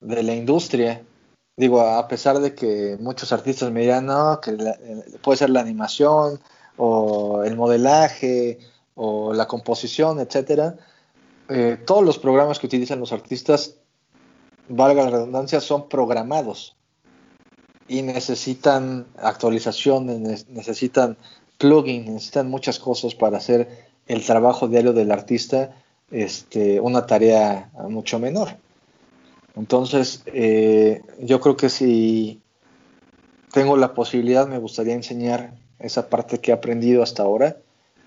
la 0.00 0.34
industria. 0.34 1.02
Digo, 1.56 1.80
a 1.80 2.08
pesar 2.08 2.40
de 2.40 2.54
que 2.54 2.96
muchos 3.00 3.32
artistas 3.32 3.70
me 3.70 3.82
dirán, 3.82 4.06
no, 4.06 4.40
que 4.40 4.56
puede 5.22 5.38
ser 5.38 5.50
la 5.50 5.60
animación 5.60 6.40
o 6.76 7.44
el 7.44 7.56
modelaje 7.56 8.58
o 8.94 9.32
la 9.32 9.46
composición, 9.46 10.20
etcétera, 10.20 10.76
eh, 11.48 11.78
todos 11.86 12.04
los 12.04 12.18
programas 12.18 12.58
que 12.58 12.66
utilizan 12.66 13.00
los 13.00 13.12
artistas, 13.12 13.76
valga 14.68 15.04
la 15.04 15.10
redundancia, 15.10 15.60
son 15.60 15.88
programados 15.88 16.74
y 17.86 18.02
necesitan 18.02 19.06
actualizaciones, 19.18 20.48
necesitan 20.48 21.16
plugins, 21.58 22.08
necesitan 22.08 22.48
muchas 22.48 22.78
cosas 22.78 23.14
para 23.14 23.38
hacer 23.38 23.86
el 24.06 24.24
trabajo 24.24 24.68
diario 24.68 24.92
del 24.92 25.12
artista 25.12 25.74
este, 26.10 26.80
una 26.80 27.06
tarea 27.06 27.70
mucho 27.88 28.18
menor. 28.18 28.56
Entonces, 29.56 30.22
eh, 30.26 31.02
yo 31.20 31.40
creo 31.40 31.56
que 31.56 31.68
si 31.68 32.40
tengo 33.52 33.76
la 33.76 33.94
posibilidad, 33.94 34.48
me 34.48 34.58
gustaría 34.58 34.94
enseñar 34.94 35.54
esa 35.78 36.08
parte 36.08 36.40
que 36.40 36.50
he 36.50 36.54
aprendido 36.54 37.02
hasta 37.02 37.22
ahora 37.22 37.56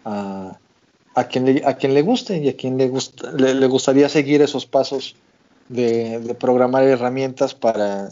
a, 0.03 0.59
a 1.15 1.23
quien 1.27 1.45
le, 1.45 1.65
a 1.65 1.77
quien 1.77 1.93
le 1.93 2.01
guste 2.01 2.37
y 2.37 2.49
a 2.49 2.55
quien 2.55 2.77
le, 2.77 2.89
gusta, 2.89 3.31
le, 3.31 3.67
gustaría 3.67 4.09
seguir 4.09 4.41
esos 4.41 4.65
pasos 4.65 5.15
de, 5.69 6.35
programar 6.39 6.83
herramientas 6.83 7.55
para, 7.55 8.09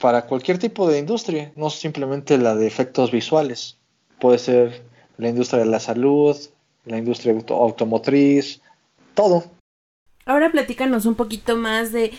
para 0.00 0.26
cualquier 0.26 0.58
tipo 0.58 0.88
de 0.88 0.98
industria, 0.98 1.52
no 1.54 1.70
simplemente 1.70 2.38
la 2.38 2.56
de 2.56 2.66
efectos 2.66 3.12
visuales. 3.12 3.78
Puede 4.18 4.38
ser 4.38 4.82
la 5.18 5.28
industria 5.28 5.60
de 5.60 5.66
la 5.66 5.80
salud, 5.80 6.36
la 6.86 6.98
industria 6.98 7.36
automotriz, 7.50 8.60
todo. 9.14 9.44
Ahora 10.24 10.52
platícanos 10.52 11.06
un 11.06 11.14
poquito 11.14 11.56
más 11.56 11.92
de 11.92 12.12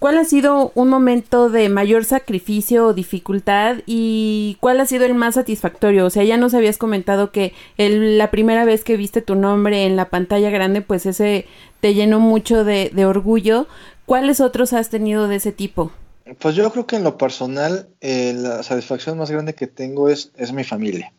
¿Cuál 0.00 0.16
ha 0.16 0.24
sido 0.24 0.72
un 0.74 0.88
momento 0.88 1.50
de 1.50 1.68
mayor 1.68 2.06
sacrificio 2.06 2.86
o 2.86 2.94
dificultad 2.94 3.82
y 3.84 4.56
cuál 4.58 4.80
ha 4.80 4.86
sido 4.86 5.04
el 5.04 5.12
más 5.12 5.34
satisfactorio? 5.34 6.06
O 6.06 6.10
sea, 6.10 6.24
ya 6.24 6.38
nos 6.38 6.54
habías 6.54 6.78
comentado 6.78 7.32
que 7.32 7.52
la 7.76 8.30
primera 8.30 8.64
vez 8.64 8.82
que 8.82 8.96
viste 8.96 9.20
tu 9.20 9.34
nombre 9.34 9.84
en 9.84 9.96
la 9.96 10.08
pantalla 10.08 10.48
grande, 10.48 10.80
pues 10.80 11.04
ese 11.04 11.46
te 11.82 11.92
llenó 11.92 12.18
mucho 12.18 12.64
de, 12.64 12.90
orgullo. 13.04 13.66
¿Cuáles 14.06 14.40
otros 14.40 14.72
has 14.72 14.88
tenido 14.88 15.28
de 15.28 15.36
ese 15.36 15.52
tipo? 15.52 15.92
Pues 16.38 16.54
yo 16.54 16.72
creo 16.72 16.86
que 16.86 16.96
en 16.96 17.04
lo 17.04 17.18
personal 17.18 17.90
eh, 18.00 18.32
la 18.34 18.62
satisfacción 18.62 19.18
más 19.18 19.30
grande 19.30 19.54
que 19.54 19.66
tengo 19.66 20.08
es, 20.08 20.32
es 20.38 20.50
mi 20.54 20.64
familia. 20.64 21.12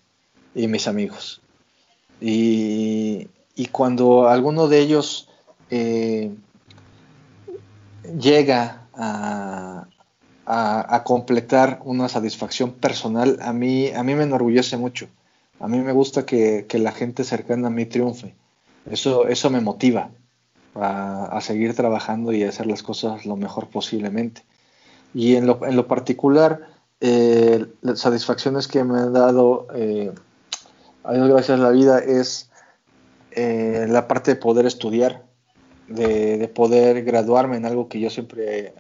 y 0.56 0.68
mis 0.68 0.88
amigos. 0.88 1.40
Y, 2.20 3.28
y 3.56 3.68
cuando 3.68 4.28
alguno 4.28 4.68
de 4.68 4.80
ellos 4.80 5.30
eh, 5.72 6.30
llega 8.20 8.88
a, 8.94 9.88
completar 11.06 11.80
una 11.86 12.10
satisfacción 12.10 12.74
personal, 12.74 13.40
a 13.42 13.54
mí, 13.54 13.90
a 13.90 14.04
mí 14.04 14.14
me 14.16 14.24
enorgullece 14.24 14.78
mucho. 14.78 15.08
A 15.60 15.68
mí 15.68 15.80
me 15.80 15.94
gusta 15.94 16.26
que, 16.26 16.68
la 16.74 16.92
gente 16.92 17.24
cercana 17.24 17.68
a 17.68 17.72
mí 17.72 17.86
triunfe. 17.86 18.36
Eso, 18.90 19.28
eso 19.28 19.50
me 19.50 19.62
motiva 19.62 20.10
a, 20.76 21.40
seguir 21.42 21.74
trabajando 21.76 22.34
y 22.34 22.44
a 22.44 22.50
hacer 22.50 22.68
las 22.68 22.84
cosas 22.84 23.26
lo 23.26 23.36
mejor 23.38 23.70
posiblemente. 23.70 24.44
Y 25.14 25.36
en 25.36 25.48
lo, 25.48 25.66
en 25.66 25.76
lo 25.76 25.88
particular, 25.88 26.68
eh, 27.00 27.66
las 27.82 28.00
satisfacciones 28.00 28.68
que 28.68 28.84
me 28.84 29.00
han 29.00 29.14
dado, 29.14 29.68
eh, 29.74 30.12
a 31.04 31.14
Dios 31.14 31.30
gracias 31.30 31.60
la 31.60 31.70
vida, 31.70 32.00
es 32.00 32.50
la 33.34 34.08
parte 34.08 34.32
de 34.32 34.42
poder 34.42 34.66
estudiar, 34.66 35.24
de, 35.94 36.38
de, 36.38 36.48
poder 36.48 37.04
graduarme 37.04 37.58
en 37.58 37.66
algo 37.66 37.88
que 37.88 38.00
yo 38.00 38.10
siempre 38.10 38.74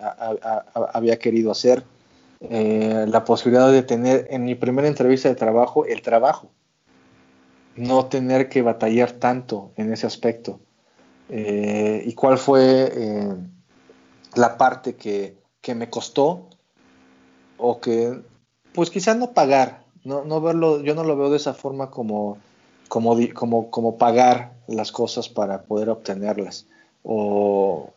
había 0.93 1.17
querido 1.19 1.51
hacer, 1.51 1.83
eh, 2.41 3.05
la 3.07 3.23
posibilidad 3.23 3.71
de 3.71 3.83
tener 3.83 4.27
en 4.31 4.43
mi 4.43 4.55
primera 4.55 4.87
entrevista 4.87 5.29
de 5.29 5.35
trabajo 5.35 5.85
el 5.85 6.01
trabajo, 6.01 6.49
no 7.75 8.07
tener 8.07 8.49
que 8.49 8.63
batallar 8.63 9.11
tanto 9.11 9.71
en 9.75 9.93
ese 9.93 10.07
aspecto. 10.07 10.59
Eh, 11.29 12.01
¿Y 12.03 12.13
cuál 12.13 12.39
fue 12.39 12.91
eh, 12.93 13.35
la 14.33 14.57
parte 14.57 14.95
que, 14.95 15.37
que, 15.61 15.75
me 15.75 15.89
costó? 15.89 16.49
O 17.57 17.79
que, 17.79 18.21
pues 18.73 18.89
quizás 18.89 19.15
no 19.17 19.33
pagar, 19.33 19.85
no, 20.03 20.25
no 20.25 20.41
verlo, 20.41 20.81
yo 20.81 20.95
no 20.95 21.03
lo 21.03 21.15
veo 21.15 21.29
de 21.29 21.37
esa 21.37 21.53
forma 21.53 21.91
como, 21.91 22.39
como, 22.87 23.15
como, 23.35 23.69
como 23.69 23.97
pagar 23.99 24.55
las 24.67 24.91
cosas 24.91 25.29
para 25.29 25.61
poder 25.61 25.89
obtenerlas. 25.89 26.67
O, 27.03 27.93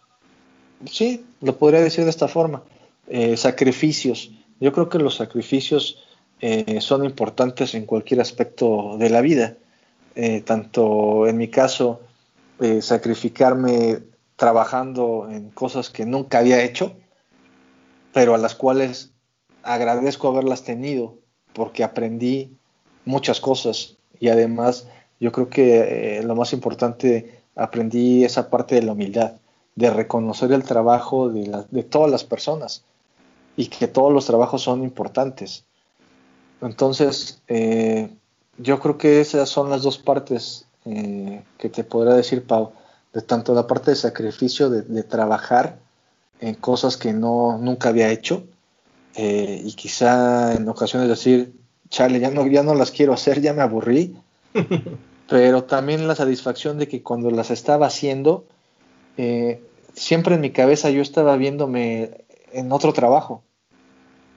sí, 0.86 1.26
lo 1.40 1.56
podría 1.56 1.80
decir 1.80 2.04
de 2.04 2.10
esta 2.10 2.28
forma, 2.28 2.62
eh, 3.06 3.36
sacrificios. 3.36 4.30
Yo 4.60 4.72
creo 4.72 4.88
que 4.88 4.98
los 4.98 5.16
sacrificios 5.16 6.02
eh, 6.40 6.80
son 6.80 7.04
importantes 7.04 7.74
en 7.74 7.86
cualquier 7.86 8.20
aspecto 8.20 8.96
de 8.98 9.10
la 9.10 9.20
vida. 9.20 9.56
Eh, 10.14 10.40
tanto 10.42 11.26
en 11.26 11.36
mi 11.36 11.48
caso, 11.48 12.00
sacrificarme 12.80 13.98
trabajando 14.36 15.28
en 15.28 15.50
cosas 15.50 15.90
que 15.90 16.06
nunca 16.06 16.38
había 16.38 16.62
hecho, 16.62 16.94
pero 18.12 18.34
a 18.34 18.38
las 18.38 18.54
cuales 18.54 19.10
agradezco 19.64 20.28
haberlas 20.28 20.62
tenido 20.62 21.18
porque 21.52 21.82
aprendí 21.82 22.56
muchas 23.04 23.40
cosas 23.40 23.96
y 24.20 24.28
además 24.28 24.86
yo 25.18 25.32
creo 25.32 25.50
que 25.50 26.22
lo 26.24 26.36
más 26.36 26.52
importante 26.52 27.43
aprendí 27.56 28.24
esa 28.24 28.50
parte 28.50 28.74
de 28.74 28.82
la 28.82 28.92
humildad, 28.92 29.34
de 29.74 29.90
reconocer 29.90 30.52
el 30.52 30.62
trabajo 30.62 31.28
de, 31.28 31.82
todas 31.84 32.10
las 32.10 32.24
personas 32.24 32.84
y 33.56 33.66
que 33.66 33.88
todos 33.88 34.12
los 34.12 34.26
trabajos 34.26 34.62
son 34.62 34.82
importantes. 34.82 35.64
Entonces, 36.60 37.42
eh, 37.48 38.10
yo 38.58 38.80
creo 38.80 38.98
que 38.98 39.20
esas 39.20 39.48
son 39.48 39.70
las 39.70 39.82
dos 39.82 39.98
partes 39.98 40.66
eh, 40.84 41.42
que 41.58 41.68
te 41.68 41.84
podrá 41.84 42.14
decir, 42.14 42.46
Pau, 42.46 42.72
de 43.12 43.22
tanto 43.22 43.54
la 43.54 43.66
parte 43.66 43.90
de 43.92 43.96
sacrificio, 43.96 44.70
de, 44.70 44.82
de 44.82 45.02
trabajar 45.02 45.78
en 46.40 46.54
cosas 46.54 46.96
que 46.96 47.12
no, 47.12 47.58
nunca 47.58 47.88
había 47.88 48.10
hecho, 48.10 48.44
eh, 49.16 49.62
y 49.64 49.72
quizá 49.74 50.54
en 50.54 50.68
ocasiones 50.68 51.08
decir, 51.08 51.54
chale, 51.88 52.18
ya 52.18 52.30
no, 52.30 52.46
ya 52.46 52.62
no 52.62 52.74
las 52.74 52.90
quiero 52.90 53.12
hacer, 53.12 53.40
ya 53.40 53.52
me 53.52 53.62
aburrí, 53.62 54.16
pero 55.28 55.64
también 55.64 56.06
la 56.06 56.14
satisfacción 56.14 56.78
de 56.78 56.88
que 56.88 57.02
cuando 57.02 57.30
las 57.30 57.50
estaba 57.50 57.86
haciendo, 57.86 58.44
eh, 59.16 59.62
siempre 59.94 60.34
en 60.34 60.40
mi 60.40 60.50
cabeza 60.50 60.90
yo 60.90 61.02
estaba 61.02 61.36
viéndome 61.36 62.24
en 62.52 62.72
otro 62.72 62.92
trabajo. 62.92 63.42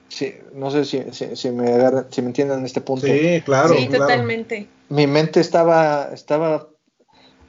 Sí, 0.08 0.34
no 0.54 0.70
sé 0.70 0.84
si, 0.84 1.02
si, 1.12 1.36
si 1.36 1.50
me 1.50 1.68
agarra, 1.68 2.06
si 2.10 2.22
me 2.22 2.28
entienden 2.28 2.60
en 2.60 2.64
este 2.64 2.80
punto. 2.80 3.06
Sí, 3.06 3.42
claro. 3.44 3.74
Sí, 3.74 3.86
claro. 3.88 4.04
totalmente. 4.04 4.66
Mi 4.88 5.06
mente 5.06 5.40
estaba, 5.40 6.10
estaba 6.14 6.68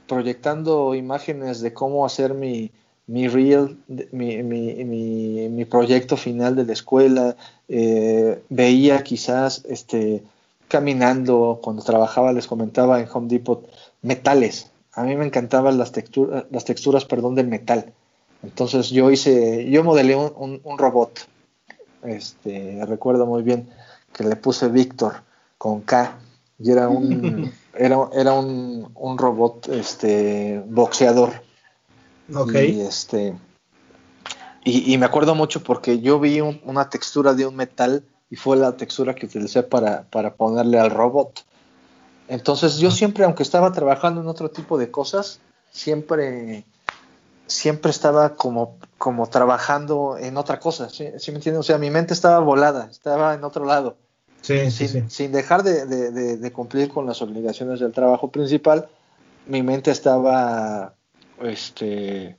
proyectando 0.06 0.94
imágenes 0.94 1.62
de 1.62 1.72
cómo 1.72 2.04
hacer 2.04 2.34
mi, 2.34 2.70
mi 3.06 3.28
reel, 3.28 3.78
mi, 4.12 4.42
mi, 4.42 4.84
mi, 4.84 5.48
mi 5.48 5.64
proyecto 5.64 6.16
final 6.18 6.54
de 6.54 6.64
la 6.66 6.72
escuela. 6.74 7.36
Eh, 7.68 8.42
veía 8.50 9.02
quizás 9.02 9.64
este, 9.66 10.22
caminando, 10.70 11.60
cuando 11.62 11.82
trabajaba, 11.82 12.32
les 12.32 12.46
comentaba 12.46 13.00
en 13.00 13.08
Home 13.12 13.28
Depot, 13.28 13.68
metales. 14.00 14.70
A 14.92 15.02
mí 15.02 15.16
me 15.16 15.26
encantaban 15.26 15.76
las 15.76 15.92
texturas, 15.92 16.44
las 16.50 16.64
texturas 16.64 17.04
perdón, 17.04 17.34
del 17.34 17.48
metal. 17.48 17.92
Entonces 18.42 18.88
yo 18.88 19.10
hice, 19.10 19.68
yo 19.70 19.84
modelé 19.84 20.16
un, 20.16 20.32
un, 20.36 20.60
un 20.64 20.78
robot 20.78 21.28
este, 22.02 22.82
recuerdo 22.86 23.26
muy 23.26 23.42
bien 23.42 23.68
que 24.12 24.24
le 24.24 24.36
puse 24.36 24.68
Víctor 24.68 25.22
con 25.58 25.82
K 25.82 26.18
y 26.58 26.70
era 26.70 26.88
un 26.88 27.52
era, 27.74 28.08
era 28.14 28.32
un, 28.32 28.90
un, 28.94 29.18
robot 29.18 29.68
este 29.68 30.62
boxeador 30.66 31.42
okay. 32.34 32.76
y 32.76 32.80
este 32.80 33.34
y, 34.64 34.92
y, 34.92 34.98
me 34.98 35.06
acuerdo 35.06 35.34
mucho 35.34 35.62
porque 35.62 36.00
yo 36.00 36.20
vi 36.20 36.40
un, 36.40 36.60
una 36.64 36.90
textura 36.90 37.34
de 37.34 37.46
un 37.46 37.56
metal 37.56 38.04
y 38.30 38.36
fue 38.36 38.56
la 38.56 38.76
textura 38.76 39.14
que 39.14 39.26
utilicé 39.26 39.62
para, 39.62 40.04
para 40.04 40.34
ponerle 40.34 40.78
al 40.78 40.90
robot 40.90 41.44
entonces 42.28 42.78
yo 42.78 42.90
siempre 42.90 43.24
aunque 43.24 43.42
estaba 43.42 43.72
trabajando 43.72 44.20
en 44.20 44.28
otro 44.28 44.50
tipo 44.50 44.78
de 44.78 44.90
cosas 44.90 45.40
siempre 45.70 46.64
siempre 47.50 47.90
estaba 47.90 48.34
como, 48.36 48.78
como 48.96 49.28
trabajando 49.28 50.16
en 50.18 50.36
otra 50.36 50.60
cosa, 50.60 50.88
¿sí, 50.88 51.08
¿sí 51.18 51.30
me 51.32 51.38
entiendes? 51.38 51.60
O 51.60 51.62
sea, 51.64 51.78
mi 51.78 51.90
mente 51.90 52.14
estaba 52.14 52.38
volada, 52.38 52.88
estaba 52.90 53.34
en 53.34 53.44
otro 53.44 53.64
lado. 53.64 53.96
Sí, 54.40 54.70
sin, 54.70 54.88
sí, 54.88 55.04
sin, 55.08 55.32
dejar 55.32 55.62
de, 55.62 55.84
de, 55.84 56.36
de, 56.38 56.52
cumplir 56.52 56.88
con 56.88 57.04
las 57.04 57.20
obligaciones 57.20 57.80
del 57.80 57.92
trabajo 57.92 58.30
principal, 58.30 58.88
mi 59.46 59.62
mente 59.62 59.90
estaba 59.90 60.94
este, 61.42 62.38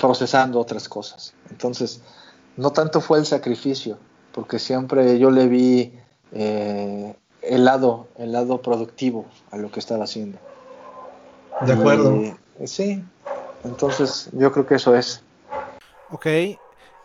procesando 0.00 0.60
otras 0.60 0.88
cosas. 0.88 1.34
Entonces, 1.50 2.02
no 2.56 2.70
tanto 2.70 3.00
fue 3.00 3.18
el 3.18 3.26
sacrificio, 3.26 3.98
porque 4.38 4.60
siempre 4.60 5.18
yo 5.18 5.32
le 5.32 5.48
vi 5.48 5.92
eh, 6.30 7.12
el, 7.42 7.64
lado, 7.64 8.06
el 8.18 8.30
lado 8.30 8.62
productivo 8.62 9.26
a 9.50 9.56
lo 9.56 9.72
que 9.72 9.80
estaba 9.80 10.04
haciendo. 10.04 10.38
De 11.62 11.72
acuerdo. 11.72 12.14
Y, 12.14 12.36
sí, 12.68 13.02
entonces, 13.64 14.30
yo 14.32 14.52
creo 14.52 14.64
que 14.64 14.76
eso 14.76 14.94
es. 14.94 15.24
Ok. 16.10 16.26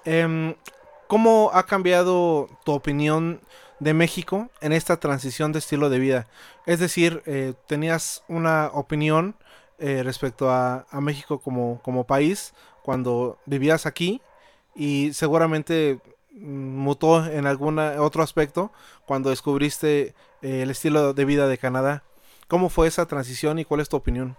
Eh, 0.06 0.56
¿Cómo 1.08 1.50
ha 1.56 1.66
cambiado 1.66 2.50
tu 2.64 2.72
opinión 2.72 3.42
de 3.80 3.96
México 3.96 4.50
en 4.62 4.72
esta 4.72 4.98
transición 4.98 5.54
de 5.54 5.58
estilo 5.58 5.90
de 5.90 5.98
vida? 5.98 6.28
Es 6.68 6.80
decir, 6.80 7.24
eh, 7.26 7.56
tenías 7.66 8.24
una 8.28 8.70
opinión 8.74 9.34
eh, 9.80 10.04
respecto 10.04 10.52
a, 10.52 10.86
a 10.88 11.02
México 11.02 11.40
como, 11.40 11.82
como, 11.82 12.04
país 12.04 12.54
cuando 12.84 13.40
vivías 13.48 13.88
aquí 13.88 14.22
y 14.76 15.14
seguramente 15.14 16.00
mutó 16.34 17.26
en 17.26 17.46
algún 17.46 17.80
otro 17.80 18.24
aspecto 18.24 18.72
cuando 19.06 19.30
descubriste 19.30 20.16
eh, 20.42 20.64
el 20.64 20.72
estilo 20.72 21.14
de 21.14 21.26
vida 21.26 21.48
de 21.48 21.58
Canadá. 21.58 22.04
¿Cómo 22.48 22.70
fue 22.70 22.88
esa 22.88 23.06
transición 23.06 23.60
y 23.60 23.66
cuál 23.66 23.82
es 23.82 23.90
tu 23.90 23.98
opinión? 23.98 24.36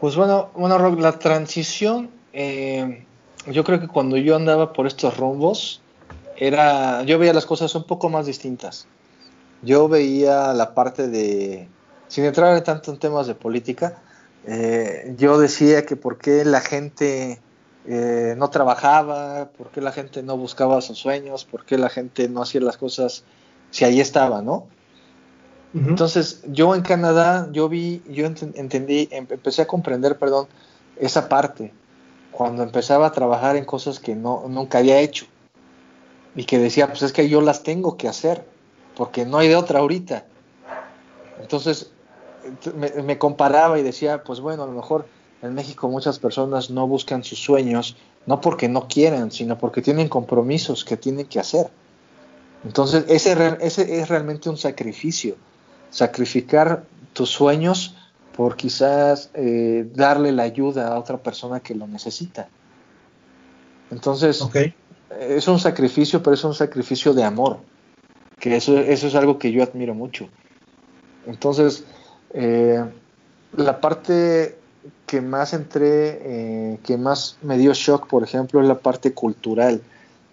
Pues 0.00 0.16
bueno, 0.16 0.50
bueno, 0.54 0.78
Rock, 0.78 1.00
la 1.00 1.18
transición, 1.18 2.10
eh, 2.32 3.04
yo 3.46 3.64
creo 3.64 3.80
que 3.80 3.88
cuando 3.88 4.16
yo 4.16 4.36
andaba 4.36 4.72
por 4.72 4.86
estos 4.86 5.16
rumbos, 5.16 5.80
era, 6.36 7.02
yo 7.02 7.18
veía 7.18 7.32
las 7.32 7.46
cosas 7.46 7.74
un 7.74 7.84
poco 7.84 8.08
más 8.08 8.26
distintas. 8.26 8.86
Yo 9.62 9.88
veía 9.88 10.52
la 10.52 10.74
parte 10.74 11.08
de, 11.08 11.68
sin 12.08 12.24
entrar 12.24 12.60
tanto 12.62 12.92
en 12.92 12.98
temas 12.98 13.26
de 13.26 13.34
política, 13.34 13.98
eh, 14.46 15.14
yo 15.16 15.38
decía 15.38 15.86
que 15.86 15.96
por 15.96 16.18
qué 16.18 16.44
la 16.44 16.60
gente 16.60 17.40
eh, 17.88 18.34
no 18.36 18.50
trabajaba, 18.50 19.50
por 19.56 19.70
qué 19.70 19.80
la 19.80 19.92
gente 19.92 20.22
no 20.22 20.36
buscaba 20.36 20.80
sus 20.80 20.98
sueños, 20.98 21.44
por 21.44 21.64
qué 21.64 21.78
la 21.78 21.88
gente 21.88 22.28
no 22.28 22.42
hacía 22.42 22.60
las 22.60 22.76
cosas 22.76 23.22
si 23.70 23.84
ahí 23.84 24.00
estaba, 24.00 24.42
¿no? 24.42 24.66
Entonces, 25.74 26.42
yo 26.46 26.74
en 26.74 26.80
Canadá, 26.80 27.48
yo 27.52 27.68
vi, 27.68 28.02
yo 28.08 28.24
ent 28.24 28.42
entendí, 28.56 29.08
em 29.10 29.26
empecé 29.28 29.60
a 29.60 29.66
comprender, 29.66 30.16
perdón, 30.16 30.46
esa 30.96 31.28
parte, 31.28 31.74
cuando 32.32 32.62
empezaba 32.62 33.06
a 33.06 33.12
trabajar 33.12 33.56
en 33.56 33.66
cosas 33.66 34.00
que 34.00 34.14
no, 34.14 34.44
nunca 34.48 34.78
había 34.78 35.00
hecho. 35.00 35.26
Y 36.34 36.44
que 36.44 36.58
decía, 36.58 36.86
pues 36.86 37.02
es 37.02 37.12
que 37.12 37.28
yo 37.28 37.42
las 37.42 37.62
tengo 37.62 37.98
que 37.98 38.08
hacer, 38.08 38.46
porque 38.96 39.26
no 39.26 39.36
hay 39.36 39.48
de 39.48 39.56
otra 39.56 39.80
ahorita. 39.80 40.24
Entonces, 41.42 41.90
me, 42.74 43.02
me 43.02 43.18
comparaba 43.18 43.78
y 43.78 43.82
decía, 43.82 44.24
pues 44.24 44.40
bueno, 44.40 44.62
a 44.62 44.66
lo 44.66 44.72
mejor 44.72 45.04
en 45.46 45.54
México 45.54 45.88
muchas 45.88 46.18
personas 46.18 46.70
no 46.70 46.86
buscan 46.86 47.24
sus 47.24 47.38
sueños, 47.38 47.96
no 48.26 48.40
porque 48.40 48.68
no 48.68 48.88
quieran, 48.88 49.30
sino 49.30 49.58
porque 49.58 49.82
tienen 49.82 50.08
compromisos 50.08 50.84
que 50.84 50.96
tienen 50.96 51.26
que 51.26 51.40
hacer. 51.40 51.68
Entonces, 52.64 53.04
ese, 53.08 53.56
ese 53.60 54.00
es 54.00 54.08
realmente 54.08 54.48
un 54.50 54.56
sacrificio 54.56 55.36
sacrificar 55.90 56.84
tus 57.12 57.30
sueños 57.30 57.94
por 58.36 58.56
quizás 58.56 59.30
eh, 59.34 59.88
darle 59.94 60.30
la 60.32 60.42
ayuda 60.42 60.88
a 60.88 60.98
otra 60.98 61.16
persona 61.16 61.60
que 61.60 61.74
lo 61.74 61.86
necesita. 61.86 62.48
Entonces, 63.90 64.44
es 65.18 65.48
un 65.48 65.58
sacrificio, 65.58 66.22
pero 66.22 66.34
es 66.34 66.44
un 66.44 66.54
sacrificio 66.54 67.14
de 67.14 67.24
amor, 67.24 67.60
que 68.38 68.56
eso, 68.56 68.78
eso 68.78 69.06
es 69.06 69.14
algo 69.14 69.38
que 69.38 69.52
yo 69.52 69.62
admiro 69.62 69.94
mucho. 69.94 70.28
Entonces, 71.26 71.84
eh, 72.34 72.84
la 73.56 73.80
parte 73.80 74.58
que 75.06 75.20
más 75.20 75.52
entré, 75.52 76.18
eh, 76.22 76.78
que 76.84 76.96
más 76.96 77.38
me 77.42 77.58
dio 77.58 77.72
shock, 77.74 78.06
por 78.08 78.22
ejemplo, 78.22 78.60
es 78.60 78.68
la 78.68 78.78
parte 78.78 79.12
cultural. 79.12 79.82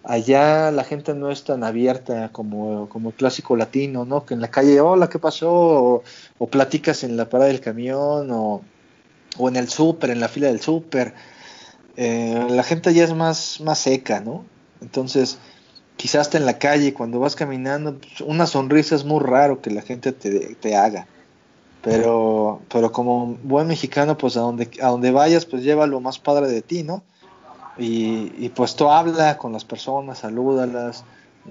Allá 0.02 0.70
la 0.70 0.84
gente 0.84 1.14
no 1.14 1.30
es 1.30 1.44
tan 1.44 1.64
abierta 1.64 2.30
como, 2.30 2.88
como 2.88 3.10
el 3.10 3.14
clásico 3.14 3.56
latino, 3.56 4.04
¿no? 4.04 4.26
Que 4.26 4.34
en 4.34 4.40
la 4.40 4.50
calle, 4.50 4.80
hola, 4.80 5.08
¿qué 5.08 5.18
pasó? 5.18 6.02
O, 6.38 6.46
platicas 6.48 7.04
en 7.04 7.16
la 7.16 7.28
parada 7.28 7.48
del 7.48 7.60
camión, 7.60 8.30
o, 8.30 8.62
o 9.38 9.48
en 9.48 9.56
el 9.56 9.68
súper, 9.68 10.10
en 10.10 10.20
la 10.20 10.28
fila 10.28 10.48
del 10.48 10.60
súper. 10.60 11.14
Eh, 11.96 12.46
la 12.50 12.62
gente 12.62 12.92
ya 12.92 13.04
es 13.04 13.14
más, 13.14 13.60
más 13.60 13.78
seca, 13.78 14.20
¿no? 14.20 14.44
Entonces, 14.80 15.38
quizás 15.96 16.22
hasta 16.22 16.38
en 16.38 16.46
la 16.46 16.58
calle, 16.58 16.92
cuando 16.92 17.20
vas 17.20 17.36
caminando, 17.36 17.98
pues, 17.98 18.20
una 18.20 18.46
sonrisa 18.46 18.94
es 18.96 19.04
muy 19.04 19.22
raro 19.22 19.62
que 19.62 19.70
la 19.70 19.82
gente 19.82 20.12
te, 20.12 20.54
te 20.56 20.76
haga. 20.76 21.06
Pero, 21.84 22.62
pero 22.72 22.90
como 22.92 23.36
buen 23.42 23.66
mexicano, 23.66 24.16
pues 24.16 24.36
a 24.36 24.40
donde, 24.40 24.70
a 24.80 24.88
donde 24.88 25.10
vayas, 25.10 25.44
pues 25.44 25.62
lleva 25.62 25.86
lo 25.86 26.00
más 26.00 26.18
padre 26.18 26.48
de 26.48 26.62
ti, 26.62 26.82
¿no? 26.82 27.02
Y, 27.76 28.32
y 28.38 28.48
pues 28.54 28.74
tú 28.74 28.88
habla 28.88 29.36
con 29.36 29.52
las 29.52 29.64
personas, 29.64 30.18
salúdalas, 30.20 31.04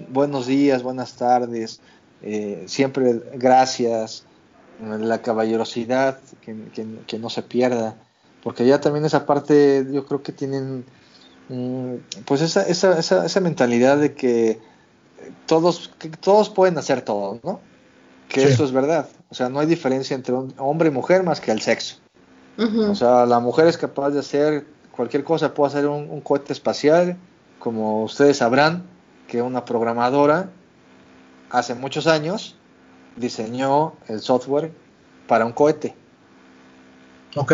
buenos 0.09 0.47
días, 0.47 0.81
buenas 0.81 1.13
tardes, 1.13 1.81
eh, 2.23 2.63
siempre 2.65 3.21
gracias, 3.35 4.25
la 4.81 5.21
caballerosidad, 5.21 6.17
que, 6.41 6.55
que, 6.73 6.85
que 7.05 7.19
no 7.19 7.29
se 7.29 7.43
pierda, 7.43 7.95
porque 8.41 8.65
ya 8.65 8.81
también 8.81 9.05
esa 9.05 9.25
parte 9.25 9.85
yo 9.91 10.05
creo 10.05 10.23
que 10.23 10.31
tienen 10.31 10.83
mm, 11.49 12.23
pues 12.25 12.41
esa, 12.41 12.63
esa, 12.63 12.97
esa, 12.97 13.25
esa 13.25 13.39
mentalidad 13.39 13.97
de 13.97 14.13
que 14.13 14.59
todos, 15.45 15.91
que 15.99 16.09
todos 16.09 16.49
pueden 16.49 16.77
hacer 16.77 17.01
todo, 17.01 17.39
¿no? 17.43 17.59
Que 18.29 18.41
Sí. 18.41 18.47
eso 18.47 18.63
es 18.63 18.71
verdad. 18.71 19.07
O 19.33 19.35
sea, 19.35 19.49
no 19.49 19.59
hay 19.59 19.65
diferencia 19.65 20.13
entre 20.13 20.35
un 20.35 20.53
hombre 20.59 20.89
y 20.89 20.91
mujer 20.91 21.23
más 21.23 21.41
que 21.41 21.49
el 21.49 21.59
sexo. 21.59 21.95
O 22.55 22.93
sea, 22.93 23.25
la 23.25 23.39
mujer 23.39 23.65
es 23.65 23.79
capaz 23.79 24.11
de 24.11 24.19
hacer 24.19 24.67
cualquier 24.91 25.23
cosa, 25.23 25.55
puede 25.55 25.69
hacer 25.69 25.87
un, 25.87 26.07
un 26.07 26.21
cohete 26.21 26.53
espacial, 26.53 27.17
como 27.57 28.03
ustedes 28.03 28.37
sabrán, 28.37 28.83
que 29.27 29.41
una 29.41 29.65
programadora 29.65 30.51
hace 31.49 31.73
muchos 31.73 32.05
años 32.05 32.57
diseñó 33.15 33.93
el 34.07 34.19
software 34.19 34.71
para 35.27 35.47
un 35.47 35.51
cohete. 35.51 35.95
Ok. 37.35 37.53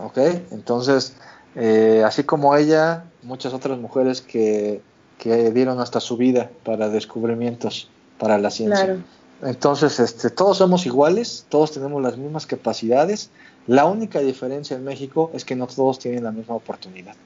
¿Ok? 0.00 0.18
Entonces, 0.50 1.14
eh, 1.54 2.02
así 2.04 2.24
como 2.24 2.56
ella, 2.56 3.04
muchas 3.22 3.54
otras 3.54 3.78
mujeres 3.78 4.20
que, 4.20 4.82
que 5.18 5.52
dieron 5.52 5.78
hasta 5.78 6.00
su 6.00 6.16
vida 6.16 6.50
para 6.64 6.88
descubrimientos 6.88 7.88
para 8.18 8.36
la 8.36 8.50
ciencia. 8.50 8.84
Claro. 8.84 9.00
Entonces, 9.40 10.00
este, 10.00 10.30
todos 10.30 10.58
somos 10.58 10.86
iguales, 10.86 11.46
todos 11.48 11.72
tenemos 11.72 12.02
las 12.02 12.16
mismas 12.18 12.46
capacidades. 12.46 13.32
La 13.66 13.84
única 13.86 14.20
diferencia 14.20 14.76
en 14.76 14.84
México 14.84 15.30
es 15.34 15.44
que 15.44 15.56
no 15.56 15.66
todos 15.66 15.98
tienen 15.98 16.24
la 16.24 16.32
misma 16.32 16.54
oportunidad. 16.56 17.16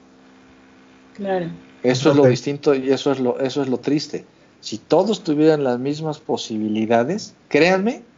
Claro. 1.11 1.51
Eso 1.81 2.09
es 2.11 2.15
lo 2.15 2.27
distinto 2.27 2.75
y 2.75 2.89
eso 2.91 3.11
es 3.11 3.19
lo, 3.19 3.39
eso 3.39 3.61
es 3.61 3.69
lo 3.69 3.79
triste. 3.79 4.31
Si 4.59 4.79
todos 4.79 5.23
tuvieran 5.23 5.63
las 5.63 5.79
mismas 5.79 6.19
posibilidades, 6.19 7.39
créanme 7.47 8.09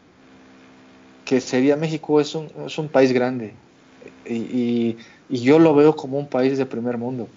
que 1.24 1.42
sería 1.42 1.78
México 1.78 2.20
es 2.22 2.36
un, 2.36 2.52
es 2.66 2.78
un 2.78 2.92
país 2.92 3.12
grande. 3.14 3.64
Y, 4.26 4.36
y- 4.94 4.98
y 5.28 5.42
yo 5.44 5.60
lo 5.60 5.76
veo 5.76 5.96
como 5.96 6.18
un 6.18 6.30
país 6.30 6.58
de 6.58 6.66
primer 6.66 6.98
mundo. 6.98 7.36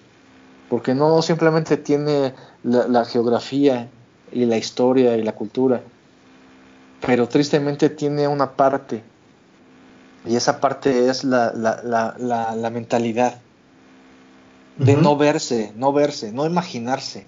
Porque 0.67 0.95
no 0.95 1.21
simplemente 1.21 1.77
tiene 1.77 2.35
la, 2.63 2.87
la 2.87 3.05
geografía 3.05 3.93
y 4.31 4.45
la 4.45 4.57
historia 4.57 5.17
y 5.17 5.23
la 5.23 5.35
cultura, 5.35 5.85
pero 7.01 7.27
tristemente 7.27 7.89
tiene 7.89 8.27
una 8.27 8.51
parte. 8.53 9.03
Y 10.25 10.35
esa 10.35 10.59
parte 10.59 11.09
es 11.09 11.23
la, 11.23 11.53
la, 11.53 11.81
la, 12.17 12.55
la, 12.55 12.69
mentalidad 12.69 13.39
de 14.77 14.95
no 14.95 15.15
verse, 15.15 15.71
no 15.75 15.93
verse, 15.93 16.31
no 16.31 16.45
imaginarse 16.45 17.27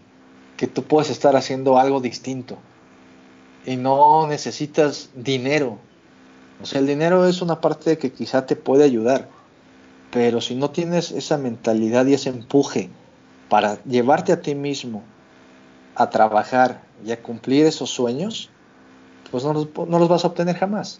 que 0.57 0.65
tú 0.65 0.83
puedes 0.83 1.11
estar 1.11 1.35
haciendo 1.35 1.77
algo 1.77 2.01
distinto 2.01 2.57
y 3.65 3.75
no 3.75 4.25
necesitas 4.27 5.11
dinero. 5.13 5.77
O 6.61 6.65
sea, 6.65 6.79
el 6.79 6.87
dinero 6.87 7.27
es 7.27 7.41
una 7.41 7.61
parte 7.61 7.99
que 7.99 8.11
quizá 8.11 8.47
te 8.47 8.55
puede 8.55 8.83
ayudar, 8.83 9.29
pero 10.11 10.41
si 10.41 10.55
no 10.55 10.71
tienes 10.71 11.11
esa 11.11 11.37
mentalidad 11.37 12.07
y 12.07 12.15
ese 12.15 12.29
empuje 12.29 12.89
para 13.49 13.81
llevarte 13.83 14.31
a 14.31 14.41
ti 14.41 14.55
mismo 14.55 15.03
a 15.95 16.09
trabajar 16.09 16.81
y 17.05 17.11
a 17.11 17.21
cumplir 17.21 17.65
esos 17.65 17.89
sueños, 17.89 18.49
pues 19.31 19.43
no 19.43 19.53
los, 19.53 19.67
no 19.87 19.99
los 19.99 20.09
vas 20.09 20.23
a 20.23 20.27
obtener 20.27 20.55
jamás. 20.55 20.99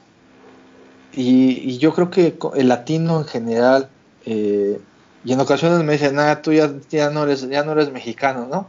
Y, 1.14 1.72
y 1.72 1.78
yo 1.78 1.94
creo 1.94 2.10
que 2.10 2.38
el 2.56 2.68
latino 2.68 3.20
en 3.20 3.26
general, 3.26 3.90
eh, 4.26 4.80
y 5.24 5.34
en 5.34 5.40
ocasiones 5.40 5.84
me 5.84 5.94
dicen, 5.94 6.20
ah, 6.20 6.42
tú 6.42 6.54
ya, 6.54 6.72
ya, 6.90 7.10
no, 7.10 7.24
eres, 7.24 7.48
ya 7.50 7.64
no 7.64 7.72
eres 7.72 7.92
mexicano, 7.92 8.48
¿no? 8.50 8.68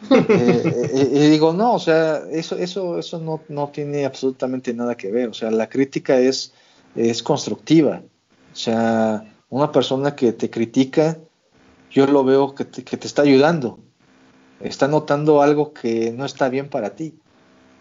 Eh, 0.10 0.90
eh, 0.94 1.10
y 1.12 1.30
digo, 1.30 1.52
no, 1.52 1.74
o 1.74 1.78
sea, 1.78 2.22
eso, 2.30 2.56
eso, 2.56 2.98
eso 2.98 3.18
no, 3.18 3.42
no 3.48 3.68
tiene 3.68 4.06
absolutamente 4.06 4.72
nada 4.72 4.96
que 4.96 5.10
ver. 5.10 5.28
O 5.28 5.34
sea, 5.34 5.50
la 5.50 5.68
crítica 5.68 6.18
es, 6.18 6.54
es 6.96 7.22
constructiva. 7.22 8.00
O 8.52 8.56
sea, 8.56 9.24
una 9.50 9.70
persona 9.70 10.16
que 10.16 10.32
te 10.32 10.48
critica, 10.48 11.18
yo 11.90 12.06
lo 12.06 12.24
veo 12.24 12.54
que 12.54 12.64
te, 12.64 12.82
que 12.82 12.96
te 12.96 13.06
está 13.06 13.22
ayudando. 13.22 13.78
Está 14.60 14.88
notando 14.88 15.42
algo 15.42 15.74
que 15.74 16.12
no 16.12 16.24
está 16.24 16.48
bien 16.48 16.68
para 16.68 16.90
ti. 16.90 17.14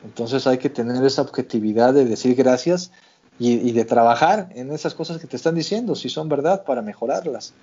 Entonces 0.04 0.48
hay 0.48 0.58
que 0.58 0.70
tener 0.70 1.04
esa 1.04 1.22
objetividad 1.22 1.94
de 1.94 2.06
decir 2.06 2.36
gracias 2.36 2.92
y, 3.38 3.72
de 3.72 3.86
trabajar 3.86 4.50
en 4.54 4.72
esas 4.72 4.94
cosas 4.94 5.20
que 5.20 5.28
te 5.28 5.38
están 5.38 5.56
diciendo, 5.56 5.96
si 5.96 6.10
son 6.10 6.28
verdad, 6.28 6.66
para 6.66 6.82
mejorarlas. 6.82 7.54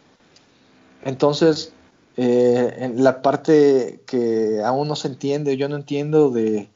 Entonces, 1.05 1.73
eh, 2.17 2.77
en 2.79 3.05
la 3.05 3.21
parte 3.21 4.01
que 4.07 4.63
aún 4.65 4.89
no 4.89 4.97
se 4.97 5.09
entiende, 5.09 5.59
yo 5.59 5.69
no 5.69 5.77
entiendo 5.77 6.31
de, 6.31 6.69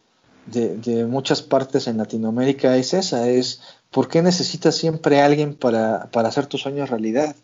muchas 1.08 1.40
partes 1.40 1.86
en 1.86 1.96
Latinoamérica 1.96 2.76
es 2.76 2.92
esa, 2.92 3.28
es 3.28 3.62
¿por 3.90 4.08
qué 4.08 4.20
necesitas 4.20 4.74
siempre 4.74 5.22
a 5.22 5.26
alguien 5.26 5.54
para, 5.54 6.11
hacer 6.12 6.46
tus 6.46 6.61
sueños 6.61 6.90
realidad? 6.90 7.34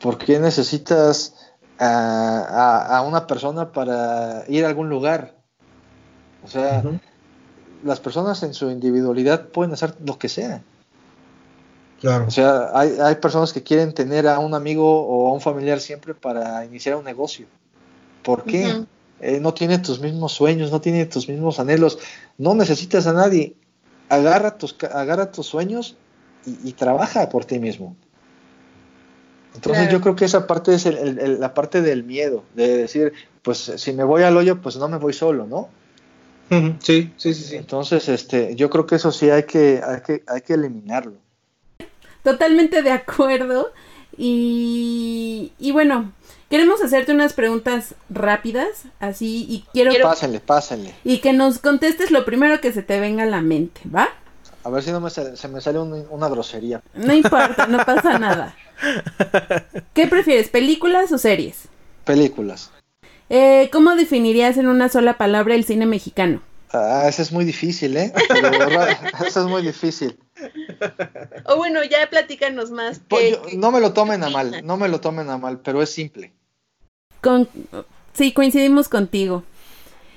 ¿Por 0.00 0.18
qué 0.18 0.38
necesitas 0.38 1.34
a 1.80 3.04
una 3.06 3.26
persona 3.26 3.72
para 3.72 4.44
ir 4.46 4.64
a 4.64 4.68
algún 4.68 4.88
lugar? 4.88 5.37
O 6.44 6.48
sea, 6.48 6.82
las 7.84 8.00
personas 8.00 8.42
en 8.42 8.54
su 8.54 8.70
individualidad 8.70 9.48
pueden 9.48 9.72
hacer 9.72 9.94
lo 10.04 10.18
que 10.18 10.28
sea. 10.28 10.62
Claro. 12.00 12.26
O 12.28 12.30
sea, 12.30 12.70
hay, 12.74 12.96
hay 13.00 13.16
personas 13.16 13.52
que 13.52 13.62
quieren 13.62 13.92
tener 13.92 14.28
a 14.28 14.38
un 14.38 14.54
amigo 14.54 15.04
o 15.06 15.28
a 15.28 15.32
un 15.32 15.40
familiar 15.40 15.80
siempre 15.80 16.14
para 16.14 16.64
iniciar 16.64 16.96
un 16.96 17.04
negocio. 17.04 17.46
¿Por 18.22 18.44
qué? 18.44 18.84
Eh, 19.20 19.40
no 19.40 19.52
tiene 19.52 19.78
tus 19.78 19.98
mismos 20.00 20.32
sueños, 20.32 20.70
no 20.70 20.80
tiene 20.80 21.04
tus 21.06 21.28
mismos 21.28 21.58
anhelos, 21.58 21.98
no 22.36 22.54
necesitas 22.54 23.06
a 23.08 23.12
nadie. 23.12 23.54
Agarra 24.08 24.56
tus, 24.56 24.74
ca- 24.74 24.86
agarra 25.00 25.32
tus 25.32 25.46
sueños 25.46 25.96
y, 26.46 26.68
y 26.68 26.72
trabaja 26.72 27.28
por 27.28 27.44
ti 27.44 27.58
mismo. 27.58 27.96
Entonces 29.54 29.82
Claro. 29.88 29.92
yo 29.98 30.00
creo 30.00 30.14
que 30.14 30.24
esa 30.26 30.46
parte 30.46 30.72
es 30.74 30.86
el- 30.86 30.98
el- 30.98 31.18
el- 31.18 31.40
la 31.40 31.52
parte 31.52 31.82
del 31.82 32.04
miedo, 32.04 32.44
de 32.54 32.76
decir, 32.76 33.12
pues 33.42 33.58
si 33.76 33.92
me 33.92 34.04
voy 34.04 34.22
al 34.22 34.36
hoyo, 34.36 34.60
pues 34.62 34.76
no 34.76 34.88
me 34.88 34.98
voy 34.98 35.12
solo, 35.12 35.46
¿no? 35.46 35.68
Sí, 36.80 37.12
sí, 37.16 37.34
sí, 37.34 37.44
sí. 37.44 37.56
Entonces, 37.56 38.08
este, 38.08 38.54
yo 38.56 38.70
creo 38.70 38.86
que 38.86 38.94
eso 38.96 39.12
sí 39.12 39.28
hay 39.30 39.42
que, 39.44 39.80
hay 39.86 40.00
que, 40.02 40.22
hay 40.26 40.40
que 40.40 40.54
eliminarlo. 40.54 41.14
Totalmente 42.22 42.82
de 42.82 42.90
acuerdo. 42.90 43.72
Y, 44.16 45.52
y 45.58 45.70
bueno, 45.72 46.12
queremos 46.50 46.82
hacerte 46.82 47.12
unas 47.12 47.32
preguntas 47.34 47.94
rápidas, 48.10 48.84
así, 48.98 49.46
y 49.48 49.64
quiero, 49.72 49.90
Quiero- 49.90 50.06
Pásenle, 50.08 50.40
pásenle. 50.40 50.94
y 51.04 51.18
que 51.18 51.32
nos 51.32 51.58
contestes 51.58 52.10
lo 52.10 52.24
primero 52.24 52.60
que 52.60 52.72
se 52.72 52.82
te 52.82 52.98
venga 52.98 53.22
a 53.22 53.26
la 53.26 53.42
mente, 53.42 53.80
¿va? 53.94 54.08
A 54.64 54.70
ver 54.70 54.82
si 54.82 54.90
no 54.90 55.00
me 55.00 55.08
sale- 55.10 55.36
se 55.36 55.46
me 55.48 55.60
sale 55.60 55.78
un- 55.78 56.06
una 56.10 56.28
grosería. 56.28 56.82
No 56.94 57.14
importa, 57.14 57.66
no 57.68 57.78
pasa 57.84 58.18
nada. 58.18 58.56
¿Qué 59.94 60.06
prefieres, 60.08 60.48
películas 60.48 61.12
o 61.12 61.18
series? 61.18 61.68
Películas. 62.04 62.72
Eh, 63.30 63.68
¿Cómo 63.72 63.94
definirías 63.94 64.56
en 64.56 64.68
una 64.68 64.88
sola 64.88 65.18
palabra 65.18 65.54
el 65.54 65.64
cine 65.64 65.86
mexicano? 65.86 66.40
Ah, 66.72 67.04
ese 67.08 67.22
es 67.22 67.32
muy 67.32 67.44
difícil, 67.44 67.96
¿eh? 67.96 68.12
Pero, 68.28 68.50
eso 69.26 69.40
es 69.42 69.46
muy 69.46 69.62
difícil. 69.62 70.18
O 71.46 71.56
bueno, 71.56 71.80
ya 71.84 72.08
platícanos 72.10 72.70
más. 72.70 73.00
Pues 73.08 73.22
¿qué- 73.24 73.30
yo- 73.32 73.42
qué- 73.42 73.56
no 73.56 73.70
me 73.70 73.80
lo 73.80 73.92
tomen 73.92 74.22
a 74.22 74.30
mal, 74.30 74.60
no 74.64 74.76
me 74.76 74.88
lo 74.88 75.00
tomen 75.00 75.28
a 75.30 75.38
mal, 75.38 75.60
pero 75.60 75.82
es 75.82 75.90
simple. 75.90 76.32
Con... 77.22 77.48
Sí, 78.12 78.32
coincidimos 78.32 78.88
contigo. 78.88 79.44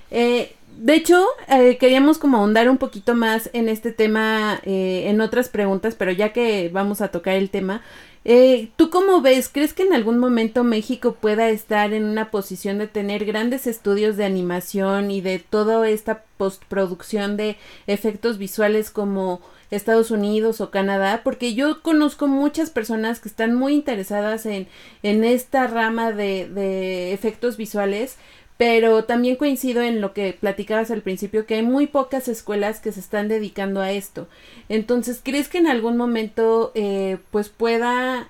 Eh, 0.09 0.55
de 0.81 0.95
hecho, 0.95 1.23
eh, 1.47 1.77
queríamos 1.77 2.17
como 2.17 2.37
ahondar 2.37 2.67
un 2.67 2.79
poquito 2.79 3.13
más 3.13 3.51
en 3.53 3.69
este 3.69 3.91
tema, 3.91 4.59
eh, 4.63 5.03
en 5.09 5.21
otras 5.21 5.47
preguntas, 5.47 5.93
pero 5.93 6.11
ya 6.11 6.33
que 6.33 6.71
vamos 6.73 7.01
a 7.01 7.09
tocar 7.09 7.35
el 7.35 7.51
tema, 7.51 7.83
eh, 8.25 8.71
¿tú 8.77 8.89
cómo 8.89 9.21
ves? 9.21 9.47
¿Crees 9.47 9.73
que 9.73 9.83
en 9.83 9.93
algún 9.93 10.17
momento 10.17 10.63
México 10.63 11.17
pueda 11.21 11.49
estar 11.49 11.93
en 11.93 12.05
una 12.05 12.31
posición 12.31 12.79
de 12.79 12.87
tener 12.87 13.25
grandes 13.25 13.67
estudios 13.67 14.17
de 14.17 14.25
animación 14.25 15.11
y 15.11 15.21
de 15.21 15.37
toda 15.37 15.87
esta 15.87 16.23
postproducción 16.37 17.37
de 17.37 17.57
efectos 17.85 18.39
visuales 18.39 18.89
como 18.89 19.41
Estados 19.69 20.09
Unidos 20.09 20.61
o 20.61 20.71
Canadá? 20.71 21.21
Porque 21.23 21.53
yo 21.53 21.83
conozco 21.83 22.27
muchas 22.27 22.71
personas 22.71 23.19
que 23.19 23.29
están 23.29 23.53
muy 23.53 23.73
interesadas 23.73 24.47
en, 24.47 24.67
en 25.03 25.23
esta 25.23 25.67
rama 25.67 26.11
de, 26.11 26.49
de 26.49 27.13
efectos 27.13 27.57
visuales, 27.57 28.17
pero 28.61 29.05
también 29.05 29.37
coincido 29.37 29.81
en 29.81 30.01
lo 30.01 30.13
que 30.13 30.37
platicabas 30.39 30.91
al 30.91 31.01
principio, 31.01 31.47
que 31.47 31.55
hay 31.55 31.63
muy 31.63 31.87
pocas 31.87 32.27
escuelas 32.27 32.79
que 32.79 32.91
se 32.91 32.99
están 32.99 33.27
dedicando 33.27 33.81
a 33.81 33.89
esto. 33.91 34.27
Entonces, 34.69 35.19
¿crees 35.23 35.49
que 35.49 35.57
en 35.57 35.65
algún 35.65 35.97
momento 35.97 36.71
eh, 36.75 37.17
pues 37.31 37.49
pueda 37.49 38.29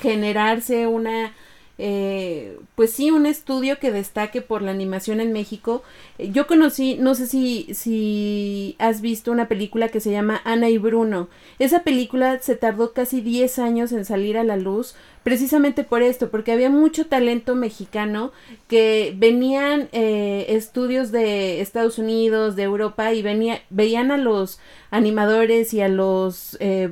generarse 0.00 0.86
una 0.86 1.34
eh, 1.80 2.58
pues 2.74 2.92
sí, 2.92 3.12
un 3.12 3.24
estudio 3.24 3.78
que 3.78 3.92
destaque 3.92 4.42
por 4.42 4.62
la 4.62 4.72
animación 4.72 5.20
en 5.20 5.32
México. 5.32 5.84
Eh, 6.18 6.30
yo 6.32 6.48
conocí, 6.48 6.96
no 6.96 7.14
sé 7.14 7.26
si, 7.26 7.72
si 7.72 8.74
has 8.80 9.00
visto 9.00 9.30
una 9.30 9.46
película 9.46 9.88
que 9.88 10.00
se 10.00 10.10
llama 10.10 10.40
Ana 10.44 10.68
y 10.70 10.78
Bruno. 10.78 11.28
Esa 11.60 11.84
película 11.84 12.40
se 12.40 12.56
tardó 12.56 12.92
casi 12.92 13.20
10 13.20 13.60
años 13.60 13.92
en 13.92 14.04
salir 14.04 14.36
a 14.38 14.44
la 14.44 14.56
luz, 14.56 14.96
precisamente 15.22 15.84
por 15.84 16.02
esto, 16.02 16.30
porque 16.30 16.52
había 16.52 16.68
mucho 16.68 17.06
talento 17.06 17.54
mexicano 17.54 18.32
que 18.66 19.14
venían 19.16 19.88
eh, 19.92 20.46
estudios 20.48 21.12
de 21.12 21.60
Estados 21.60 21.98
Unidos, 21.98 22.56
de 22.56 22.64
Europa, 22.64 23.12
y 23.12 23.22
venía, 23.22 23.62
veían 23.70 24.10
a 24.10 24.18
los 24.18 24.58
animadores 24.90 25.72
y 25.74 25.80
a 25.80 25.88
los 25.88 26.56
eh, 26.60 26.90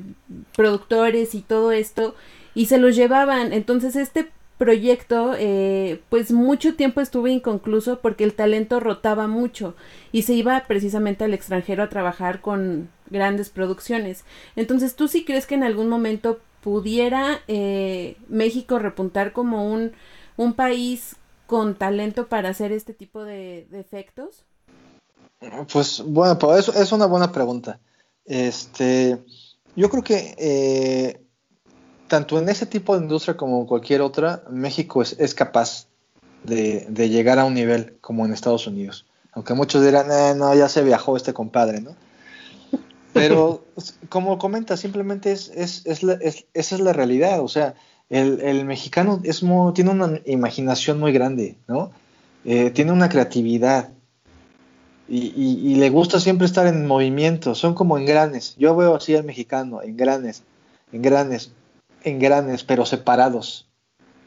productores 0.54 1.34
y 1.34 1.40
todo 1.40 1.72
esto 1.72 2.14
y 2.54 2.66
se 2.66 2.78
los 2.78 2.96
llevaban. 2.96 3.52
Entonces 3.52 3.96
este 3.96 4.30
proyecto 4.58 5.34
eh, 5.38 6.00
pues 6.08 6.32
mucho 6.32 6.74
tiempo 6.74 7.00
estuvo 7.00 7.28
inconcluso 7.28 8.00
porque 8.00 8.24
el 8.24 8.34
talento 8.34 8.80
rotaba 8.80 9.26
mucho 9.26 9.74
y 10.12 10.22
se 10.22 10.34
iba 10.34 10.64
precisamente 10.66 11.24
al 11.24 11.34
extranjero 11.34 11.82
a 11.82 11.88
trabajar 11.88 12.40
con 12.40 12.88
grandes 13.10 13.50
producciones. 13.50 14.24
Entonces, 14.56 14.96
¿tú 14.96 15.08
sí 15.08 15.24
crees 15.24 15.46
que 15.46 15.54
en 15.54 15.64
algún 15.64 15.88
momento 15.88 16.40
pudiera 16.62 17.40
eh, 17.48 18.16
México 18.28 18.78
repuntar 18.78 19.32
como 19.32 19.70
un, 19.70 19.92
un 20.36 20.54
país 20.54 21.16
con 21.46 21.76
talento 21.76 22.26
para 22.26 22.48
hacer 22.48 22.72
este 22.72 22.92
tipo 22.92 23.24
de, 23.24 23.68
efectos? 23.72 24.44
Pues 25.72 26.02
bueno, 26.04 26.38
pues 26.38 26.60
eso 26.60 26.72
es 26.72 26.90
una 26.92 27.06
buena 27.06 27.30
pregunta. 27.30 27.78
Este, 28.24 29.22
yo 29.76 29.90
creo 29.90 30.02
que 30.02 30.34
eh, 30.38 31.25
tanto 32.08 32.38
en 32.38 32.48
ese 32.48 32.66
tipo 32.66 32.96
de 32.96 33.02
industria 33.02 33.36
como 33.36 33.60
en 33.60 33.66
cualquier 33.66 34.00
otra, 34.00 34.42
México 34.50 35.02
es, 35.02 35.16
es 35.18 35.34
capaz 35.34 35.86
de, 36.44 36.86
de, 36.88 37.08
llegar 37.08 37.38
a 37.38 37.44
un 37.44 37.54
nivel 37.54 37.96
como 38.00 38.24
en 38.24 38.32
Estados 38.32 38.66
Unidos. 38.66 39.06
Aunque 39.32 39.54
muchos 39.54 39.84
dirán, 39.84 40.10
eh, 40.10 40.34
no, 40.36 40.54
ya 40.54 40.68
se 40.68 40.82
viajó 40.82 41.16
este 41.16 41.34
compadre, 41.34 41.80
¿no? 41.80 41.96
Pero 43.12 43.64
como 44.08 44.38
comenta, 44.38 44.76
simplemente 44.76 45.32
es, 45.32 45.50
es, 45.54 45.84
es, 45.86 46.02
la, 46.02 46.14
es, 46.14 46.46
esa 46.54 46.74
es 46.76 46.80
la 46.80 46.92
realidad. 46.92 47.40
O 47.40 47.48
sea, 47.48 47.74
el, 48.08 48.40
el 48.40 48.64
mexicano 48.64 49.20
es 49.24 49.42
muy, 49.42 49.72
tiene 49.72 49.90
una 49.90 50.20
imaginación 50.26 51.00
muy 51.00 51.12
grande, 51.12 51.56
¿no? 51.66 51.90
Eh, 52.44 52.70
tiene 52.70 52.92
una 52.92 53.08
creatividad. 53.08 53.90
Y, 55.08 55.32
y, 55.36 55.72
y, 55.72 55.74
le 55.76 55.88
gusta 55.90 56.18
siempre 56.18 56.46
estar 56.46 56.66
en 56.66 56.84
movimiento, 56.84 57.54
son 57.54 57.74
como 57.74 57.96
engranes. 57.96 58.56
Yo 58.58 58.74
veo 58.74 58.96
así 58.96 59.14
al 59.14 59.22
mexicano, 59.22 59.80
engranes, 59.80 60.42
engranes, 60.92 61.52
engranes, 62.06 62.64
pero 62.64 62.86
separados. 62.86 63.68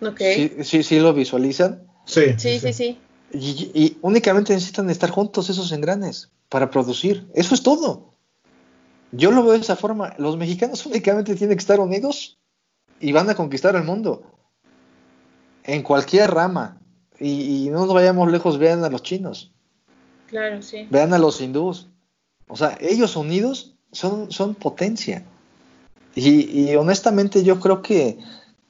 Ok. 0.02 0.20
¿Sí, 0.20 0.52
sí, 0.64 0.84
sí 0.84 1.00
lo 1.00 1.14
visualizan? 1.14 1.88
Sí, 2.06 2.34
Sí, 2.38 2.60
sí, 2.60 2.74
sí. 2.74 2.98
Y, 3.32 3.72
y 3.74 3.98
únicamente 4.02 4.54
necesitan 4.54 4.90
estar 4.90 5.10
juntos 5.10 5.50
esos 5.50 5.72
engranes 5.72 6.32
para 6.50 6.70
producir. 6.70 7.28
Eso 7.34 7.54
es 7.56 7.64
todo. 7.64 8.14
Yo 9.12 9.32
lo 9.32 9.44
veo 9.44 9.54
de 9.54 9.60
esa 9.60 9.76
forma. 9.76 10.14
Los 10.18 10.38
mexicanos 10.38 10.86
únicamente 10.86 11.36
tienen 11.36 11.58
que 11.58 11.62
estar 11.62 11.80
unidos 11.80 12.38
y 13.00 13.12
van 13.12 13.30
a 13.30 13.36
conquistar 13.36 13.76
el 13.76 13.84
mundo. 13.84 14.24
En 15.64 15.84
cualquier 15.84 16.32
rama. 16.32 16.82
Y, 17.20 17.66
y 17.66 17.70
no 17.70 17.86
nos 17.86 17.94
vayamos 17.94 18.32
lejos, 18.32 18.58
vean 18.58 18.84
a 18.84 18.90
los 18.90 19.04
chinos. 19.04 19.52
Claro, 20.28 20.62
sí. 20.62 20.88
Vean 20.90 21.14
a 21.14 21.18
los 21.18 21.42
hindús. 21.42 21.88
O 22.48 22.56
sea, 22.56 22.78
ellos 22.82 23.16
unidos 23.16 23.76
son, 23.92 24.32
son 24.32 24.56
potencia. 24.56 25.26
Y, 26.16 26.70
y, 26.70 26.76
honestamente 26.76 27.44
yo 27.44 27.60
creo 27.60 27.82
que, 27.82 28.18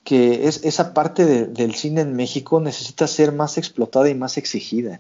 que 0.04 0.48
es, 0.48 0.64
esa 0.64 0.94
parte 0.94 1.26
de, 1.26 1.46
del 1.46 1.74
cine 1.74 2.02
en 2.02 2.16
México 2.16 2.60
necesita 2.60 3.08
ser 3.08 3.32
más 3.32 3.58
explotada 3.58 4.10
y 4.10 4.16
más 4.16 4.38
exigida. 4.38 5.00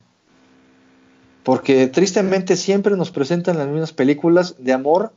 Porque 1.44 1.88
tristemente 1.88 2.56
siempre 2.56 2.96
nos 2.96 3.12
presentan 3.12 3.58
las 3.58 3.68
mismas 3.68 3.94
películas 3.94 4.56
de 4.60 4.74
amor, 4.74 5.14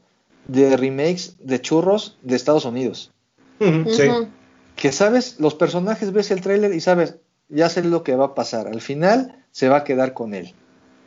de 0.47 0.77
remakes, 0.77 1.37
de 1.41 1.61
churros 1.61 2.17
de 2.23 2.37
Estados 2.37 2.65
Unidos. 2.65 3.13
Uh 3.61 3.65
-huh, 3.65 3.91
sí. 3.91 4.09
Ujú. 4.09 4.29
Que 4.77 4.93
sabes, 4.93 5.39
los 5.39 5.55
personajes 5.55 6.13
ves 6.13 6.31
el 6.31 6.41
tráiler 6.41 6.75
y 6.75 6.81
sabes, 6.81 7.17
ya 7.49 7.69
sé 7.69 7.85
lo 7.85 8.03
que 8.03 8.17
va 8.17 8.27
a 8.27 8.35
pasar. 8.35 8.67
Al 8.67 8.81
final 8.81 9.45
se 9.51 9.69
va 9.69 9.79
a 9.79 9.85
quedar 9.85 10.15
con 10.15 10.35
él. 10.35 10.55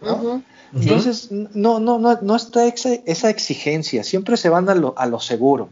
¿no? 0.02 0.44
Entonces, 0.74 1.32
no, 1.32 1.80
no, 1.80 2.00
no, 2.00 2.20
no 2.22 2.36
está 2.36 2.66
esa, 2.68 2.94
esa 3.06 3.30
exigencia. 3.30 4.04
Siempre 4.04 4.38
se 4.38 4.50
van 4.50 4.70
a 4.70 4.76
lo, 4.76 4.94
a 4.98 5.06
lo 5.08 5.20
seguro. 5.20 5.70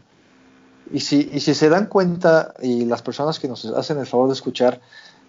Y 0.92 1.00
si, 1.00 1.30
y 1.32 1.40
si 1.40 1.54
se 1.54 1.68
dan 1.68 1.86
cuenta, 1.86 2.54
y 2.62 2.84
las 2.84 3.02
personas 3.02 3.38
que 3.38 3.48
nos 3.48 3.64
hacen 3.64 3.98
el 3.98 4.06
favor 4.06 4.28
de 4.28 4.34
escuchar, 4.34 4.80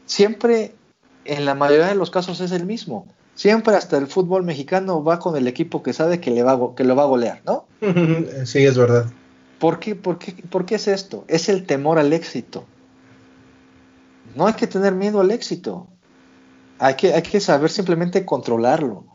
siempre, 0.06 0.76
en 1.24 1.46
la 1.46 1.56
mayoría 1.56 1.88
de 1.88 1.96
los 1.96 2.12
casos, 2.12 2.42
es 2.42 2.52
el 2.52 2.66
mismo. 2.66 3.08
Siempre 3.36 3.76
hasta 3.76 3.98
el 3.98 4.08
fútbol 4.08 4.44
mexicano 4.44 5.04
va 5.04 5.20
con 5.20 5.36
el 5.36 5.48
equipo 5.48 5.84
que 5.84 5.94
sabe 5.94 6.22
que, 6.22 6.32
le 6.32 6.44
va, 6.44 6.74
que 6.76 6.84
lo 6.84 6.96
va 6.96 7.04
a 7.04 7.08
golear, 7.08 7.42
¿no? 7.46 7.66
Sí, 8.46 8.64
es 8.64 8.78
verdad. 8.78 9.08
¿Por 9.60 9.80
qué, 9.80 9.96
por, 9.96 10.18
qué, 10.18 10.34
¿Por 10.50 10.66
qué 10.66 10.76
es 10.76 10.88
esto? 10.88 11.26
Es 11.28 11.50
el 11.50 11.66
temor 11.66 12.00
al 12.00 12.14
éxito. 12.14 12.66
No 14.36 14.48
hay 14.48 14.54
que 14.54 14.68
tener 14.68 14.94
miedo 14.94 15.22
al 15.22 15.32
éxito. 15.32 15.88
Hay 16.80 16.96
que, 16.96 17.14
hay 17.14 17.22
que 17.22 17.40
saber 17.40 17.70
simplemente 17.70 18.26
controlarlo. 18.26 19.06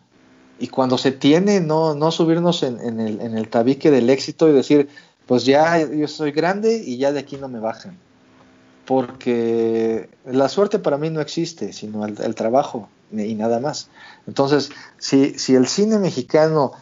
Y 0.59 0.69
cuando 0.69 0.99
se 0.99 1.13
tiene, 1.13 1.61
no, 1.61 1.95
no 1.95 2.11
subirnos 2.11 2.63
en, 2.63 2.81
en, 2.81 3.01
el, 3.01 3.21
en 3.21 3.37
el 3.37 3.49
tabique 3.49 3.91
del 3.91 4.11
éxito 4.11 4.49
y 4.49 4.53
decir, 4.53 4.89
pues 5.31 5.45
ya 5.45 5.79
yo 5.79 6.09
soy 6.09 6.33
grande 6.33 6.83
y 6.85 6.97
ya 6.97 7.13
de 7.13 7.21
aquí 7.21 7.37
no 7.37 7.47
me 7.47 7.61
bajan. 7.61 7.97
Porque 8.85 10.09
la 10.25 10.49
suerte 10.49 10.81
para 10.81 10.99
mí 10.99 11.09
no 11.09 11.21
existe, 11.21 11.73
sino 11.73 12.05
el, 12.05 12.35
trabajo 12.35 12.89
y 13.13 13.37
nada 13.37 13.61
más. 13.61 13.91
Entonces, 14.27 14.71
si, 14.99 15.39
si 15.39 15.55
el 15.55 15.69
cine 15.69 16.01
mexicano 16.01 16.73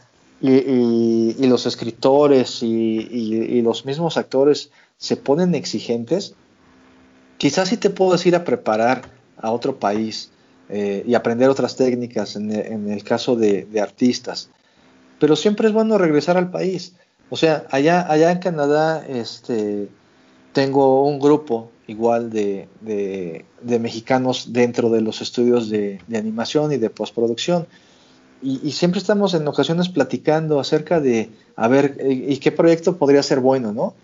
y, 0.41 0.51
y, 0.51 1.47
los 1.47 1.67
escritores 1.67 2.63
y, 2.63 2.67
y, 2.67 3.61
los 3.61 3.85
mismos 3.85 4.17
actores 4.17 4.71
se 4.97 5.17
ponen 5.19 5.55
exigentes, 5.55 6.33
quizás 7.37 7.69
sí 7.69 7.77
te 7.77 7.91
puedo 7.91 8.17
ir 8.25 8.35
a 8.35 8.45
preparar 8.45 9.03
a 9.37 9.51
otro 9.51 9.79
país 9.79 10.31
eh, 10.71 11.05
y 11.07 11.15
aprender 11.15 11.51
otras 11.51 11.77
técnicas 11.77 12.35
en 12.35 12.51
el, 12.91 13.05
caso 13.05 13.37
de, 13.37 13.69
artistas. 13.79 14.49
Pero 15.21 15.37
siempre 15.37 15.69
es 15.69 15.75
bueno 15.75 15.99
regresar 15.99 16.39
al 16.39 16.51
país. 16.51 16.95
O 17.31 17.37
sea, 17.37 17.67
allá, 17.71 18.11
allá 18.11 18.33
en 18.33 18.39
Canadá 18.39 19.05
este, 19.07 19.89
tengo 20.53 21.05
un 21.07 21.19
grupo 21.19 21.71
igual 21.87 22.31
de, 22.31 22.69
de, 22.81 23.45
de 23.63 23.79
mexicanos 23.79 24.53
dentro 24.53 24.91
de 24.91 25.01
los 25.01 25.21
estudios 25.21 25.71
de, 25.71 26.01
animación 26.15 26.73
y 26.73 26.77
de 26.77 26.91
postproducción. 26.91 27.67
Y, 28.41 28.61
y, 28.63 28.73
siempre 28.73 29.01
estamos 29.01 29.35
en 29.35 29.49
ocasiones 29.49 29.89
platicando 29.89 30.61
acerca 30.61 31.01
de, 31.01 31.31
a 31.57 31.67
ver, 31.67 31.99
y, 32.09 32.35
y 32.35 32.39
qué 32.39 32.53
proyecto 32.53 32.97
podría 32.97 33.23
ser 33.23 33.41
bueno, 33.41 33.73
¿no? 33.73 33.95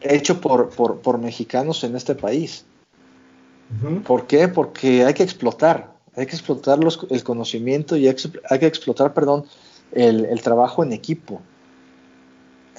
Hecho 0.00 0.40
por, 0.40 0.70
por, 0.70 1.00
por 1.00 1.18
mexicanos 1.18 1.84
en 1.84 1.94
este 1.94 2.14
país. 2.14 2.64
Uh 3.70 3.86
-huh. 3.86 4.02
¿Por 4.02 4.26
qué? 4.26 4.48
Porque 4.48 5.04
hay 5.04 5.14
que 5.14 5.22
explotar, 5.22 5.92
hay 6.16 6.26
que 6.26 6.34
explotar 6.34 6.82
los, 6.82 7.06
el 7.10 7.22
conocimiento 7.22 7.96
y 7.96 8.08
hay 8.08 8.14
que, 8.14 8.30
hay 8.48 8.58
que 8.58 8.66
explotar, 8.66 9.14
perdón, 9.14 9.44
el, 9.92 10.24
el, 10.24 10.40
trabajo 10.42 10.82
en 10.82 10.92
equipo. 10.92 11.40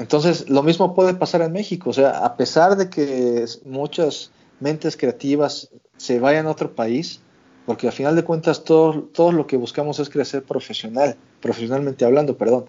Entonces, 0.01 0.49
lo 0.49 0.63
mismo 0.63 0.95
puede 0.95 1.13
pasar 1.13 1.43
en 1.43 1.51
México, 1.51 1.91
o 1.91 1.93
sea, 1.93 2.25
a 2.25 2.35
pesar 2.35 2.75
de 2.75 2.89
que 2.89 3.45
muchas 3.65 4.31
mentes 4.59 4.97
creativas 4.97 5.69
se 5.95 6.19
vayan 6.19 6.47
a 6.47 6.49
otro 6.49 6.73
país, 6.73 7.19
porque 7.67 7.85
al 7.85 7.93
final 7.93 8.15
de 8.15 8.23
cuentas 8.23 8.63
todo, 8.63 9.03
todo 9.03 9.31
lo 9.31 9.45
que 9.45 9.57
buscamos 9.57 9.99
es 9.99 10.09
crecer 10.09 10.41
profesional, 10.41 11.17
profesionalmente 11.39 12.03
hablando, 12.03 12.35
perdón. 12.35 12.65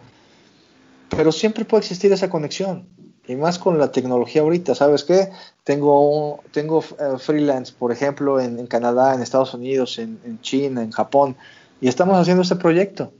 Pero 1.09 1.33
siempre 1.33 1.65
puede 1.65 1.81
existir 1.81 2.13
esa 2.13 2.29
conexión, 2.29 2.87
y 3.27 3.35
más 3.35 3.59
con 3.59 3.79
la 3.79 3.93
tecnología 3.93 4.43
ahorita, 4.43 4.75
¿sabes 4.75 5.03
qué? 5.03 5.31
Tengo, 5.65 6.41
tengo 6.51 6.81
uh, 6.81 7.17
freelance, 7.17 7.73
por 7.73 7.93
ejemplo, 7.93 8.41
en, 8.41 8.59
en, 8.59 8.67
Canadá, 8.67 9.15
en 9.15 9.23
Estados 9.23 9.55
Unidos, 9.55 9.99
en, 9.99 10.21
en 10.27 10.39
China, 10.43 10.83
en 10.83 10.91
Japón, 10.91 11.35
y 11.81 11.89
estamos 11.89 12.19
haciendo 12.19 12.43
este 12.43 12.57
proyecto. 12.57 13.11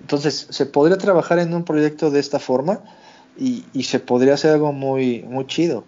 Entonces, 0.00 0.46
se 0.48 0.64
podría 0.64 0.96
trabajar 0.96 1.38
en 1.40 1.52
un 1.52 1.64
proyecto 1.64 2.10
de 2.10 2.20
esta 2.20 2.38
forma 2.38 2.80
y, 3.38 3.64
y 3.72 3.84
se 3.84 4.00
podría 4.00 4.34
hacer 4.34 4.52
algo 4.52 4.72
muy, 4.72 5.22
muy 5.22 5.46
chido. 5.46 5.84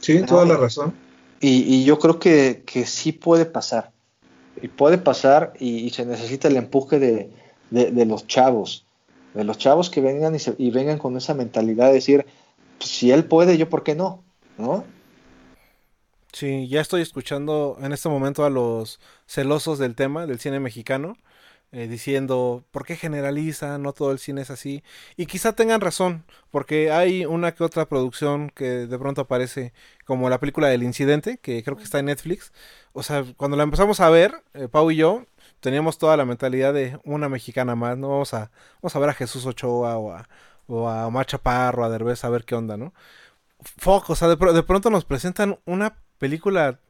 Sí, 0.00 0.22
toda 0.22 0.44
la 0.44 0.56
razón. 0.56 0.94
Y, 1.40 1.62
y 1.74 1.84
yo 1.84 1.98
creo 1.98 2.18
que, 2.18 2.62
que 2.66 2.86
sí 2.86 3.12
puede 3.12 3.44
pasar. 3.46 3.92
Y 4.62 4.68
puede 4.68 4.98
pasar 4.98 5.52
y, 5.58 5.78
y 5.78 5.90
se 5.90 6.06
necesita 6.06 6.48
el 6.48 6.56
empuje 6.56 6.98
de, 6.98 7.30
de- 7.70 7.90
de 7.90 8.06
los 8.06 8.26
chavos. 8.26 8.86
De 9.34 9.44
los 9.44 9.58
chavos 9.58 9.90
que 9.90 10.00
vengan 10.00 10.34
y, 10.34 10.38
se- 10.38 10.54
y 10.58 10.70
vengan 10.70 10.98
con 10.98 11.16
esa 11.16 11.34
mentalidad 11.34 11.88
de 11.88 11.94
decir, 11.94 12.26
"Pues, 12.78 12.90
si 12.90 13.10
él 13.10 13.24
puede, 13.24 13.58
yo 13.58 13.68
por 13.68 13.82
qué 13.82 13.94
no. 13.94 14.22
¿No? 14.56 14.84
Sí, 16.32 16.68
ya 16.68 16.80
estoy 16.80 17.02
escuchando 17.02 17.78
en 17.80 17.92
este 17.92 18.08
momento 18.08 18.44
a 18.44 18.50
los 18.50 19.00
celosos 19.26 19.78
del 19.78 19.94
tema 19.94 20.26
del 20.26 20.38
cine 20.38 20.60
mexicano 20.60 21.16
eh, 21.72 21.88
diciendo, 21.88 22.64
¿por 22.70 22.86
qué 22.86 22.96
generaliza? 22.96 23.78
No 23.78 23.92
todo 23.92 24.12
el 24.12 24.18
cine 24.18 24.42
es 24.42 24.50
así. 24.50 24.82
Y 25.16 25.26
quizá 25.26 25.52
tengan 25.54 25.80
razón, 25.80 26.24
porque 26.50 26.90
hay 26.90 27.24
una 27.26 27.54
que 27.54 27.64
otra 27.64 27.86
producción 27.88 28.50
que 28.50 28.86
de 28.86 28.98
pronto 28.98 29.22
aparece, 29.22 29.72
como 30.04 30.30
la 30.30 30.40
película 30.40 30.68
del 30.68 30.82
incidente, 30.82 31.38
que 31.38 31.62
creo 31.62 31.76
que 31.76 31.84
está 31.84 31.98
en 31.98 32.06
Netflix. 32.06 32.52
O 32.92 33.02
sea, 33.02 33.24
cuando 33.36 33.56
la 33.56 33.64
empezamos 33.64 34.00
a 34.00 34.10
ver, 34.10 34.42
eh, 34.54 34.68
Pau 34.68 34.90
y 34.90 34.96
yo, 34.96 35.26
teníamos 35.60 35.98
toda 35.98 36.16
la 36.16 36.24
mentalidad 36.24 36.72
de 36.72 36.98
una 37.04 37.28
mexicana 37.28 37.74
más, 37.74 37.98
¿no? 37.98 38.08
Vamos 38.10 38.34
a, 38.34 38.50
vamos 38.80 38.96
a 38.96 38.98
ver 38.98 39.10
a 39.10 39.14
Jesús 39.14 39.46
Ochoa 39.46 39.98
o 39.98 40.12
a, 40.12 40.28
o 40.66 40.88
a 40.88 41.06
Omar 41.06 41.26
Chaparro, 41.26 41.84
a 41.84 41.90
Derbez, 41.90 42.24
a 42.24 42.30
ver 42.30 42.44
qué 42.44 42.54
onda, 42.54 42.76
¿no? 42.76 42.94
Fuck, 43.78 44.10
o 44.10 44.16
sea, 44.16 44.28
de, 44.28 44.36
de 44.36 44.62
pronto 44.62 44.90
nos 44.90 45.04
presentan 45.04 45.58
una 45.64 45.96
película 46.18 46.80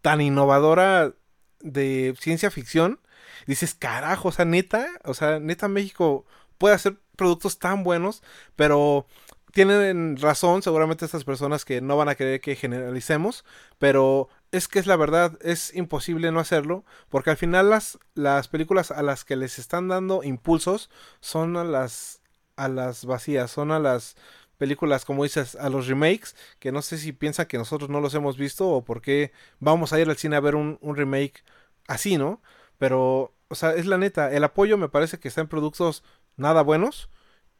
tan 0.00 0.20
innovadora 0.20 1.12
de 1.60 2.14
ciencia 2.18 2.50
ficción. 2.50 3.00
Dices, 3.46 3.74
carajo, 3.74 4.28
o 4.28 4.32
sea, 4.32 4.44
neta, 4.44 4.86
o 5.04 5.14
sea, 5.14 5.38
neta 5.40 5.68
México 5.68 6.24
puede 6.58 6.74
hacer 6.74 6.96
productos 7.16 7.58
tan 7.58 7.84
buenos, 7.84 8.22
pero 8.56 9.06
tienen 9.52 10.16
razón 10.16 10.62
seguramente 10.62 11.04
estas 11.04 11.24
personas 11.24 11.64
que 11.64 11.80
no 11.80 11.96
van 11.96 12.08
a 12.08 12.14
querer 12.14 12.40
que 12.40 12.56
generalicemos, 12.56 13.44
pero 13.78 14.28
es 14.50 14.66
que 14.68 14.78
es 14.78 14.86
la 14.86 14.96
verdad, 14.96 15.38
es 15.42 15.74
imposible 15.74 16.32
no 16.32 16.40
hacerlo, 16.40 16.84
porque 17.10 17.30
al 17.30 17.36
final 17.36 17.70
las, 17.70 17.98
las 18.14 18.48
películas 18.48 18.90
a 18.90 19.02
las 19.02 19.24
que 19.24 19.36
les 19.36 19.58
están 19.58 19.88
dando 19.88 20.22
impulsos 20.22 20.90
son 21.20 21.56
a 21.56 21.64
las, 21.64 22.20
a 22.56 22.68
las 22.68 23.04
vacías, 23.04 23.50
son 23.50 23.72
a 23.72 23.78
las 23.78 24.16
películas, 24.58 25.04
como 25.04 25.24
dices, 25.24 25.56
a 25.56 25.68
los 25.68 25.86
remakes, 25.88 26.36
que 26.58 26.72
no 26.72 26.82
sé 26.82 26.96
si 26.96 27.12
piensan 27.12 27.46
que 27.46 27.58
nosotros 27.58 27.90
no 27.90 28.00
los 28.00 28.14
hemos 28.14 28.36
visto 28.38 28.68
o 28.68 28.84
por 28.84 29.02
qué 29.02 29.32
vamos 29.58 29.92
a 29.92 30.00
ir 30.00 30.08
al 30.08 30.16
cine 30.16 30.36
a 30.36 30.40
ver 30.40 30.54
un, 30.54 30.78
un 30.80 30.96
remake 30.96 31.42
así, 31.88 32.16
¿no? 32.16 32.40
Pero, 32.82 33.34
o 33.48 33.54
sea, 33.54 33.72
es 33.74 33.86
la 33.86 33.98
neta, 33.98 34.32
el 34.32 34.44
apoyo 34.44 34.76
me 34.78 34.88
parece 34.88 35.18
que 35.20 35.28
está 35.28 35.40
en 35.42 35.48
productos 35.48 36.02
nada 36.36 36.62
buenos 36.62 37.10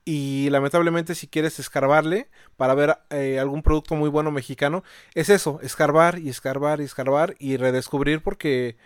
y 0.05 0.49
lamentablemente 0.51 1.15
si 1.15 1.29
quieres 1.29 1.59
escarbarle 1.61 2.29
para 2.57 2.75
ver 2.75 2.99
eh, 3.11 3.39
algún 3.41 3.63
producto 3.63 3.95
muy 3.97 4.11
bueno 4.11 4.31
mexicano, 4.33 4.83
es 5.15 5.29
eso, 5.31 5.61
escarbar 5.63 6.19
y 6.19 6.29
escarbar 6.31 6.81
y 6.81 6.85
escarbar 6.85 7.37
y 7.39 7.57
redescubrir 7.57 8.23
porque 8.23 8.77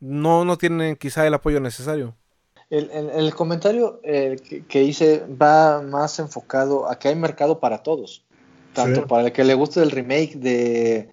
no, 0.00 0.44
no 0.44 0.58
tienen 0.58 0.96
quizá 0.96 1.26
el 1.26 1.34
apoyo 1.34 1.60
necesario. 1.60 2.16
El, 2.70 2.90
el- 2.90 3.10
el 3.10 3.34
comentario 3.34 4.00
eh, 4.02 4.36
que, 4.48 4.66
que 4.66 4.82
hice 4.82 5.24
va 5.26 5.82
más 5.82 6.18
enfocado 6.18 6.88
a 6.90 6.98
que 6.98 7.08
hay 7.08 7.16
mercado 7.16 7.60
para 7.60 7.82
todos. 7.82 8.24
Tanto 8.72 9.06
Sí. 9.06 9.06
para 9.06 9.26
el 9.26 9.32
que 9.32 9.44
le 9.44 9.54
guste 9.54 9.82
el 9.82 9.90
remake 9.90 10.36
de, 10.36 11.10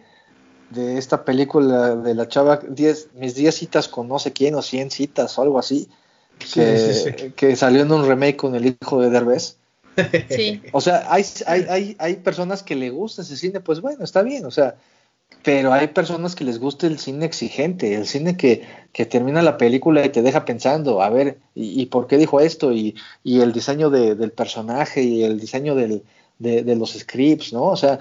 de 0.69 0.97
esta 0.97 1.25
película 1.25 1.95
de 1.95 2.13
la 2.15 2.27
chava, 2.27 2.57
10, 2.67 3.09
mis 3.15 3.35
10 3.35 3.55
citas 3.55 3.87
con 3.87 4.07
no 4.07 4.19
sé 4.19 4.33
quién 4.33 4.55
o 4.55 4.61
100 4.61 4.91
citas 4.91 5.37
o 5.37 5.41
algo 5.41 5.59
así, 5.59 5.89
Sí, 6.39 6.61
que, 6.61 6.77
sí, 6.77 7.11
sí. 7.17 7.31
que 7.35 7.55
salió 7.55 7.81
en 7.81 7.91
un 7.91 8.07
remake 8.07 8.37
con 8.37 8.55
el 8.55 8.65
hijo 8.81 9.01
de 9.01 9.09
Derbez. 9.09 9.57
Sí. 10.29 10.61
O 10.71 10.79
sea, 10.81 11.11
hay, 11.13 11.25
hay, 11.47 11.65
hay, 11.69 11.95
hay 11.99 12.15
personas 12.17 12.63
que 12.63 12.75
le 12.75 12.89
gusta 12.89 13.21
ese 13.23 13.35
cine, 13.35 13.59
pues 13.59 13.81
bueno, 13.81 14.03
está 14.05 14.21
bien, 14.23 14.45
o 14.45 14.51
sea, 14.51 14.75
pero 15.43 15.73
hay 15.73 15.87
personas 15.89 16.35
que 16.35 16.43
les 16.45 16.59
gusta 16.59 16.87
el 16.87 16.99
cine 16.99 17.25
exigente, 17.25 17.95
el 17.95 18.05
cine 18.07 18.37
que, 18.37 18.63
que 18.93 19.05
termina 19.05 19.41
la 19.41 19.57
película 19.57 20.05
y 20.05 20.09
te 20.09 20.21
deja 20.21 20.45
pensando, 20.45 21.01
a 21.01 21.09
ver, 21.09 21.39
¿y, 21.55 21.81
y 21.81 21.85
por 21.87 22.07
qué 22.07 22.17
dijo 22.17 22.39
esto? 22.39 22.71
Y, 22.71 22.95
y 23.23 23.41
el 23.41 23.51
diseño 23.53 23.89
de- 23.89 24.15
del 24.15 24.31
personaje 24.31 25.01
y 25.03 25.23
el 25.23 25.39
diseño 25.39 25.75
del, 25.75 26.03
de, 26.39 26.63
de 26.63 26.75
los 26.75 26.91
scripts, 26.93 27.53
¿no? 27.53 27.63
O 27.65 27.77
sea, 27.77 27.99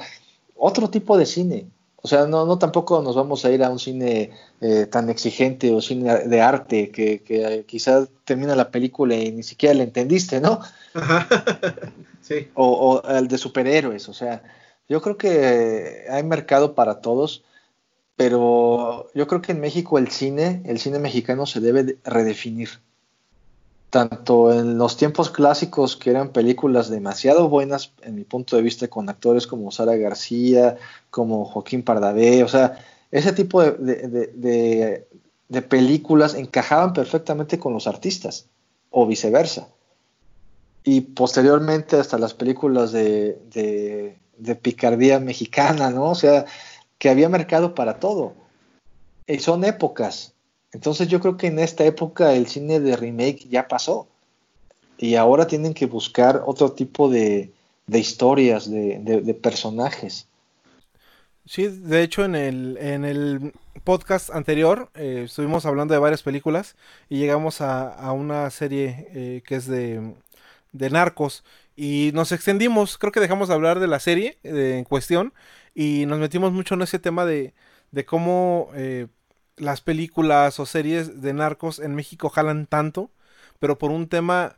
otro 0.57 0.91
tipo 0.91 1.17
de 1.19 1.27
cine. 1.27 1.67
O 2.01 2.07
sea, 2.07 2.27
no, 2.27 2.47
no 2.47 2.59
tampoco 2.59 3.03
nos 3.03 3.17
vamos 3.17 3.45
a 3.45 3.51
ir 3.51 3.65
a 3.65 3.71
un 3.71 3.79
cine 3.79 4.31
eh, 4.61 4.87
tan 4.87 5.11
exigente 5.11 5.75
o 5.75 5.81
cine 5.81 6.27
de 6.27 6.41
arte 6.41 6.91
que, 6.91 7.23
que 7.23 7.65
quizás 7.67 8.09
termina 8.25 8.55
la 8.55 8.71
película 8.71 9.17
y 9.17 9.33
ni 9.33 9.43
siquiera 9.43 9.75
la 9.75 9.83
entendiste, 9.83 10.41
¿no? 10.41 10.61
Ajá. 10.95 11.27
sí. 12.23 12.49
o, 12.55 13.03
o 13.03 13.09
el 13.09 13.27
de 13.27 13.37
superhéroes. 13.37 14.09
O 14.09 14.15
sea, 14.15 14.43
yo 14.89 15.03
creo 15.03 15.17
que 15.17 16.05
hay 16.09 16.23
mercado 16.23 16.75
para 16.75 17.01
todos, 17.01 17.43
pero 18.15 19.11
yo 19.15 19.27
creo 19.27 19.43
que 19.43 19.53
en 19.53 19.61
México 19.61 19.99
el 19.99 20.09
cine, 20.09 20.63
el 20.67 20.79
cine 20.79 21.01
mexicano 21.01 21.47
se 21.47 21.61
debe 21.61 21.83
de 21.83 21.99
redefinir. 22.05 22.69
Tanto 23.91 24.53
en 24.53 24.77
los 24.77 24.97
tiempos 24.99 25.31
clásicos, 25.31 25.97
que 25.97 26.11
eran 26.11 26.31
películas 26.31 26.91
demasiado 26.91 27.49
buenas, 27.49 27.93
en 28.03 28.17
mi 28.17 28.25
punto 28.25 28.55
de 28.57 28.63
vista, 28.63 28.89
con 28.89 29.09
actores 29.09 29.47
como 29.47 29.71
Sara 29.71 29.97
García, 29.97 30.77
como 31.11 31.47
Joaquín 31.47 31.83
Pardavé, 31.83 32.45
o 32.45 32.49
sea, 32.49 32.85
ese 33.11 33.33
tipo 33.33 33.63
de, 33.63 33.73
de- 33.73 34.27
de- 34.35 35.09
de- 35.49 35.63
películas 35.63 36.35
encajaban 36.35 36.93
perfectamente 36.93 37.59
con 37.59 37.73
los 37.73 37.87
artistas, 37.87 38.47
o 38.91 39.07
viceversa 39.07 39.69
y 40.85 41.01
posteriormente 41.03 41.97
hasta 41.97 42.19
las 42.19 42.35
películas 42.35 42.93
de 42.93 43.39
picardía 44.63 45.19
mexicana, 45.21 45.91
¿no? 45.91 46.11
O 46.11 46.15
sea, 46.15 46.45
que 46.99 47.09
había 47.11 47.29
mercado 47.29 47.75
para 47.75 47.99
todo. 48.01 48.33
Y 49.27 49.39
son 49.41 49.65
épocas. 49.65 50.35
Entonces 50.73 51.09
yo 51.09 51.21
creo 51.21 51.37
que 51.37 51.49
en 51.49 51.59
esta 51.59 51.85
época 51.85 52.35
el 52.35 52.47
cine 52.47 52.81
de 52.81 52.97
remake 52.97 53.47
ya 53.51 53.69
pasó. 53.69 54.09
Y 54.99 55.17
ahora 55.17 55.47
tienen 55.47 55.75
que 55.75 55.87
buscar 55.87 56.43
otro 56.47 56.73
tipo 56.73 57.09
de, 57.11 57.53
de 57.87 57.99
historias, 58.01 58.71
de, 58.71 59.01
de- 59.01 59.23
de 59.23 59.35
personajes. 59.35 60.29
Sí, 61.45 61.67
de 61.69 62.03
hecho 62.03 62.25
en 62.25 62.35
el, 62.35 62.77
en 62.79 63.05
el 63.05 63.53
podcast 63.85 64.31
anterior 64.31 64.91
eh, 64.95 65.23
estuvimos 65.27 65.65
hablando 65.65 65.95
de 65.95 66.01
varias 66.01 66.23
películas 66.23 66.77
y 67.09 67.19
llegamos 67.19 67.61
a, 67.63 67.89
a 67.95 68.13
una 68.13 68.51
serie 68.51 69.09
eh, 69.15 69.43
que 69.47 69.55
es 69.57 69.67
de, 69.67 70.15
de 70.73 70.91
narcos 70.91 71.45
y 71.77 72.11
nos 72.15 72.33
extendimos, 72.33 72.99
creo 72.99 73.13
que 73.13 73.21
dejamos 73.21 73.49
de 73.49 73.55
hablar 73.55 73.81
de 73.81 73.87
la 73.89 74.01
serie 74.01 74.39
eh, 74.43 74.77
en 74.79 74.85
cuestión 74.85 75.33
y 75.75 76.05
nos 76.07 76.19
metimos 76.19 76.53
mucho 76.53 76.75
en 76.75 76.83
ese 76.83 76.99
tema 76.99 77.25
de, 77.25 77.55
de 77.93 78.05
cómo 78.05 78.71
eh, 78.75 79.07
las 79.61 79.81
películas 79.81 80.61
o 80.61 80.67
series 80.67 81.21
de 81.23 81.33
narcos 81.33 81.79
en 81.79 81.95
México 81.95 82.29
jalan 82.29 82.67
tanto, 82.67 83.11
pero 83.59 83.79
por 83.79 83.91
un 83.91 84.09
tema 84.09 84.57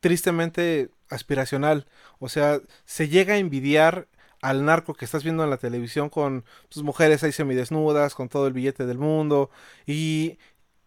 tristemente 0.00 0.90
aspiracional, 1.08 1.86
o 2.18 2.28
sea, 2.28 2.60
se 2.84 3.08
llega 3.08 3.34
a 3.34 3.38
envidiar 3.38 4.08
al 4.42 4.64
narco 4.64 4.94
que 4.94 5.04
estás 5.04 5.22
viendo 5.22 5.44
en 5.44 5.50
la 5.50 5.58
televisión 5.58 6.08
con 6.08 6.44
sus 6.70 6.82
mujeres 6.82 7.22
ahí 7.22 7.32
semidesnudas, 7.32 8.14
con 8.14 8.28
todo 8.28 8.46
el 8.46 8.52
billete 8.54 8.86
del 8.86 8.98
mundo. 8.98 9.50
Y, 9.86 10.38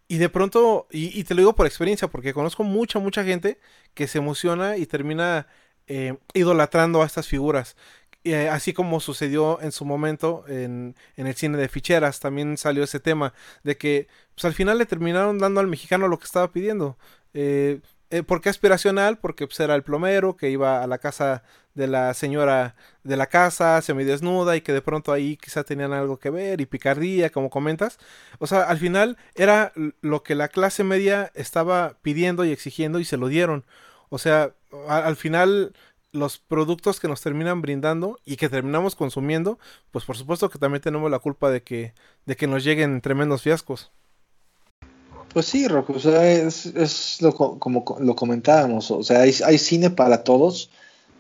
y 0.08 0.18
de 0.18 0.30
pronto, 0.30 0.88
y, 0.92 1.18
y 1.20 1.24
te 1.24 1.36
lo 1.36 1.42
digo 1.42 1.56
por 1.56 1.68
experiencia, 1.68 2.08
porque 2.08 2.34
conozco 2.34 2.64
mucha, 2.64 3.00
mucha 3.00 3.24
gente 3.24 3.60
que 3.94 4.08
se 4.08 4.18
emociona 4.20 4.78
y 4.78 4.86
termina 4.88 5.48
eh, 5.88 6.18
idolatrando 6.34 7.02
a 7.02 7.06
estas 7.06 7.28
figuras. 7.28 7.76
Eh, 8.26 8.48
así 8.48 8.72
como 8.72 9.02
sucedió 9.02 9.60
en 9.62 9.74
su 9.74 9.84
momento 9.84 10.46
en, 10.48 10.96
en 11.18 11.28
el 11.28 11.36
cine 11.36 11.58
de 11.58 11.68
ficheras, 11.68 12.22
también 12.22 12.58
salió 12.58 12.84
ese 12.84 13.02
tema 13.02 13.34
de 13.64 13.78
que 13.78 14.08
pues, 14.36 14.46
al 14.46 14.54
final 14.54 14.78
le 14.78 14.86
terminaron 14.86 15.40
dando 15.40 15.60
al 15.60 15.68
mexicano 15.68 16.08
lo 16.08 16.20
que 16.20 16.26
estaba 16.26 16.52
pidiendo. 16.52 16.98
Eh, 17.34 17.82
eh, 18.12 18.24
¿Por 18.24 18.42
qué 18.42 18.50
aspiracional? 18.50 19.18
Porque 19.18 19.48
pues, 19.48 19.60
era 19.60 19.76
el 19.76 19.84
plomero 19.84 20.38
que 20.38 20.50
iba 20.50 20.84
a 20.84 20.88
la 20.88 21.00
casa 21.00 21.44
de 21.74 21.88
la 21.88 22.14
señora 22.14 22.76
de 23.04 23.18
la 23.18 23.26
casa, 23.28 23.82
semidesnuda 23.82 24.56
y 24.56 24.62
que 24.62 24.72
de 24.72 24.82
pronto 24.82 25.12
ahí 25.12 25.36
quizá 25.38 25.64
tenían 25.64 25.92
algo 25.94 26.20
que 26.20 26.30
ver 26.30 26.62
y 26.62 26.66
picardía, 26.66 27.32
como 27.32 27.50
comentas. 27.50 27.98
O 28.40 28.48
sea, 28.48 28.64
al 28.64 28.78
final 28.78 29.18
era 29.36 29.74
lo 30.02 30.24
que 30.24 30.36
la 30.36 30.48
clase 30.48 30.84
media 30.84 31.32
estaba 31.34 31.98
pidiendo 32.04 32.46
y 32.46 32.52
exigiendo 32.52 33.00
y 33.00 33.06
se 33.06 33.18
lo 33.18 33.28
dieron. 33.28 33.66
O 34.10 34.20
sea, 34.20 34.54
al 34.88 35.16
final 35.16 35.74
los 36.14 36.38
productos 36.38 37.00
que 37.00 37.08
nos 37.08 37.22
terminan 37.22 37.62
brindando 37.62 38.18
y 38.24 38.38
que 38.38 38.48
terminamos 38.48 38.96
consumiendo, 38.96 39.60
pues 39.92 40.06
por 40.06 40.16
supuesto 40.16 40.50
que 40.50 40.60
también 40.60 40.82
tenemos 40.82 41.12
la 41.12 41.20
culpa 41.20 41.52
de 41.52 41.64
que, 41.64 41.94
de 42.26 42.36
que 42.36 42.48
nos 42.48 42.64
lleguen 42.64 43.02
tremendos 43.02 43.42
fiascos. 43.42 43.92
Pues 45.34 45.48
sí, 45.48 45.68
Rocco, 45.68 45.94
o 45.94 46.00
sea, 46.00 46.32
es, 46.32 46.68
es 46.68 47.22
lo, 47.22 47.34
co- 47.34 47.58
como 47.58 47.84
co- 47.84 48.00
lo 48.00 48.16
comentábamos, 48.16 48.92
o 48.92 49.04
sea, 49.04 49.22
hay, 49.22 49.34
hay 49.44 49.58
cine 49.58 49.90
para 49.90 50.24
todos, 50.24 50.70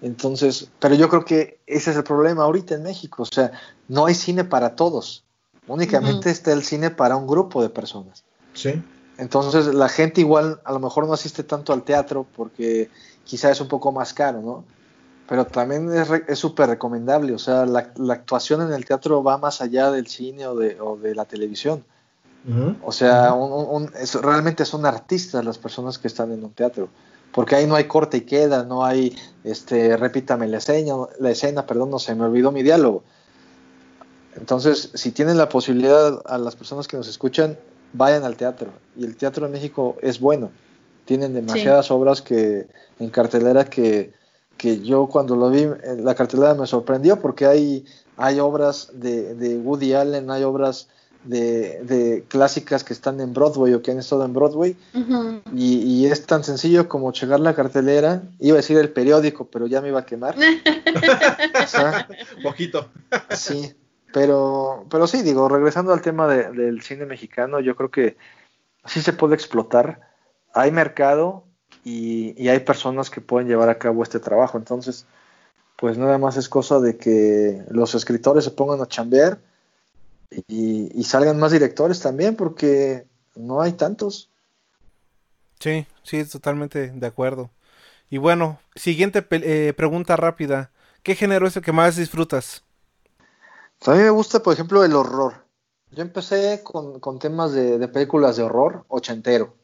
entonces, 0.03 0.69
pero 0.79 0.93
yo 0.93 1.09
creo 1.09 1.25
que 1.25 1.59
ese 1.65 1.89
es 1.91 1.97
el 1.97 2.03
problema 2.03 2.43
ahorita 2.43 2.75
en 2.75 2.83
México, 2.83 3.23
o 3.23 3.25
sea, 3.25 3.51
no 3.87 4.05
hay 4.05 4.13
cine 4.13 4.43
para 4.43 4.75
todos, 4.75 5.23
únicamente 5.67 6.29
está 6.29 6.53
el 6.53 6.63
cine 6.63 6.91
para 6.91 7.15
un 7.15 7.25
grupo 7.25 7.63
de 7.63 7.69
personas. 7.69 8.23
Sí. 8.53 8.79
Entonces 9.17 9.67
la 9.73 9.89
gente 9.89 10.21
igual 10.21 10.59
a 10.63 10.71
lo 10.71 10.79
mejor 10.79 11.07
no 11.07 11.13
asiste 11.13 11.43
tanto 11.43 11.73
al 11.73 11.83
teatro 11.83 12.25
porque 12.35 12.89
quizá 13.23 13.51
es 13.51 13.61
un 13.61 13.67
poco 13.67 13.91
más 13.91 14.13
caro, 14.13 14.41
¿no? 14.41 14.65
Pero 15.33 15.47
también 15.47 15.89
es 16.27 16.37
súper 16.37 16.69
recomendable, 16.69 17.33
o 17.33 17.39
sea, 17.39 17.65
la, 17.65 17.91
la, 17.95 18.13
actuación 18.13 18.61
en 18.61 18.71
el 18.71 18.85
teatro 18.85 19.23
va 19.23 19.39
más 19.39 19.61
allá 19.61 19.89
del 19.89 20.05
cine 20.05 20.45
o 20.45 20.55
de, 20.55 20.79
o 20.79 20.95
de 20.95 21.15
la 21.15 21.25
televisión. 21.25 21.83
Uh 22.47 22.51
-huh. 22.51 22.75
O 22.83 22.91
sea, 22.91 23.33
un, 23.33 23.81
un, 23.81 23.91
es, 23.99 24.13
realmente 24.13 24.63
son 24.63 24.85
artistas 24.85 25.43
las 25.43 25.57
personas 25.57 25.97
que 25.97 26.07
están 26.07 26.31
en 26.31 26.43
un 26.43 26.51
teatro, 26.51 26.87
porque 27.31 27.55
ahí 27.55 27.65
no 27.65 27.73
hay 27.73 27.85
corte 27.85 28.17
y 28.17 28.21
queda, 28.21 28.63
no 28.63 28.85
hay, 28.85 29.17
este, 29.43 29.97
repítame 29.97 30.47
la 30.47 30.57
escena, 30.57 30.93
la 31.19 31.31
escena, 31.31 31.65
perdón, 31.65 31.89
no 31.89 31.97
se 31.97 32.13
me 32.13 32.25
olvidó 32.25 32.51
mi 32.51 32.61
diálogo. 32.61 33.03
Entonces, 34.35 34.91
si 34.93 35.11
tienen 35.13 35.39
la 35.39 35.49
posibilidad 35.49 36.21
a 36.25 36.37
las 36.37 36.55
personas 36.55 36.87
que 36.87 36.95
nos 36.95 37.07
escuchan, 37.07 37.57
vayan 37.93 38.23
al 38.23 38.35
teatro. 38.35 38.69
Y 38.95 39.03
el 39.03 39.15
teatro 39.15 39.47
en 39.47 39.51
México 39.53 39.97
es 40.03 40.19
bueno. 40.19 40.51
Tienen 41.05 41.33
demasiadas 41.33 41.87
sí. 41.87 41.93
obras 41.93 42.21
que 42.21 42.67
en 42.99 43.09
cartelera 43.09 43.65
que, 43.65 44.13
que, 44.57 44.81
yo 44.81 45.07
cuando 45.07 45.35
lo 45.35 45.49
vi, 45.49 45.67
la 45.97 46.15
cartelera 46.15 46.53
me 46.53 46.67
sorprendió 46.67 47.19
porque 47.19 47.45
hay, 47.45 47.85
hay 48.17 48.39
obras 48.39 48.89
de, 48.93 49.35
de 49.35 49.57
Woody 49.57 49.93
Allen, 49.93 50.29
hay 50.31 50.43
obras 50.43 50.87
de, 51.23 51.81
de, 51.83 52.25
clásicas 52.27 52.83
que 52.83 52.93
están 52.93 53.19
en 53.21 53.33
Broadway 53.33 53.73
o 53.73 53.81
que 53.81 53.91
han 53.91 53.99
estado 53.99 54.25
en 54.25 54.33
Broadway. 54.33 54.75
Uh 54.93 54.99
-huh. 54.99 55.41
y, 55.53 55.77
y, 55.77 56.05
es 56.07 56.25
tan 56.25 56.43
sencillo 56.43 56.87
como 56.87 57.11
checar 57.11 57.39
la 57.39 57.55
cartelera. 57.55 58.23
Iba 58.39 58.55
a 58.55 58.61
decir 58.61 58.77
el 58.77 58.89
periódico, 58.89 59.45
pero 59.45 59.67
ya 59.67 59.81
me 59.81 59.89
iba 59.89 60.01
a 60.01 60.05
quemar. 60.05 60.35
o 61.63 61.67
sea, 61.67 62.07
Poquito. 62.43 62.89
sí. 63.31 63.73
Pero, 64.13 64.85
pero 64.91 65.07
sí, 65.07 65.23
digo, 65.23 65.49
regresando 65.49 65.91
al 65.91 66.01
tema 66.01 66.27
de, 66.27 66.51
del 66.51 66.83
cine 66.83 67.05
mexicano, 67.07 67.59
yo 67.59 67.75
creo 67.75 67.89
que 67.89 68.15
sí 68.85 69.01
se 69.01 69.11
puede 69.11 69.33
explotar. 69.33 70.01
Hay 70.53 70.71
mercado 70.71 71.45
y, 71.83 72.33
y, 72.41 72.49
hay 72.49 72.59
personas 72.59 73.09
que 73.09 73.21
pueden 73.21 73.47
llevar 73.47 73.69
a 73.69 73.77
cabo 73.77 74.03
este 74.03 74.19
trabajo. 74.19 74.57
Entonces, 74.57 75.05
pues 75.77 75.97
nada 75.97 76.17
más 76.17 76.37
es 76.37 76.49
cosa 76.49 76.79
de 76.79 76.97
que 76.97 77.63
los 77.69 77.95
escritores 77.95 78.43
se 78.45 78.51
pongan 78.51 78.81
a 78.81 78.87
chambear 78.87 79.39
y, 80.47 80.89
y 80.93 81.03
salgan 81.03 81.39
más 81.39 81.51
directores 81.51 81.99
también, 81.99 82.35
porque 82.35 83.05
no 83.35 83.61
hay 83.61 83.73
tantos. 83.73 84.29
Sí, 85.59 85.85
sí, 86.03 86.23
totalmente 86.25 86.91
de 86.91 87.07
acuerdo. 87.07 87.49
Y 88.09 88.17
bueno, 88.17 88.59
siguiente 88.75 89.25
eh, 89.31 89.73
pregunta 89.75 90.15
rápida. 90.15 90.71
¿Qué 91.03 91.15
género 91.15 91.47
es 91.47 91.57
el 91.57 91.63
que 91.63 91.71
más 91.71 91.95
disfrutas? 91.95 92.63
A 93.85 93.91
mí 93.91 93.97
me 93.97 94.09
gusta, 94.09 94.41
por 94.41 94.53
ejemplo, 94.53 94.83
el 94.83 94.93
horror. 94.93 95.45
Yo 95.91 96.01
empecé 96.01 96.61
con, 96.63 96.99
con 96.99 97.19
temas 97.19 97.53
de, 97.53 97.77
de, 97.77 97.87
películas 97.87 98.37
de 98.37 98.43
horror 98.43 98.85
ochentero, 98.87 99.55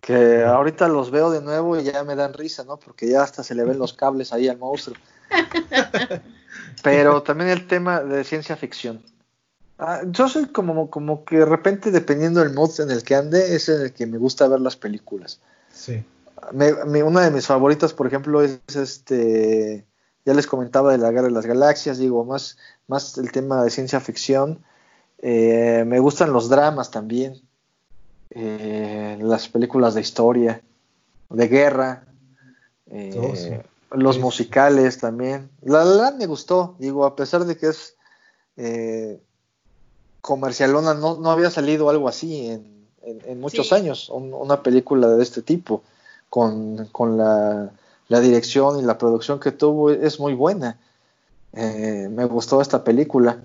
que 0.00 0.42
ahorita 0.42 0.88
los 0.88 1.10
veo 1.10 1.30
de 1.30 1.42
nuevo 1.42 1.78
y 1.78 1.84
ya 1.84 2.04
me 2.04 2.16
dan 2.16 2.32
risa, 2.32 2.64
¿no? 2.64 2.78
Porque 2.78 3.08
ya 3.08 3.22
hasta 3.22 3.42
se 3.42 3.54
le 3.54 3.64
ven 3.64 3.78
los 3.78 3.92
cables 3.92 4.32
ahí 4.32 4.48
al 4.48 4.58
monstruo. 4.58 4.96
Pero 6.82 7.22
también 7.22 7.50
el 7.50 7.66
tema 7.66 8.00
de 8.00 8.24
ciencia 8.24 8.56
ficción. 8.56 9.02
Ah, 9.78 10.02
yo 10.06 10.28
soy 10.28 10.46
como, 10.46 10.90
como 10.90 11.24
que 11.24 11.38
de 11.38 11.44
repente, 11.44 11.90
dependiendo 11.90 12.40
del 12.40 12.52
mood 12.52 12.80
en 12.80 12.90
el 12.90 13.02
que 13.02 13.14
ande, 13.14 13.54
es 13.54 13.68
en 13.68 13.82
el 13.82 13.92
que 13.92 14.06
me 14.06 14.18
gusta 14.18 14.48
ver 14.48 14.60
las 14.60 14.76
películas. 14.76 15.40
Sí. 15.72 16.04
Me, 16.52 16.72
me, 16.84 17.02
una 17.02 17.22
de 17.22 17.30
mis 17.30 17.46
favoritas, 17.46 17.92
por 17.92 18.06
ejemplo, 18.06 18.42
es 18.42 18.60
este 18.74 19.86
ya 20.24 20.34
les 20.34 20.46
comentaba 20.46 20.92
de 20.92 20.98
la 20.98 21.10
Guerra 21.10 21.28
de 21.28 21.32
las 21.32 21.46
Galaxias, 21.46 21.98
digo, 21.98 22.24
más, 22.24 22.58
más 22.86 23.16
el 23.18 23.32
tema 23.32 23.64
de 23.64 23.70
ciencia 23.70 24.00
ficción. 24.00 24.62
Eh, 25.18 25.84
me 25.86 25.98
gustan 25.98 26.32
los 26.32 26.48
dramas 26.48 26.90
también, 26.90 27.40
eh, 28.30 29.18
las 29.20 29.48
películas 29.48 29.94
de 29.94 30.00
historia, 30.00 30.62
de 31.28 31.48
guerra, 31.48 32.04
eh, 32.86 33.18
oh, 33.20 33.36
sí. 33.36 33.50
los 33.92 34.16
sí. 34.16 34.22
musicales 34.22 34.98
también. 34.98 35.50
La 35.62 35.84
La 35.84 36.10
me 36.12 36.26
gustó, 36.26 36.76
digo, 36.78 37.04
a 37.04 37.16
pesar 37.16 37.44
de 37.44 37.56
que 37.56 37.68
es 37.68 37.96
comercialona, 40.20 40.92
no, 40.92 41.16
no, 41.16 41.30
había 41.30 41.50
salido 41.50 41.88
algo 41.88 42.06
así 42.06 42.48
en, 42.48 42.86
en, 43.02 43.22
en 43.24 43.40
muchos 43.40 43.68
sí. 43.68 43.74
años, 43.74 44.10
un, 44.10 44.34
una 44.34 44.62
película 44.62 45.08
de 45.08 45.22
este 45.22 45.40
tipo, 45.40 45.82
con, 46.28 46.86
con 46.92 47.16
la 47.16 47.72
la 48.10 48.20
dirección 48.20 48.80
y 48.80 48.82
la 48.82 48.98
producción 48.98 49.38
que 49.38 49.52
tuvo 49.52 49.92
es 49.92 50.18
muy 50.18 50.34
buena. 50.34 50.76
Eh, 51.52 52.08
me 52.10 52.24
gustó 52.24 52.60
esta 52.60 52.82
película. 52.82 53.40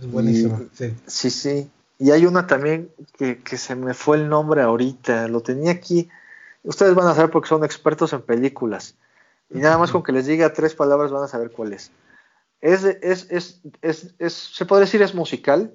Es 0.00 0.10
buenísima. 0.10 0.60
Sí, 1.06 1.30
sí. 1.30 1.70
Y 1.98 2.12
hay 2.12 2.26
una 2.26 2.46
también 2.46 2.92
que, 3.16 3.42
que, 3.42 3.56
se 3.56 3.74
me 3.74 3.92
fue 3.92 4.18
el 4.18 4.28
nombre 4.28 4.62
ahorita, 4.62 5.26
lo 5.26 5.40
tenía 5.40 5.72
aquí. 5.72 6.08
Ustedes 6.62 6.94
van 6.94 7.08
a 7.08 7.14
saber 7.14 7.30
porque 7.30 7.48
son 7.48 7.64
expertos 7.64 8.12
en 8.12 8.22
películas. 8.22 8.94
Y 9.50 9.58
nada 9.58 9.78
más 9.78 9.90
con 9.90 10.02
que 10.02 10.12
les 10.12 10.26
diga 10.26 10.52
tres 10.52 10.74
palabras 10.74 11.10
van 11.10 11.24
a 11.24 11.28
saber 11.28 11.50
cuál 11.50 11.72
es. 11.72 11.90
Es, 12.60 12.84
es, 12.84 13.30
es, 13.30 13.60
es, 13.82 14.14
es 14.18 14.32
se 14.32 14.66
podría 14.66 14.84
decir 14.84 15.02
es 15.02 15.14
musical 15.14 15.72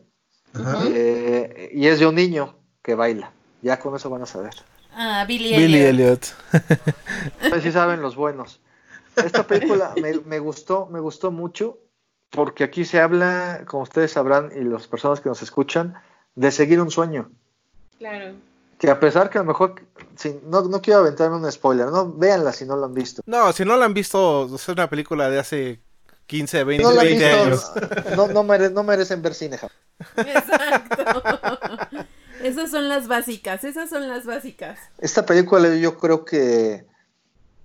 eh, 0.85 1.69
y 1.73 1.87
es 1.87 1.99
de 1.99 2.05
un 2.05 2.15
niño 2.15 2.55
que 2.81 2.95
baila. 2.95 3.31
Ya 3.61 3.79
con 3.79 3.95
eso 3.95 4.09
van 4.09 4.21
a 4.21 4.25
saber. 4.25 4.53
Ah, 4.93 5.25
Billy, 5.27 5.57
Billy 5.57 5.79
Elliot. 5.79 6.35
Elliot. 6.51 7.61
sí 7.61 7.71
saben 7.71 8.01
los 8.01 8.15
buenos. 8.15 8.61
Esta 9.15 9.45
película 9.47 9.93
me, 10.01 10.19
me, 10.25 10.39
gustó, 10.39 10.87
me 10.87 10.99
gustó 10.99 11.31
mucho 11.31 11.79
porque 12.29 12.63
aquí 12.63 12.85
se 12.85 12.99
habla, 12.99 13.63
como 13.65 13.83
ustedes 13.83 14.11
sabrán 14.11 14.51
y 14.55 14.63
las 14.63 14.87
personas 14.87 15.21
que 15.21 15.29
nos 15.29 15.41
escuchan, 15.41 15.95
de 16.35 16.51
seguir 16.51 16.81
un 16.81 16.91
sueño. 16.91 17.31
Claro. 17.97 18.35
Que 18.79 18.89
a 18.89 18.99
pesar 18.99 19.29
que 19.29 19.37
a 19.37 19.41
lo 19.41 19.47
mejor, 19.47 19.75
si, 20.15 20.39
no, 20.45 20.61
no 20.63 20.81
quiero 20.81 20.99
aventarme 21.01 21.37
un 21.37 21.51
spoiler, 21.51 21.87
no, 21.87 22.11
véanla 22.11 22.51
si 22.51 22.65
no 22.65 22.75
lo 22.75 22.85
han 22.85 22.93
visto. 22.93 23.21
No, 23.25 23.51
si 23.53 23.63
no 23.63 23.77
la 23.77 23.85
han 23.85 23.93
visto, 23.93 24.53
es 24.53 24.67
una 24.67 24.89
película 24.89 25.29
de 25.29 25.39
hace 25.39 25.79
15, 26.27 26.63
20, 26.63 26.83
no 26.83 26.95
20 26.95 27.13
visto, 27.13 27.43
años. 27.43 27.71
No, 28.15 28.27
no, 28.27 28.43
mere, 28.43 28.69
no 28.69 28.83
merecen 28.83 29.21
ver 29.21 29.33
cine. 29.33 29.59
Exacto. 30.17 31.21
Esas 32.43 32.71
son 32.71 32.89
las 32.89 33.07
básicas, 33.07 33.63
esas 33.63 33.89
son 33.89 34.09
las 34.09 34.25
básicas. 34.25 34.77
Esta 34.97 35.25
película 35.25 35.75
yo 35.75 35.97
creo 35.97 36.25
que, 36.25 36.85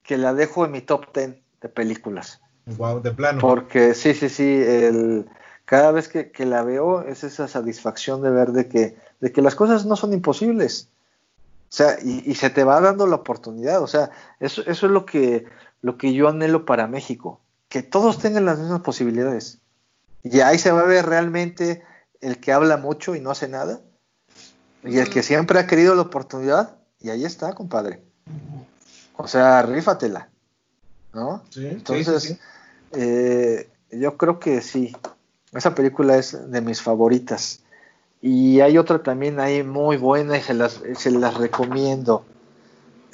que 0.04 0.16
la 0.16 0.34
dejo 0.34 0.64
en 0.64 0.70
mi 0.70 0.82
top 0.82 1.12
10 1.12 1.34
de 1.60 1.68
películas. 1.68 2.40
Wow, 2.76 3.02
de 3.02 3.10
plano. 3.10 3.40
Porque 3.40 3.94
sí, 3.94 4.14
sí, 4.14 4.28
sí, 4.28 4.44
el, 4.44 5.26
cada 5.68 5.92
vez 5.92 6.08
que, 6.08 6.30
que, 6.30 6.46
la 6.46 6.62
veo 6.62 7.02
es 7.02 7.24
esa 7.24 7.46
satisfacción 7.46 8.22
de 8.22 8.30
ver 8.30 8.52
de 8.52 8.68
que, 8.68 8.96
de 9.20 9.32
que 9.32 9.42
las 9.42 9.54
cosas 9.54 9.84
no 9.84 9.96
son 9.96 10.14
imposibles. 10.14 10.88
O 11.64 11.72
sea, 11.72 11.98
y, 12.02 12.22
y 12.24 12.34
se 12.36 12.48
te 12.48 12.64
va 12.64 12.80
dando 12.80 13.06
la 13.06 13.16
oportunidad. 13.16 13.82
O 13.82 13.86
sea, 13.86 14.10
eso, 14.40 14.62
eso 14.62 14.86
es 14.86 14.92
lo 14.92 15.04
que, 15.04 15.44
lo 15.82 15.98
que 15.98 16.14
yo 16.14 16.28
anhelo 16.28 16.64
para 16.64 16.86
México. 16.86 17.40
Que 17.68 17.82
todos 17.82 18.18
tengan 18.18 18.46
las 18.46 18.58
mismas 18.58 18.80
posibilidades. 18.80 19.58
Y 20.22 20.40
ahí 20.40 20.58
se 20.58 20.72
va 20.72 20.80
a 20.80 20.86
ver 20.86 21.04
realmente 21.04 21.82
el 22.22 22.40
que 22.40 22.52
habla 22.52 22.78
mucho 22.78 23.14
y 23.14 23.20
no 23.20 23.30
hace 23.30 23.48
nada 23.48 23.80
y 24.84 24.98
el 24.98 25.10
que 25.10 25.22
siempre 25.22 25.58
ha 25.58 25.66
querido 25.66 25.94
la 25.94 26.02
oportunidad, 26.02 26.76
y 27.00 27.10
ahí 27.10 27.24
está, 27.24 27.52
compadre. 27.52 28.02
O 29.16 29.26
sea, 29.26 29.62
rífatela. 29.62 30.28
¿No? 31.12 31.42
Sí, 31.50 31.66
Entonces, 31.66 32.22
sí, 32.22 32.34
sí, 32.34 32.40
eh, 32.92 33.68
yo 33.90 34.16
creo 34.16 34.38
que 34.38 34.60
sí. 34.60 34.94
Esa 35.52 35.74
película 35.74 36.16
es 36.16 36.50
de 36.50 36.60
mis 36.60 36.82
favoritas. 36.82 37.62
Y 38.20 38.60
hay 38.60 38.78
otra 38.78 39.02
también 39.02 39.38
ahí 39.40 39.62
muy 39.62 39.96
buena 39.96 40.36
y 40.36 40.42
se 40.42 40.54
las, 40.54 40.80
se 40.96 41.10
las 41.10 41.34
recomiendo. 41.34 42.24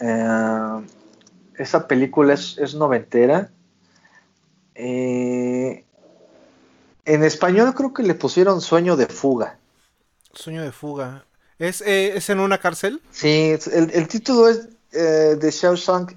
Eh, 0.01 0.86
esa 1.59 1.86
película 1.86 2.35
es, 2.35 2.59
es 2.59 2.74
noventera. 2.74 3.51
Eh, 4.74 5.85
en 7.05 7.23
español 7.23 7.74
creo 7.74 7.93
que 7.93 8.02
le 8.02 8.15
pusieron 8.15 8.61
Sueño 8.61 8.97
de 8.97 9.06
Fuga. 9.06 9.59
Sueño 10.32 10.62
de 10.62 10.73
Fuga. 10.73 11.24
¿Es, 11.59 11.81
eh, 11.82 12.16
¿Es 12.16 12.28
en 12.31 12.40
una 12.40 12.59
cárcel? 12.59 13.01
Sí, 13.11 13.55
el, 13.73 13.90
el 13.93 14.09
título 14.09 14.48
es 14.48 14.69
eh, 14.93 15.36
The 15.40 15.51
Shawshank 15.51 16.15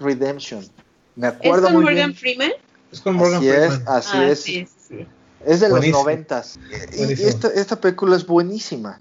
Redemption. 0.00 0.66
Me 1.14 1.28
acuerdo 1.28 1.58
¿Es 1.58 1.62
con 1.64 1.72
muy 1.74 1.84
Morgan 1.84 2.08
bien. 2.10 2.18
Freeman? 2.18 2.52
Es 2.90 3.00
con 3.00 3.14
Así 3.16 3.20
Morgan 3.20 3.44
es, 3.44 3.74
Freeman. 3.74 3.82
así 3.88 4.16
ah, 4.16 4.28
es. 4.28 4.40
Sí, 4.42 4.68
sí. 4.88 5.06
Es 5.44 5.60
de 5.60 5.68
Buenísimo. 5.68 5.98
los 5.98 6.04
noventas. 6.04 6.58
Y, 6.92 7.12
esta, 7.12 7.48
esta 7.48 7.80
película 7.80 8.16
es 8.16 8.26
buenísima. 8.26 9.00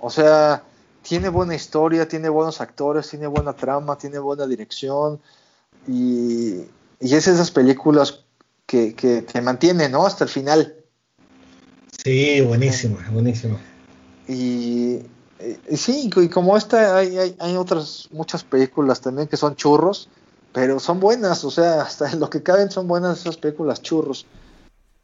O 0.00 0.10
sea, 0.10 0.62
tiene 1.02 1.28
buena 1.28 1.54
historia, 1.54 2.08
tiene 2.08 2.28
buenos 2.28 2.60
actores, 2.60 3.08
tiene 3.08 3.26
buena 3.26 3.52
trama, 3.52 3.96
tiene 3.96 4.18
buena 4.18 4.46
dirección. 4.46 5.20
Y, 5.86 6.62
y 7.00 7.14
es 7.14 7.28
esas 7.28 7.50
películas 7.50 8.20
que, 8.66 8.94
que 8.94 9.22
te 9.22 9.40
mantienen, 9.40 9.92
¿no? 9.92 10.06
Hasta 10.06 10.24
el 10.24 10.30
final. 10.30 10.74
Sí, 12.02 12.40
buenísimo, 12.40 12.98
buenísimo. 13.12 13.58
Y, 14.26 15.00
y 15.68 15.76
sí, 15.76 16.10
y 16.14 16.28
como 16.28 16.56
esta, 16.56 16.96
hay, 16.96 17.18
hay, 17.18 17.36
hay, 17.38 17.56
otras 17.56 18.08
muchas 18.10 18.42
películas 18.44 19.00
también 19.00 19.28
que 19.28 19.36
son 19.36 19.56
churros, 19.56 20.08
pero 20.52 20.80
son 20.80 21.00
buenas, 21.00 21.44
o 21.44 21.50
sea, 21.50 21.82
hasta 21.82 22.10
en 22.10 22.20
lo 22.20 22.30
que 22.30 22.42
caben 22.42 22.70
son 22.70 22.88
buenas 22.88 23.20
esas 23.20 23.36
películas 23.36 23.82
churros. 23.82 24.26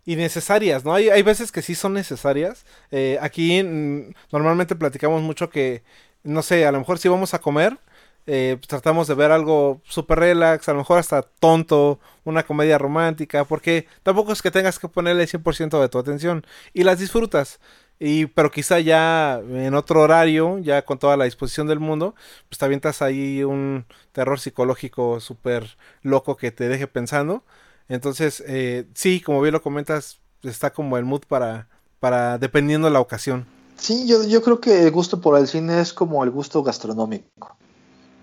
Y 0.05 0.17
necesarias, 0.17 0.85
¿no? 0.85 0.95
Hay, 0.95 1.11
hay 1.11 1.23
veces 1.23 1.53
que 1.53 1.63
sí 1.63 1.75
son 1.75 1.93
necesarias. 1.93 2.65
Eh, 2.91 3.19
aquí 3.21 3.63
mm, 3.63 4.13
normalmente 4.33 4.75
platicamos 4.75 5.23
mucho 5.23 5.51
que 5.51 5.83
no 6.23 6.43
sé, 6.43 6.67
a 6.67 6.73
lo 6.73 6.79
mejor 6.79 6.99
si 6.99 7.09
vamos 7.09 7.35
a 7.35 7.41
comer, 7.41 7.79
eh, 8.27 8.57
pues 8.59 8.69
tratamos 8.69 9.09
de 9.09 9.15
ver 9.15 9.33
algo 9.33 9.81
súper 9.85 10.19
relax, 10.21 10.69
a 10.69 10.73
lo 10.73 10.79
mejor 10.79 10.99
hasta 10.99 11.23
tonto, 11.23 11.99
una 12.25 12.43
comedia 12.45 12.79
romántica, 12.79 13.45
porque 13.45 13.87
tampoco 14.03 14.33
es 14.33 14.43
que 14.43 14.51
tengas 14.51 14.79
que 14.79 14.89
ponerle 14.89 15.23
el 15.23 15.29
100% 15.29 15.81
de 15.81 15.89
tu 15.89 15.99
atención 15.99 16.45
y 16.75 16.85
las 16.85 16.99
disfrutas. 16.99 17.61
Y, 17.99 18.27
pero 18.27 18.51
quizá 18.51 18.81
ya 18.81 19.41
en 19.51 19.75
otro 19.75 20.01
horario, 20.01 20.59
ya 20.59 20.83
con 20.85 20.99
toda 20.99 21.17
la 21.19 21.25
disposición 21.27 21.67
del 21.67 21.81
mundo, 21.81 22.15
pues 22.49 22.59
te 22.59 22.65
avientas 22.65 23.03
ahí 23.03 23.45
un 23.45 23.85
terror 24.13 24.41
psicológico 24.41 25.21
súper 25.21 25.77
loco 26.03 26.37
que 26.37 26.51
te 26.51 26.69
deje 26.69 26.87
pensando. 26.87 27.45
Entonces, 27.91 28.43
eh, 28.47 28.87
sí, 28.95 29.21
como 29.21 29.43
bien 29.43 29.53
lo 29.53 29.63
comentas, 29.63 30.21
está 30.45 30.73
como 30.73 30.97
el 30.97 31.05
mood 31.05 31.23
para, 31.27 31.69
para 31.99 32.39
dependiendo 32.39 32.87
de 32.87 32.95
la 32.95 33.01
ocasión. 33.01 33.47
Sí, 33.77 34.07
yo, 34.07 34.23
yo 34.25 34.43
creo 34.43 34.61
que 34.61 34.85
el 34.85 34.93
gusto 34.93 35.21
por 35.21 35.37
el 35.37 35.49
cine 35.49 35.81
es 35.81 35.93
como 35.93 36.23
el 36.23 36.31
gusto 36.31 36.63
gastronómico. 36.63 37.57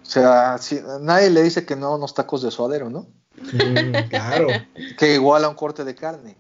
O 0.02 0.06
sea, 0.10 0.58
si, 0.58 0.80
nadie 1.02 1.30
le 1.30 1.44
dice 1.44 1.66
que 1.66 1.76
no 1.76 1.88
a 1.88 1.96
unos 1.98 2.14
tacos 2.14 2.42
de 2.42 2.50
suadero, 2.50 2.90
¿no? 2.90 3.08
Mm, 3.36 4.08
claro. 4.10 4.48
Que 4.98 5.16
igual 5.16 5.44
a 5.44 5.50
un 5.50 5.56
corte 5.56 5.84
de 5.84 5.94
carne, 5.94 6.38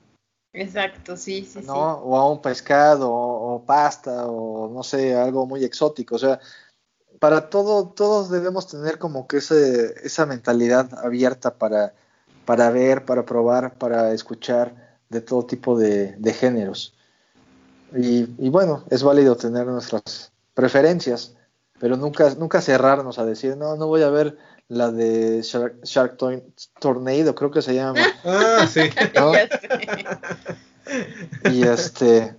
Exacto, 0.54 1.18
sí, 1.18 1.44
sí, 1.44 1.60
¿no? 1.66 1.76
O 1.76 2.16
a 2.16 2.32
un 2.32 2.42
pescado, 2.42 3.12
o, 3.12 3.56
o 3.56 3.66
pasta, 3.66 4.26
o 4.26 4.70
no 4.74 4.82
sé, 4.84 5.14
algo 5.16 5.46
muy 5.46 5.64
exótico. 5.66 6.16
O 6.16 6.20
sea, 6.20 6.40
para 7.20 7.50
todo, 7.50 7.90
todos 7.90 8.32
debemos 8.32 8.68
tener 8.68 8.98
como 8.98 9.28
que 9.28 9.38
ese, 9.38 9.94
esa 10.04 10.26
mentalidad 10.26 10.98
abierta 11.04 11.56
para, 11.56 11.94
para 12.48 12.70
ver, 12.72 13.04
para 13.04 13.26
probar, 13.26 13.78
para 13.78 14.14
escuchar 14.14 14.74
de 15.10 15.20
todo 15.20 15.46
tipo 15.46 15.78
de, 15.78 16.14
de 16.16 16.34
géneros. 16.34 16.96
Y, 17.94 18.26
y 18.38 18.50
bueno, 18.50 18.86
es 18.90 19.04
válido 19.04 19.36
tener 19.36 19.68
nuestras 19.68 20.32
preferencias, 20.54 21.36
pero 21.78 21.98
nunca, 21.98 22.34
nunca 22.36 22.62
cerrarnos 22.62 23.20
a 23.20 23.26
decir, 23.26 23.58
no, 23.58 23.76
no 23.76 23.88
voy 23.88 24.02
a 24.02 24.10
ver 24.10 24.38
la 24.70 24.92
de 24.92 25.42
Shark, 25.42 25.84
Shark 25.84 26.16
Tor- 26.18 26.42
Tornado, 26.80 27.36
creo 27.36 27.52
que 27.52 27.62
se 27.62 27.76
llama. 27.76 28.00
Ah, 28.24 28.66
sí. 28.66 28.90
Y 31.44 31.64
este, 31.64 32.34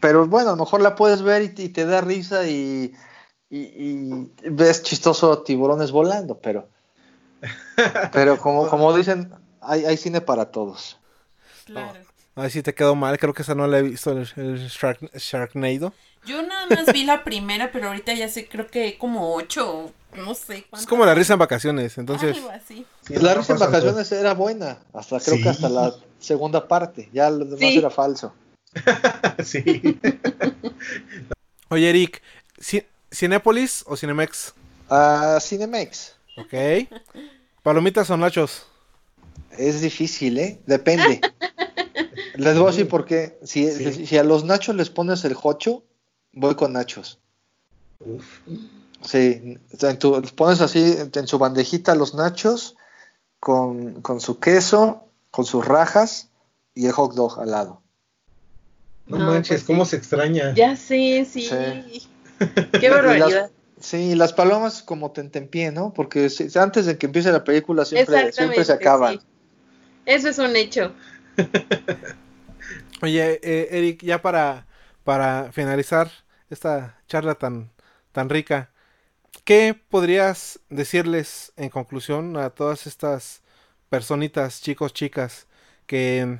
pero 0.00 0.24
bueno, 0.28 0.50
a 0.50 0.56
lo 0.56 0.64
mejor 0.64 0.82
la 0.82 0.94
puedes 0.94 1.22
ver 1.22 1.42
y, 1.42 1.48
te- 1.48 1.62
y 1.64 1.68
te 1.70 1.84
da 1.84 2.00
risa 2.00 2.46
y, 2.46 2.92
y- 3.50 3.58
y 3.58 4.30
ves 4.50 4.84
chistoso 4.84 5.42
tiburones 5.42 5.90
volando, 5.90 6.38
pero, 6.38 6.68
pero 8.12 8.38
como, 8.38 8.68
como 8.68 8.96
dicen, 8.96 9.32
hay, 9.60 9.84
hay 9.84 9.96
cine 9.96 10.20
para 10.20 10.46
todos. 10.46 10.98
Claro. 11.66 11.98
Ay, 12.36 12.50
sí 12.50 12.62
te 12.62 12.74
quedó 12.74 12.94
mal, 12.94 13.18
creo 13.18 13.32
que 13.32 13.42
esa 13.42 13.54
no 13.54 13.66
la 13.66 13.78
he 13.78 13.82
visto, 13.82 14.10
el, 14.10 14.18
el 14.36 14.68
Shark- 14.68 15.10
Sharknado. 15.16 15.92
Yo 16.26 16.42
nada 16.42 16.66
más 16.68 16.92
vi 16.92 17.04
la 17.04 17.22
primera, 17.22 17.70
pero 17.70 17.88
ahorita 17.88 18.12
ya 18.14 18.28
sé, 18.28 18.48
creo 18.48 18.66
que 18.66 18.96
como 18.98 19.34
ocho, 19.34 19.92
no 20.16 20.34
sé 20.34 20.58
Es 20.58 20.64
cuántas. 20.70 20.86
como 20.88 21.04
la 21.06 21.14
risa 21.14 21.34
en 21.34 21.38
vacaciones, 21.38 21.96
entonces... 21.98 22.36
Algo 22.36 22.50
así. 22.50 22.86
Sí, 23.06 23.14
la 23.16 23.34
risa 23.34 23.52
en 23.52 23.58
vacaciones 23.60 24.10
era 24.10 24.34
buena, 24.34 24.78
hasta 24.94 25.20
creo 25.20 25.36
Sí. 25.36 25.42
que 25.42 25.48
hasta 25.50 25.68
la 25.68 25.94
segunda 26.18 26.66
parte, 26.66 27.08
ya 27.12 27.30
lo 27.30 27.44
demás 27.44 27.58
Sí. 27.60 27.78
era 27.78 27.90
falso. 27.90 28.32
Sí. 29.44 30.00
Oye, 31.68 31.90
Eric, 31.90 32.22
¿Ci- 32.58 32.86
¿Cinépolis 33.12 33.84
o 33.86 33.96
Cinemex? 33.96 34.54
Ah, 34.90 35.38
Cinemex, 35.40 36.13
Ok. 36.36 36.88
¿Palomitas 37.62 38.10
o 38.10 38.16
nachos? 38.16 38.66
es 39.56 39.80
difícil, 39.80 40.36
¿eh? 40.38 40.60
Depende. 40.66 41.20
Les 42.34 42.56
voy 42.58 42.68
a 42.68 42.70
decir 42.70 42.88
por 42.88 43.04
qué. 43.04 43.38
Si, 43.44 43.70
Sí. 43.70 44.06
si 44.06 44.18
a 44.18 44.24
los 44.24 44.44
nachos 44.44 44.74
les 44.74 44.90
pones 44.90 45.24
el 45.24 45.34
jocho, 45.34 45.84
voy 46.32 46.56
con 46.56 46.72
nachos. 46.72 47.20
Uf. 48.00 48.40
Sí, 49.02 49.58
en 49.80 49.98
tu- 50.00 50.20
pones 50.34 50.60
así 50.60 50.96
en 51.14 51.26
su 51.28 51.38
bandejita 51.38 51.94
los 51.94 52.14
nachos 52.14 52.76
con, 53.38 54.00
con 54.02 54.20
su 54.20 54.40
queso, 54.40 55.06
con 55.30 55.44
sus 55.44 55.64
rajas 55.64 56.30
y 56.74 56.86
el 56.86 56.92
hot 56.92 57.14
dog 57.14 57.38
al 57.40 57.50
lado. 57.52 57.80
No, 59.06 59.18
No, 59.18 59.26
manches, 59.26 59.48
pues 59.48 59.60
sí. 59.60 59.66
cómo 59.66 59.84
se 59.84 59.96
extraña. 59.96 60.52
Ya 60.54 60.74
sé, 60.74 61.24
sí. 61.30 61.42
Sí. 61.48 62.08
Qué 62.80 62.88
barbaridad. 62.90 63.50
Sí, 63.80 64.14
las 64.14 64.32
palomas 64.32 64.82
como 64.82 65.10
tentempié, 65.12 65.72
¿no? 65.72 65.92
Porque 65.92 66.30
antes 66.54 66.86
de 66.86 66.96
que 66.96 67.06
empiece 67.06 67.32
la 67.32 67.44
película 67.44 67.84
siempre, 67.84 68.32
siempre 68.32 68.64
se 68.64 68.72
acaban. 68.72 69.18
sí. 69.18 69.26
Eso 70.06 70.28
es 70.28 70.38
un 70.38 70.54
hecho. 70.54 70.92
Oye, 73.02 73.40
eh, 73.42 73.68
Eric, 73.70 74.02
ya 74.02 74.20
para, 74.20 74.66
para 75.02 75.50
finalizar 75.52 76.10
esta 76.50 77.00
charla 77.08 77.34
tan, 77.34 77.70
tan 78.12 78.28
rica, 78.28 78.70
¿qué 79.44 79.78
podrías 79.88 80.60
decirles 80.68 81.52
en 81.56 81.70
conclusión 81.70 82.36
a 82.36 82.50
todas 82.50 82.86
estas 82.86 83.42
personitas, 83.88 84.60
chicos, 84.60 84.92
chicas, 84.92 85.46
que 85.86 86.38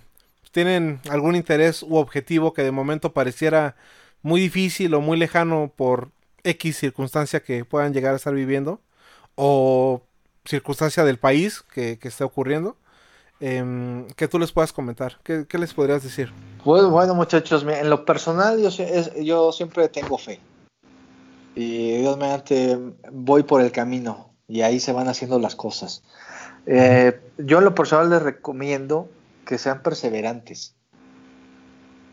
tienen 0.53 1.01
algún 1.11 1.37
interés 1.37 1.83
u 1.83 1.97
objetivo 1.97 2.53
que 2.53 2.63
de 2.63 2.71
momento 2.71 3.13
pareciera 3.13 3.77
muy 4.23 4.41
difícil 4.41 4.95
o 4.95 5.01
muy 5.01 5.19
lejano 5.19 5.73
por 5.75 6.13
X 6.45 6.77
circunstancia 6.77 7.41
que 7.41 7.65
puedan 7.65 7.93
llegar 7.93 8.13
a 8.13 8.17
estar 8.17 8.35
viviendo 8.35 8.81
o 9.35 10.03
circunstancia 10.45 11.05
del 11.05 11.19
país 11.19 11.63
que, 11.63 11.99
que 11.99 12.09
esté 12.09 12.25
ocurriendo? 12.25 12.77
Em, 13.41 14.07
que 14.17 14.29
tú 14.29 14.39
les 14.39 14.53
puedas 14.53 14.73
comentar. 14.73 15.19
¿Qué, 15.23 15.47
les 15.59 15.75
podrías 15.75 16.03
decir? 16.03 16.33
Pues 16.65 16.85
bueno, 16.85 17.15
muchachos, 17.15 17.65
en 17.69 17.91
lo 17.91 18.05
personal 18.05 18.59
yo, 19.23 19.53
siempre 19.53 19.89
tengo 19.89 20.17
fe. 20.19 20.41
Y 21.55 21.99
Dios 21.99 22.17
mediante 22.17 22.79
voy 23.13 23.43
por 23.43 23.61
el 23.61 23.71
camino 23.71 24.31
y 24.49 24.63
ahí 24.63 24.81
se 24.81 24.93
van 24.93 25.09
haciendo 25.09 25.39
las 25.39 25.57
cosas. 25.57 26.03
Eh, 26.67 27.21
yo 27.39 27.59
en 27.59 27.65
lo 27.65 27.75
personal 27.75 28.09
les 28.09 28.23
recomiendo 28.23 29.09
que 29.45 29.59
sean 29.59 29.83
perseverantes. 29.83 30.75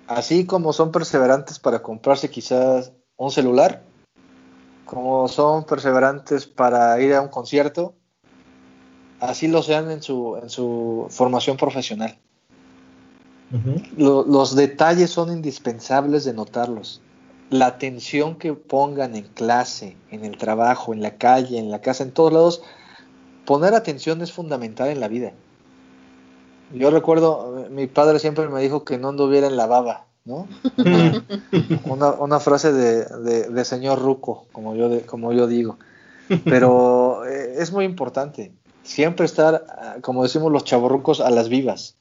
Así 0.07 0.45
como 0.45 0.73
son 0.73 0.91
perseverantes 0.91 1.59
para 1.59 1.81
comprarse 1.81 2.29
quizás 2.29 2.91
un 3.15 3.31
celular, 3.31 3.83
como 4.91 5.29
son 5.29 5.63
perseverantes 5.63 6.45
para 6.45 6.99
ir 6.99 7.13
a 7.13 7.21
un 7.21 7.29
concierto, 7.29 7.95
así 9.21 9.47
lo 9.47 9.63
sean 9.63 9.89
en 9.89 10.01
su, 10.03 10.37
en 10.41 10.49
su 10.49 11.07
formación 11.09 11.55
profesional. 11.55 12.17
Lo- 13.95 14.25
los 14.25 14.53
detalles 14.53 15.09
son 15.09 15.31
indispensables 15.31 16.25
de 16.25 16.33
notarlos. 16.33 17.01
La 17.49 17.67
atención 17.67 18.35
que 18.35 18.53
pongan 18.53 19.15
en 19.15 19.23
clase, 19.23 19.95
en 20.09 20.25
el 20.25 20.37
trabajo, 20.37 20.93
en 20.93 21.01
la 21.01 21.15
calle, 21.15 21.57
en 21.57 21.71
la 21.71 21.79
casa, 21.79 22.03
en 22.03 22.11
todos 22.11 22.33
lados, 22.33 22.61
poner 23.45 23.73
atención 23.73 24.21
es 24.21 24.33
fundamental 24.33 24.89
en 24.89 24.99
la 24.99 25.07
vida. 25.07 25.31
Yo 26.73 26.91
recuerdo, 26.91 27.67
mi 27.69 27.87
padre 27.87 28.19
siempre 28.19 28.49
me 28.49 28.61
dijo 28.61 28.83
que 28.83 28.97
no 28.97 29.09
anduviera 29.09 29.47
en 29.47 29.55
la 29.55 29.67
baba, 29.67 30.07
¿no? 30.25 30.47
Una, 31.85 32.11
una- 32.11 32.39
frase 32.39 32.71
de, 32.73 33.05
de- 33.05 33.49
de 33.49 33.65
señor 33.65 33.99
Ruco, 33.99 34.45
como 34.51 34.75
yo, 34.75 34.89
de- 34.89 35.01
como 35.05 35.33
yo 35.33 35.47
digo. 35.47 35.77
Pero 36.45 37.25
eh, 37.25 37.55
es 37.57 37.71
muy 37.71 37.85
importante. 37.85 38.51
Siempre 38.83 39.25
estar, 39.25 39.65
como 40.01 40.23
decimos 40.23 40.51
los 40.51 40.63
chavorrucos, 40.63 41.21
a 41.21 41.29
las 41.29 41.49
vivas. 41.49 41.95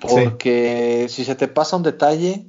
Porque 0.00 1.06
si 1.08 1.24
se 1.24 1.34
te 1.34 1.48
pasa 1.48 1.76
un 1.76 1.82
detalle, 1.82 2.46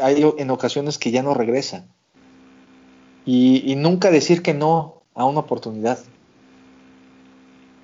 hay 0.00 0.24
en 0.38 0.50
ocasiones 0.50 0.98
que 0.98 1.10
ya 1.10 1.22
no 1.22 1.34
regresa. 1.34 1.84
Y, 3.24 3.70
y 3.70 3.76
nunca 3.76 4.10
decir 4.10 4.42
que 4.42 4.54
no 4.54 5.02
a 5.14 5.24
una 5.24 5.40
oportunidad. 5.40 5.98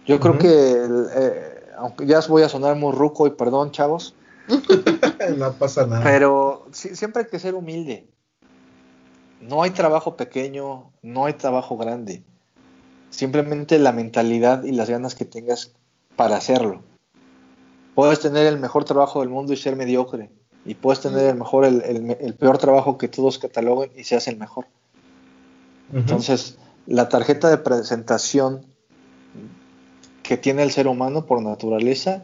Yo 0.07 0.21
creo 0.21 0.39
que, 0.39 0.49
eh, 0.49 1.63
aunque 1.79 2.07
ya 2.07 2.21
voy 2.29 2.43
a 2.43 2.49
sonar 2.49 2.77
muy 2.77 2.93
ruco 2.93 3.27
y 3.27 3.31
perdón, 3.31 3.71
chavos, 3.71 4.15
no 5.39 5.53
pasa 5.55 5.87
nada. 5.87 6.03
pero 6.03 6.67
sí- 6.73 6.95
siempre 6.97 7.23
hay 7.23 7.29
que 7.29 7.39
ser 7.39 7.55
humilde. 7.55 8.09
No 9.41 9.63
hay 9.63 9.71
trabajo 9.71 10.17
pequeño, 10.17 10.93
no 11.03 11.27
hay 11.27 11.33
trabajo 11.35 11.77
grande. 11.77 12.23
Simplemente 13.11 13.79
la 13.79 13.93
mentalidad 13.93 14.63
y 14.65 14.73
las 14.73 14.89
ganas 14.89 15.15
que 15.15 15.25
tengas 15.25 15.73
para 16.17 16.37
hacerlo. 16.37 16.83
Puedes 17.95 18.21
tener 18.21 18.47
el 18.47 18.59
mejor 18.59 18.85
trabajo 18.85 19.21
del 19.21 19.29
mundo 19.29 19.53
y 19.53 19.57
ser 19.57 19.77
mediocre. 19.77 20.31
Y 20.65 20.75
puedes 20.75 21.01
tener 21.01 21.27
el 21.27 21.35
mejor, 21.35 21.65
el, 21.65 21.83
el- 21.83 22.17
el 22.21 22.35
peor 22.35 22.57
trabajo 22.59 22.97
que 22.99 23.09
todos 23.09 23.39
cataloguen 23.39 23.91
y 23.97 24.05
seas 24.05 24.29
el 24.29 24.37
mejor. 24.39 24.67
Entonces, 25.93 26.57
la 26.87 27.09
tarjeta 27.09 27.51
de 27.51 27.59
presentación 27.59 28.65
que 30.23 30.37
tiene 30.37 30.63
el 30.63 30.71
ser 30.71 30.87
humano 30.87 31.27
por 31.27 31.43
naturaleza 31.43 32.23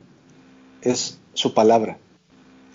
es 0.83 1.19
su 1.35 1.53
palabra. 1.53 1.99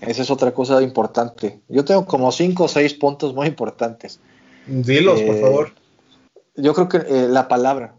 Esa 0.07 0.21
es 0.21 0.29
otra 0.31 0.53
cosa 0.53 0.81
importante. 0.81 1.61
Yo 1.69 1.85
tengo 1.85 2.05
como 2.05 2.31
cinco 2.31 2.65
o 2.65 2.67
seis 2.67 2.93
puntos 2.93 3.33
muy 3.33 3.47
importantes. 3.47 4.19
Dilos, 4.65 5.21
por 5.21 5.35
Eh, 5.35 5.41
favor. 5.41 5.73
Yo 6.55 6.73
creo 6.73 6.87
que 6.89 6.97
eh, 6.97 7.27
la 7.29 7.47
palabra, 7.47 7.95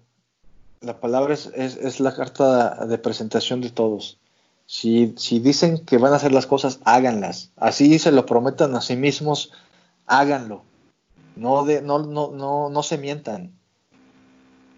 la 0.81 1.01
palabra 1.01 1.35
es, 1.35 1.47
es- 1.55 1.76
es 1.76 2.01
la 2.01 2.14
carta 2.14 2.86
de 2.86 2.98
presentación 2.98 3.60
de 3.60 3.70
todos. 3.70 4.18
Si, 4.66 5.14
si 5.18 5.40
dicen 5.40 5.85
que 5.85 5.98
van 5.98 6.12
a 6.12 6.16
hacer 6.16 6.32
las 6.32 6.47
cosas, 6.47 6.81
háganlas. 6.85 7.51
Así 7.56 7.98
se 7.98 8.12
lo 8.12 8.24
prometan 8.26 8.74
a 8.74 8.81
sí 8.81 8.97
mismos, 8.97 9.52
háganlo. 10.06 10.62
No, 11.36 11.64
de, 11.64 11.82
no, 11.82 11.98
no, 12.01 12.31
no, 12.31 12.70
no 12.70 12.82
se 12.82 12.97
mientan. 12.97 13.52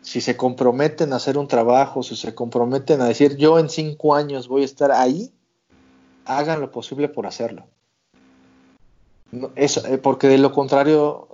Si 0.00 0.20
se 0.20 0.36
comprometen 0.36 1.12
a 1.12 1.16
hacer 1.16 1.36
un 1.36 1.48
trabajo, 1.48 2.02
si 2.02 2.16
se 2.16 2.34
comprometen 2.34 3.00
a 3.00 3.06
decir 3.08 3.36
yo 3.36 3.58
en 3.58 3.68
cinco 3.68 4.14
años 4.14 4.48
voy 4.48 4.62
a 4.62 4.64
estar 4.64 4.90
ahí, 4.92 5.32
hagan 6.26 6.60
lo 6.60 6.70
posible 6.70 7.08
por 7.08 7.26
hacerlo. 7.26 7.66
No, 9.32 9.50
eso, 9.56 9.86
eh, 9.86 9.98
porque 9.98 10.28
de 10.28 10.38
lo 10.38 10.52
contrario, 10.52 11.28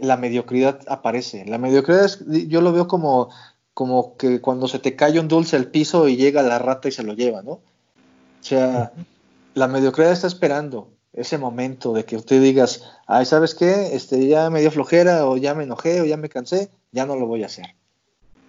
la 0.00 0.16
mediocridad 0.16 0.80
aparece. 0.88 1.44
La 1.46 1.58
mediocridad 1.58 2.04
es, 2.04 2.24
yo 2.48 2.60
lo 2.60 2.72
veo 2.72 2.86
como, 2.86 3.30
como 3.74 4.16
que 4.16 4.40
cuando 4.40 4.68
se 4.68 4.78
te 4.78 4.96
cae 4.96 5.18
un 5.18 5.28
dulce 5.28 5.56
al 5.56 5.66
piso 5.66 6.08
y 6.08 6.16
llega 6.16 6.42
la 6.42 6.58
rata 6.58 6.88
y 6.88 6.92
se 6.92 7.02
lo 7.02 7.14
lleva, 7.14 7.42
¿no? 7.42 7.52
O 7.52 7.62
sea, 8.40 8.92
la 9.54 9.66
mediocridad 9.66 10.12
está 10.12 10.26
esperando 10.26 10.88
ese 11.12 11.38
momento 11.38 11.92
de 11.92 12.04
que 12.04 12.16
usted 12.16 12.40
digas, 12.40 12.84
ay, 13.06 13.24
¿sabes 13.24 13.54
qué? 13.54 13.96
Este, 13.96 14.26
ya 14.26 14.50
me 14.50 14.60
dio 14.60 14.70
flojera, 14.70 15.26
o 15.26 15.36
ya 15.36 15.54
me 15.54 15.64
enojé, 15.64 16.00
o 16.00 16.04
ya 16.04 16.16
me 16.16 16.28
cansé, 16.28 16.70
ya 16.92 17.06
no 17.06 17.16
lo 17.16 17.26
voy 17.26 17.42
a 17.42 17.46
hacer. 17.46 17.74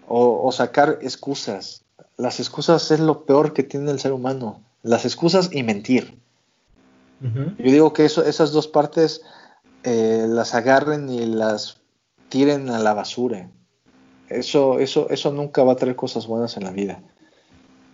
O, 0.08 0.46
o 0.46 0.52
sacar 0.52 1.00
excusas. 1.02 1.84
Las 2.18 2.40
excusas 2.40 2.92
es 2.92 3.00
lo 3.00 3.26
peor 3.26 3.54
que 3.54 3.64
tiene 3.64 3.90
el 3.92 4.00
ser 4.00 4.12
humano. 4.12 4.62
Las 4.84 5.06
excusas 5.06 5.50
y 5.52 5.64
mentir. 5.64 6.18
Yo 7.20 7.72
digo 7.72 7.94
que 7.94 8.06
eso, 8.06 8.24
esas 8.24 8.52
dos 8.52 8.68
partes 8.68 9.24
eh, 9.84 10.26
las 10.30 10.54
agarren 10.54 11.10
y 11.10 11.26
las 11.26 11.82
tiren 12.30 12.70
a 12.70 12.80
la 12.80 12.94
basura. 12.94 13.50
Eso, 14.30 14.80
eso, 14.80 15.10
eso 15.10 15.32
nunca 15.32 15.64
va 15.64 15.74
a 15.74 15.78
traer 15.78 15.96
cosas 15.96 16.28
buenas 16.28 16.58
en 16.58 16.66
la 16.66 16.72
vida. 16.72 17.02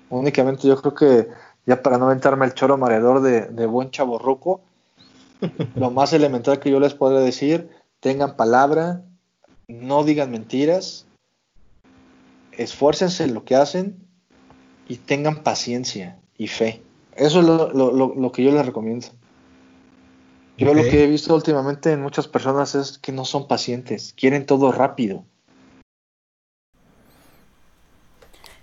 Únicamente 0.10 0.68
yo 0.68 0.76
creo 0.82 0.94
que, 0.94 1.30
ya 1.66 1.82
para 1.82 1.98
no 1.98 2.08
aventarme 2.08 2.46
el 2.46 2.54
choro 2.54 2.78
mareador 2.78 3.22
de, 3.22 3.42
de 3.42 3.66
buen 3.66 3.92
chaborruco, 3.92 4.62
lo 5.76 5.90
más 5.90 6.12
elemental 6.12 6.60
que 6.60 6.72
yo 6.72 6.80
les 6.80 6.94
podría 6.94 7.22
decir, 7.22 7.70
tengan 8.02 8.36
palabra, 8.36 9.04
no 9.68 10.04
digan 10.04 10.32
mentiras, 10.32 11.06
esfuércense 12.52 13.24
en 13.24 13.34
lo 13.34 13.46
que 13.46 13.56
hacen 13.56 14.06
y 14.88 14.98
tengan 14.98 15.44
paciencia 15.44 16.20
y 16.38 16.48
fe. 16.48 16.82
Eso 17.16 17.40
es 17.42 17.46
lo, 17.46 17.72
lo- 17.74 17.92
lo- 17.92 18.16
lo 18.16 18.32
que 18.32 18.44
yo 18.44 18.52
les 18.52 18.66
recomiendo. 18.66 19.08
Yo 20.58 20.74
lo 20.74 20.84
que 20.84 21.04
he 21.04 21.08
visto 21.08 21.36
últimamente 21.36 21.92
en 21.92 22.02
muchas 22.02 22.28
personas 22.28 22.76
es 22.76 22.98
que 22.98 23.12
no 23.12 23.26
son 23.26 23.48
pacientes, 23.48 24.14
quieren 24.18 24.46
todo 24.46 24.72
rápido. 24.72 25.26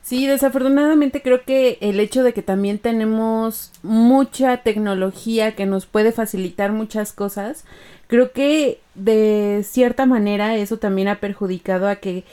Sí, 0.03 0.27
desafortunadamente 0.27 1.23
creo 1.23 1.45
que 1.45 1.79
el 1.81 2.01
hecho 2.01 2.23
de 2.25 2.33
que 2.33 2.43
también 2.43 2.79
tenemos 2.79 3.71
mucha 3.83 4.57
tecnología 4.59 5.55
que 5.55 5.67
nos 5.67 5.87
puede 5.87 6.11
facilitar 6.11 6.73
muchas 6.73 7.13
cosas, 7.13 7.65
creo 8.09 8.33
que 8.33 8.81
de 8.95 9.65
cierta 9.65 10.07
manera 10.07 10.57
eso 10.57 10.79
también 10.79 11.09
ha 11.09 11.21
perjudicado 11.21 11.87
a 11.89 11.97
que 11.97 12.25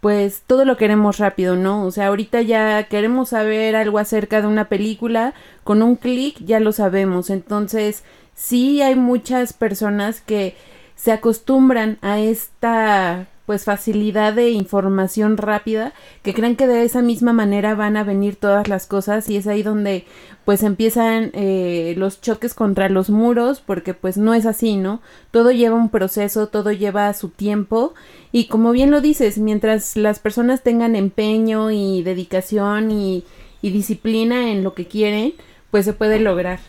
pues 0.00 0.42
todo 0.46 0.64
lo 0.64 0.76
queremos 0.76 1.18
rápido, 1.18 1.56
¿no? 1.56 1.84
O 1.84 1.90
sea, 1.90 2.08
ahorita 2.08 2.42
ya 2.42 2.84
queremos 2.84 3.30
saber 3.30 3.74
algo 3.76 3.98
acerca 3.98 4.40
de 4.40 4.46
una 4.46 4.68
película, 4.68 5.34
con 5.64 5.82
un 5.82 5.96
clic 5.96 6.36
ya 6.44 6.60
lo 6.60 6.72
sabemos. 6.72 7.30
Entonces, 7.30 8.04
sí 8.34 8.80
hay 8.82 8.94
muchas 8.94 9.52
personas 9.52 10.20
que 10.20 10.56
se 10.94 11.12
acostumbran 11.12 11.98
a 12.02 12.18
esta 12.20 13.26
pues 13.48 13.64
facilidad 13.64 14.34
de 14.34 14.50
información 14.50 15.38
rápida 15.38 15.94
que 16.22 16.34
creen 16.34 16.54
que 16.54 16.66
de 16.66 16.82
esa 16.82 17.00
misma 17.00 17.32
manera 17.32 17.74
van 17.74 17.96
a 17.96 18.04
venir 18.04 18.36
todas 18.36 18.68
las 18.68 18.86
cosas 18.86 19.30
y 19.30 19.38
es 19.38 19.46
ahí 19.46 19.62
donde 19.62 20.04
pues 20.44 20.62
empiezan 20.62 21.30
eh, 21.32 21.94
los 21.96 22.20
choques 22.20 22.52
contra 22.52 22.90
los 22.90 23.08
muros 23.08 23.62
porque 23.64 23.94
pues 23.94 24.18
no 24.18 24.34
es 24.34 24.44
así, 24.44 24.76
¿no? 24.76 25.00
Todo 25.30 25.50
lleva 25.50 25.76
un 25.76 25.88
proceso, 25.88 26.48
todo 26.48 26.72
lleva 26.72 27.14
su 27.14 27.30
tiempo 27.30 27.94
y 28.32 28.48
como 28.48 28.70
bien 28.72 28.90
lo 28.90 29.00
dices, 29.00 29.38
mientras 29.38 29.96
las 29.96 30.18
personas 30.18 30.62
tengan 30.62 30.94
empeño 30.94 31.70
y 31.70 32.02
dedicación 32.02 32.90
y, 32.90 33.24
y 33.62 33.70
disciplina 33.70 34.52
en 34.52 34.62
lo 34.62 34.74
que 34.74 34.86
quieren, 34.86 35.32
pues 35.70 35.86
se 35.86 35.94
puede 35.94 36.20
lograr. 36.20 36.60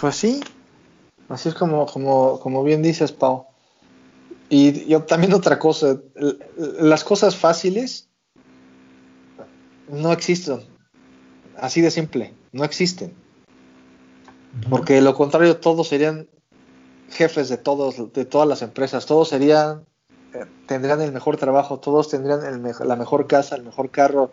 Pues 0.00 0.16
sí, 0.16 0.40
así 1.28 1.48
es 1.48 1.54
como, 1.54 1.86
como, 1.86 2.40
como 2.40 2.64
bien 2.64 2.82
dices, 2.82 3.12
Pau. 3.12 3.45
Y 4.48 4.86
yo 4.86 5.02
también 5.02 5.32
otra 5.32 5.58
cosa, 5.58 6.00
las 6.78 7.02
cosas 7.02 7.36
fáciles 7.36 8.08
no 9.88 10.12
existen, 10.12 10.60
así 11.56 11.80
de 11.80 11.90
simple, 11.90 12.34
no 12.52 12.64
existen. 12.64 13.12
Porque 14.70 14.94
de 14.94 15.00
lo 15.02 15.14
contrario 15.14 15.58
todos 15.58 15.88
serían 15.88 16.28
jefes 17.10 17.48
de 17.48 17.58
todos, 17.58 18.12
de 18.12 18.24
todas 18.24 18.48
las 18.48 18.62
empresas, 18.62 19.06
todos 19.06 19.28
serían, 19.28 19.84
eh, 20.32 20.46
tendrían 20.66 21.00
el 21.02 21.12
mejor 21.12 21.36
trabajo, 21.36 21.78
todos 21.78 22.08
tendrían 22.08 22.44
el 22.44 22.62
la 22.62 22.96
mejor 22.96 23.26
casa, 23.26 23.56
el 23.56 23.64
mejor 23.64 23.90
carro, 23.90 24.32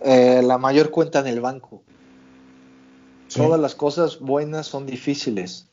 eh, 0.00 0.42
la 0.42 0.58
mayor 0.58 0.90
cuenta 0.90 1.20
en 1.20 1.26
el 1.26 1.40
banco. 1.40 1.82
Sí. 3.28 3.40
Todas 3.40 3.60
las 3.60 3.74
cosas 3.74 4.20
buenas 4.20 4.66
son 4.66 4.86
difíciles. 4.86 5.66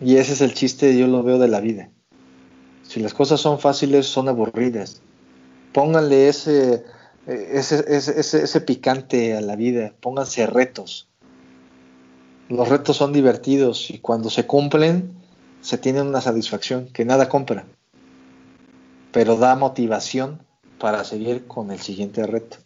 Y 0.00 0.16
ese 0.16 0.32
es 0.32 0.40
el 0.40 0.54
chiste, 0.54 0.96
yo 0.96 1.06
lo 1.06 1.22
veo 1.22 1.38
de 1.38 1.48
la 1.48 1.60
vida. 1.60 1.90
Si 2.92 3.00
las 3.00 3.14
cosas 3.14 3.40
son 3.40 3.58
fáciles, 3.58 4.04
son 4.06 4.28
aburridas. 4.28 5.00
Pónganle 5.72 6.28
ese, 6.28 6.84
eh, 7.26 7.48
ese, 7.52 7.82
ese, 7.88 8.20
ese, 8.20 8.42
ese 8.44 8.60
picante 8.60 9.34
a 9.34 9.40
la 9.40 9.56
vida, 9.56 9.94
pónganse 10.00 10.46
retos. 10.46 11.08
Los 12.50 12.68
retos 12.68 12.98
son 12.98 13.14
divertidos 13.14 13.88
y 13.88 13.98
cuando 13.98 14.28
se 14.28 14.46
cumplen, 14.46 15.10
se 15.62 15.78
tiene 15.78 16.02
una 16.02 16.20
satisfacción 16.20 16.88
que 16.92 17.06
nada 17.06 17.30
compra. 17.30 17.64
Pero 19.10 19.36
da 19.36 19.56
motivación 19.56 20.42
para 20.78 21.02
seguir 21.04 21.46
con 21.46 21.70
el 21.70 21.78
siguiente 21.80 22.26
reto. 22.26 22.58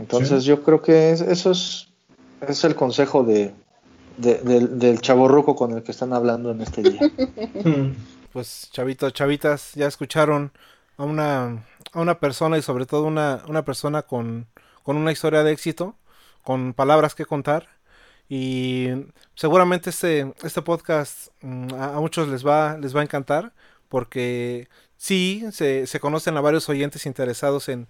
Entonces 0.00 0.42
Sí. 0.42 0.48
yo 0.48 0.64
creo 0.64 0.82
que 0.82 1.12
es- 1.12 1.20
eso 1.20 1.52
es, 1.52 1.90
es 2.40 2.64
el 2.64 2.74
consejo 2.74 3.22
de, 3.22 3.52
de- 4.16 4.38
del, 4.40 4.80
del 4.80 5.00
chaborruco 5.00 5.54
con 5.54 5.70
el 5.76 5.84
que 5.84 5.92
están 5.92 6.12
hablando 6.12 6.50
en 6.50 6.60
este 6.60 6.82
día. 6.82 7.08
Pues 8.32 8.68
chavitos, 8.72 9.12
chavitas, 9.12 9.72
ya 9.74 9.86
escucharon 9.86 10.52
a 10.96 11.04
una, 11.04 11.64
a 11.92 12.00
una 12.00 12.18
persona 12.20 12.58
y 12.58 12.62
sobre 12.62 12.86
todo 12.86 13.04
una, 13.04 13.42
una 13.48 13.64
persona 13.64 14.02
con, 14.02 14.46
con 14.82 14.96
una 14.96 15.12
historia 15.12 15.42
de 15.42 15.52
éxito, 15.52 15.96
con 16.42 16.74
palabras 16.74 17.14
que 17.14 17.24
contar. 17.24 17.68
Y 18.28 18.88
seguramente 19.34 19.90
este, 19.90 20.32
este 20.42 20.60
podcast 20.62 21.28
mm, 21.40 21.74
a, 21.74 21.96
a 21.96 22.00
muchos 22.00 22.28
les 22.28 22.46
va, 22.46 22.76
les 22.76 22.94
va 22.94 23.00
a 23.00 23.04
encantar 23.04 23.52
porque 23.88 24.68
sí, 24.96 25.44
se, 25.52 25.86
se 25.86 26.00
conocen 26.00 26.36
a 26.36 26.40
varios 26.40 26.68
oyentes 26.68 27.06
interesados 27.06 27.68
en 27.68 27.88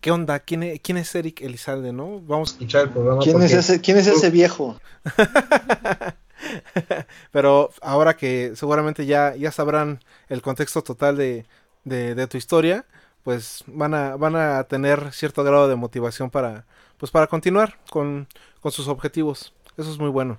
qué 0.00 0.10
onda, 0.10 0.40
quién 0.40 0.62
es, 0.62 0.80
quién 0.80 0.98
es 0.98 1.14
Eric 1.14 1.40
Elizalde, 1.40 1.92
¿no? 1.92 2.20
Vamos 2.20 2.52
Escuchar 2.52 2.82
el 2.82 2.90
programa. 2.90 3.22
¿Quién 3.22 3.42
es 3.42 3.52
ese, 3.52 3.80
quién 3.80 3.96
es 3.96 4.06
ese 4.06 4.30
viejo? 4.30 4.80
Pero 7.32 7.70
ahora 7.82 8.16
que 8.16 8.52
seguramente 8.54 9.06
ya, 9.06 9.34
ya 9.36 9.52
sabrán 9.52 10.00
el 10.28 10.42
contexto 10.42 10.82
total 10.82 11.16
de, 11.16 11.46
de, 11.84 12.26
tu 12.26 12.36
historia, 12.36 12.84
pues 13.22 13.64
van 13.66 13.94
a, 13.94 14.16
van 14.16 14.36
a 14.36 14.64
tener 14.64 15.12
cierto 15.12 15.44
grado 15.44 15.68
de 15.68 15.76
motivación 15.76 16.30
para, 16.30 16.66
pues 16.98 17.10
para 17.10 17.26
continuar 17.26 17.78
con, 17.90 18.26
con 18.60 18.72
sus 18.72 18.88
objetivos. 18.88 19.52
Eso 19.76 19.90
es 19.90 19.98
muy 19.98 20.10
bueno. 20.10 20.38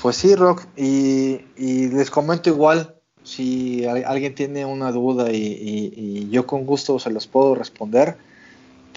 Pues 0.00 0.16
sí, 0.16 0.34
Rock, 0.34 0.64
y, 0.76 1.40
les 1.88 2.10
comento 2.10 2.48
igual, 2.48 2.94
si 3.22 3.84
al- 3.84 4.04
alguien 4.06 4.34
tiene 4.34 4.64
una 4.64 4.92
duda 4.92 5.30
y, 5.30 5.36
y- 5.36 5.92
y 5.94 6.30
yo 6.30 6.46
con 6.46 6.64
gusto 6.64 6.98
se 6.98 7.10
los 7.10 7.26
puedo 7.26 7.54
responder, 7.54 8.16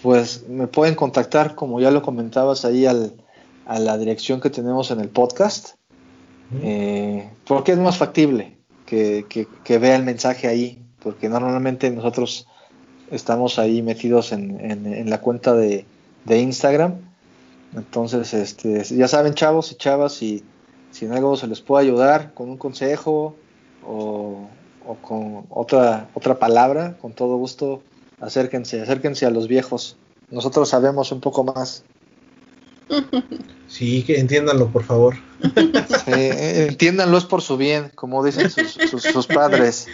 pues 0.02 0.48
me 0.48 0.68
pueden 0.68 0.96
contactar, 0.96 1.56
como 1.56 1.80
ya 1.80 1.92
lo 1.92 2.02
comentabas 2.02 2.66
ahí, 2.66 2.86
al, 2.86 3.14
a 3.66 3.80
la 3.80 3.98
dirección 3.98 4.42
que 4.42 4.50
tenemos 4.50 4.92
en 4.92 5.00
el 5.02 5.10
podcast, 5.10 5.76
eh, 6.62 7.30
porque 7.48 7.72
es 7.74 7.78
más 7.80 7.98
factible 7.98 8.58
que, 8.86 9.26
que- 9.30 9.48
que 9.64 9.78
vea 9.80 9.96
el 9.96 10.04
mensaje 10.04 10.48
ahí, 10.48 10.80
porque 11.02 11.30
normalmente 11.30 11.90
nosotros 11.92 12.48
estamos 13.12 13.60
ahí 13.60 13.82
metidos 13.82 14.32
en, 14.32 14.60
en- 14.60 14.86
en 14.94 15.10
la 15.10 15.20
cuenta 15.22 15.54
de, 15.54 15.86
de 16.26 16.40
Instagram. 16.40 16.96
Entonces, 17.76 18.34
este, 18.34 18.84
ya 18.96 19.08
saben, 19.08 19.34
chavos 19.34 19.72
y 19.72 19.76
chavas, 19.76 20.14
si, 20.14 20.44
si 20.92 21.06
en 21.06 21.14
algo 21.14 21.36
se 21.36 21.48
les 21.48 21.60
puede 21.62 21.86
ayudar 21.86 22.34
con 22.34 22.50
un 22.50 22.58
consejo 22.58 23.36
o, 23.88 24.48
o 24.88 24.96
con 25.02 25.46
otra, 25.50 26.08
otra 26.14 26.38
palabra, 26.38 26.96
con 27.02 27.14
todo 27.14 27.38
gusto, 27.38 27.82
acérquense, 28.22 28.82
acérquense 28.82 29.26
a 29.26 29.32
los 29.32 29.48
viejos. 29.48 29.98
Nosotros 30.30 30.70
sabemos 30.70 31.12
un 31.12 31.20
poco 31.20 31.44
más. 31.44 31.84
Sí, 33.68 34.04
que 34.04 34.20
entiéndanlo, 34.20 34.68
por 34.68 34.84
favor. 34.84 35.16
Eh, 36.06 36.68
entiéndanlo, 36.70 37.18
es 37.18 37.24
por 37.24 37.42
su 37.42 37.58
bien, 37.58 37.90
como 37.96 38.24
dicen 38.24 38.50
sus, 38.50 39.28
padres. 39.28 39.88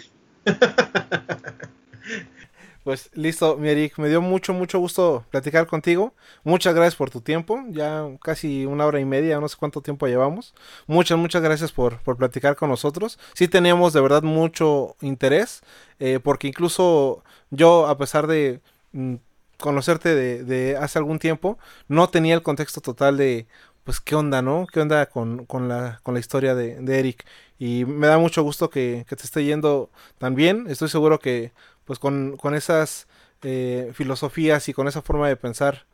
Pues 2.83 3.09
listo, 3.13 3.57
mi 3.57 3.69
Eric, 3.69 3.99
me 3.99 4.07
dio 4.09 4.19
mucho, 4.19 4.51
mucho 4.53 4.79
gusto 4.79 5.23
platicar 5.29 5.67
contigo. 5.67 6.13
Muchas 6.43 6.73
gracias 6.73 6.95
por 6.95 7.11
tu 7.11 7.21
tiempo, 7.21 7.63
ya 7.69 8.07
casi 8.19 8.65
una 8.65 8.85
hora 8.85 8.99
y 8.99 9.05
media, 9.05 9.39
no 9.39 9.47
sé 9.47 9.57
cuánto 9.59 9.81
tiempo 9.81 10.07
llevamos. 10.07 10.55
Muchas, 10.87 11.17
muchas 11.17 11.43
gracias 11.43 11.71
por, 11.71 11.99
por 11.99 12.17
platicar 12.17 12.55
con 12.55 12.69
nosotros. 12.69 13.19
Sí 13.33 13.47
teníamos 13.47 13.93
de 13.93 14.01
verdad 14.01 14.23
mucho 14.23 14.95
interés, 15.01 15.61
eh, 15.99 16.19
porque 16.23 16.47
incluso 16.47 17.23
yo, 17.51 17.85
a 17.87 17.97
pesar 17.97 18.25
de 18.25 18.61
mm, 18.93 19.15
conocerte 19.59 20.15
de 20.43 20.77
hace 20.77 20.97
algún 20.97 21.19
tiempo, 21.19 21.59
no 21.89 22.09
tenía 22.09 22.33
el 22.33 22.41
contexto 22.41 22.81
total 22.81 23.17
de, 23.17 23.45
pues, 23.89 24.01
qué 24.01 24.13
onda, 24.13 24.43
¿no? 24.43 24.67
¿Qué 24.71 24.81
onda 24.81 25.07
con, 25.07 25.47
con, 25.47 25.67
la, 25.67 25.99
con 26.03 26.13
la 26.13 26.19
historia 26.19 26.53
de, 26.53 26.79
de 26.79 26.99
Eric? 26.99 27.25
Y 27.57 27.85
me 27.85 28.05
da 28.05 28.19
mucho 28.19 28.43
gusto 28.43 28.69
que, 28.69 29.03
que 29.09 29.15
te 29.15 29.23
esté 29.23 29.43
yendo 29.43 29.89
tan 30.19 30.35
bien. 30.35 30.67
Estoy 30.69 30.89
seguro 30.89 31.17
que 31.17 31.53
pues 31.85 31.97
con, 31.97 32.37
con 32.37 32.53
esas 32.53 33.07
eh, 33.41 33.89
filosofías 33.95 34.69
y 34.69 34.73
con 34.73 34.87
esa 34.87 35.01
forma 35.01 35.27
de 35.27 35.35
pensar 35.37 35.87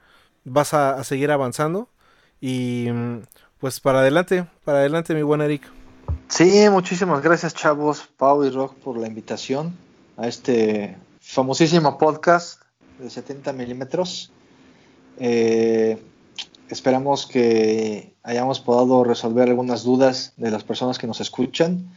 vas 0.43 0.73
a, 0.73 0.95
a, 0.95 1.05
seguir 1.05 1.31
avanzando. 1.31 1.87
Y 2.41 2.87
pues 3.59 3.79
para 3.79 3.99
adelante, 3.99 4.45
para 4.65 4.79
adelante 4.79 5.15
mi 5.15 5.21
buen 5.21 5.39
Eric. 5.39 5.63
Sí, 6.27 6.67
muchísimas 6.69 7.21
gracias 7.21 7.53
chavos, 7.53 8.09
Pau 8.17 8.43
y 8.43 8.49
Rock 8.49 8.75
por 8.75 8.97
la 8.97 9.07
invitación 9.07 9.73
a 10.17 10.27
este 10.27 10.97
famosísimo 11.21 11.97
podcast 11.97 12.61
de 12.99 13.09
70 13.09 13.53
milímetros. 13.53 14.33
Eh, 15.17 15.97
esperamos 16.69 17.27
que 17.27 18.13
hayamos 18.23 18.59
podido 18.59 19.03
resolver 19.03 19.49
algunas 19.49 19.83
dudas 19.83 20.33
de 20.37 20.51
las 20.51 20.63
personas 20.63 20.97
que 20.97 21.07
nos 21.07 21.21
escuchan 21.21 21.89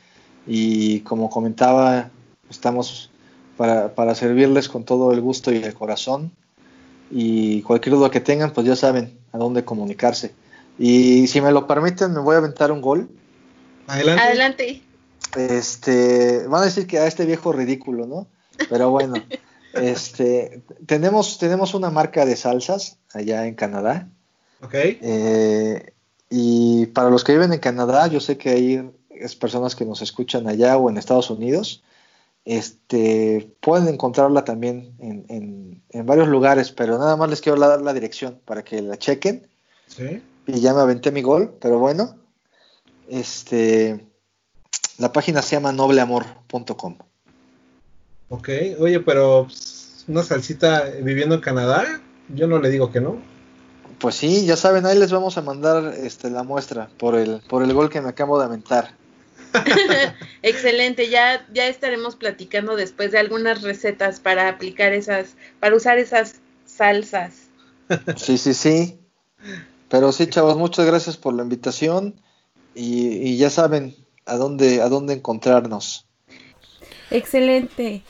y 0.46 1.00
como 1.00 1.30
comentaba, 1.30 2.10
estamos 2.50 3.10
para, 3.56 3.94
para, 3.94 4.14
servirles 4.14 4.68
con 4.68 4.84
todo 4.84 5.12
el 5.12 5.20
gusto 5.20 5.52
y 5.52 5.56
el 5.56 5.74
corazón. 5.74 6.32
Y 7.10 7.62
cualquier 7.62 7.96
duda 7.96 8.10
que 8.10 8.20
tengan, 8.20 8.52
pues 8.52 8.66
ya 8.66 8.76
saben 8.76 9.18
a 9.32 9.38
dónde 9.38 9.64
comunicarse. 9.64 10.34
Y 10.78 11.26
si 11.26 11.40
me 11.40 11.50
lo 11.50 11.66
permiten, 11.66 12.12
me 12.12 12.20
voy 12.20 12.34
a 12.34 12.38
aventar 12.38 12.70
un 12.70 12.80
gol. 12.80 13.10
Adelante. 13.86 14.22
Adelante. 14.22 14.82
Este, 15.36 16.46
van 16.46 16.62
a 16.62 16.66
decir 16.66 16.86
que 16.86 16.98
a 16.98 17.06
este 17.06 17.26
viejo 17.26 17.52
ridículo, 17.52 18.06
¿no? 18.06 18.26
Pero 18.70 18.90
bueno, 18.90 19.14
este, 19.74 20.62
tenemos, 20.86 21.38
tenemos 21.38 21.74
una 21.74 21.90
marca 21.90 22.24
de 22.24 22.36
salsas 22.36 22.98
allá 23.12 23.46
en 23.46 23.54
Canadá. 23.54 24.08
Ok. 24.62 24.74
Eh, 24.74 25.92
y 26.30 26.86
para 26.86 27.10
los 27.10 27.24
que 27.24 27.32
viven 27.32 27.52
en 27.52 27.60
Canadá, 27.60 28.06
yo 28.06 28.20
sé 28.20 28.36
que 28.38 28.50
hay 28.50 28.90
es 29.10 29.34
personas 29.34 29.74
que 29.74 29.84
nos 29.84 30.02
escuchan 30.02 30.48
allá 30.48 30.76
o 30.76 30.88
en 30.90 30.96
Estados 30.96 31.30
Unidos 31.30 31.82
este, 32.48 33.54
pueden 33.60 33.88
encontrarla 33.88 34.42
también 34.42 34.94
en, 35.00 35.26
en, 35.28 35.82
en, 35.90 36.06
varios 36.06 36.28
lugares, 36.28 36.72
pero 36.72 36.96
nada 36.96 37.14
más 37.14 37.28
les 37.28 37.42
quiero 37.42 37.60
dar 37.60 37.82
la 37.82 37.92
dirección 37.92 38.40
para 38.46 38.64
que 38.64 38.80
la 38.80 38.96
chequen. 38.96 39.46
¿Sí? 39.86 40.22
Y 40.46 40.60
ya 40.60 40.72
me 40.72 40.80
aventé 40.80 41.12
mi 41.12 41.20
gol, 41.20 41.54
pero 41.60 41.78
bueno. 41.78 42.16
Este, 43.06 44.06
la 44.96 45.12
página 45.12 45.42
se 45.42 45.56
llama 45.56 45.72
nobleamor.com. 45.72 46.96
Ok, 48.30 48.48
oye, 48.78 49.00
pero 49.00 49.46
una 50.06 50.22
salsita 50.22 50.84
viviendo 51.02 51.34
en 51.34 51.42
Canadá, 51.42 52.00
yo 52.34 52.46
no 52.46 52.60
le 52.60 52.70
digo 52.70 52.90
que 52.90 53.02
no. 53.02 53.20
Pues 53.98 54.14
sí, 54.14 54.46
ya 54.46 54.56
saben, 54.56 54.86
ahí 54.86 54.98
les 54.98 55.10
vamos 55.10 55.36
a 55.38 55.42
mandar 55.42 55.94
este, 55.96 56.30
la 56.30 56.44
muestra 56.44 56.88
por 56.98 57.16
el, 57.16 57.40
por 57.48 57.62
el 57.62 57.72
gol 57.72 57.90
que 57.90 58.00
me 58.00 58.08
acabo 58.08 58.38
de 58.38 58.44
aventar. 58.44 58.94
Excelente, 60.42 61.08
ya, 61.08 61.46
ya 61.52 61.66
estaremos 61.66 62.14
platicando 62.14 62.76
después 62.76 63.10
de 63.10 63.18
algunas 63.18 63.62
recetas 63.62 64.20
para 64.20 64.48
aplicar 64.48 64.92
esas, 64.92 65.34
para 65.58 65.74
usar 65.74 65.98
esas 65.98 66.36
salsas. 66.66 67.48
Sí, 68.16 68.38
sí, 68.38 68.54
sí. 68.54 69.00
Pero 69.88 70.12
sí, 70.12 70.26
chavos, 70.26 70.56
muchas 70.56 70.86
gracias 70.86 71.16
por 71.16 71.34
la 71.34 71.42
invitación 71.42 72.14
y, 72.74 73.08
y 73.08 73.36
ya 73.38 73.50
saben 73.50 73.96
a 74.26 74.36
dónde, 74.36 74.82
a 74.82 74.88
dónde 74.88 75.14
encontrarnos. 75.14 76.06
Excelente. 77.10 78.02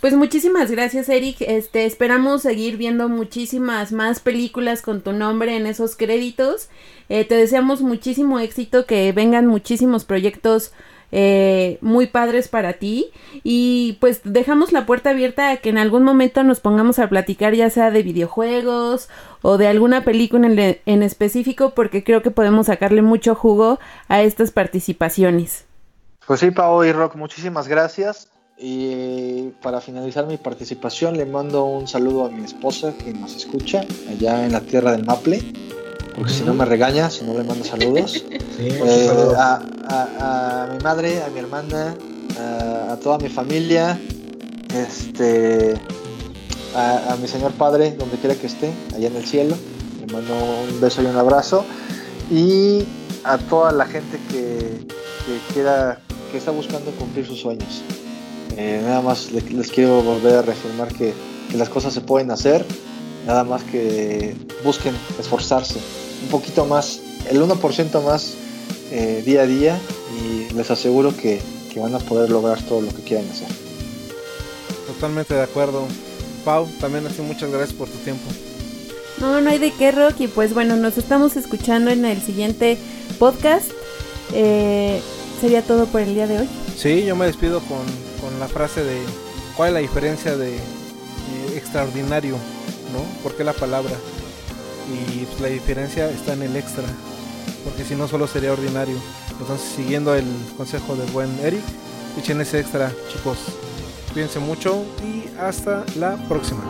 Pues 0.00 0.14
muchísimas 0.14 0.70
gracias, 0.70 1.08
Eric. 1.08 1.38
Este, 1.40 1.84
esperamos 1.84 2.42
seguir 2.42 2.76
viendo 2.76 3.08
muchísimas 3.08 3.90
más 3.90 4.20
películas 4.20 4.80
con 4.80 5.00
tu 5.00 5.12
nombre 5.12 5.56
en 5.56 5.66
esos 5.66 5.96
créditos. 5.96 6.68
Eh, 7.08 7.24
te 7.24 7.34
deseamos 7.34 7.82
muchísimo 7.82 8.38
éxito, 8.38 8.86
que 8.86 9.10
vengan 9.10 9.48
muchísimos 9.48 10.04
proyectos 10.04 10.72
eh, 11.10 11.78
muy 11.80 12.06
padres 12.06 12.46
para 12.46 12.74
ti. 12.74 13.10
Y 13.42 13.98
pues 14.00 14.20
dejamos 14.22 14.70
la 14.70 14.86
puerta 14.86 15.10
abierta 15.10 15.50
a 15.50 15.56
que 15.56 15.70
en 15.70 15.78
algún 15.78 16.04
momento 16.04 16.44
nos 16.44 16.60
pongamos 16.60 17.00
a 17.00 17.08
platicar, 17.08 17.54
ya 17.54 17.68
sea 17.68 17.90
de 17.90 18.04
videojuegos 18.04 19.08
o 19.42 19.58
de 19.58 19.66
alguna 19.66 20.04
película 20.04 20.46
en, 20.46 20.78
en 20.86 21.02
específico, 21.02 21.74
porque 21.74 22.04
creo 22.04 22.22
que 22.22 22.30
podemos 22.30 22.66
sacarle 22.66 23.02
mucho 23.02 23.34
jugo 23.34 23.80
a 24.06 24.22
estas 24.22 24.52
participaciones. 24.52 25.64
Pues 26.24 26.38
sí, 26.38 26.52
Pau 26.52 26.84
y 26.84 26.92
Rock, 26.92 27.16
muchísimas 27.16 27.66
gracias. 27.66 28.28
Y 28.60 29.50
para 29.62 29.80
finalizar 29.80 30.26
mi 30.26 30.36
participación 30.36 31.16
le 31.16 31.26
mando 31.26 31.64
un 31.64 31.86
saludo 31.86 32.24
a 32.26 32.28
mi 32.28 32.44
esposa 32.44 32.92
que 32.98 33.12
nos 33.12 33.36
escucha 33.36 33.84
allá 34.10 34.44
en 34.44 34.52
la 34.52 34.60
tierra 34.60 34.92
del 34.92 35.04
Maple, 35.04 35.40
porque 36.16 36.32
uh 36.32 36.34
-huh. 36.34 36.38
si 36.38 36.42
no 36.42 36.54
me 36.54 36.64
regaña, 36.64 37.08
si 37.08 37.24
no 37.24 37.34
le 37.34 37.44
mando 37.44 37.64
saludos. 37.64 38.24
Sí, 38.58 38.66
eh, 38.66 39.08
a, 39.36 39.62
a, 39.88 40.64
a, 40.64 40.74
mi 40.74 40.82
madre, 40.82 41.22
a 41.22 41.28
mi 41.28 41.38
hermana, 41.38 41.94
a, 42.40 42.94
a 42.94 42.96
toda 42.96 43.18
mi 43.18 43.28
familia, 43.28 43.96
este, 44.74 45.74
a, 46.74 47.16
mi 47.20 47.28
señor 47.28 47.52
padre, 47.52 47.92
donde 47.92 48.16
quiera 48.16 48.34
que 48.34 48.48
esté, 48.48 48.72
allá 48.96 49.06
en 49.06 49.16
el 49.16 49.24
cielo. 49.24 49.56
Le 50.00 50.12
mando 50.12 50.34
un 50.68 50.80
beso 50.80 51.02
y 51.02 51.06
un 51.06 51.16
abrazo. 51.16 51.64
Y 52.30 52.84
a 53.24 53.38
toda 53.38 53.72
la 53.72 53.86
gente 53.86 54.18
que, 54.30 54.86
que 55.24 55.54
quiera, 55.54 56.00
que 56.30 56.38
está 56.38 56.50
buscando 56.50 56.90
cumplir 56.92 57.26
sus 57.26 57.40
sueños. 57.40 57.82
Eh, 58.60 58.80
nada 58.82 59.00
más 59.00 59.30
les, 59.30 59.52
les, 59.52 59.70
quiero 59.70 60.02
volver 60.02 60.34
a 60.34 60.42
reafirmar 60.42 60.88
que, 60.88 61.14
que, 61.48 61.56
las 61.56 61.68
cosas 61.68 61.94
se 61.94 62.00
pueden 62.00 62.32
hacer, 62.32 62.66
nada 63.24 63.44
más 63.44 63.62
que 63.62 64.34
busquen 64.64 64.96
esforzarse 65.20 65.78
un 66.24 66.28
poquito 66.28 66.64
más, 66.66 67.00
el 67.30 67.40
1% 67.40 68.02
más 68.02 68.34
eh, 68.90 69.22
día 69.24 69.42
a 69.42 69.46
día 69.46 69.80
y 70.20 70.52
les 70.54 70.70
aseguro 70.72 71.16
que, 71.16 71.40
que, 71.72 71.78
van 71.78 71.94
a 71.94 72.00
poder 72.00 72.30
lograr 72.30 72.60
todo 72.62 72.80
lo 72.80 72.88
que 72.88 73.02
quieran 73.02 73.28
hacer. 73.30 73.48
Totalmente 74.88 75.34
de 75.34 75.42
acuerdo. 75.42 75.86
Pau, 76.44 76.66
también 76.80 77.06
así 77.06 77.22
muchas 77.22 77.50
gracias 77.50 77.74
por 77.74 77.88
tu 77.88 77.98
tiempo. 77.98 78.24
No, 79.20 79.40
no 79.40 79.50
hay 79.50 79.58
de 79.58 79.70
qué, 79.72 79.92
Rocky. 79.92 80.26
Pues 80.26 80.54
bueno, 80.54 80.74
nos 80.76 80.98
estamos 80.98 81.36
escuchando 81.36 81.90
en 81.90 82.04
el 82.04 82.20
siguiente 82.20 82.76
podcast. 83.20 83.70
Eh, 84.32 85.00
sería 85.40 85.62
todo 85.62 85.86
por 85.86 86.00
el 86.00 86.14
día 86.14 86.26
de 86.26 86.40
hoy. 86.40 86.48
Sí, 86.76 87.04
yo 87.04 87.14
me 87.14 87.26
despido 87.26 87.60
con, 87.60 87.78
con 88.28 88.40
la 88.40 88.48
frase 88.48 88.82
de 88.84 89.00
cuál 89.56 89.68
es 89.68 89.74
la 89.74 89.80
diferencia 89.80 90.36
de 90.36 90.56
eh, 90.56 90.60
extraordinario, 91.56 92.34
¿no? 92.92 93.00
¿Por 93.22 93.34
qué 93.34 93.42
la 93.44 93.54
palabra? 93.54 93.94
Y 94.92 95.24
pues, 95.24 95.40
la 95.40 95.48
diferencia 95.48 96.10
está 96.10 96.34
en 96.34 96.42
el 96.42 96.54
extra, 96.56 96.84
porque 97.64 97.84
si 97.84 97.94
no 97.94 98.06
solo 98.08 98.26
sería 98.26 98.52
ordinario. 98.52 98.96
Entonces, 99.30 99.66
siguiendo 99.76 100.14
el 100.14 100.26
consejo 100.56 100.96
del 100.96 101.10
buen 101.10 101.38
Eric, 101.40 101.62
echen 102.18 102.40
ese 102.40 102.60
extra, 102.60 102.90
chicos. 103.10 103.38
Cuídense 104.12 104.40
mucho 104.40 104.84
y 105.02 105.24
hasta 105.38 105.84
la 105.96 106.16
próxima. 106.28 106.62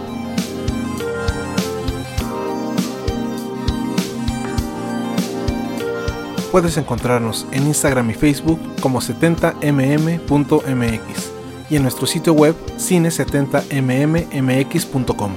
Puedes 6.52 6.76
encontrarnos 6.76 7.46
en 7.52 7.66
Instagram 7.66 8.10
y 8.10 8.14
Facebook 8.14 8.60
como 8.80 9.00
70mm.mx 9.00 11.37
y 11.70 11.76
en 11.76 11.82
nuestro 11.82 12.06
sitio 12.06 12.32
web 12.32 12.56
cine70mmx.com. 12.76 15.32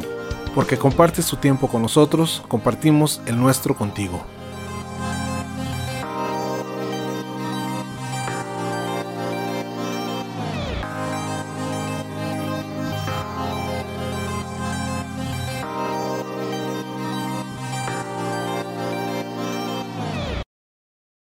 Porque 0.56 0.78
compartes 0.78 1.28
tu 1.28 1.36
tiempo 1.38 1.68
con 1.68 1.82
nosotros, 1.82 2.44
compartimos 2.48 3.22
el 3.26 3.38
nuestro 3.40 3.76
contigo. 3.76 4.24